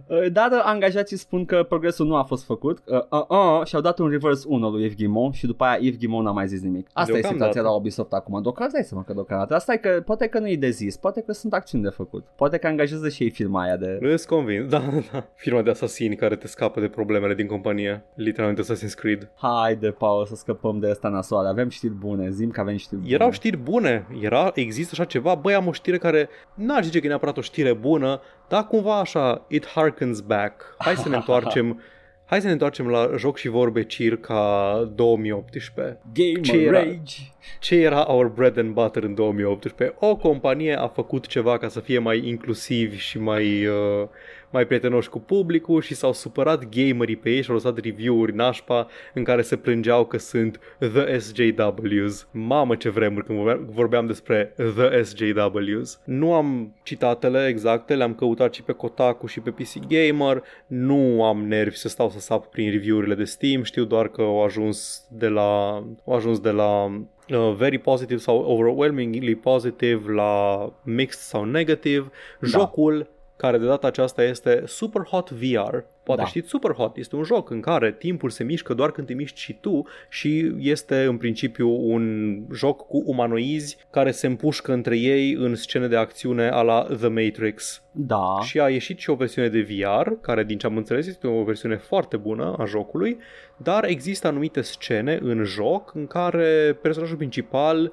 Uh, 0.08 0.26
Dar 0.32 0.52
uh, 0.52 0.62
angajații 0.64 1.18
spun 1.18 1.46
că 1.46 1.64
progresul 1.64 2.06
nu 2.06 2.16
a 2.16 2.24
fost 2.24 2.46
făcut 2.46 2.80
uh, 2.86 3.00
uh, 3.10 3.26
uh, 3.30 3.66
și 3.66 3.76
au 3.76 3.82
dat 3.82 4.00
un 4.00 4.10
reverse 4.10 4.46
1 4.48 4.70
lui 4.70 4.84
Yves 4.84 4.96
Guillemot 4.96 5.34
și 5.34 5.46
după 5.46 5.64
aia 5.64 5.78
Yves 5.82 5.98
Guillemot 5.98 6.24
n-a 6.24 6.32
mai 6.32 6.48
zis 6.48 6.62
nimic. 6.62 6.88
Asta 6.94 7.12
e 7.12 7.14
Deocamdată. 7.14 7.52
situația 7.52 7.72
la 7.72 7.76
Ubisoft 7.78 8.12
acum. 8.14 8.42
Deocamdată, 8.42 8.78
dai 8.78 8.84
seama 8.84 9.04
că 9.04 9.14
deocamdată. 9.14 9.56
Asta 9.56 9.74
e 9.74 9.78
că 9.78 10.02
poate 10.06 10.28
că 10.28 10.40
nu 10.40 10.50
e 10.50 10.56
de 10.56 10.70
zis, 10.70 10.98
poate 10.98 11.22
că 11.22 11.32
sunt 11.32 11.54
acțiuni 11.54 11.84
de 11.84 11.90
făcut. 11.90 12.26
Poate 12.36 12.58
că 12.58 12.68
angajează 12.68 13.10
și 13.10 13.24
ei 13.24 13.30
firma 13.30 13.62
aia 13.64 13.76
de... 13.78 13.98
Îți 14.02 14.28
convins, 14.28 14.70
da, 14.70 14.80
da, 14.80 15.00
da. 15.12 15.28
Firma 15.36 15.62
de 15.62 15.70
asasini 15.70 16.16
care 16.16 16.36
te 16.36 16.48
scapă 16.48 16.80
de 16.80 16.88
problemele 16.88 17.34
din 17.34 17.48
companie. 17.48 18.04
Literalmente 18.16 18.74
Assassin's 18.74 18.94
Creed. 18.96 19.32
Haide, 19.36 19.90
Paul, 19.90 20.26
să 20.26 20.36
scăpăm 20.36 20.80
de 20.80 20.90
asta 20.90 21.08
nasoare. 21.08 21.48
Avem 21.48 21.70
știri 21.70 21.94
bune, 21.94 22.30
zim 22.30 22.50
că 22.50 22.60
avem 22.60 22.78
știri 22.78 23.02
bune. 23.02 23.14
Erau 23.14 23.32
știri 23.32 23.58
bune, 23.58 24.08
era, 24.22 24.52
există 24.54 24.90
așa 24.94 25.04
ceva, 25.04 25.36
băi, 25.36 25.54
am 25.54 25.68
o 25.68 25.72
știre 25.72 25.98
care 25.98 26.30
n-aș 26.54 26.84
zice 26.84 27.00
că 27.00 27.06
e 27.06 27.10
neapărat 27.10 27.38
o 27.38 27.42
știre 27.42 27.74
bună, 27.74 28.22
dar 28.48 28.68
cumva 28.68 29.00
așa, 29.00 29.46
it 29.48 29.68
harkens 29.68 30.20
back. 30.20 30.76
Hai 30.78 30.96
să 30.96 31.10
ne 31.10 31.16
întoarcem, 31.22 31.82
hai 32.26 32.40
să 32.40 32.46
ne 32.46 32.52
întoarcem 32.52 32.88
la 32.88 33.10
joc 33.18 33.38
și 33.38 33.48
vorbe 33.48 33.84
circa 33.84 34.92
2018. 34.96 36.00
Gamer 36.14 36.42
Ce 36.42 36.58
era? 36.58 36.80
Rage. 36.80 37.22
Ce 37.60 37.76
era 37.76 38.12
our 38.12 38.28
bread 38.28 38.58
and 38.58 38.74
butter 38.74 39.04
în 39.04 39.14
2018? 39.14 39.96
O 40.00 40.16
companie 40.16 40.76
a 40.80 40.88
făcut 40.88 41.28
ceva 41.28 41.58
ca 41.58 41.68
să 41.68 41.80
fie 41.80 42.00
mai 42.00 42.28
inclusivi 42.28 42.98
și 42.98 43.20
mai, 43.20 43.66
uh, 43.66 44.08
mai 44.52 44.66
prietenoși 44.66 45.10
cu 45.10 45.20
publicul 45.20 45.82
și 45.82 45.94
s-au 45.94 46.14
supărat 46.14 46.70
gamerii 46.70 47.16
pe 47.16 47.30
ei 47.30 47.42
și 47.42 47.50
au 47.50 47.56
lăsat 47.56 47.78
review-uri 47.78 48.36
nașpa 48.36 48.88
în 49.14 49.24
care 49.24 49.42
se 49.42 49.56
plângeau 49.56 50.06
că 50.06 50.18
sunt 50.18 50.60
The 50.78 51.18
SJWs. 51.18 52.28
Mamă 52.32 52.76
ce 52.76 52.90
vremuri 52.90 53.26
când 53.26 53.38
vorbeam, 53.38 53.70
vorbeam 53.72 54.06
despre 54.06 54.54
The 54.56 55.02
SJWs. 55.04 56.00
Nu 56.06 56.34
am 56.34 56.76
citatele 56.84 57.48
exacte, 57.48 57.96
le-am 57.96 58.14
căutat 58.14 58.54
și 58.54 58.64
pe 58.64 58.72
Kotaku 58.72 59.26
și 59.26 59.40
pe 59.40 59.50
PC 59.50 59.88
Gamer. 59.88 60.44
Nu 60.68 61.24
am 61.24 61.48
nervi 61.48 61.76
să 61.76 61.88
stau 61.88 62.10
să 62.10 62.20
sap 62.20 62.46
prin 62.46 62.72
review-urile 62.72 63.16
de 63.16 63.24
Steam, 63.24 63.64
știu 63.64 63.84
doar 63.84 64.08
că 64.08 64.22
au 64.22 64.44
ajuns 64.44 65.08
de 65.12 65.28
la, 65.28 65.74
au 66.06 66.14
ajuns 66.14 66.40
de 66.40 66.52
la 66.52 66.84
uh, 67.30 67.54
very 67.58 67.78
positive 67.78 68.20
sau 68.20 68.38
overwhelmingly 68.38 69.36
positive 69.36 70.12
la 70.12 70.74
mixed 70.84 71.20
sau 71.20 71.44
negative. 71.44 72.12
Da. 72.40 72.48
Jocul 72.48 73.10
care 73.38 73.58
de 73.58 73.66
data 73.66 73.88
aceasta 73.88 74.24
este 74.24 74.64
Super 74.66 75.02
Hot 75.02 75.30
VR. 75.30 75.78
Poate 76.04 76.22
Da. 76.22 76.28
știți 76.28 76.50
Super 76.50 76.72
Hot, 76.72 76.98
este 76.98 77.16
un 77.16 77.24
joc 77.24 77.50
în 77.50 77.60
care 77.60 77.92
timpul 77.92 78.30
se 78.30 78.44
mișcă 78.44 78.74
doar 78.74 78.92
când 78.92 79.08
te 79.08 79.14
miști 79.14 79.40
și 79.40 79.54
tu 79.54 79.88
și 80.10 80.54
este 80.58 81.04
în 81.04 81.18
principiu 81.18 81.70
un 81.70 82.36
joc 82.54 82.88
cu 82.88 83.04
umanoizi 83.06 83.78
care 83.92 84.12
se 84.12 84.28
împușcă 84.28 84.74
între 84.74 84.98
ei 84.98 85.34
în 85.34 85.56
scene 85.56 85.88
de 85.88 85.96
acțiune 85.96 86.50
a 86.50 86.62
la 86.62 86.88
The 86.98 87.08
Matrix. 87.08 87.84
Da. 87.92 88.38
Și 88.44 88.60
a 88.60 88.70
ieșit 88.70 89.00
și 89.00 89.10
o 89.10 89.16
versiune 89.16 89.48
de 89.48 89.62
VR, 89.62 90.10
care 90.22 90.44
din 90.44 90.58
ce 90.58 90.66
am 90.66 90.78
înțeles 90.78 91.08
este 91.08 91.28
o 91.28 91.44
versiune 91.44 91.76
foarte 91.76 92.18
bună 92.18 92.56
a 92.58 92.66
jocului, 92.66 93.18
dar 93.58 93.86
există 93.86 94.28
anumite 94.28 94.62
scene 94.62 95.20
în 95.22 95.44
joc 95.44 95.92
în 95.96 96.08
care 96.08 96.78
personajul 96.82 97.18
principal 97.18 97.92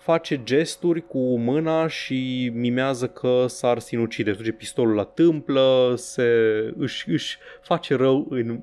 face 0.00 0.42
gesturi 0.44 1.06
cu 1.06 1.38
mâna 1.38 1.86
și 1.86 2.50
mimează 2.54 3.08
că 3.08 3.44
s-ar 3.48 3.78
sinucide. 3.78 4.32
Duce 4.32 4.52
pistolul 4.52 4.94
la 4.94 5.04
tâmplă, 5.04 5.94
se, 5.96 6.24
își, 6.78 7.10
își 7.10 7.38
face 7.60 7.94
rău 7.94 8.26
în, 8.30 8.60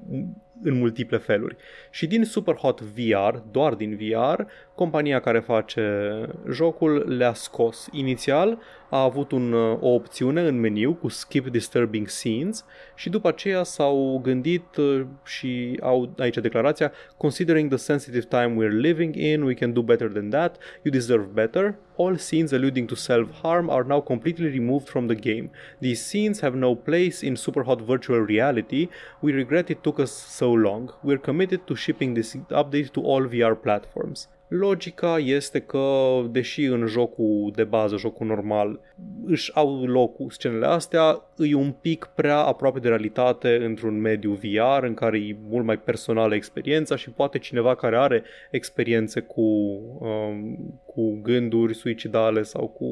în 0.64 0.78
multiple 0.78 1.18
feluri. 1.18 1.56
Și 1.92 2.08
din 2.08 2.24
Superhot 2.24 2.82
VR, 2.82 3.36
doar 3.52 3.74
din 3.74 3.96
VR, 3.96 4.42
compania 4.76 5.20
care 5.20 5.40
face 5.40 6.12
jocul 6.52 7.16
le-a 7.18 7.34
scos. 7.34 7.88
Inițial 7.92 8.60
a 8.90 9.02
avut 9.04 9.32
un, 9.32 9.54
o 9.80 9.88
opțiune 9.88 10.42
în 10.42 10.60
meniu 10.60 10.94
cu 10.94 11.08
Skip 11.08 11.48
Disturbing 11.48 12.08
Scenes 12.08 12.66
și 12.96 13.10
după 13.10 13.28
aceea 13.28 13.64
s-au 13.64 14.20
gândit 14.24 14.76
uh, 14.76 15.06
și 15.26 15.80
au 15.82 16.14
aici 16.18 16.38
declarația 16.38 16.92
Considering 17.18 17.70
the 17.70 17.78
sensitive 17.78 18.26
time 18.26 18.56
we're 18.58 18.80
living 18.80 19.16
in, 19.16 19.42
we 19.42 19.54
can 19.54 19.74
do 19.74 19.82
better 19.82 20.08
than 20.08 20.30
that. 20.30 20.58
You 20.84 20.94
deserve 20.94 21.26
better. 21.34 21.76
All 21.98 22.18
scenes 22.18 22.52
alluding 22.52 22.88
to 22.88 22.96
self-harm 22.96 23.70
are 23.70 23.84
now 23.84 24.02
completely 24.02 24.50
removed 24.50 24.88
from 24.88 25.08
the 25.08 25.16
game. 25.16 25.50
These 25.80 26.02
scenes 26.04 26.40
have 26.42 26.56
no 26.56 26.76
place 26.76 27.24
in 27.24 27.36
Superhot 27.36 27.82
virtual 27.82 28.20
reality. 28.20 28.88
We 29.22 29.32
regret 29.32 29.70
it 29.70 29.84
took 29.84 30.00
us 30.00 30.12
so 30.12 30.52
long. 30.52 30.92
We're 31.04 31.24
committed 31.30 31.66
to 31.66 31.76
shipping 31.76 32.14
this 32.14 32.36
update 32.36 32.94
to 32.94 33.02
all 33.02 33.24
VR 33.28 33.56
platforms. 33.56 34.28
Logica 34.48 35.18
este 35.18 35.60
că, 35.60 36.22
deși 36.30 36.64
în 36.64 36.86
jocul 36.86 37.52
de 37.56 37.64
bază, 37.64 37.98
jocul 37.98 38.28
normal, 38.28 38.80
își 39.26 39.52
au 39.56 39.84
locul 39.86 40.30
scenele 40.30 40.66
astea, 40.66 41.22
e 41.38 41.56
un 41.56 41.72
pic 41.72 42.10
prea 42.16 42.38
aproape 42.38 42.80
de 42.80 42.88
realitate 42.88 43.56
într-un 43.64 44.00
mediu 44.00 44.32
VR 44.32 44.84
în 44.84 44.94
care 44.94 45.18
e 45.18 45.36
mult 45.50 45.66
mai 45.66 45.80
personală 45.80 46.36
experiența 46.36 46.96
și 46.96 47.10
poate 47.10 47.38
cineva 47.38 47.76
care 47.76 47.98
are 47.98 48.24
experiențe 48.52 49.20
cu, 49.20 49.42
um, 49.42 50.80
cu 50.86 51.20
gânduri 51.22 51.76
suicidale 51.76 52.44
sau 52.44 52.68
cu 52.68 52.86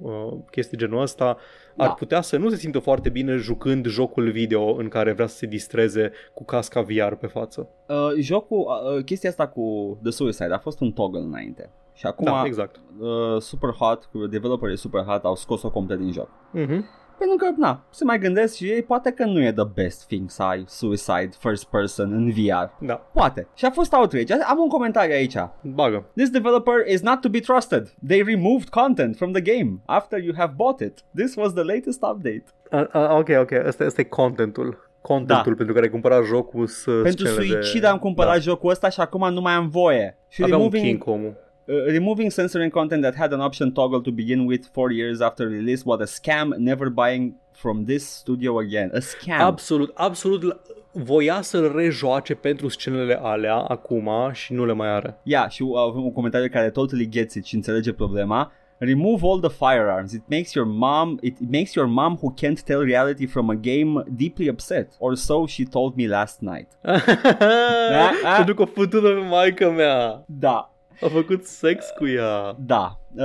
uh, 0.00 0.38
chestii 0.50 0.78
genul 0.78 1.00
ăsta, 1.00 1.36
ar 1.76 1.86
Da. 1.86 1.92
putea 1.92 2.20
să 2.20 2.36
nu 2.36 2.48
se 2.50 2.56
simtă 2.56 2.78
foarte 2.78 3.08
bine 3.08 3.36
jucând 3.36 3.86
jocul 3.86 4.30
video 4.30 4.74
în 4.76 4.88
care 4.88 5.12
vrea 5.12 5.26
să 5.26 5.36
se 5.36 5.46
distreze 5.46 6.12
cu 6.34 6.44
casca 6.44 6.80
VR 6.80 7.14
pe 7.14 7.26
față. 7.26 7.68
Uh, 7.88 7.96
jocul, 8.20 8.66
uh, 8.96 9.04
chestia 9.04 9.30
asta 9.30 9.48
cu 9.48 9.98
The 10.02 10.10
Suicide 10.10 10.52
a 10.54 10.58
fost 10.58 10.80
un 10.80 10.92
toggle 10.92 11.20
înainte. 11.20 11.70
Și 11.94 12.06
acum 12.06 12.24
da, 12.24 12.42
exact. 12.44 12.80
uh, 12.98 13.40
Super 13.40 13.70
Hot, 13.70 14.10
developerii 14.30 14.76
Super 14.78 15.02
Hot 15.02 15.24
au 15.24 15.34
scos-o 15.34 15.70
complet 15.70 15.98
din 15.98 16.12
joc. 16.12 16.28
Mm-hmm. 16.54 16.80
Pentru 17.18 17.36
că, 17.36 17.46
na, 17.56 17.84
se 17.90 18.04
mai 18.04 18.18
gândesc 18.18 18.54
și 18.56 18.64
ei, 18.64 18.82
poate 18.82 19.10
că 19.10 19.24
nu 19.24 19.42
e 19.42 19.52
the 19.52 19.64
best 19.74 20.06
thing 20.06 20.30
să 20.30 20.42
ai 20.42 20.64
Suicide 20.66 21.30
first 21.38 21.64
person 21.64 22.12
în 22.12 22.30
VR. 22.30 22.84
Da, 22.84 22.94
Poate. 22.94 23.46
Și 23.54 23.64
a 23.64 23.70
fost 23.70 23.92
outrage. 23.92 24.32
Am 24.34 24.58
un 24.58 24.68
comentariu 24.68 25.14
aici. 25.14 25.36
bagă. 25.62 26.04
This 26.16 26.30
developer 26.30 26.74
is 26.92 27.00
not 27.00 27.20
to 27.20 27.28
be 27.28 27.38
trusted. 27.40 27.94
They 28.06 28.22
removed 28.22 28.68
content 28.68 29.16
from 29.16 29.32
the 29.32 29.40
game 29.42 29.80
after 29.86 30.18
you 30.22 30.34
have 30.36 30.52
bought 30.56 30.80
it. 30.80 31.04
This 31.14 31.34
was 31.36 31.52
the 31.52 31.62
latest 31.62 32.02
update. 32.02 32.44
A, 32.70 32.88
a, 32.92 33.16
ok, 33.18 33.28
ok, 33.40 33.50
ăsta, 33.66 33.84
ăsta 33.84 34.00
e 34.00 34.04
contentul. 34.04 34.84
Contentul 35.00 35.50
Da. 35.50 35.56
pentru 35.56 35.72
care 35.74 35.84
ai 35.86 35.90
cumpărat 35.90 36.24
jocul 36.24 36.66
să 36.66 36.90
Pentru 37.02 37.26
scenele 37.26 37.46
suicid 37.60 37.80
de... 37.80 37.86
am 37.86 37.98
cumpărat 37.98 38.32
da. 38.32 38.38
jocul 38.40 38.70
ăsta 38.70 38.88
și 38.88 39.00
acum 39.00 39.32
nu 39.32 39.40
mai 39.40 39.52
am 39.52 39.68
voie. 39.68 40.16
Și 40.28 40.42
Avea 40.42 40.56
un 40.56 40.62
removing, 40.62 40.86
king 40.86 41.02
omul. 41.06 41.36
Uh, 41.68 41.74
removing 41.86 42.30
censoring 42.30 42.70
content 42.70 43.02
that 43.02 43.14
had 43.14 43.32
an 43.32 43.40
option 43.40 43.72
toggle 43.72 44.00
to 44.00 44.10
begin 44.10 44.46
with 44.46 44.66
four 44.72 44.90
years 44.92 45.20
after 45.20 45.46
release 45.48 45.82
was 45.84 46.00
a 46.00 46.06
scam. 46.20 46.54
Never 46.56 46.88
buying 46.90 47.34
from 47.52 47.84
this 47.84 48.04
studio 48.08 48.58
again. 48.58 48.90
A 48.94 48.98
scam. 49.00 49.40
Absolut, 49.40 49.90
absolut 49.94 50.42
la- 50.42 50.60
voia 50.92 51.40
să-l 51.40 51.72
rejoace 51.76 52.34
pentru 52.34 52.68
scenele 52.68 53.18
alea 53.22 53.56
acum 53.56 54.10
și 54.32 54.52
nu 54.52 54.64
le 54.66 54.72
mai 54.72 54.88
are. 54.88 55.20
Yeah, 55.22 55.48
și 55.50 55.62
uh, 55.62 55.78
avem 55.88 56.02
un 56.02 56.12
comentariu 56.12 56.48
care 56.48 56.70
totally 56.70 57.08
gets 57.08 57.34
it 57.34 57.44
și 57.44 57.54
înțelege 57.54 57.92
problema. 57.92 58.52
Remove 58.78 59.26
all 59.26 59.40
the 59.40 59.50
firearms. 59.50 60.12
It 60.12 60.22
makes 60.28 60.52
your 60.52 60.66
mom 60.68 61.18
it 61.20 61.36
makes 61.52 61.74
your 61.74 61.88
mom 61.88 62.18
who 62.20 62.34
can't 62.34 62.62
tell 62.64 62.80
reality 62.84 63.26
from 63.26 63.48
a 63.50 63.54
game 63.54 64.02
deeply 64.10 64.48
upset. 64.48 64.92
Or 64.98 65.14
so 65.14 65.46
she 65.46 65.64
told 65.64 65.94
me 65.96 66.06
last 66.08 66.40
night. 66.40 66.68
Da, 67.90 68.10
a. 68.24 68.36
Pentru 68.36 68.54
că 68.54 68.62
a 68.62 68.66
făcut 68.66 68.90
pe 68.90 69.26
maica 69.30 69.68
mea. 69.68 70.24
Da, 70.26 70.75
A 71.00 71.06
făcut 71.06 71.44
sex 71.44 71.86
cu 71.98 72.06
ea. 72.06 72.56
da. 72.66 73.00
Uh, 73.16 73.24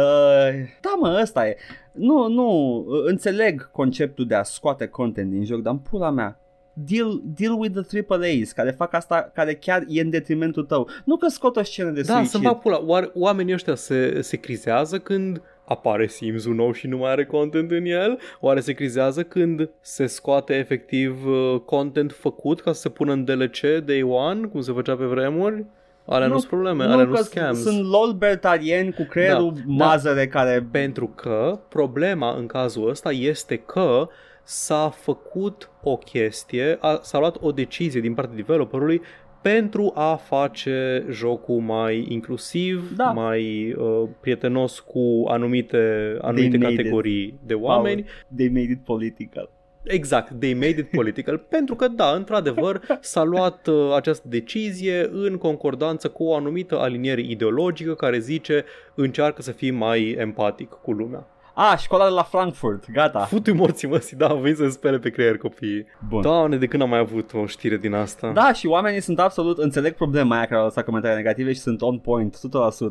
da, 0.81 0.93
mă, 0.99 1.19
ăsta 1.21 1.47
e. 1.47 1.55
Nu, 1.91 2.27
nu, 2.27 2.77
uh, 2.87 3.01
înțeleg 3.05 3.71
conceptul 3.71 4.25
de 4.25 4.35
a 4.35 4.43
scoate 4.43 4.87
content 4.87 5.31
din 5.31 5.45
joc, 5.45 5.61
dar 5.61 5.73
în 5.73 5.79
pula 5.79 6.09
mea. 6.09 6.39
Deal, 6.73 7.21
deal 7.23 7.53
with 7.59 7.79
the 7.87 8.05
AAAs 8.09 8.51
care 8.51 8.71
fac 8.71 8.93
asta, 8.93 9.31
care 9.33 9.53
chiar 9.55 9.83
e 9.87 10.01
în 10.01 10.09
detrimentul 10.09 10.63
tău. 10.63 10.87
Nu 11.05 11.17
că 11.17 11.27
scot 11.27 11.55
o 11.55 11.63
scenă 11.63 11.89
de 11.89 12.01
Da, 12.01 12.13
suicid. 12.13 12.29
să-mi 12.31 12.43
bag 12.43 12.57
pula. 12.59 12.83
Oare, 12.85 13.09
oamenii 13.13 13.53
ăștia 13.53 13.75
se, 13.75 14.21
se 14.21 14.37
crizează 14.37 14.99
când 14.99 15.41
apare 15.65 16.07
Sims-ul 16.07 16.55
nou 16.55 16.71
și 16.71 16.87
nu 16.87 16.97
mai 16.97 17.11
are 17.11 17.25
content 17.25 17.71
în 17.71 17.85
el? 17.85 18.19
Oare 18.39 18.59
se 18.59 18.73
crizează 18.73 19.23
când 19.23 19.69
se 19.81 20.05
scoate 20.05 20.53
efectiv 20.53 21.25
uh, 21.25 21.59
content 21.65 22.11
făcut 22.11 22.61
ca 22.61 22.73
să 22.73 22.79
se 22.81 22.89
pună 22.89 23.11
în 23.11 23.23
DLC 23.23 23.59
day 23.85 24.01
one, 24.01 24.47
cum 24.47 24.61
se 24.61 24.71
făcea 24.71 24.95
pe 24.95 25.05
vremuri? 25.05 25.65
Alea 26.05 26.27
nu 26.27 26.37
sunt 26.37 26.49
probleme, 26.49 26.83
alea 26.83 27.05
nu 27.05 27.11
că 27.11 27.15
sunt 27.15 27.27
scams. 27.27 27.61
sunt 27.61 27.85
lol-bertarieni 27.89 28.93
cu 28.93 29.03
creierul 29.03 29.53
Da, 29.53 29.61
da, 29.65 29.85
mazăre 29.85 30.27
care... 30.27 30.67
Pentru 30.71 31.07
că 31.07 31.59
problema 31.69 32.35
în 32.37 32.45
cazul 32.45 32.89
ăsta 32.89 33.11
este 33.11 33.55
că 33.55 34.07
s-a 34.43 34.89
făcut 34.89 35.69
o 35.83 35.97
chestie, 35.97 36.77
a, 36.79 36.99
s-a 37.01 37.19
luat 37.19 37.37
o 37.39 37.51
decizie 37.51 38.01
din 38.01 38.13
partea 38.13 38.35
developerului 38.35 39.01
pentru 39.41 39.91
a 39.95 40.15
face 40.15 41.05
jocul 41.09 41.59
mai 41.59 42.05
inclusiv, 42.09 42.95
Da. 42.95 43.11
mai 43.11 43.73
uh, 43.73 44.09
prietenos 44.19 44.79
cu 44.79 45.23
anumite, 45.27 46.17
anumite 46.21 46.57
made 46.57 46.71
it. 46.71 46.77
categorii 46.77 47.39
de 47.45 47.53
oameni. 47.53 48.05
They 48.35 48.47
made 48.47 48.71
it 48.71 48.83
political. 48.83 49.49
Exact, 49.83 50.39
they 50.39 50.53
made 50.53 50.79
it 50.79 50.89
political, 50.89 51.37
pentru 51.55 51.75
că 51.75 51.87
da, 51.87 52.09
într-adevăr 52.09 52.81
s-a 52.99 53.23
luat 53.23 53.67
uh, 53.67 53.93
această 53.95 54.27
decizie 54.27 55.09
în 55.11 55.37
concordanță 55.37 56.09
cu 56.09 56.23
o 56.23 56.35
anumită 56.35 56.79
aliniere 56.79 57.21
ideologică 57.21 57.93
care 57.93 58.19
zice 58.19 58.65
încearcă 58.95 59.41
să 59.41 59.51
fii 59.51 59.71
mai 59.71 60.09
empatic 60.09 60.69
cu 60.69 60.91
lumea. 60.91 61.27
Ah, 61.53 61.77
școala 61.77 62.03
de 62.05 62.13
la 62.13 62.23
Frankfurt, 62.23 62.91
gata. 62.91 63.19
Futu 63.19 63.53
morții 63.53 63.87
măsii, 63.87 64.17
da, 64.17 64.33
vei 64.33 64.55
să 64.55 64.69
spele 64.69 64.99
pe 64.99 65.09
creier 65.09 65.37
copiii. 65.37 65.85
Bun. 66.07 66.21
Doamne, 66.21 66.57
de 66.57 66.65
când 66.65 66.81
am 66.81 66.89
mai 66.89 66.99
avut 66.99 67.33
o 67.33 67.45
știre 67.45 67.77
din 67.77 67.93
asta? 67.93 68.31
Da, 68.31 68.53
și 68.53 68.67
oamenii 68.67 69.01
sunt 69.01 69.19
absolut, 69.19 69.57
înțeleg 69.57 69.93
problema 69.93 70.35
aia 70.35 70.45
care 70.45 70.59
au 70.59 70.63
lăsat 70.63 70.85
comentarii 70.85 71.17
negative 71.17 71.53
și 71.53 71.59
sunt 71.59 71.81
on 71.81 71.97
point, 71.99 72.37
100%. 72.37 72.39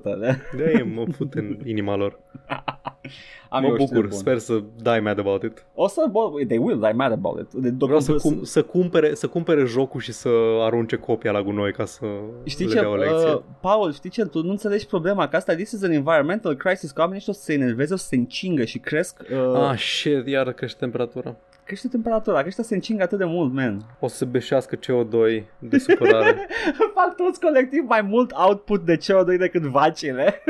De. 0.02 0.38
De 0.56 0.86
mă 0.94 1.04
fut 1.16 1.34
în 1.34 1.58
inima 1.64 1.96
lor. 1.96 2.18
Am 3.52 3.62
mă 3.62 3.66
eu 3.68 3.72
o 3.74 3.76
știre 3.76 3.94
bucur, 3.94 4.08
bună. 4.08 4.20
sper 4.20 4.38
să 4.38 4.62
die 4.82 4.98
mad 5.00 5.18
about 5.18 5.42
it. 5.42 5.64
O 5.74 5.88
să, 5.88 6.06
bă, 6.10 6.20
they 6.46 6.58
will, 6.58 6.80
die 6.80 6.92
mad 6.92 7.12
about 7.12 7.40
it. 7.40 7.52
De, 7.52 7.74
Vreau 7.78 8.00
să, 8.00 8.12
docu- 8.12 8.28
cum, 8.28 8.42
să, 8.44 8.62
cumpere, 8.62 9.14
să 9.14 9.26
cumpere 9.26 9.64
jocul 9.64 10.00
și 10.00 10.12
să 10.12 10.28
arunce 10.60 10.96
copia 10.96 11.30
la 11.30 11.42
gunoi 11.42 11.72
ca 11.72 11.84
să 11.84 12.04
Știi 12.44 12.66
le 12.66 12.72
ce, 12.72 12.80
dea 12.80 12.90
o 12.90 12.94
lecție. 12.96 13.32
uh, 13.32 13.40
Paul, 13.60 13.92
știi 13.92 14.10
ce, 14.10 14.24
tu 14.24 14.42
nu 14.42 14.50
înțelegi 14.50 14.86
problema, 14.86 15.28
că 15.28 15.36
asta, 15.36 15.54
this 15.54 15.70
is 15.70 15.82
an 15.82 15.90
environmental 15.90 16.54
crisis, 16.54 16.90
că 16.90 17.00
oamenii 17.00 17.18
ăștia 17.18 17.32
o 17.32 17.36
să 17.36 17.42
se 17.42 17.52
enerveze, 17.52 17.92
o 17.92 17.96
să 17.96 18.06
se 18.06 18.16
încingă 18.16 18.64
și 18.64 18.78
cresc, 18.78 19.16
uh, 19.32 19.54
ah, 19.70 19.78
shit, 19.78 20.26
iar 20.26 20.52
crește 20.52 20.76
temperatura. 20.80 21.36
crește 21.64 21.88
temperatura, 21.88 22.40
că 22.40 22.46
ăștia 22.46 22.64
se 22.64 22.74
încingă 22.74 23.02
atât 23.02 23.18
de 23.18 23.24
mult, 23.24 23.52
man. 23.52 23.84
O 24.00 24.08
să 24.08 24.16
se 24.16 24.24
beșească 24.24 24.76
CO2 24.76 25.42
de 25.58 25.78
supărare. 25.78 26.46
Fac 26.94 27.16
toți 27.16 27.40
colectiv 27.40 27.84
mai 27.88 28.02
mult 28.02 28.32
output 28.48 28.84
de 28.84 28.96
CO2 28.96 29.38
decât 29.38 29.62
vacile. 29.62 30.34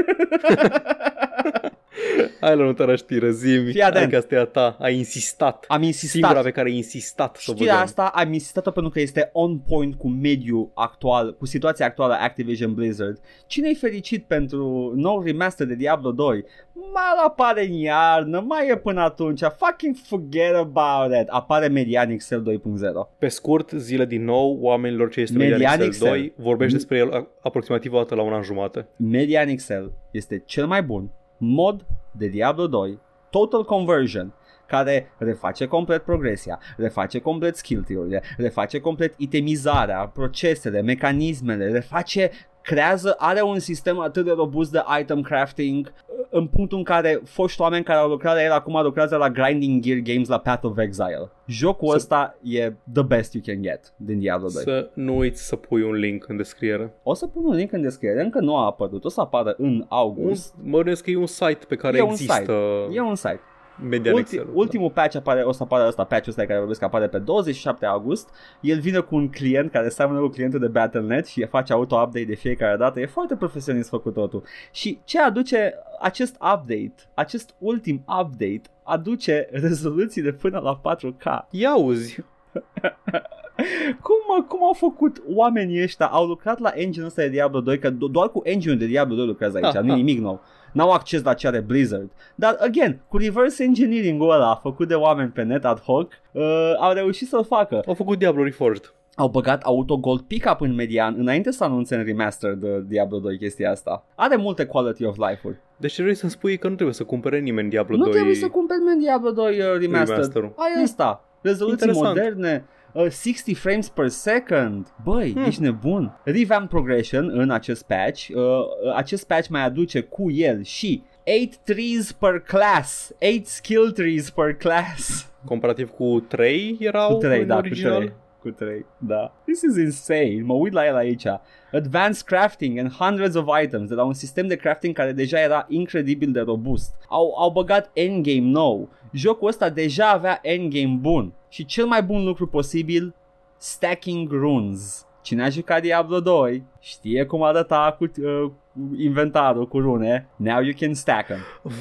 Hai 2.41 2.55
la 2.57 2.61
următoarea 2.61 2.95
știre, 2.95 3.31
zi 3.31 3.59
Fii 3.71 3.81
atent. 3.83 3.97
Hai 3.97 4.09
că 4.11 4.17
asta 4.17 4.35
e 4.35 4.39
a 4.39 4.45
ta, 4.45 4.77
ai 4.81 4.97
insistat. 4.97 5.65
Am 5.69 5.83
insistat. 5.83 6.11
Singura 6.21 6.41
pe 6.41 6.51
care 6.51 6.69
ai 6.69 6.77
insistat 6.77 7.37
să 7.37 7.51
o 7.51 7.55
Știrea 7.55 7.73
băgăm. 7.73 7.87
asta 7.87 8.07
am 8.15 8.33
insistat-o 8.33 8.71
pentru 8.71 8.91
că 8.93 9.01
este 9.01 9.31
on 9.33 9.59
point 9.59 9.95
cu 9.95 10.09
mediul 10.09 10.71
actual, 10.75 11.37
cu 11.37 11.47
situația 11.47 11.87
actuală 11.87 12.13
a 12.15 12.23
Activision 12.23 12.75
Blizzard. 12.75 13.19
Cine-i 13.47 13.75
fericit 13.75 14.25
pentru 14.25 14.93
nou 14.97 15.23
remaster 15.23 15.67
de 15.67 15.75
Diablo 15.75 16.11
2? 16.11 16.45
Mai 16.73 17.25
apare 17.27 17.67
în 17.67 17.73
iarnă, 17.73 18.41
mai 18.41 18.69
e 18.69 18.77
până 18.77 19.01
atunci, 19.01 19.41
fucking 19.57 19.97
forget 20.07 20.55
about 20.55 21.13
it. 21.21 21.29
Apare 21.29 21.67
Median 21.69 22.11
Excel 22.11 22.43
2.0. 22.43 23.17
Pe 23.19 23.29
scurt, 23.29 23.71
zile 23.71 24.05
din 24.07 24.25
nou, 24.25 24.59
oamenilor 24.61 25.11
ce 25.11 25.21
este 25.21 25.37
Median 25.37 25.59
Median 25.59 25.81
Excel. 25.81 26.09
2, 26.09 26.33
vorbești 26.37 26.73
Mm. 26.73 26.79
despre 26.79 26.99
el 26.99 27.13
a- 27.13 27.27
aproximativ 27.43 27.93
o 27.93 27.97
dată 27.97 28.15
la 28.15 28.23
un 28.23 28.33
an 28.33 28.43
jumate. 28.43 28.89
Median 28.97 29.49
Excel 29.49 29.93
este 30.11 30.43
cel 30.47 30.67
mai 30.67 30.83
bun 30.83 31.11
mod 31.41 31.85
de 32.13 32.29
Diablo 32.29 32.67
2, 32.67 32.99
Total 33.31 33.65
Conversion, 33.65 34.33
care 34.71 35.13
reface 35.19 35.67
complet 35.67 36.03
progresia, 36.03 36.59
reface 36.79 37.21
complet 37.21 37.57
skill 37.57 37.83
tree-urile, 37.83 38.23
reface 38.39 38.81
complet 38.81 39.15
itemizarea, 39.19 40.07
procesele, 40.15 40.83
mecanismele, 40.83 41.73
reface 41.73 42.31
creează, 42.63 43.15
are 43.19 43.43
un 43.43 43.59
sistem 43.59 43.99
atât 43.99 44.25
de 44.25 44.31
robust 44.31 44.71
de 44.73 44.83
item 45.01 45.21
crafting 45.21 45.93
în 46.31 46.47
punctul 46.47 46.79
în 46.79 46.85
care 46.85 47.21
foști 47.25 47.61
oameni 47.61 47.85
care 47.85 47.99
au 47.99 48.09
lucrat 48.09 48.35
la 48.35 48.45
el 48.45 48.53
acum 48.53 48.83
lucrează 48.83 49.17
la 49.17 49.31
Grinding 49.31 49.83
Gear 49.83 49.99
Games 49.99 50.29
la 50.29 50.39
Path 50.39 50.65
of 50.65 50.79
Exile. 50.79 51.31
Jocul 51.47 51.89
Să- 51.89 51.97
ăsta 51.97 52.39
e 52.43 52.73
the 52.93 53.03
best 53.03 53.35
you 53.35 53.43
can 53.47 53.63
get 53.63 53.93
din 53.97 54.19
Diablo 54.19 54.49
2. 54.53 54.63
Să 54.63 54.91
nu 54.95 55.17
uiți 55.17 55.47
să 55.47 55.57
pui 55.57 55.83
un 55.83 55.93
link 55.95 56.29
în 56.29 56.37
descriere. 56.37 56.95
O 57.03 57.15
să 57.15 57.27
pun 57.27 57.45
un 57.45 57.55
link 57.55 57.73
în 57.73 57.83
descriere, 57.83 58.23
încă 58.23 58.41
nu 58.41 58.57
a 58.57 58.65
apărut, 58.65 59.05
o 59.05 59.09
să 59.09 59.21
apară 59.21 59.55
în 59.59 59.67
Un, 59.67 59.85
august. 59.89 60.55
mă 60.63 60.77
gândesc 60.77 61.05
că 61.05 61.11
e 61.11 61.17
un 61.17 61.27
site 61.27 61.59
pe 61.69 61.77
care 61.77 61.97
E 61.99 62.03
un 62.03 62.09
există 62.11 62.35
site. 62.35 62.53
E 62.93 63.01
un 63.01 63.15
site. 63.15 63.41
Median 63.83 64.15
Ulti, 64.15 64.35
Excel. 64.35 64.51
ultimul 64.53 64.91
patch 64.91 65.17
apare, 65.17 65.43
o 65.43 65.53
să 65.53 65.63
apară 65.63 65.87
ăsta, 65.87 66.05
patch-ul 66.05 66.29
ăsta 66.29 66.41
de 66.41 66.47
care 66.47 66.59
vorbesc 66.59 66.83
apare 66.83 67.09
pe 67.09 67.19
27 67.19 67.87
august. 67.87 68.29
El 68.61 68.81
vine 68.81 68.99
cu 68.99 69.15
un 69.15 69.29
client 69.31 69.71
care 69.71 69.89
seamănă 69.89 70.21
cu 70.21 70.29
clientul 70.29 70.61
de 70.61 70.67
Battle.net 70.67 71.27
și 71.27 71.45
face 71.45 71.73
auto-update 71.73 72.25
de 72.25 72.35
fiecare 72.35 72.77
dată. 72.77 73.01
E 73.01 73.07
foarte 73.07 73.37
profesionist 73.37 73.89
făcut 73.89 74.15
totul. 74.15 74.43
Și 74.71 75.01
ce 75.05 75.21
aduce 75.21 75.75
acest 76.01 76.35
update, 76.35 76.95
acest 77.15 77.55
ultim 77.59 78.05
update, 78.21 78.63
aduce 78.83 79.49
rezoluții 79.51 80.23
de 80.23 80.33
până 80.33 80.59
la 80.59 80.81
4K. 80.81 81.47
Ia 81.51 81.77
uzi, 81.77 82.19
Cum, 84.07 84.15
mă, 84.29 84.45
cum 84.49 84.65
au 84.65 84.73
făcut 84.73 85.23
oamenii 85.35 85.83
ăștia? 85.83 86.07
Au 86.07 86.27
lucrat 86.27 86.59
la 86.59 86.71
engine 86.75 87.05
ăsta 87.07 87.23
de 87.23 87.29
Diablo 87.29 87.61
2, 87.61 87.79
că 87.79 87.91
do- 87.91 88.11
doar 88.11 88.29
cu 88.31 88.41
engine 88.45 88.75
de 88.75 88.87
Diablo 88.87 89.15
2 89.17 89.27
lucrează 89.27 89.57
aici, 89.63 89.75
Ah, 89.77 89.83
nu 89.83 89.91
ah. 89.93 89.97
nimic 89.97 90.19
nou. 90.21 90.41
N-au 90.73 90.91
acces 90.91 91.23
la 91.23 91.35
ce 91.35 91.47
are 91.47 91.61
Blizzard. 91.61 92.11
Dar, 92.35 92.57
again, 92.61 93.01
cu 93.09 93.17
reverse 93.17 93.65
engineering-ul 93.65 94.31
ăla 94.31 94.59
făcut 94.63 94.89
de 94.89 94.95
oameni 94.95 95.29
pe 95.31 95.43
net 95.43 95.65
ad 95.65 95.81
hoc, 95.81 96.13
uh, 96.33 96.43
au 96.79 96.93
reușit 96.93 97.29
să-l 97.29 97.45
facă. 97.45 97.83
au 97.87 97.95
făcut 97.95 98.19
Diablo 98.19 98.43
Reforged. 98.43 98.93
Au 99.15 99.29
băgat 99.29 99.63
auto 99.63 99.97
gold 99.97 100.21
pickup 100.21 100.61
în 100.61 100.75
median 100.75 101.15
înainte 101.19 101.51
să 101.51 101.65
anunțe 101.65 101.95
în 101.97 102.05
remaster 102.05 102.53
de 102.55 102.83
Diablo 102.89 103.19
2 103.19 103.39
chestia 103.39 103.71
asta. 103.71 104.05
Are 104.15 104.37
multe 104.37 104.65
quality 104.65 105.05
of 105.05 105.17
life-uri. 105.17 105.57
Deci 105.77 105.93
ce 105.93 106.03
vrei 106.03 106.15
să-mi 106.15 106.31
spui 106.31 106.57
că 106.59 106.69
nu 106.69 106.75
trebuie 106.75 106.95
să 106.95 107.05
cumpere 107.05 107.39
nimeni 107.39 107.69
Diablo 107.71 107.97
Nu 107.97 108.03
2 108.03 108.13
trebuie 108.13 108.35
să 108.35 108.49
cumperi 108.49 108.81
men 108.81 108.99
Diablo 108.99 109.31
2 109.31 109.45
uh, 109.51 109.59
remastered. 109.81 110.09
remasterul. 110.09 110.53
Ai 110.57 110.83
ăsta. 110.83 111.25
Rezoluții 111.43 111.87
Interesant. 111.89 112.17
moderne. 112.17 112.65
Uh, 112.93 113.11
60 113.11 113.57
frames 113.57 113.89
per 113.89 114.09
second. 114.09 114.87
Băi, 115.05 115.33
Hmm. 115.33 115.45
ești 115.45 115.61
nebun. 115.63 116.13
Revamp 116.25 116.69
progression 116.69 117.31
în 117.33 117.51
acest 117.51 117.83
patch. 117.87 118.29
Uh, 118.29 118.35
uh, 118.37 118.95
acest 118.95 119.27
patch 119.27 119.49
mai 119.49 119.65
aduce 119.65 120.01
cu 120.01 120.31
el 120.31 120.63
și 120.65 121.03
8 121.45 121.57
trees 121.57 122.13
per 122.13 122.39
class. 122.39 123.11
8 123.37 123.47
skill 123.47 123.91
trees 123.91 124.31
per 124.31 124.55
class. 124.55 125.31
Comparativ 125.45 125.91
cu 125.91 126.25
3 126.29 126.77
erau 126.81 127.13
Cu 127.13 127.19
3, 127.19 127.41
în 127.41 127.47
da, 127.47 127.57
original. 127.57 127.93
cu 127.95 127.99
3. 128.01 128.13
Cu 128.43 128.51
3, 128.51 128.87
da. 128.99 129.35
This 129.45 129.63
is 129.63 129.77
insane. 129.77 130.41
Mă 130.45 130.55
uit 130.55 130.73
la 130.73 130.87
el 130.87 130.97
aici. 130.97 131.25
Advanced 131.73 132.23
crafting 132.27 132.79
and 132.79 132.93
hundreds 132.93 133.35
of 133.35 133.47
items 133.63 133.89
de 133.89 133.95
la 133.95 134.05
un 134.05 134.13
sistem 134.13 134.47
de 134.47 134.57
crafting 134.57 134.95
care 134.95 135.13
deja 135.13 135.41
era 135.41 135.67
incredibil 135.69 136.33
de 136.33 136.41
robust. 136.41 136.95
Au, 137.09 137.35
au 137.39 137.51
băgat 137.51 137.91
endgame 137.93 138.41
nou. 138.51 138.89
Jocul 139.13 139.49
ăsta 139.49 139.69
deja 139.71 140.11
avea 140.11 140.39
endgame 140.43 140.97
bun. 141.01 141.33
Și 141.51 141.65
cel 141.65 141.87
mai 141.87 142.03
bun 142.03 142.25
lucru 142.25 142.47
posibil, 142.47 143.15
stacking 143.57 144.31
runes. 144.31 145.05
Cine 145.23 145.43
a 145.45 145.49
jucat 145.49 145.81
Diablo 145.83 146.21
2 146.21 146.65
știe 146.81 147.25
cum 147.25 147.43
arăta 147.43 147.95
cu 147.99 148.05
uh, 148.05 148.51
cu 148.73 148.91
inventarul 148.97 149.69
cu 149.69 149.79
rune. 149.79 150.29
Now 150.37 150.61
you 150.63 150.73
can 150.79 150.95
stack 150.95 151.27
them. 151.27 151.39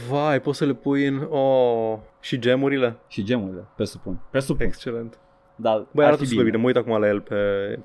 Vai, 0.09 0.39
poți 0.41 0.57
să 0.57 0.65
le 0.65 0.73
pui 0.73 1.05
în... 1.05 1.27
Oh. 1.29 1.97
Și 2.19 2.39
gemurile? 2.39 2.95
Și 3.07 3.23
gemurile, 3.23 3.65
presupun. 3.75 4.19
Presupun. 4.29 4.65
Excelent. 4.65 5.19
Dar 5.55 5.85
Băi, 5.91 6.03
ar 6.03 6.09
arată 6.09 6.23
fi 6.23 6.29
super 6.29 6.43
bine. 6.45 6.57
Mă 6.57 6.65
uit 6.65 6.75
acum 6.75 6.99
la 6.99 7.07
el 7.07 7.21
pe, 7.21 7.35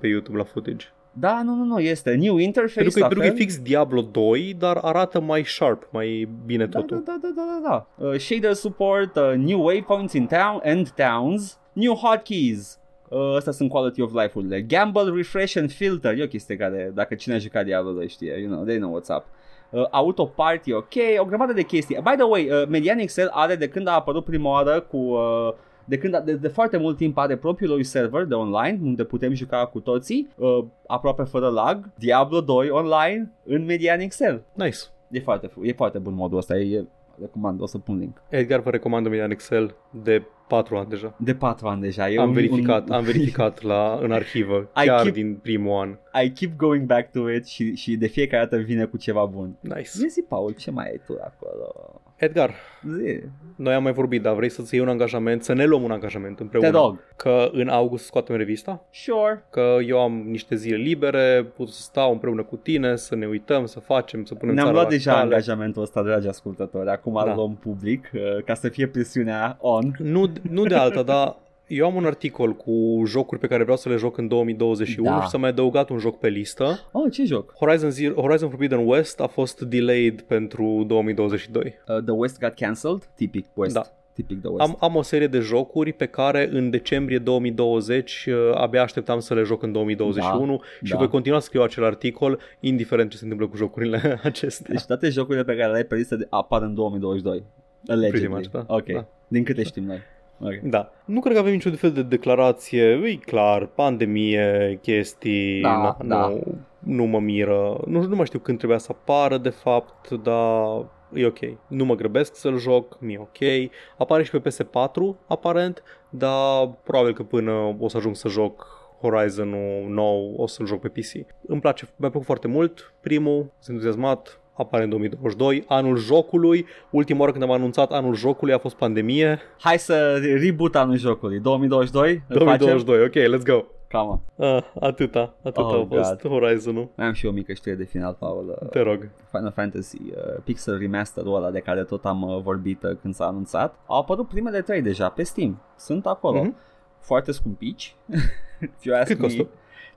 pe 0.00 0.06
YouTube, 0.06 0.38
la 0.38 0.44
footage. 0.44 0.86
Da, 1.12 1.42
nu, 1.42 1.54
nu, 1.54 1.64
nu, 1.64 1.78
este 1.80 2.14
new 2.14 2.36
interface 2.36 2.74
Pentru 2.74 2.92
că, 2.94 3.00
la 3.00 3.06
pentru 3.06 3.24
că 3.24 3.32
e 3.32 3.36
fel. 3.36 3.38
fix 3.46 3.58
Diablo 3.58 4.00
2, 4.00 4.54
dar 4.58 4.76
arată 4.82 5.20
mai 5.20 5.44
sharp, 5.44 5.88
mai 5.92 6.28
bine 6.46 6.66
Da, 6.66 6.78
totul. 6.78 7.02
da, 7.04 7.18
da, 7.22 7.28
da, 7.36 7.42
da, 7.62 7.68
da. 7.98 8.06
Uh, 8.06 8.18
shader 8.18 8.52
support, 8.52 9.16
uh, 9.16 9.32
new 9.36 9.62
waypoints 9.68 10.12
in 10.12 10.26
town 10.26 10.60
and 10.64 10.90
towns, 10.90 11.58
new 11.74 11.94
hotkeys. 11.94 12.78
Uh, 13.08 13.36
astea 13.36 13.52
sunt 13.52 13.70
quality 13.70 14.02
of 14.02 14.12
life-urile. 14.12 14.60
Gamble, 14.60 15.12
refresh 15.14 15.56
and 15.56 15.70
filter. 15.70 16.18
E 16.18 16.22
o 16.22 16.26
chestie 16.26 16.56
care, 16.56 16.90
dacă 16.94 17.14
cine 17.14 17.34
a 17.34 17.38
jucat 17.38 17.64
Diablo 17.64 17.92
2 17.92 18.08
știe, 18.08 18.38
you 18.40 18.50
know, 18.50 18.64
they 18.64 18.76
know 18.76 19.00
what's 19.00 19.16
up. 19.16 19.24
Uh, 19.70 19.86
auto 19.90 20.24
party, 20.24 20.72
ok, 20.72 20.94
o 21.18 21.24
grămadă 21.24 21.52
de 21.52 21.62
chestii. 21.62 21.98
By 22.02 22.14
the 22.16 22.24
way, 22.24 22.50
uh, 22.50 22.68
Median 22.68 22.98
Excel 22.98 23.28
are 23.32 23.56
de 23.56 23.68
când 23.68 23.86
a 23.86 23.92
apărut 23.92 24.24
prima 24.24 24.50
oară 24.50 24.80
cu... 24.80 24.96
Uh, 24.96 25.52
de, 25.84 25.98
când, 25.98 26.18
de, 26.18 26.34
de 26.34 26.48
foarte 26.48 26.76
mult 26.76 26.96
timp 26.96 27.18
are 27.18 27.36
propriul 27.36 27.70
lui 27.70 27.84
server 27.84 28.24
de 28.24 28.34
online 28.34 28.78
unde 28.82 29.04
putem 29.04 29.34
juca 29.34 29.66
cu 29.66 29.80
toții 29.80 30.28
uh, 30.36 30.64
aproape 30.86 31.22
fără 31.22 31.48
lag 31.48 31.90
Diablo 31.98 32.40
2 32.40 32.68
online 32.70 33.32
în 33.44 33.64
Median 33.64 34.00
Excel 34.00 34.42
Nice. 34.52 34.78
E 35.10 35.20
foarte, 35.20 35.50
e 35.62 35.72
foarte 35.72 35.98
bun 35.98 36.14
modul 36.14 36.38
ăsta, 36.38 36.56
e, 36.56 36.76
e 36.76 36.84
recomand, 37.20 37.60
o 37.60 37.66
să 37.66 37.78
pun 37.78 37.98
link. 37.98 38.22
Edgar 38.28 38.60
vă 38.60 38.70
recomandă 38.70 39.08
Median 39.08 39.30
Excel 39.30 39.74
de 39.90 40.22
4 40.48 40.76
ani 40.76 40.88
deja. 40.88 41.14
De 41.18 41.34
4 41.34 41.68
ani 41.68 41.80
deja. 41.80 42.10
E 42.10 42.18
am 42.20 42.28
un, 42.28 42.34
verificat, 42.34 42.88
un, 42.88 42.94
am 42.94 43.04
verificat 43.04 43.62
la, 43.62 43.98
în 44.02 44.12
arhivă, 44.12 44.70
I 44.82 44.86
chiar 44.86 45.06
keep- 45.06 45.12
din 45.12 45.34
primul 45.42 45.80
an. 45.80 46.22
I 46.24 46.30
keep 46.30 46.56
going 46.56 46.86
back 46.86 47.10
to 47.10 47.30
it 47.30 47.46
și, 47.46 47.74
și 47.74 47.96
de 47.96 48.06
fiecare 48.06 48.46
dată 48.46 48.62
vine 48.62 48.84
cu 48.84 48.96
ceva 48.96 49.24
bun. 49.24 49.56
Nice. 49.60 49.90
Zi, 50.08 50.22
Paul, 50.28 50.52
ce 50.52 50.70
mai 50.70 50.84
ai 50.90 51.00
tu 51.06 51.18
acolo? 51.24 52.00
Edgar, 52.24 52.54
Zi. 52.96 53.20
noi 53.56 53.74
am 53.74 53.82
mai 53.82 53.92
vorbit, 53.92 54.22
dar 54.22 54.34
vrei 54.34 54.48
să-ți 54.48 54.74
iei 54.74 54.82
un 54.82 54.88
angajament, 54.88 55.42
să 55.42 55.52
ne 55.52 55.64
luăm 55.64 55.82
un 55.82 55.90
angajament 55.90 56.40
împreună. 56.40 56.70
Te 56.70 56.76
rog. 56.76 56.98
Că 57.16 57.48
în 57.52 57.68
august 57.68 58.04
scoatem 58.04 58.36
revista, 58.36 58.84
Sure. 58.92 59.44
că 59.50 59.76
eu 59.86 60.00
am 60.00 60.12
niște 60.26 60.54
zile 60.54 60.76
libere, 60.76 61.46
pot 61.56 61.68
să 61.68 61.80
stau 61.82 62.12
împreună 62.12 62.42
cu 62.42 62.56
tine, 62.56 62.96
să 62.96 63.14
ne 63.14 63.26
uităm, 63.26 63.66
să 63.66 63.80
facem, 63.80 64.24
să 64.24 64.34
punem 64.34 64.54
Ne-am 64.54 64.66
țara 64.66 64.78
luat 64.78 64.90
la 64.90 64.96
deja 64.96 65.10
cale. 65.10 65.22
angajamentul 65.22 65.82
ăsta, 65.82 66.02
dragi 66.02 66.28
ascultători. 66.28 66.88
Acum 66.88 67.12
Da. 67.24 67.30
îl 67.30 67.36
luăm 67.36 67.56
public 67.56 68.10
uh, 68.14 68.20
ca 68.44 68.54
să 68.54 68.68
fie 68.68 68.86
presiunea 68.86 69.56
on. 69.60 69.90
Nu, 69.98 70.32
nu 70.50 70.64
de 70.64 70.74
alta, 70.74 71.02
dar 71.02 71.36
eu 71.66 71.86
am 71.86 71.94
un 71.94 72.04
articol 72.04 72.52
cu 72.52 73.02
jocuri 73.06 73.40
pe 73.40 73.46
care 73.46 73.62
vreau 73.62 73.76
să 73.78 73.88
le 73.88 73.96
joc 73.96 74.16
în 74.18 74.28
2021 74.28 75.08
Da. 75.08 75.22
și 75.22 75.28
s-a 75.28 75.38
mai 75.38 75.48
adăugat 75.48 75.88
un 75.88 75.98
joc 75.98 76.18
pe 76.18 76.28
listă. 76.28 76.80
Oh, 76.92 77.12
ce 77.12 77.24
joc? 77.24 77.52
Horizon, 77.52 77.90
Zero, 77.90 78.20
Horizon 78.20 78.48
Forbidden 78.48 78.86
West 78.86 79.20
a 79.20 79.26
fost 79.26 79.60
delayed 79.60 80.20
pentru 80.20 80.84
2022. 80.86 81.74
Uh, 81.88 82.02
The 82.02 82.12
West 82.12 82.38
got 82.38 82.54
cancelled? 82.54 83.08
Tipic 83.16 83.46
West. 83.54 83.74
Da. 83.74 83.82
Tipic 84.12 84.40
The 84.40 84.48
West. 84.48 84.60
Am, 84.68 84.76
am 84.80 84.94
o 84.96 85.02
serie 85.02 85.26
de 85.26 85.38
jocuri 85.38 85.92
pe 85.92 86.06
care 86.06 86.48
în 86.52 86.70
decembrie 86.70 87.18
2020 87.18 88.26
uh, 88.28 88.34
abia 88.54 88.82
așteptam 88.82 89.20
să 89.20 89.34
le 89.34 89.42
joc 89.42 89.62
în 89.62 89.72
2021 89.72 90.60
și 90.82 90.92
da. 90.92 90.98
voi 90.98 91.08
continua 91.08 91.38
să 91.38 91.44
scriu 91.46 91.62
acel 91.62 91.84
articol 91.84 92.40
indiferent 92.60 93.10
ce 93.10 93.16
se 93.16 93.22
întâmplă 93.22 93.48
cu 93.48 93.56
jocurile 93.56 94.18
acestea. 94.22 94.66
Deci 94.74 94.84
toate 94.84 95.08
jocurile 95.08 95.44
pe 95.44 95.56
care 95.56 95.70
le 95.70 95.76
ai 95.76 95.84
pe 95.84 95.94
listă 95.94 96.16
de- 96.16 96.26
apar 96.30 96.62
în 96.62 96.74
2022. 96.74 97.42
Allegedly. 97.86 98.28
much, 98.28 98.46
da. 98.50 98.64
Ok. 98.66 98.86
Da. 98.92 99.06
Din 99.28 99.44
câte 99.44 99.62
știm 99.62 99.84
noi. 99.84 99.98
Ok. 100.40 100.60
Da. 100.62 100.92
Nu 101.04 101.20
cred 101.20 101.32
că 101.32 101.38
avem 101.38 101.52
niciun 101.52 101.74
fel 101.74 101.92
de 101.92 102.02
declarație. 102.02 102.82
E 103.04 103.14
clar, 103.14 103.66
pandemie, 103.66 104.78
chestii, 104.82 105.60
Da, 105.60 105.76
na, 105.76 105.96
da. 106.04 106.28
Nu, 106.28 106.42
nu 106.78 107.04
mă 107.04 107.18
miră. 107.18 107.80
Nu, 107.86 108.02
nu 108.02 108.16
mai 108.16 108.26
știu 108.26 108.38
când 108.38 108.58
trebuia 108.58 108.78
să 108.78 108.88
apară, 108.90 109.38
de 109.38 109.48
fapt, 109.48 110.10
dar 110.10 110.86
e 111.14 111.26
ok. 111.26 111.38
Nu 111.66 111.84
mă 111.84 111.94
grăbesc 111.94 112.36
să-l 112.36 112.58
joc, 112.58 113.00
mi-e 113.00 113.18
ok. 113.18 113.70
Apare 113.98 114.22
și 114.22 114.30
pe 114.30 114.50
PS4, 114.50 115.26
aparent, 115.26 115.82
dar 116.08 116.68
probabil 116.84 117.14
că 117.14 117.22
până 117.22 117.76
o 117.78 117.88
să 117.88 117.96
ajung 117.96 118.16
să 118.16 118.28
joc 118.28 118.82
Horizon-ul 119.00 119.86
nou, 119.88 120.34
o 120.36 120.46
să-l 120.46 120.66
joc 120.66 120.80
pe 120.80 120.88
PC. 120.88 121.26
Îmi 121.46 121.60
place, 121.60 121.88
mi-a 121.96 122.08
plăcut 122.08 122.26
foarte 122.26 122.48
mult 122.48 122.94
primul, 123.00 123.52
sunt 123.58 123.76
entuziasmat, 123.76 124.40
apare 124.56 124.82
în 124.82 124.88
2022, 124.88 125.64
anul 125.68 125.96
jocului, 125.96 126.66
ultima 126.90 127.20
oară 127.20 127.32
când 127.32 127.44
am 127.44 127.50
anunțat 127.50 127.90
anul 127.92 128.14
jocului 128.14 128.54
a 128.54 128.58
fost 128.58 128.76
pandemie, 128.76 129.38
Hai 129.60 129.78
să 129.78 130.20
reboot 130.40 130.74
anul 130.76 130.96
jocului. 130.96 131.38
2022? 131.38 132.22
Îl 132.28 132.36
2022, 132.38 133.02
ok, 133.04 133.12
let's 133.12 133.44
go. 133.44 133.52
Facem? 133.52 133.68
Cam. 133.88 134.22
Uh, 134.34 134.58
atâta, 134.80 135.34
atâta 135.42 135.66
Oh, 135.66 135.86
a 135.90 135.96
fost 135.96 136.26
Horizon-ul. 136.26 136.88
Mai 136.96 137.06
am 137.06 137.12
și 137.12 137.24
eu 137.24 137.30
o 137.30 137.34
mică 137.34 137.52
știre 137.52 137.74
de 137.74 137.84
final, 137.84 138.16
Paul. 138.18 138.58
Uh, 138.62 138.68
Te 138.68 138.80
rog. 138.80 139.08
Final 139.30 139.52
Fantasy 139.54 139.96
uh, 139.96 140.40
Pixel 140.44 140.78
Remaster-ul 140.78 141.34
ăla 141.34 141.50
de 141.50 141.58
care 141.60 141.84
tot 141.84 142.04
am 142.04 142.22
uh, 142.22 142.40
vorbit 142.42 142.82
uh, 142.82 142.90
când 143.00 143.14
s-a 143.14 143.26
anunțat. 143.26 143.74
Au 143.86 143.98
apărut 144.00 144.28
primele 144.28 144.60
trei 144.60 144.82
deja 144.82 145.08
pe 145.08 145.22
Steam. 145.22 145.60
Sunt 145.76 146.06
acolo. 146.06 146.42
Mhm. 146.42 146.56
Foarte 147.00 147.32
scumpici. 147.32 147.94
If 148.78 148.84
you 148.84 148.96
ask 148.96 149.06
Cât 149.06 149.18
me. 149.18 149.26
costă? 149.26 149.48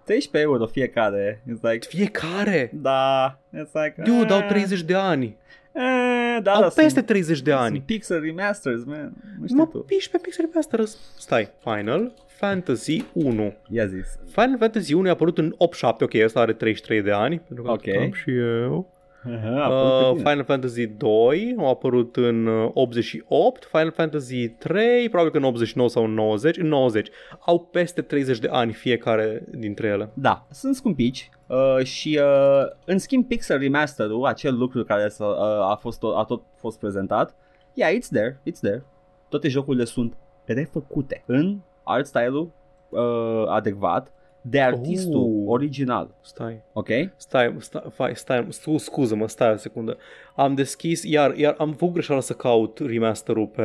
13 0.07 0.37
euro 0.41 0.65
fiecare. 0.65 1.41
It's 1.49 1.61
like, 1.71 1.87
Fiecare! 1.87 2.69
da, 2.73 3.39
it's 3.53 3.71
like, 3.73 4.01
Dude, 4.03 4.21
eh, 4.21 4.27
dau 4.27 4.41
30 4.47 4.81
de 4.83 4.93
ani. 4.95 5.37
Eh, 5.71 6.39
da, 6.43 6.51
Au 6.53 6.61
da, 6.61 6.67
peste 6.67 6.89
sunt, 6.89 7.05
30 7.05 7.41
de 7.41 7.51
ani. 7.51 7.75
sunt 7.75 7.85
Pixel 7.85 8.21
Remasters, 8.21 8.83
man. 8.83 9.13
Nu 9.39 9.45
știu 9.45 9.57
Mă 9.57 9.65
tu. 9.65 9.77
piși 9.79 10.09
pe 10.09 10.17
Pixel 10.21 10.45
Remaster. 10.49 10.79
Stai, 11.17 11.49
Final 11.63 12.13
Fantasy 12.27 13.03
1. 13.13 13.53
Ia 13.69 13.85
zis. 13.85 14.19
Final 14.31 14.57
Fantasy 14.57 14.93
1 14.93 15.07
a 15.07 15.11
apărut 15.11 15.37
în 15.37 15.53
87, 15.57 16.03
ok, 16.03 16.13
ăsta 16.23 16.39
are 16.39 16.53
33 16.53 17.01
de 17.01 17.11
ani, 17.11 17.39
pentru 17.47 17.63
că 17.65 17.71
Ok. 17.71 17.87
atât 17.87 18.01
am 18.01 18.11
și 18.13 18.35
eu. 18.37 18.91
Aha, 19.23 19.67
Uh, 19.67 20.11
uh, 20.11 20.17
Final 20.17 20.43
Fantasy 20.43 20.87
2 20.87 21.55
a 21.57 21.67
apărut 21.67 22.15
în 22.15 22.45
uh, 22.45 22.71
88, 22.73 23.65
Final 23.71 23.91
Fantasy 23.91 24.47
3 24.47 25.09
probabil 25.09 25.31
că 25.31 25.37
în 25.37 25.43
89 25.43 25.89
sau 25.89 26.03
în 26.03 26.13
90, 26.13 26.57
în 26.57 26.67
90. 26.67 27.09
Au 27.39 27.59
peste 27.59 28.01
30 28.01 28.39
de 28.39 28.47
ani 28.51 28.73
fiecare 28.73 29.43
dintre 29.49 29.87
ele. 29.87 30.09
Da, 30.13 30.47
sunt 30.51 30.75
scumpici 30.75 31.29
uh, 31.47 31.83
și 31.83 32.19
uh, 32.21 32.65
în 32.85 32.97
schimb 32.97 33.27
Pixel 33.27 33.59
Remaster-ul, 33.59 34.25
acel 34.25 34.57
lucru 34.57 34.83
care 34.83 35.07
s-a, 35.07 35.25
uh, 35.25 35.71
a, 35.71 35.77
fost, 35.81 36.03
a 36.15 36.23
tot 36.23 36.43
fost 36.55 36.79
prezentat, 36.79 37.35
yeah, 37.73 37.91
it's 37.91 38.07
there, 38.11 38.41
it's 38.49 38.59
there. 38.61 38.85
Toate 39.29 39.47
jocurile 39.47 39.83
sunt 39.83 40.13
refăcute 40.45 41.23
în 41.25 41.59
art 41.83 42.05
style-ul 42.05 42.51
uh, 42.89 43.47
adecvat 43.47 44.11
de 44.49 44.61
artistul 44.61 45.15
Oh. 45.43 45.43
original, 45.53 46.15
Stai, 46.21 46.61
ok? 46.73 46.87
stai, 47.15 47.55
stai, 47.59 47.83
stai, 47.91 48.11
stai 48.15 48.45
scu- 48.49 48.77
scuză-mă, 48.77 49.27
stai 49.27 49.51
o 49.51 49.55
secundă. 49.55 49.97
Am 50.35 50.55
deschis, 50.55 51.03
iar, 51.03 51.35
iar 51.35 51.55
am 51.57 51.71
făcut 51.73 51.93
greșeala 51.93 52.21
să 52.21 52.33
caut 52.33 52.79
remasterul 52.85 53.47
pe, 53.47 53.61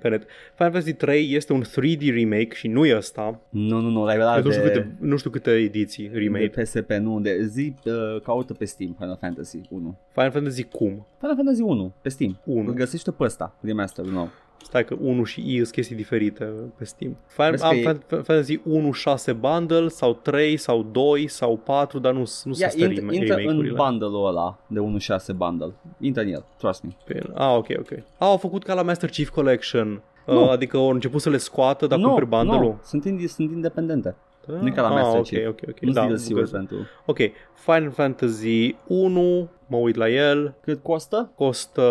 pe 0.00 0.08
net. 0.08 0.20
Final 0.54 0.72
Fantasy 0.72 0.92
3 0.92 1.34
este 1.34 1.52
un 1.52 1.62
3D 1.62 2.12
remake 2.14 2.54
și 2.54 2.68
nu 2.68 2.86
e 2.86 2.96
ăsta. 2.96 3.40
Nu, 3.48 3.80
nu, 3.80 3.88
nu, 3.88 4.04
la 4.04 4.12
ăla 4.14 4.38
nu, 4.40 4.50
știu 4.50 4.62
de, 4.62 4.68
câte, 4.70 4.96
nu 5.00 5.16
știu 5.16 5.30
câte 5.30 5.50
ediții 5.50 6.10
remake. 6.12 6.46
de 6.54 6.60
PSP, 6.62 6.90
nu, 6.92 7.20
de 7.20 7.44
zi, 7.46 7.74
uh, 7.84 8.20
caută 8.22 8.52
pe 8.54 8.64
Steam 8.64 8.94
Final 8.98 9.16
Fantasy 9.20 9.60
1. 9.70 9.98
Final 10.12 10.30
Fantasy 10.30 10.62
cum? 10.62 11.06
Final 11.20 11.36
Fantasy 11.36 11.62
1, 11.62 11.92
pe 12.02 12.08
Steam. 12.08 12.40
1. 12.44 12.68
Îl 12.68 12.74
găsește 12.74 13.10
pe 13.10 13.22
ăsta, 13.24 13.56
remasterul 13.60 14.12
nou. 14.12 14.28
Stai 14.62 14.84
că 14.84 14.96
1 15.00 15.24
și 15.24 15.40
I 15.54 15.56
sunt 15.56 15.68
chestii 15.70 15.96
diferite 15.96 16.44
pe 16.78 16.84
Steam. 16.84 17.16
Final, 17.26 17.50
Vezi 17.50 17.62
că 17.62 17.68
am 17.68 17.76
e- 17.76 17.82
Fan- 17.82 17.96
Fan- 18.06 18.22
Fantasy 18.24 18.60
1 18.64 18.92
6 18.92 19.32
bundle 19.32 19.88
sau 19.88 20.14
3 20.14 20.56
sau 20.56 20.82
2 20.92 21.26
sau 21.26 21.56
4, 21.56 21.98
dar 21.98 22.12
nu, 22.12 22.18
nu 22.18 22.24
Ia, 22.24 22.26
sunt 22.26 22.62
astea 22.64 22.86
int- 22.88 22.90
rem- 22.90 23.12
intră 23.14 23.34
în 23.34 23.40
remake-urile. 23.40 23.74
bundle-ul 23.76 24.26
ăla 24.26 24.58
de 24.66 24.78
1.6 24.80 25.32
bundle. 25.36 25.72
Intră 26.00 26.22
în 26.22 26.28
el, 26.28 26.44
trust 26.58 26.82
me. 26.82 26.90
Pe 27.04 27.14
el. 27.16 27.32
Ah, 27.34 27.54
ok, 27.56 27.66
ok. 27.78 27.92
Ah, 27.92 28.02
au 28.18 28.36
făcut 28.36 28.62
ca 28.64 28.74
la 28.74 28.82
Master 28.82 29.08
Chief 29.10 29.28
Collection. 29.28 30.02
Nu. 30.26 30.42
Uh, 30.42 30.50
adică 30.50 30.76
au 30.76 30.88
început 30.90 31.20
să 31.20 31.30
le 31.30 31.36
scoată, 31.36 31.86
dar 31.86 31.98
nu, 31.98 32.04
cumperi 32.06 32.26
bundle-ul. 32.26 32.60
nu, 32.62 32.78
sunt, 32.84 33.04
indi- 33.08 33.28
sunt 33.28 33.50
independente. 33.50 34.14
Da? 34.46 34.54
Nu 34.60 34.66
e 34.66 34.70
ca 34.70 34.82
la 34.82 34.88
ah, 34.88 34.94
Master 34.94 35.18
ok, 35.18 35.26
Chief. 35.26 35.46
ok, 35.48 35.58
ok. 35.68 35.80
Nu 35.80 35.92
Da, 35.92 36.00
sunt 36.00 36.14
DLC-uri 36.16 36.40
găs- 36.40 36.50
pentru... 36.50 36.76
ok, 37.06 37.16
Final 37.54 37.90
Fantasy 37.90 38.74
1, 38.86 39.48
mă 39.66 39.76
uit 39.76 39.96
la 39.96 40.08
el, 40.08 40.54
Cât 40.60 40.82
costă? 40.82 41.30
costă, 41.34 41.82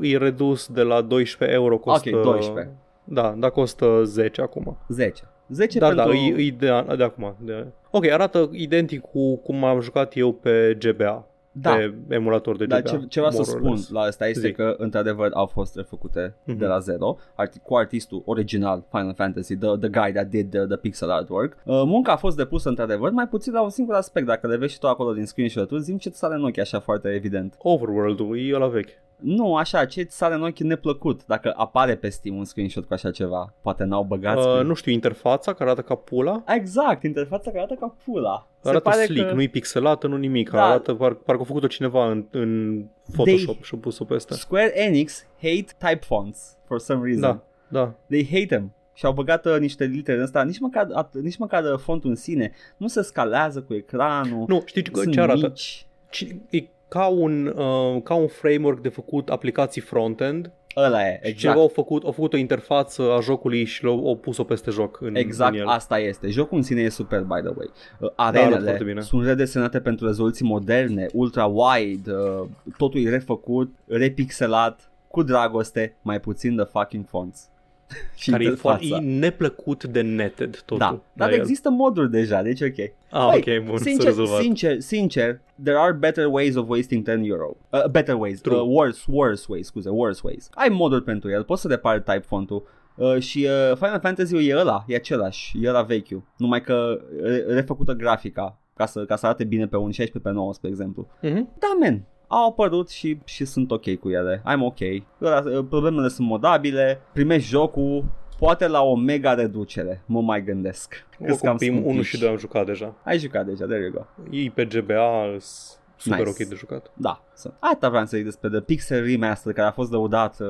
e 0.00 0.16
redus 0.16 0.66
de 0.68 0.82
la 0.82 1.00
12 1.00 1.56
euro, 1.56 1.78
costă... 1.78 2.16
Ok, 2.16 2.22
12. 2.22 2.72
Da, 3.04 3.34
dar 3.38 3.50
costă 3.50 4.00
10 4.04 4.40
acum. 4.40 4.78
10. 4.88 5.22
10 5.48 5.78
Da, 5.78 5.86
pentru... 5.86 6.06
da, 6.06 6.14
e, 6.14 6.44
e 6.46 6.50
de, 6.58 6.94
de 6.96 7.02
acum. 7.02 7.36
De... 7.38 7.66
Ok, 7.90 8.06
arată 8.06 8.48
identic 8.52 9.00
cu 9.00 9.36
cum 9.36 9.64
am 9.64 9.80
jucat 9.80 10.16
eu 10.16 10.32
pe 10.32 10.78
GBA. 10.78 11.26
Da. 11.60 11.74
Pe 11.74 11.94
emulator 12.14 12.56
de 12.56 12.64
GBA. 12.64 12.74
Dar 12.80 12.82
ce, 12.90 13.04
ce 13.08 13.20
vreau 13.20 13.34
să 13.34 13.42
more 13.46 13.52
or 13.52 13.58
spun 13.60 13.70
less. 13.74 13.90
la 13.90 14.00
asta 14.00 14.26
este 14.28 14.46
Zic. 14.46 14.56
că 14.56 14.74
într-adevăr 14.78 15.30
au 15.34 15.46
fost 15.46 15.76
refăcute 15.76 16.34
Mhm. 16.44 16.58
de 16.58 16.66
la 16.66 16.78
zero 16.78 17.16
arti- 17.32 17.62
cu 17.62 17.76
artistul 17.76 18.22
original 18.24 18.84
Final 18.90 19.14
Fantasy, 19.14 19.56
the, 19.56 19.68
the 19.68 19.88
guy 19.88 20.12
that 20.12 20.26
did 20.26 20.50
the, 20.50 20.60
the 20.66 20.76
pixel 20.76 21.10
artwork. 21.10 21.52
Uh, 21.64 21.82
munca 21.86 22.12
a 22.12 22.16
fost 22.16 22.36
depusă 22.36 22.68
într-adevăr 22.68 23.10
mai 23.10 23.28
puțin 23.28 23.52
la 23.52 23.62
un 23.62 23.70
singur 23.70 23.94
aspect. 23.94 24.26
Dacă 24.26 24.46
le 24.46 24.56
vezi 24.56 24.72
și 24.72 24.78
tu 24.78 24.86
acolo 24.86 25.12
din 25.12 25.24
screenshot-uri, 25.26 25.82
zim 25.82 25.96
ce 25.98 26.08
ți 26.08 26.18
sare 26.18 26.34
în 26.34 26.44
ochi 26.44 26.58
așa 26.58 26.80
foarte 26.80 27.08
evident. 27.08 27.54
Overworld-ul 27.58 28.38
e 28.38 28.50
la 28.58 28.66
vechi. 28.66 28.88
Nu, 29.16 29.56
așa, 29.56 29.84
ce 29.84 30.02
ți 30.02 30.16
sare 30.16 30.34
în 30.34 30.42
ochi 30.42 30.58
neplăcut 30.58 31.26
dacă 31.26 31.52
apare 31.56 31.96
pe 31.96 32.08
Steam 32.08 32.36
un 32.36 32.44
screenshot 32.44 32.84
cu 32.84 32.92
așa 32.92 33.10
ceva. 33.10 33.54
Poate 33.60 33.84
n-au 33.84 34.02
băgat 34.04 34.36
Uh, 34.36 34.42
screen- 34.42 34.66
nu 34.66 34.74
știu, 34.74 34.92
interfața 34.92 35.52
care 35.52 35.70
arată 35.70 35.82
ca 35.82 35.94
pula. 35.94 36.42
Exact, 36.46 37.02
interfața 37.02 37.50
care 37.50 37.58
arată 37.58 37.74
ca 37.80 37.94
pula. 38.04 38.48
Arată 38.62 38.90
Se 38.90 38.90
pare 38.96 39.04
slick, 39.04 39.26
că... 39.28 39.34
nu-i 39.34 39.48
pixelată, 39.48 40.06
nu 40.06 40.16
nimic. 40.16 40.50
Da. 40.50 40.64
Arată 40.64 40.94
par, 40.94 41.14
parcă 41.14 41.42
a 41.42 41.44
făcut-o 41.44 41.66
cineva 41.66 42.10
în, 42.10 42.26
în 42.30 42.82
Photoshop 43.12 43.62
și 43.62 43.74
a 43.74 43.78
pus-o 43.80 44.04
peste. 44.04 44.34
Square 44.34 44.80
Enix 44.80 45.26
hate 45.42 45.66
type 45.78 46.00
fonts 46.06 46.56
for 46.66 46.78
some 46.78 47.04
reason. 47.04 47.20
Da, 47.20 47.42
da. 47.68 47.94
They 48.08 48.24
hate 48.32 48.46
them. 48.46 48.74
Și 48.94 49.04
au 49.06 49.12
băgat 49.12 49.46
uh, 49.46 49.56
niște 49.58 49.84
litere 49.84 50.16
în 50.16 50.22
ăsta, 50.22 50.42
nici 50.42 50.58
măcar, 50.58 50.86
at, 50.92 51.14
nici 51.14 51.36
măcar 51.36 51.64
uh, 51.64 51.78
fontul 51.78 52.10
în 52.10 52.16
sine 52.16 52.52
nu 52.76 52.86
se 52.86 53.02
scalează 53.02 53.62
cu 53.62 53.74
ecranul. 53.74 54.44
Nu, 54.48 54.62
știi 54.64 54.82
ce, 54.82 54.90
sunt 54.94 55.12
ce 55.12 55.20
arată? 55.20 55.46
Mici. 55.46 55.86
Ci- 56.10 56.36
E 56.50 56.62
ca 56.88 57.06
un, 57.06 57.46
uh, 57.46 58.02
ca 58.02 58.14
un 58.14 58.26
framework 58.26 58.80
de 58.80 58.88
făcut 58.88 59.28
aplicații 59.28 59.80
front-end 59.80 60.50
Ăla 60.76 61.06
e, 61.06 61.08
exact. 61.08 61.24
și 61.24 61.30
exact. 61.30 61.38
ceva 61.54 61.60
au 61.60 61.68
făcut, 61.68 62.04
au 62.04 62.12
făcut 62.12 62.32
o 62.32 62.36
interfață 62.36 63.12
a 63.12 63.20
jocului 63.20 63.64
și 63.64 63.84
l-au 63.84 64.06
au 64.06 64.16
pus-o 64.16 64.44
peste 64.44 64.70
joc 64.70 65.00
în, 65.00 65.14
Exact, 65.14 65.52
în 65.54 65.60
el. 65.60 65.66
asta 65.66 65.98
este. 65.98 66.28
Jocul 66.28 66.56
în 66.56 66.62
sine 66.62 66.80
e 66.80 66.88
super, 66.88 67.20
by 67.20 67.40
the 67.40 67.52
way. 67.56 67.70
Uh, 68.00 68.10
arată 68.16 68.38
foarte 68.38 68.56
Arenele 68.56 68.84
bine. 68.84 69.00
sunt 69.00 69.24
redesenate 69.24 69.80
pentru 69.80 70.06
rezoluții 70.06 70.46
moderne, 70.46 71.06
ultra-wide, 71.12 72.10
uh, 72.10 72.48
totul 72.76 73.00
e 73.00 73.10
refăcut, 73.10 73.74
repixelat, 73.86 74.90
cu 75.08 75.22
dragoste, 75.22 75.96
mai 76.02 76.20
puțin 76.20 76.56
de 76.56 76.62
fucking 76.62 77.04
fonts. 77.06 77.48
și 78.14 78.30
care 78.30 78.42
e, 78.42 78.46
interfața. 78.46 78.86
foarte, 78.86 79.04
e 79.06 79.18
neplăcut 79.18 79.84
de 79.84 80.00
netted 80.00 80.56
totul. 80.56 80.78
Da, 80.78 81.00
dar 81.12 81.28
la 81.28 81.34
el. 81.34 81.40
există 81.40 81.70
moduri 81.70 82.10
deja, 82.10 82.42
deci 82.42 82.60
ok. 82.60 82.78
Ah, 83.10 83.28
Băi, 83.30 83.58
ok, 83.58 83.64
bun, 83.66 83.76
s-a 83.76 83.82
sincer, 83.84 84.06
rezolvat. 84.06 84.40
sincer, 84.40 84.80
sincer, 84.80 85.40
there 85.62 85.76
are 85.78 85.92
better 85.92 86.26
ways 86.26 86.54
of 86.56 86.68
wasting 86.68 87.04
10 87.04 87.20
euro. 87.24 87.56
Uh, 87.72 87.86
better 87.90 88.14
ways, 88.14 88.40
True. 88.40 88.56
uh, 88.58 88.66
worse, 88.68 89.02
worse 89.06 89.44
ways, 89.48 89.66
scuze, 89.66 89.88
worse 89.90 90.20
ways. 90.24 90.48
Ai 90.54 90.68
moduri 90.68 91.02
pentru 91.02 91.30
el, 91.30 91.44
poți 91.44 91.60
să 91.60 91.68
repari 91.68 92.02
type 92.02 92.24
font-ul. 92.26 92.62
Uh, 92.96 93.18
și 93.18 93.46
uh, 93.70 93.76
Final 93.76 94.00
Fantasy-ul 94.00 94.42
e 94.44 94.56
ăla, 94.56 94.84
e 94.86 94.94
același, 94.94 95.56
e 95.62 95.68
ăla 95.68 95.82
vechiul. 95.82 96.22
Numai 96.36 96.60
că 96.60 97.00
re- 97.22 97.44
refăcută 97.48 97.92
grafica 97.92 98.60
ca 98.74 98.86
să, 98.86 99.04
ca 99.04 99.16
să 99.16 99.26
arate 99.26 99.44
bine 99.44 99.66
pe 99.66 99.76
un 99.76 99.90
16 99.90 100.18
pe 100.18 100.30
9, 100.30 100.52
spre 100.52 100.68
exemplu. 100.68 101.08
Mhm. 101.22 101.48
Da, 101.58 101.66
man, 101.80 102.04
au 102.26 102.48
apărut 102.48 102.88
și, 102.88 103.18
și 103.24 103.44
sunt 103.44 103.70
ok 103.70 103.94
cu 103.94 104.10
ele. 104.10 104.42
I'm 104.44 104.60
ok. 104.60 104.78
Ăla, 105.22 105.42
uh, 105.58 105.64
Problemele 105.68 106.08
sunt 106.08 106.26
modabile, 106.28 107.00
primești 107.12 107.48
jocul, 107.48 108.04
poate 108.38 108.66
la 108.66 108.82
o 108.82 108.94
mega 108.96 109.34
reducere, 109.34 110.02
mă 110.06 110.20
mai 110.20 110.44
gândesc. 110.44 111.06
Cât 111.10 111.26
cam 111.26 111.30
Oricum, 111.32 111.56
primul 111.56 111.78
1 111.78 111.84
scumpici. 111.86 112.06
și 112.06 112.18
2 112.18 112.28
am 112.28 112.36
jucat 112.36 112.66
deja. 112.66 112.94
Ai 113.04 113.18
jucat 113.18 113.46
deja, 113.46 113.64
there 113.64 113.80
you 113.82 113.90
go. 113.92 114.04
Ei 114.30 114.50
pe 114.50 114.64
GBA 114.64 115.36
sunt 115.38 115.78
super 115.96 116.18
Nice. 116.18 116.30
ok 116.30 116.48
de 116.48 116.54
jucat. 116.54 116.90
Da. 116.94 117.22
sunt. 117.34 117.54
Asta 117.58 117.88
vreau 117.88 118.04
să 118.04 118.16
zic 118.16 118.24
despre 118.24 118.48
The 118.48 118.60
Pixel 118.60 119.04
Remaster 119.04 119.52
care 119.52 119.68
a 119.68 119.70
fost 119.70 119.90
lăudat 119.90 120.40
uh, 120.40 120.46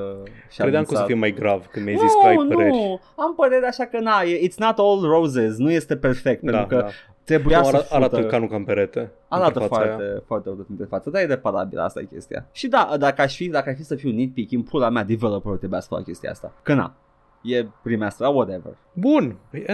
și 0.50 0.58
Credeam 0.58 0.82
că 0.84 0.90
o 0.90 0.94
să 0.94 1.00
anunțat. 1.02 1.06
fie 1.06 1.14
mai 1.14 1.32
grav 1.32 1.66
când 1.66 1.84
mi-ai 1.84 1.98
zis 1.98 2.12
că 2.20 2.26
ai 2.26 2.36
nu, 2.36 2.46
păreri. 2.48 2.70
nu, 2.70 3.00
am 3.16 3.34
părere 3.34 3.66
așa 3.66 3.84
că 3.84 3.98
na, 4.00 4.20
e- 4.22 4.48
it's 4.48 4.54
not 4.56 4.78
all 4.78 5.00
roses, 5.02 5.56
nu 5.56 5.70
este 5.70 5.96
perfect, 5.96 6.42
Da, 6.42 6.50
pentru 6.50 6.76
că 6.76 6.82
da. 6.82 6.88
trebuia 7.24 7.58
Nu, 7.58 7.64
să 7.64 7.70
arată, 7.70 7.84
fută, 7.86 7.96
arată 7.96 8.22
ca 8.26 8.38
nu 8.38 8.46
cam 8.46 8.64
perete. 8.64 9.12
arată 9.28 9.52
interfața 9.58 9.84
foarte, 9.84 10.02
aia. 10.02 10.22
foarte 10.26 10.48
urât 10.48 10.66
în 10.78 10.86
față, 10.86 11.10
dar 11.10 11.22
e 11.22 11.26
reparabil, 11.26 11.78
asta 11.78 12.00
e 12.00 12.04
chestia. 12.04 12.46
Și 12.52 12.68
da, 12.68 12.94
dacă 12.98 13.22
aș 13.22 13.36
fi, 13.36 13.48
dacă 13.48 13.70
aș 13.70 13.76
fi 13.76 13.84
să 13.84 13.94
fiu 13.94 14.10
nitpicking, 14.10 14.68
pula 14.68 14.88
mea, 14.88 15.04
developerul 15.04 15.56
trebuia 15.56 15.80
să 15.80 15.86
facă 15.90 16.02
chestia 16.02 16.30
asta. 16.30 16.52
Că 16.62 16.74
na, 16.74 16.94
e 17.42 17.66
remaster, 17.82 18.26
whatever. 18.28 18.76
Bun, 18.92 19.36
Păi, 19.50 19.64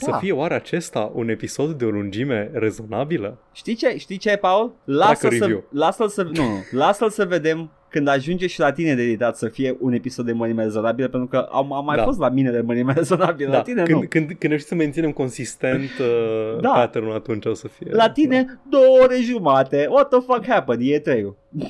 Edgar, 0.00 0.04
să 0.04 0.10
Da. 0.10 0.16
fie 0.16 0.32
oare 0.32 0.54
acesta 0.54 1.10
un 1.14 1.28
episod 1.28 1.70
de 1.78 1.84
o 1.84 1.88
lungime 1.90 2.50
rezonabilă? 2.52 3.38
Știi 3.52 3.74
ce, 3.74 3.96
știi 3.98 4.16
ce, 4.16 4.36
Paul? 4.36 4.74
Lasă-l 4.84 5.14
Tracă 5.16 5.34
să, 5.36 5.40
review. 5.44 5.64
lasă-l 5.70 6.08
să, 6.08 6.22
nu, 6.22 6.30
nu, 6.32 6.64
lasă-l 6.70 7.10
să 7.10 7.24
vedem 7.24 7.70
când 7.90 8.08
ajunge 8.08 8.46
și 8.46 8.60
la 8.60 8.72
tine 8.72 8.94
de 8.94 9.02
editat 9.02 9.36
să 9.36 9.48
fie 9.48 9.76
un 9.80 9.92
episod 9.92 10.26
de 10.26 10.32
mărime 10.32 10.62
rezonabilă, 10.62 11.08
pentru 11.08 11.28
că 11.28 11.36
am, 11.36 11.72
am 11.72 11.84
mai 11.84 11.96
Da. 11.96 12.02
fost 12.04 12.18
la 12.18 12.28
mine 12.28 12.50
de 12.50 12.60
mărime 12.60 12.92
rezonabilă, 12.92 13.50
la 13.50 13.62
tine 13.62 13.82
când, 13.82 14.00
nu. 14.00 14.06
Când, 14.08 14.26
când 14.26 14.38
reușim 14.42 14.66
să 14.66 14.74
menținem 14.74 15.12
consistent 15.12 15.90
uh, 16.00 16.58
Da. 16.60 16.68
pattern-ul 16.68 17.12
atunci 17.14 17.44
o 17.46 17.54
să 17.54 17.68
fie. 17.68 17.90
La 17.90 18.10
tine, 18.10 18.60
două 18.70 18.98
ore 19.02 19.16
jumate. 19.22 19.86
What 19.90 20.08
the 20.08 20.20
fuck 20.20 20.46
happened? 20.46 20.80
E 20.92 20.98
trei 20.98 21.34
Da. 21.48 21.66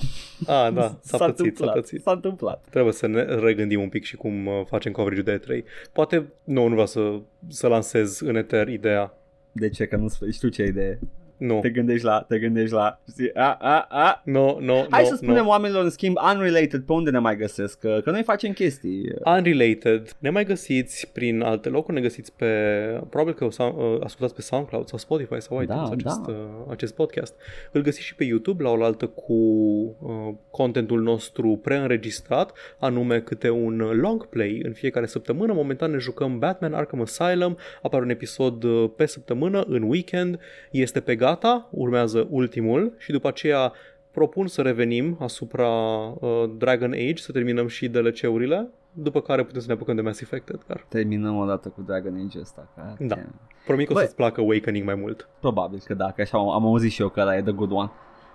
Ah, 0.67 0.73
da, 0.75 0.99
s-a, 1.03 1.17
pățit, 1.17 1.19
s-a 1.19 1.25
întâmplat. 1.27 1.75
pățit. 1.75 2.03
S-a 2.03 2.11
întâmplat. 2.13 2.65
Trebuie 2.71 2.93
să 2.93 3.07
ne 3.07 3.23
regândim 3.23 3.81
un 3.81 3.89
pic 3.89 4.05
și 4.05 4.17
cum 4.17 4.47
uh, 4.47 4.53
facem 4.69 4.93
coverage 4.93 5.23
de 5.23 5.41
E3. 5.41 5.65
Poate, 5.93 6.27
nu, 6.45 6.63
nu 6.63 6.71
vreau 6.71 6.87
să, 6.87 7.13
să 7.49 7.67
lansez 7.67 8.21
în 8.21 8.37
eter 8.37 8.69
ideea. 8.69 9.13
De 9.53 9.69
ce? 9.69 9.87
Că 9.87 9.97
nu 9.97 10.09
știu 10.31 10.49
ce 10.49 10.63
idee. 10.65 10.99
Nu, 11.39 11.59
Te 11.61 11.71
gândești 11.71 12.05
la, 12.05 12.25
te 12.29 12.39
gândești 12.39 12.75
la, 12.75 13.01
știi, 13.11 13.35
a, 13.35 13.57
a, 13.61 13.87
a. 13.91 14.23
nu, 14.25 14.59
nu, 14.61 14.87
Hai 14.91 15.03
nu, 15.03 15.09
să 15.09 15.15
spunem 15.17 15.43
nu. 15.43 15.49
oamenilor 15.49 15.85
în 15.85 15.91
schimb 15.91 16.17
unrelated 16.35 16.83
pe 16.83 16.93
unde 16.93 17.11
ne 17.11 17.19
mai 17.19 17.37
găsesc, 17.37 17.79
că, 17.79 18.01
că 18.05 18.11
noi 18.11 18.23
facem 18.23 18.53
chestii. 18.53 19.13
Unrelated, 19.25 20.17
ne 20.19 20.31
mai 20.31 20.45
găsiți 20.45 21.11
prin 21.13 21.41
alte 21.41 21.69
locuri, 21.69 21.97
ne 21.97 22.03
găsiți 22.03 22.33
pe, 22.37 22.47
probabil 23.11 23.35
că 23.35 23.45
o 23.45 23.51
să 23.51 23.63
uh, 23.63 23.99
ascultați 24.05 24.35
pe 24.35 24.43
SoundCloud 24.43 24.87
sau 24.87 24.99
Spotify 24.99 25.41
sau 25.41 25.63
iTunes 25.63 25.89
Da, 25.89 25.93
acest, 25.93 26.21
da. 26.27 26.33
uh, 26.33 26.37
acest 26.71 26.95
podcast. 26.95 27.35
Îl 27.73 27.83
găsiți 27.83 28.07
și 28.07 28.15
pe 28.15 28.25
YouTube 28.25 28.63
la 28.63 28.71
oaltă 28.71 29.07
cu 29.07 29.33
uh, 29.33 30.35
contentul 30.51 31.03
nostru 31.03 31.61
preînregistrat, 31.63 32.53
anume 32.79 33.21
câte 33.21 33.51
un 33.51 33.77
long 33.79 34.27
play 34.27 34.61
în 34.65 34.73
fiecare 34.73 35.07
săptămână. 35.07 35.53
Momentan 35.53 35.91
ne 35.91 35.99
jucăm 35.99 36.39
Batman 36.39 36.73
Arkham 36.75 37.01
Asylum, 37.01 37.57
apare 37.83 38.03
un 38.03 38.11
episod 38.11 38.63
uh, 38.63 38.91
pe 38.97 39.07
săptămână, 39.07 39.65
în 39.69 39.83
weekend, 39.83 40.39
este 40.71 41.01
pe 41.01 41.15
gata, 41.29 41.69
urmează 41.71 42.27
ultimul 42.31 42.93
și 42.99 43.13
după 43.13 43.29
aceea 43.29 43.73
propun 44.11 44.47
să 44.47 44.63
revenim 44.63 45.17
asupra 45.21 45.69
uh, 45.69 46.45
Dragon 46.57 46.93
Age, 46.93 47.17
să 47.17 47.33
terminăm 47.33 47.67
și 47.67 47.89
DLC-urile, 47.89 48.69
după 48.93 49.21
care 49.21 49.45
putem 49.45 49.61
să 49.61 49.67
ne 49.67 49.73
apucăm 49.73 49.95
de 49.95 50.01
Mass 50.01 50.21
Effect, 50.21 50.49
Edgar. 50.49 50.85
Terminăm 50.89 51.37
o 51.37 51.45
dată 51.47 51.69
cu 51.69 51.83
Dragon 51.87 52.23
Age 52.27 52.39
ăsta. 52.41 52.69
Că, 52.75 53.05
Da. 53.05 53.17
Promit 53.67 53.87
că 53.87 53.93
o 53.93 53.95
Băi. 53.95 54.05
să-ți 54.05 54.17
placă 54.17 54.41
Awakening 54.41 54.85
mai 54.85 54.95
mult. 54.95 55.29
Probabil 55.41 55.83
că 55.85 55.95
da, 55.95 56.11
că 56.11 56.21
așa 56.21 56.39
am, 56.39 56.49
am 56.49 56.65
auzit 56.67 56.91
și 56.91 57.03
eu 57.03 57.09
că 57.09 57.21
ăla 57.21 57.37
e 57.37 57.43
the 57.43 57.53
good 57.53 57.71
one. 57.73 57.91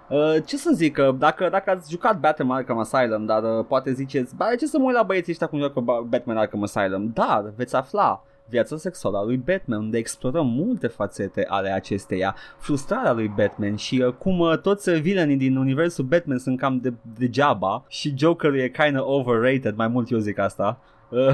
Uh, 0.10 0.36
ce 0.46 0.58
să 0.58 0.72
zic, 0.74 0.94
că 0.94 1.16
dacă, 1.20 1.48
dacă 1.52 1.70
ați 1.70 1.92
jucat 1.92 2.20
Batman 2.20 2.58
Arkham 2.58 2.78
Asylum, 2.80 3.26
dar 3.26 3.44
uh, 3.44 3.66
poate 3.68 3.94
ziceți, 3.94 4.36
bă, 4.36 4.46
ce 4.60 4.66
să 4.66 4.78
mă 4.78 4.86
uit 4.86 4.96
la 4.96 5.04
băieții 5.04 5.32
ăștia 5.32 5.48
cum 5.48 5.60
joacă 5.60 5.80
Ba- 5.80 6.06
Batman 6.08 6.38
Arkham 6.38 6.64
Asylum, 6.64 7.12
dar 7.14 7.54
veți 7.56 7.76
afla 7.76 8.24
viața 8.50 8.78
sexuală 8.78 9.18
a 9.18 9.24
lui 9.24 9.38
Batman, 9.38 9.80
unde 9.80 9.98
explorăm 9.98 10.48
multe 10.48 10.88
fațete 10.88 11.46
ale 11.48 11.70
acesteia, 11.70 12.36
frustrarea 12.58 13.12
lui 13.12 13.34
Batman 13.36 13.76
și 13.76 14.04
uh, 14.08 14.14
cum 14.14 14.40
uh, 14.40 14.58
toți 14.58 14.90
uh, 14.90 15.00
villainii 15.02 15.38
din 15.38 15.56
universul 15.56 16.06
Batman 16.06 16.38
sunt 16.38 16.60
cam 16.60 16.78
de, 16.78 16.94
degeaba 17.18 17.86
și 17.88 18.14
Jokerul 18.18 18.60
e 18.60 18.70
kind 18.70 19.00
of 19.00 19.08
overrated, 19.08 19.76
mai 19.76 19.88
mult 19.88 20.12
eu 20.12 20.18
zic 20.18 20.38
asta. 20.38 20.78
Uh, 21.14 21.30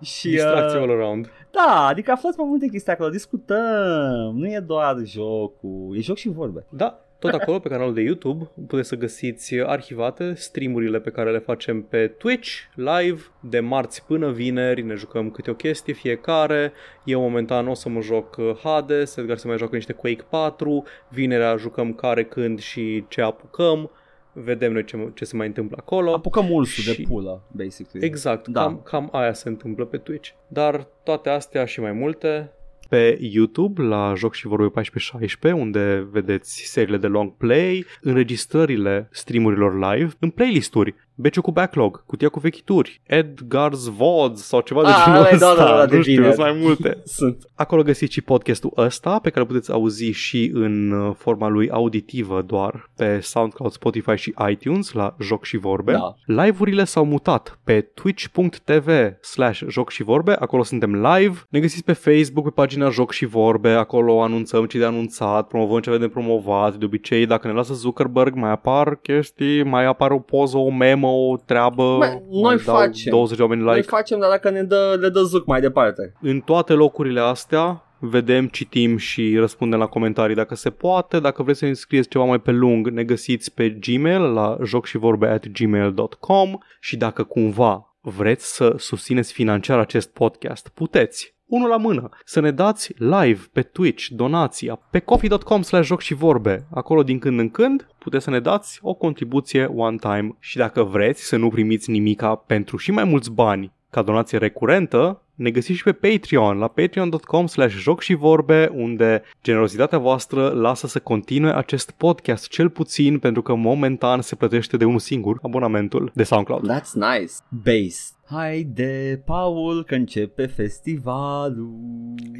și, 0.00 0.28
Distracție 0.28 0.78
uh, 0.78 0.82
all 0.82 1.00
around. 1.00 1.30
da, 1.50 1.86
adică 1.86 2.10
aflați 2.10 2.38
mai 2.38 2.46
multe 2.48 2.66
chestii 2.66 2.92
acolo, 2.92 3.08
discutăm, 3.08 4.32
nu 4.34 4.46
e 4.46 4.60
doar 4.66 4.96
jocul, 5.04 5.96
e 5.96 6.00
joc 6.00 6.16
și 6.16 6.28
vorbe. 6.28 6.64
Da, 6.68 7.05
tot 7.18 7.32
acolo 7.32 7.58
pe 7.58 7.68
canalul 7.68 7.94
de 7.94 8.00
YouTube 8.00 8.50
puteți 8.66 8.88
să 8.88 8.96
găsiți 8.96 9.54
arhivate 9.60 10.34
streamurile 10.34 11.00
pe 11.00 11.10
care 11.10 11.30
le 11.30 11.38
facem 11.38 11.82
pe 11.82 12.06
Twitch 12.06 12.48
live 12.74 13.22
de 13.40 13.60
marți 13.60 14.04
până 14.06 14.30
vineri, 14.30 14.82
ne 14.82 14.94
jucăm 14.94 15.30
câte 15.30 15.50
o 15.50 15.54
chestie 15.54 15.92
fiecare. 15.94 16.72
Eu 17.04 17.20
momentan 17.20 17.68
o 17.68 17.74
să 17.74 17.88
mă 17.88 18.00
joc 18.00 18.36
uh, 18.36 18.56
Hades, 18.62 19.16
Edgar 19.16 19.36
se 19.36 19.46
mai 19.48 19.56
joacă 19.58 19.74
niște 19.74 19.92
Quake 19.92 20.24
4, 20.30 20.84
vinerea 21.08 21.56
jucăm 21.56 21.92
care 21.92 22.24
când 22.24 22.60
și 22.60 23.04
ce 23.08 23.20
apucăm. 23.22 23.90
Vedem 24.32 24.72
noi 24.72 24.84
ce, 24.84 25.10
ce 25.14 25.24
se 25.24 25.36
mai 25.36 25.46
întâmplă 25.46 25.76
acolo. 25.80 26.12
Apucăm 26.12 26.50
ursul 26.50 26.82
Și- 26.82 26.96
de 26.96 27.04
pulă, 27.08 27.42
basically. 27.52 28.06
Exact, 28.06 28.48
Da. 28.48 28.60
da. 28.60 28.66
cam, 28.66 28.80
cam 28.84 29.08
aia 29.12 29.32
se 29.32 29.48
întâmplă 29.48 29.84
pe 29.84 29.96
Twitch. 29.96 30.30
Dar 30.48 30.86
toate 31.02 31.28
astea 31.28 31.64
și 31.64 31.80
mai 31.80 31.92
multe 31.92 32.50
pe 32.88 33.18
YouTube 33.20 33.82
la 33.82 34.12
Joc 34.16 34.34
și 34.34 34.46
Vorbe 34.46 34.64
1416 34.64 35.62
unde 35.62 36.08
vedeți 36.10 36.62
seriile 36.64 36.96
de 36.96 37.06
long 37.06 37.32
play, 37.36 37.84
înregistrările 38.00 39.08
streamurilor 39.12 39.92
live 39.92 40.12
în 40.18 40.30
playlisturi, 40.30 40.94
Beciu 41.18 41.40
cu 41.42 41.52
backlog, 41.52 42.04
cutia 42.06 42.28
cu 42.28 42.38
vechituri, 42.40 43.00
Edgar's 43.10 43.90
VODs 43.96 44.42
sau 44.42 44.60
ceva 44.60 44.82
de 44.82 44.88
Ah, 44.88 45.02
genul 45.04 45.18
ăla 45.18 45.28
e, 45.30 45.36
da, 45.36 45.50
ăsta, 45.50 45.64
da, 45.64 45.76
da, 45.76 45.86
de 45.86 45.96
nu 45.96 46.02
știu, 46.02 46.14
vineri. 46.14 46.34
sunt 46.34 46.46
mai 46.46 46.58
multe. 46.62 46.98
Sunt. 47.18 47.44
Acolo 47.54 47.82
găsiți 47.82 48.12
și 48.12 48.20
podcastul 48.20 48.72
ăsta 48.76 49.18
pe 49.18 49.28
care 49.28 49.40
îl 49.40 49.46
puteți 49.46 49.72
auzi 49.72 50.10
și 50.10 50.50
în 50.54 50.90
uh, 50.90 51.14
forma 51.18 51.48
lui 51.48 51.70
auditivă 51.70 52.42
doar 52.42 52.90
pe 52.96 53.20
SoundCloud, 53.20 53.72
Spotify 53.72 54.14
și 54.14 54.34
iTunes 54.50 54.92
la 54.92 55.16
Joc 55.20 55.44
și 55.44 55.56
Vorbe. 55.56 55.92
Da. 55.92 56.14
Live-urile 56.42 56.84
s-au 56.84 57.04
mutat 57.04 57.58
pe 57.64 57.80
twitch.tv 57.80 58.88
slash 59.20 59.62
joc 59.68 59.90
și 59.90 60.02
vorbe, 60.02 60.32
acolo 60.32 60.62
suntem 60.62 60.94
live. 61.06 61.38
Ne 61.48 61.60
găsiți 61.60 61.84
pe 61.84 61.92
Facebook, 61.92 62.44
pe 62.44 62.50
pagina 62.54 62.88
Joc 62.88 63.12
și 63.12 63.24
Vorbe, 63.26 63.68
acolo 63.70 64.22
anunțăm 64.22 64.64
ce 64.64 64.78
de 64.78 64.84
anunțat, 64.84 65.46
promovăm 65.46 65.80
ce 65.80 65.88
avem 65.88 66.00
de 66.00 66.08
promovat. 66.08 66.74
De 66.76 66.84
obicei, 66.84 67.26
dacă 67.26 67.46
ne 67.46 67.52
lasă 67.52 67.74
Zuckerberg, 67.74 68.34
mai 68.34 68.50
apar 68.50 68.94
chestii, 68.94 69.62
mai 69.62 69.84
apare 69.84 70.14
o 70.14 70.18
poză, 70.18 70.56
o 70.56 70.70
memă, 70.70 71.05
o 71.06 71.36
treabă. 71.36 71.96
Bă, 71.98 72.06
noi 72.30 72.42
mai 72.42 72.56
dau 72.64 72.76
facem. 72.76 73.10
20 73.10 73.36
de 73.36 73.42
oameni 73.42 73.62
Noi 73.62 73.74
like. 73.74 73.86
facem, 73.86 74.18
dar 74.18 74.30
dacă 74.30 74.50
ne 74.50 74.62
dă, 74.62 74.96
le 75.00 75.08
dă 75.08 75.20
zuc 75.20 75.46
mai 75.46 75.60
departe. 75.60 76.12
În 76.20 76.40
toate 76.40 76.72
locurile 76.72 77.20
astea 77.20 77.80
vedem, 77.98 78.46
citim 78.46 78.96
și 78.96 79.36
răspundem 79.38 79.78
la 79.78 79.86
comentarii 79.86 80.34
dacă 80.34 80.54
se 80.54 80.70
poate. 80.70 81.20
Dacă 81.20 81.42
vreți 81.42 81.58
să 81.58 81.64
ne 81.64 81.72
scrieți 81.72 82.08
ceva 82.08 82.24
mai 82.24 82.38
pe 82.38 82.50
lung, 82.50 82.88
ne 82.88 83.04
găsiți 83.04 83.54
pe 83.54 83.70
Gmail 83.70 84.32
la 84.32 84.58
jocșivorbe 84.64 85.26
at 85.26 85.48
gmail.com 85.48 86.58
și 86.80 86.96
dacă 86.96 87.22
cumva 87.22 87.96
vreți 88.00 88.54
să 88.54 88.74
susțineți 88.78 89.32
financiar 89.32 89.78
acest 89.78 90.12
podcast, 90.12 90.68
puteți. 90.68 91.35
Unul 91.46 91.68
la 91.68 91.76
mână, 91.76 92.08
să 92.24 92.40
ne 92.40 92.50
dați 92.50 92.94
live 92.98 93.40
pe 93.52 93.62
Twitch 93.62 94.06
donația 94.06 94.80
pe 94.90 94.98
coffee.com 94.98 95.62
slash 95.62 95.86
joc 95.86 96.00
și 96.00 96.14
vorbe. 96.14 96.66
Acolo 96.70 97.02
din 97.02 97.18
când 97.18 97.38
în 97.38 97.50
când 97.50 97.88
puteți 97.98 98.24
să 98.24 98.30
ne 98.30 98.40
dați 98.40 98.78
o 98.82 98.94
contribuție 98.94 99.64
one 99.64 99.96
time 99.96 100.36
și 100.38 100.56
dacă 100.56 100.82
vreți 100.82 101.22
să 101.22 101.36
nu 101.36 101.48
primiți 101.48 101.90
nimica 101.90 102.34
pentru 102.34 102.76
și 102.76 102.90
mai 102.90 103.04
mulți 103.04 103.30
bani 103.30 103.72
ca 103.90 104.02
donație 104.02 104.38
recurentă, 104.38 105.22
ne 105.36 105.50
găsiți 105.50 105.78
și 105.78 105.82
pe 105.82 105.92
Patreon, 105.92 106.58
la 106.58 106.68
patreon.com 106.68 107.46
slash 107.46 107.74
joc 107.74 108.00
și 108.00 108.14
vorbe, 108.14 108.70
unde 108.74 109.22
generozitatea 109.42 109.98
voastră 109.98 110.48
lasă 110.48 110.86
să 110.86 110.98
continue 110.98 111.56
acest 111.56 111.90
podcast, 111.90 112.48
cel 112.48 112.70
puțin 112.70 113.18
pentru 113.18 113.42
că 113.42 113.54
momentan 113.54 114.20
se 114.20 114.34
plătește 114.34 114.76
de 114.76 114.84
unul 114.84 114.98
singur 114.98 115.38
abonamentul 115.42 116.10
de 116.14 116.22
SoundCloud. 116.22 116.70
That's 116.72 116.92
nice. 116.92 117.32
Base. 117.48 118.10
Haide, 118.28 119.22
Paul, 119.24 119.84
că 119.84 119.94
începe 119.94 120.46
festivalul. 120.46 121.74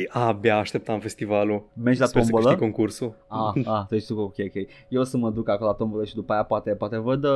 Abia 0.09 0.59
așteptam 0.59 1.01
festivalul. 1.01 1.69
Mergi 1.83 2.01
la 2.01 2.07
Sper 2.07 2.23
să 2.23 2.31
tombolă? 2.31 2.55
câștig 2.55 2.73
concursul. 2.73 3.17
Ah, 3.29 3.67
ah, 3.75 3.85
deci 3.89 4.07
tu, 4.07 4.19
ok, 4.19 4.35
ok. 4.39 4.69
Eu 4.89 5.01
o 5.01 5.05
să 5.05 5.17
mă 5.17 5.31
duc 5.31 5.49
acolo 5.49 5.71
la 5.71 5.77
tombolă 5.77 6.05
și 6.05 6.15
după 6.15 6.33
aia 6.33 6.43
poate, 6.43 6.71
poate 6.71 6.99
văd, 6.99 7.25
uh, 7.25 7.31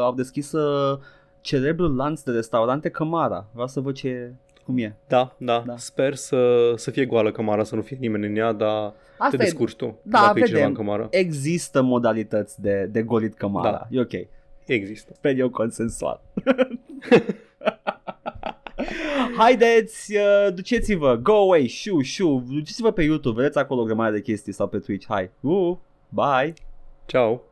au 0.00 0.14
deschis 0.14 0.52
uh, 0.52 0.98
celebrul 1.40 1.94
lanț 1.94 2.22
de 2.22 2.30
restaurante 2.30 2.88
Cămara. 2.88 3.48
Vreau 3.52 3.66
să 3.66 3.80
văd 3.80 3.94
ce, 3.94 4.34
cum 4.66 4.78
e. 4.78 4.96
Da, 5.08 5.34
da, 5.38 5.52
Da. 5.58 5.62
da. 5.66 5.76
Sper 5.76 6.14
să, 6.14 6.72
să 6.76 6.90
fie 6.90 7.04
goală 7.04 7.30
cămara, 7.30 7.64
să 7.64 7.74
nu 7.74 7.82
fie 7.82 7.96
nimeni 8.00 8.26
în 8.26 8.36
ea, 8.36 8.52
dar 8.52 8.92
Asta 9.18 9.36
te 9.36 9.42
e, 9.42 9.44
descurci 9.44 9.74
tu 9.74 9.98
Da, 10.02 10.18
dacă 10.20 10.38
e 10.38 10.42
cineva 10.42 10.54
vedem. 10.64 10.68
în 10.68 10.74
cămară. 10.74 11.06
există 11.10 11.82
modalități 11.82 12.60
de, 12.60 12.88
de 12.92 13.02
golit 13.02 13.34
Cămara. 13.34 13.70
Da. 13.70 13.86
E 13.90 14.00
ok. 14.00 14.26
Există. 14.66 15.12
Sper 15.14 15.38
eu 15.38 15.50
consensual. 15.50 16.20
Haideți, 19.36 20.16
uh, 20.16 20.54
duceți-vă, 20.54 21.14
go 21.22 21.32
away, 21.32 21.68
shoo, 21.68 22.02
shoo, 22.02 22.42
duceți-vă 22.48 22.90
pe 22.90 23.02
YouTube, 23.02 23.40
vedeți 23.40 23.58
acolo 23.58 23.80
o 23.80 23.84
grămadă 23.84 24.12
de 24.14 24.20
chestii 24.20 24.52
sau 24.52 24.68
pe 24.68 24.78
Twitch, 24.78 25.06
hai, 25.08 25.30
uh, 25.40 25.76
bye! 26.08 26.54
Ciao. 27.06 27.42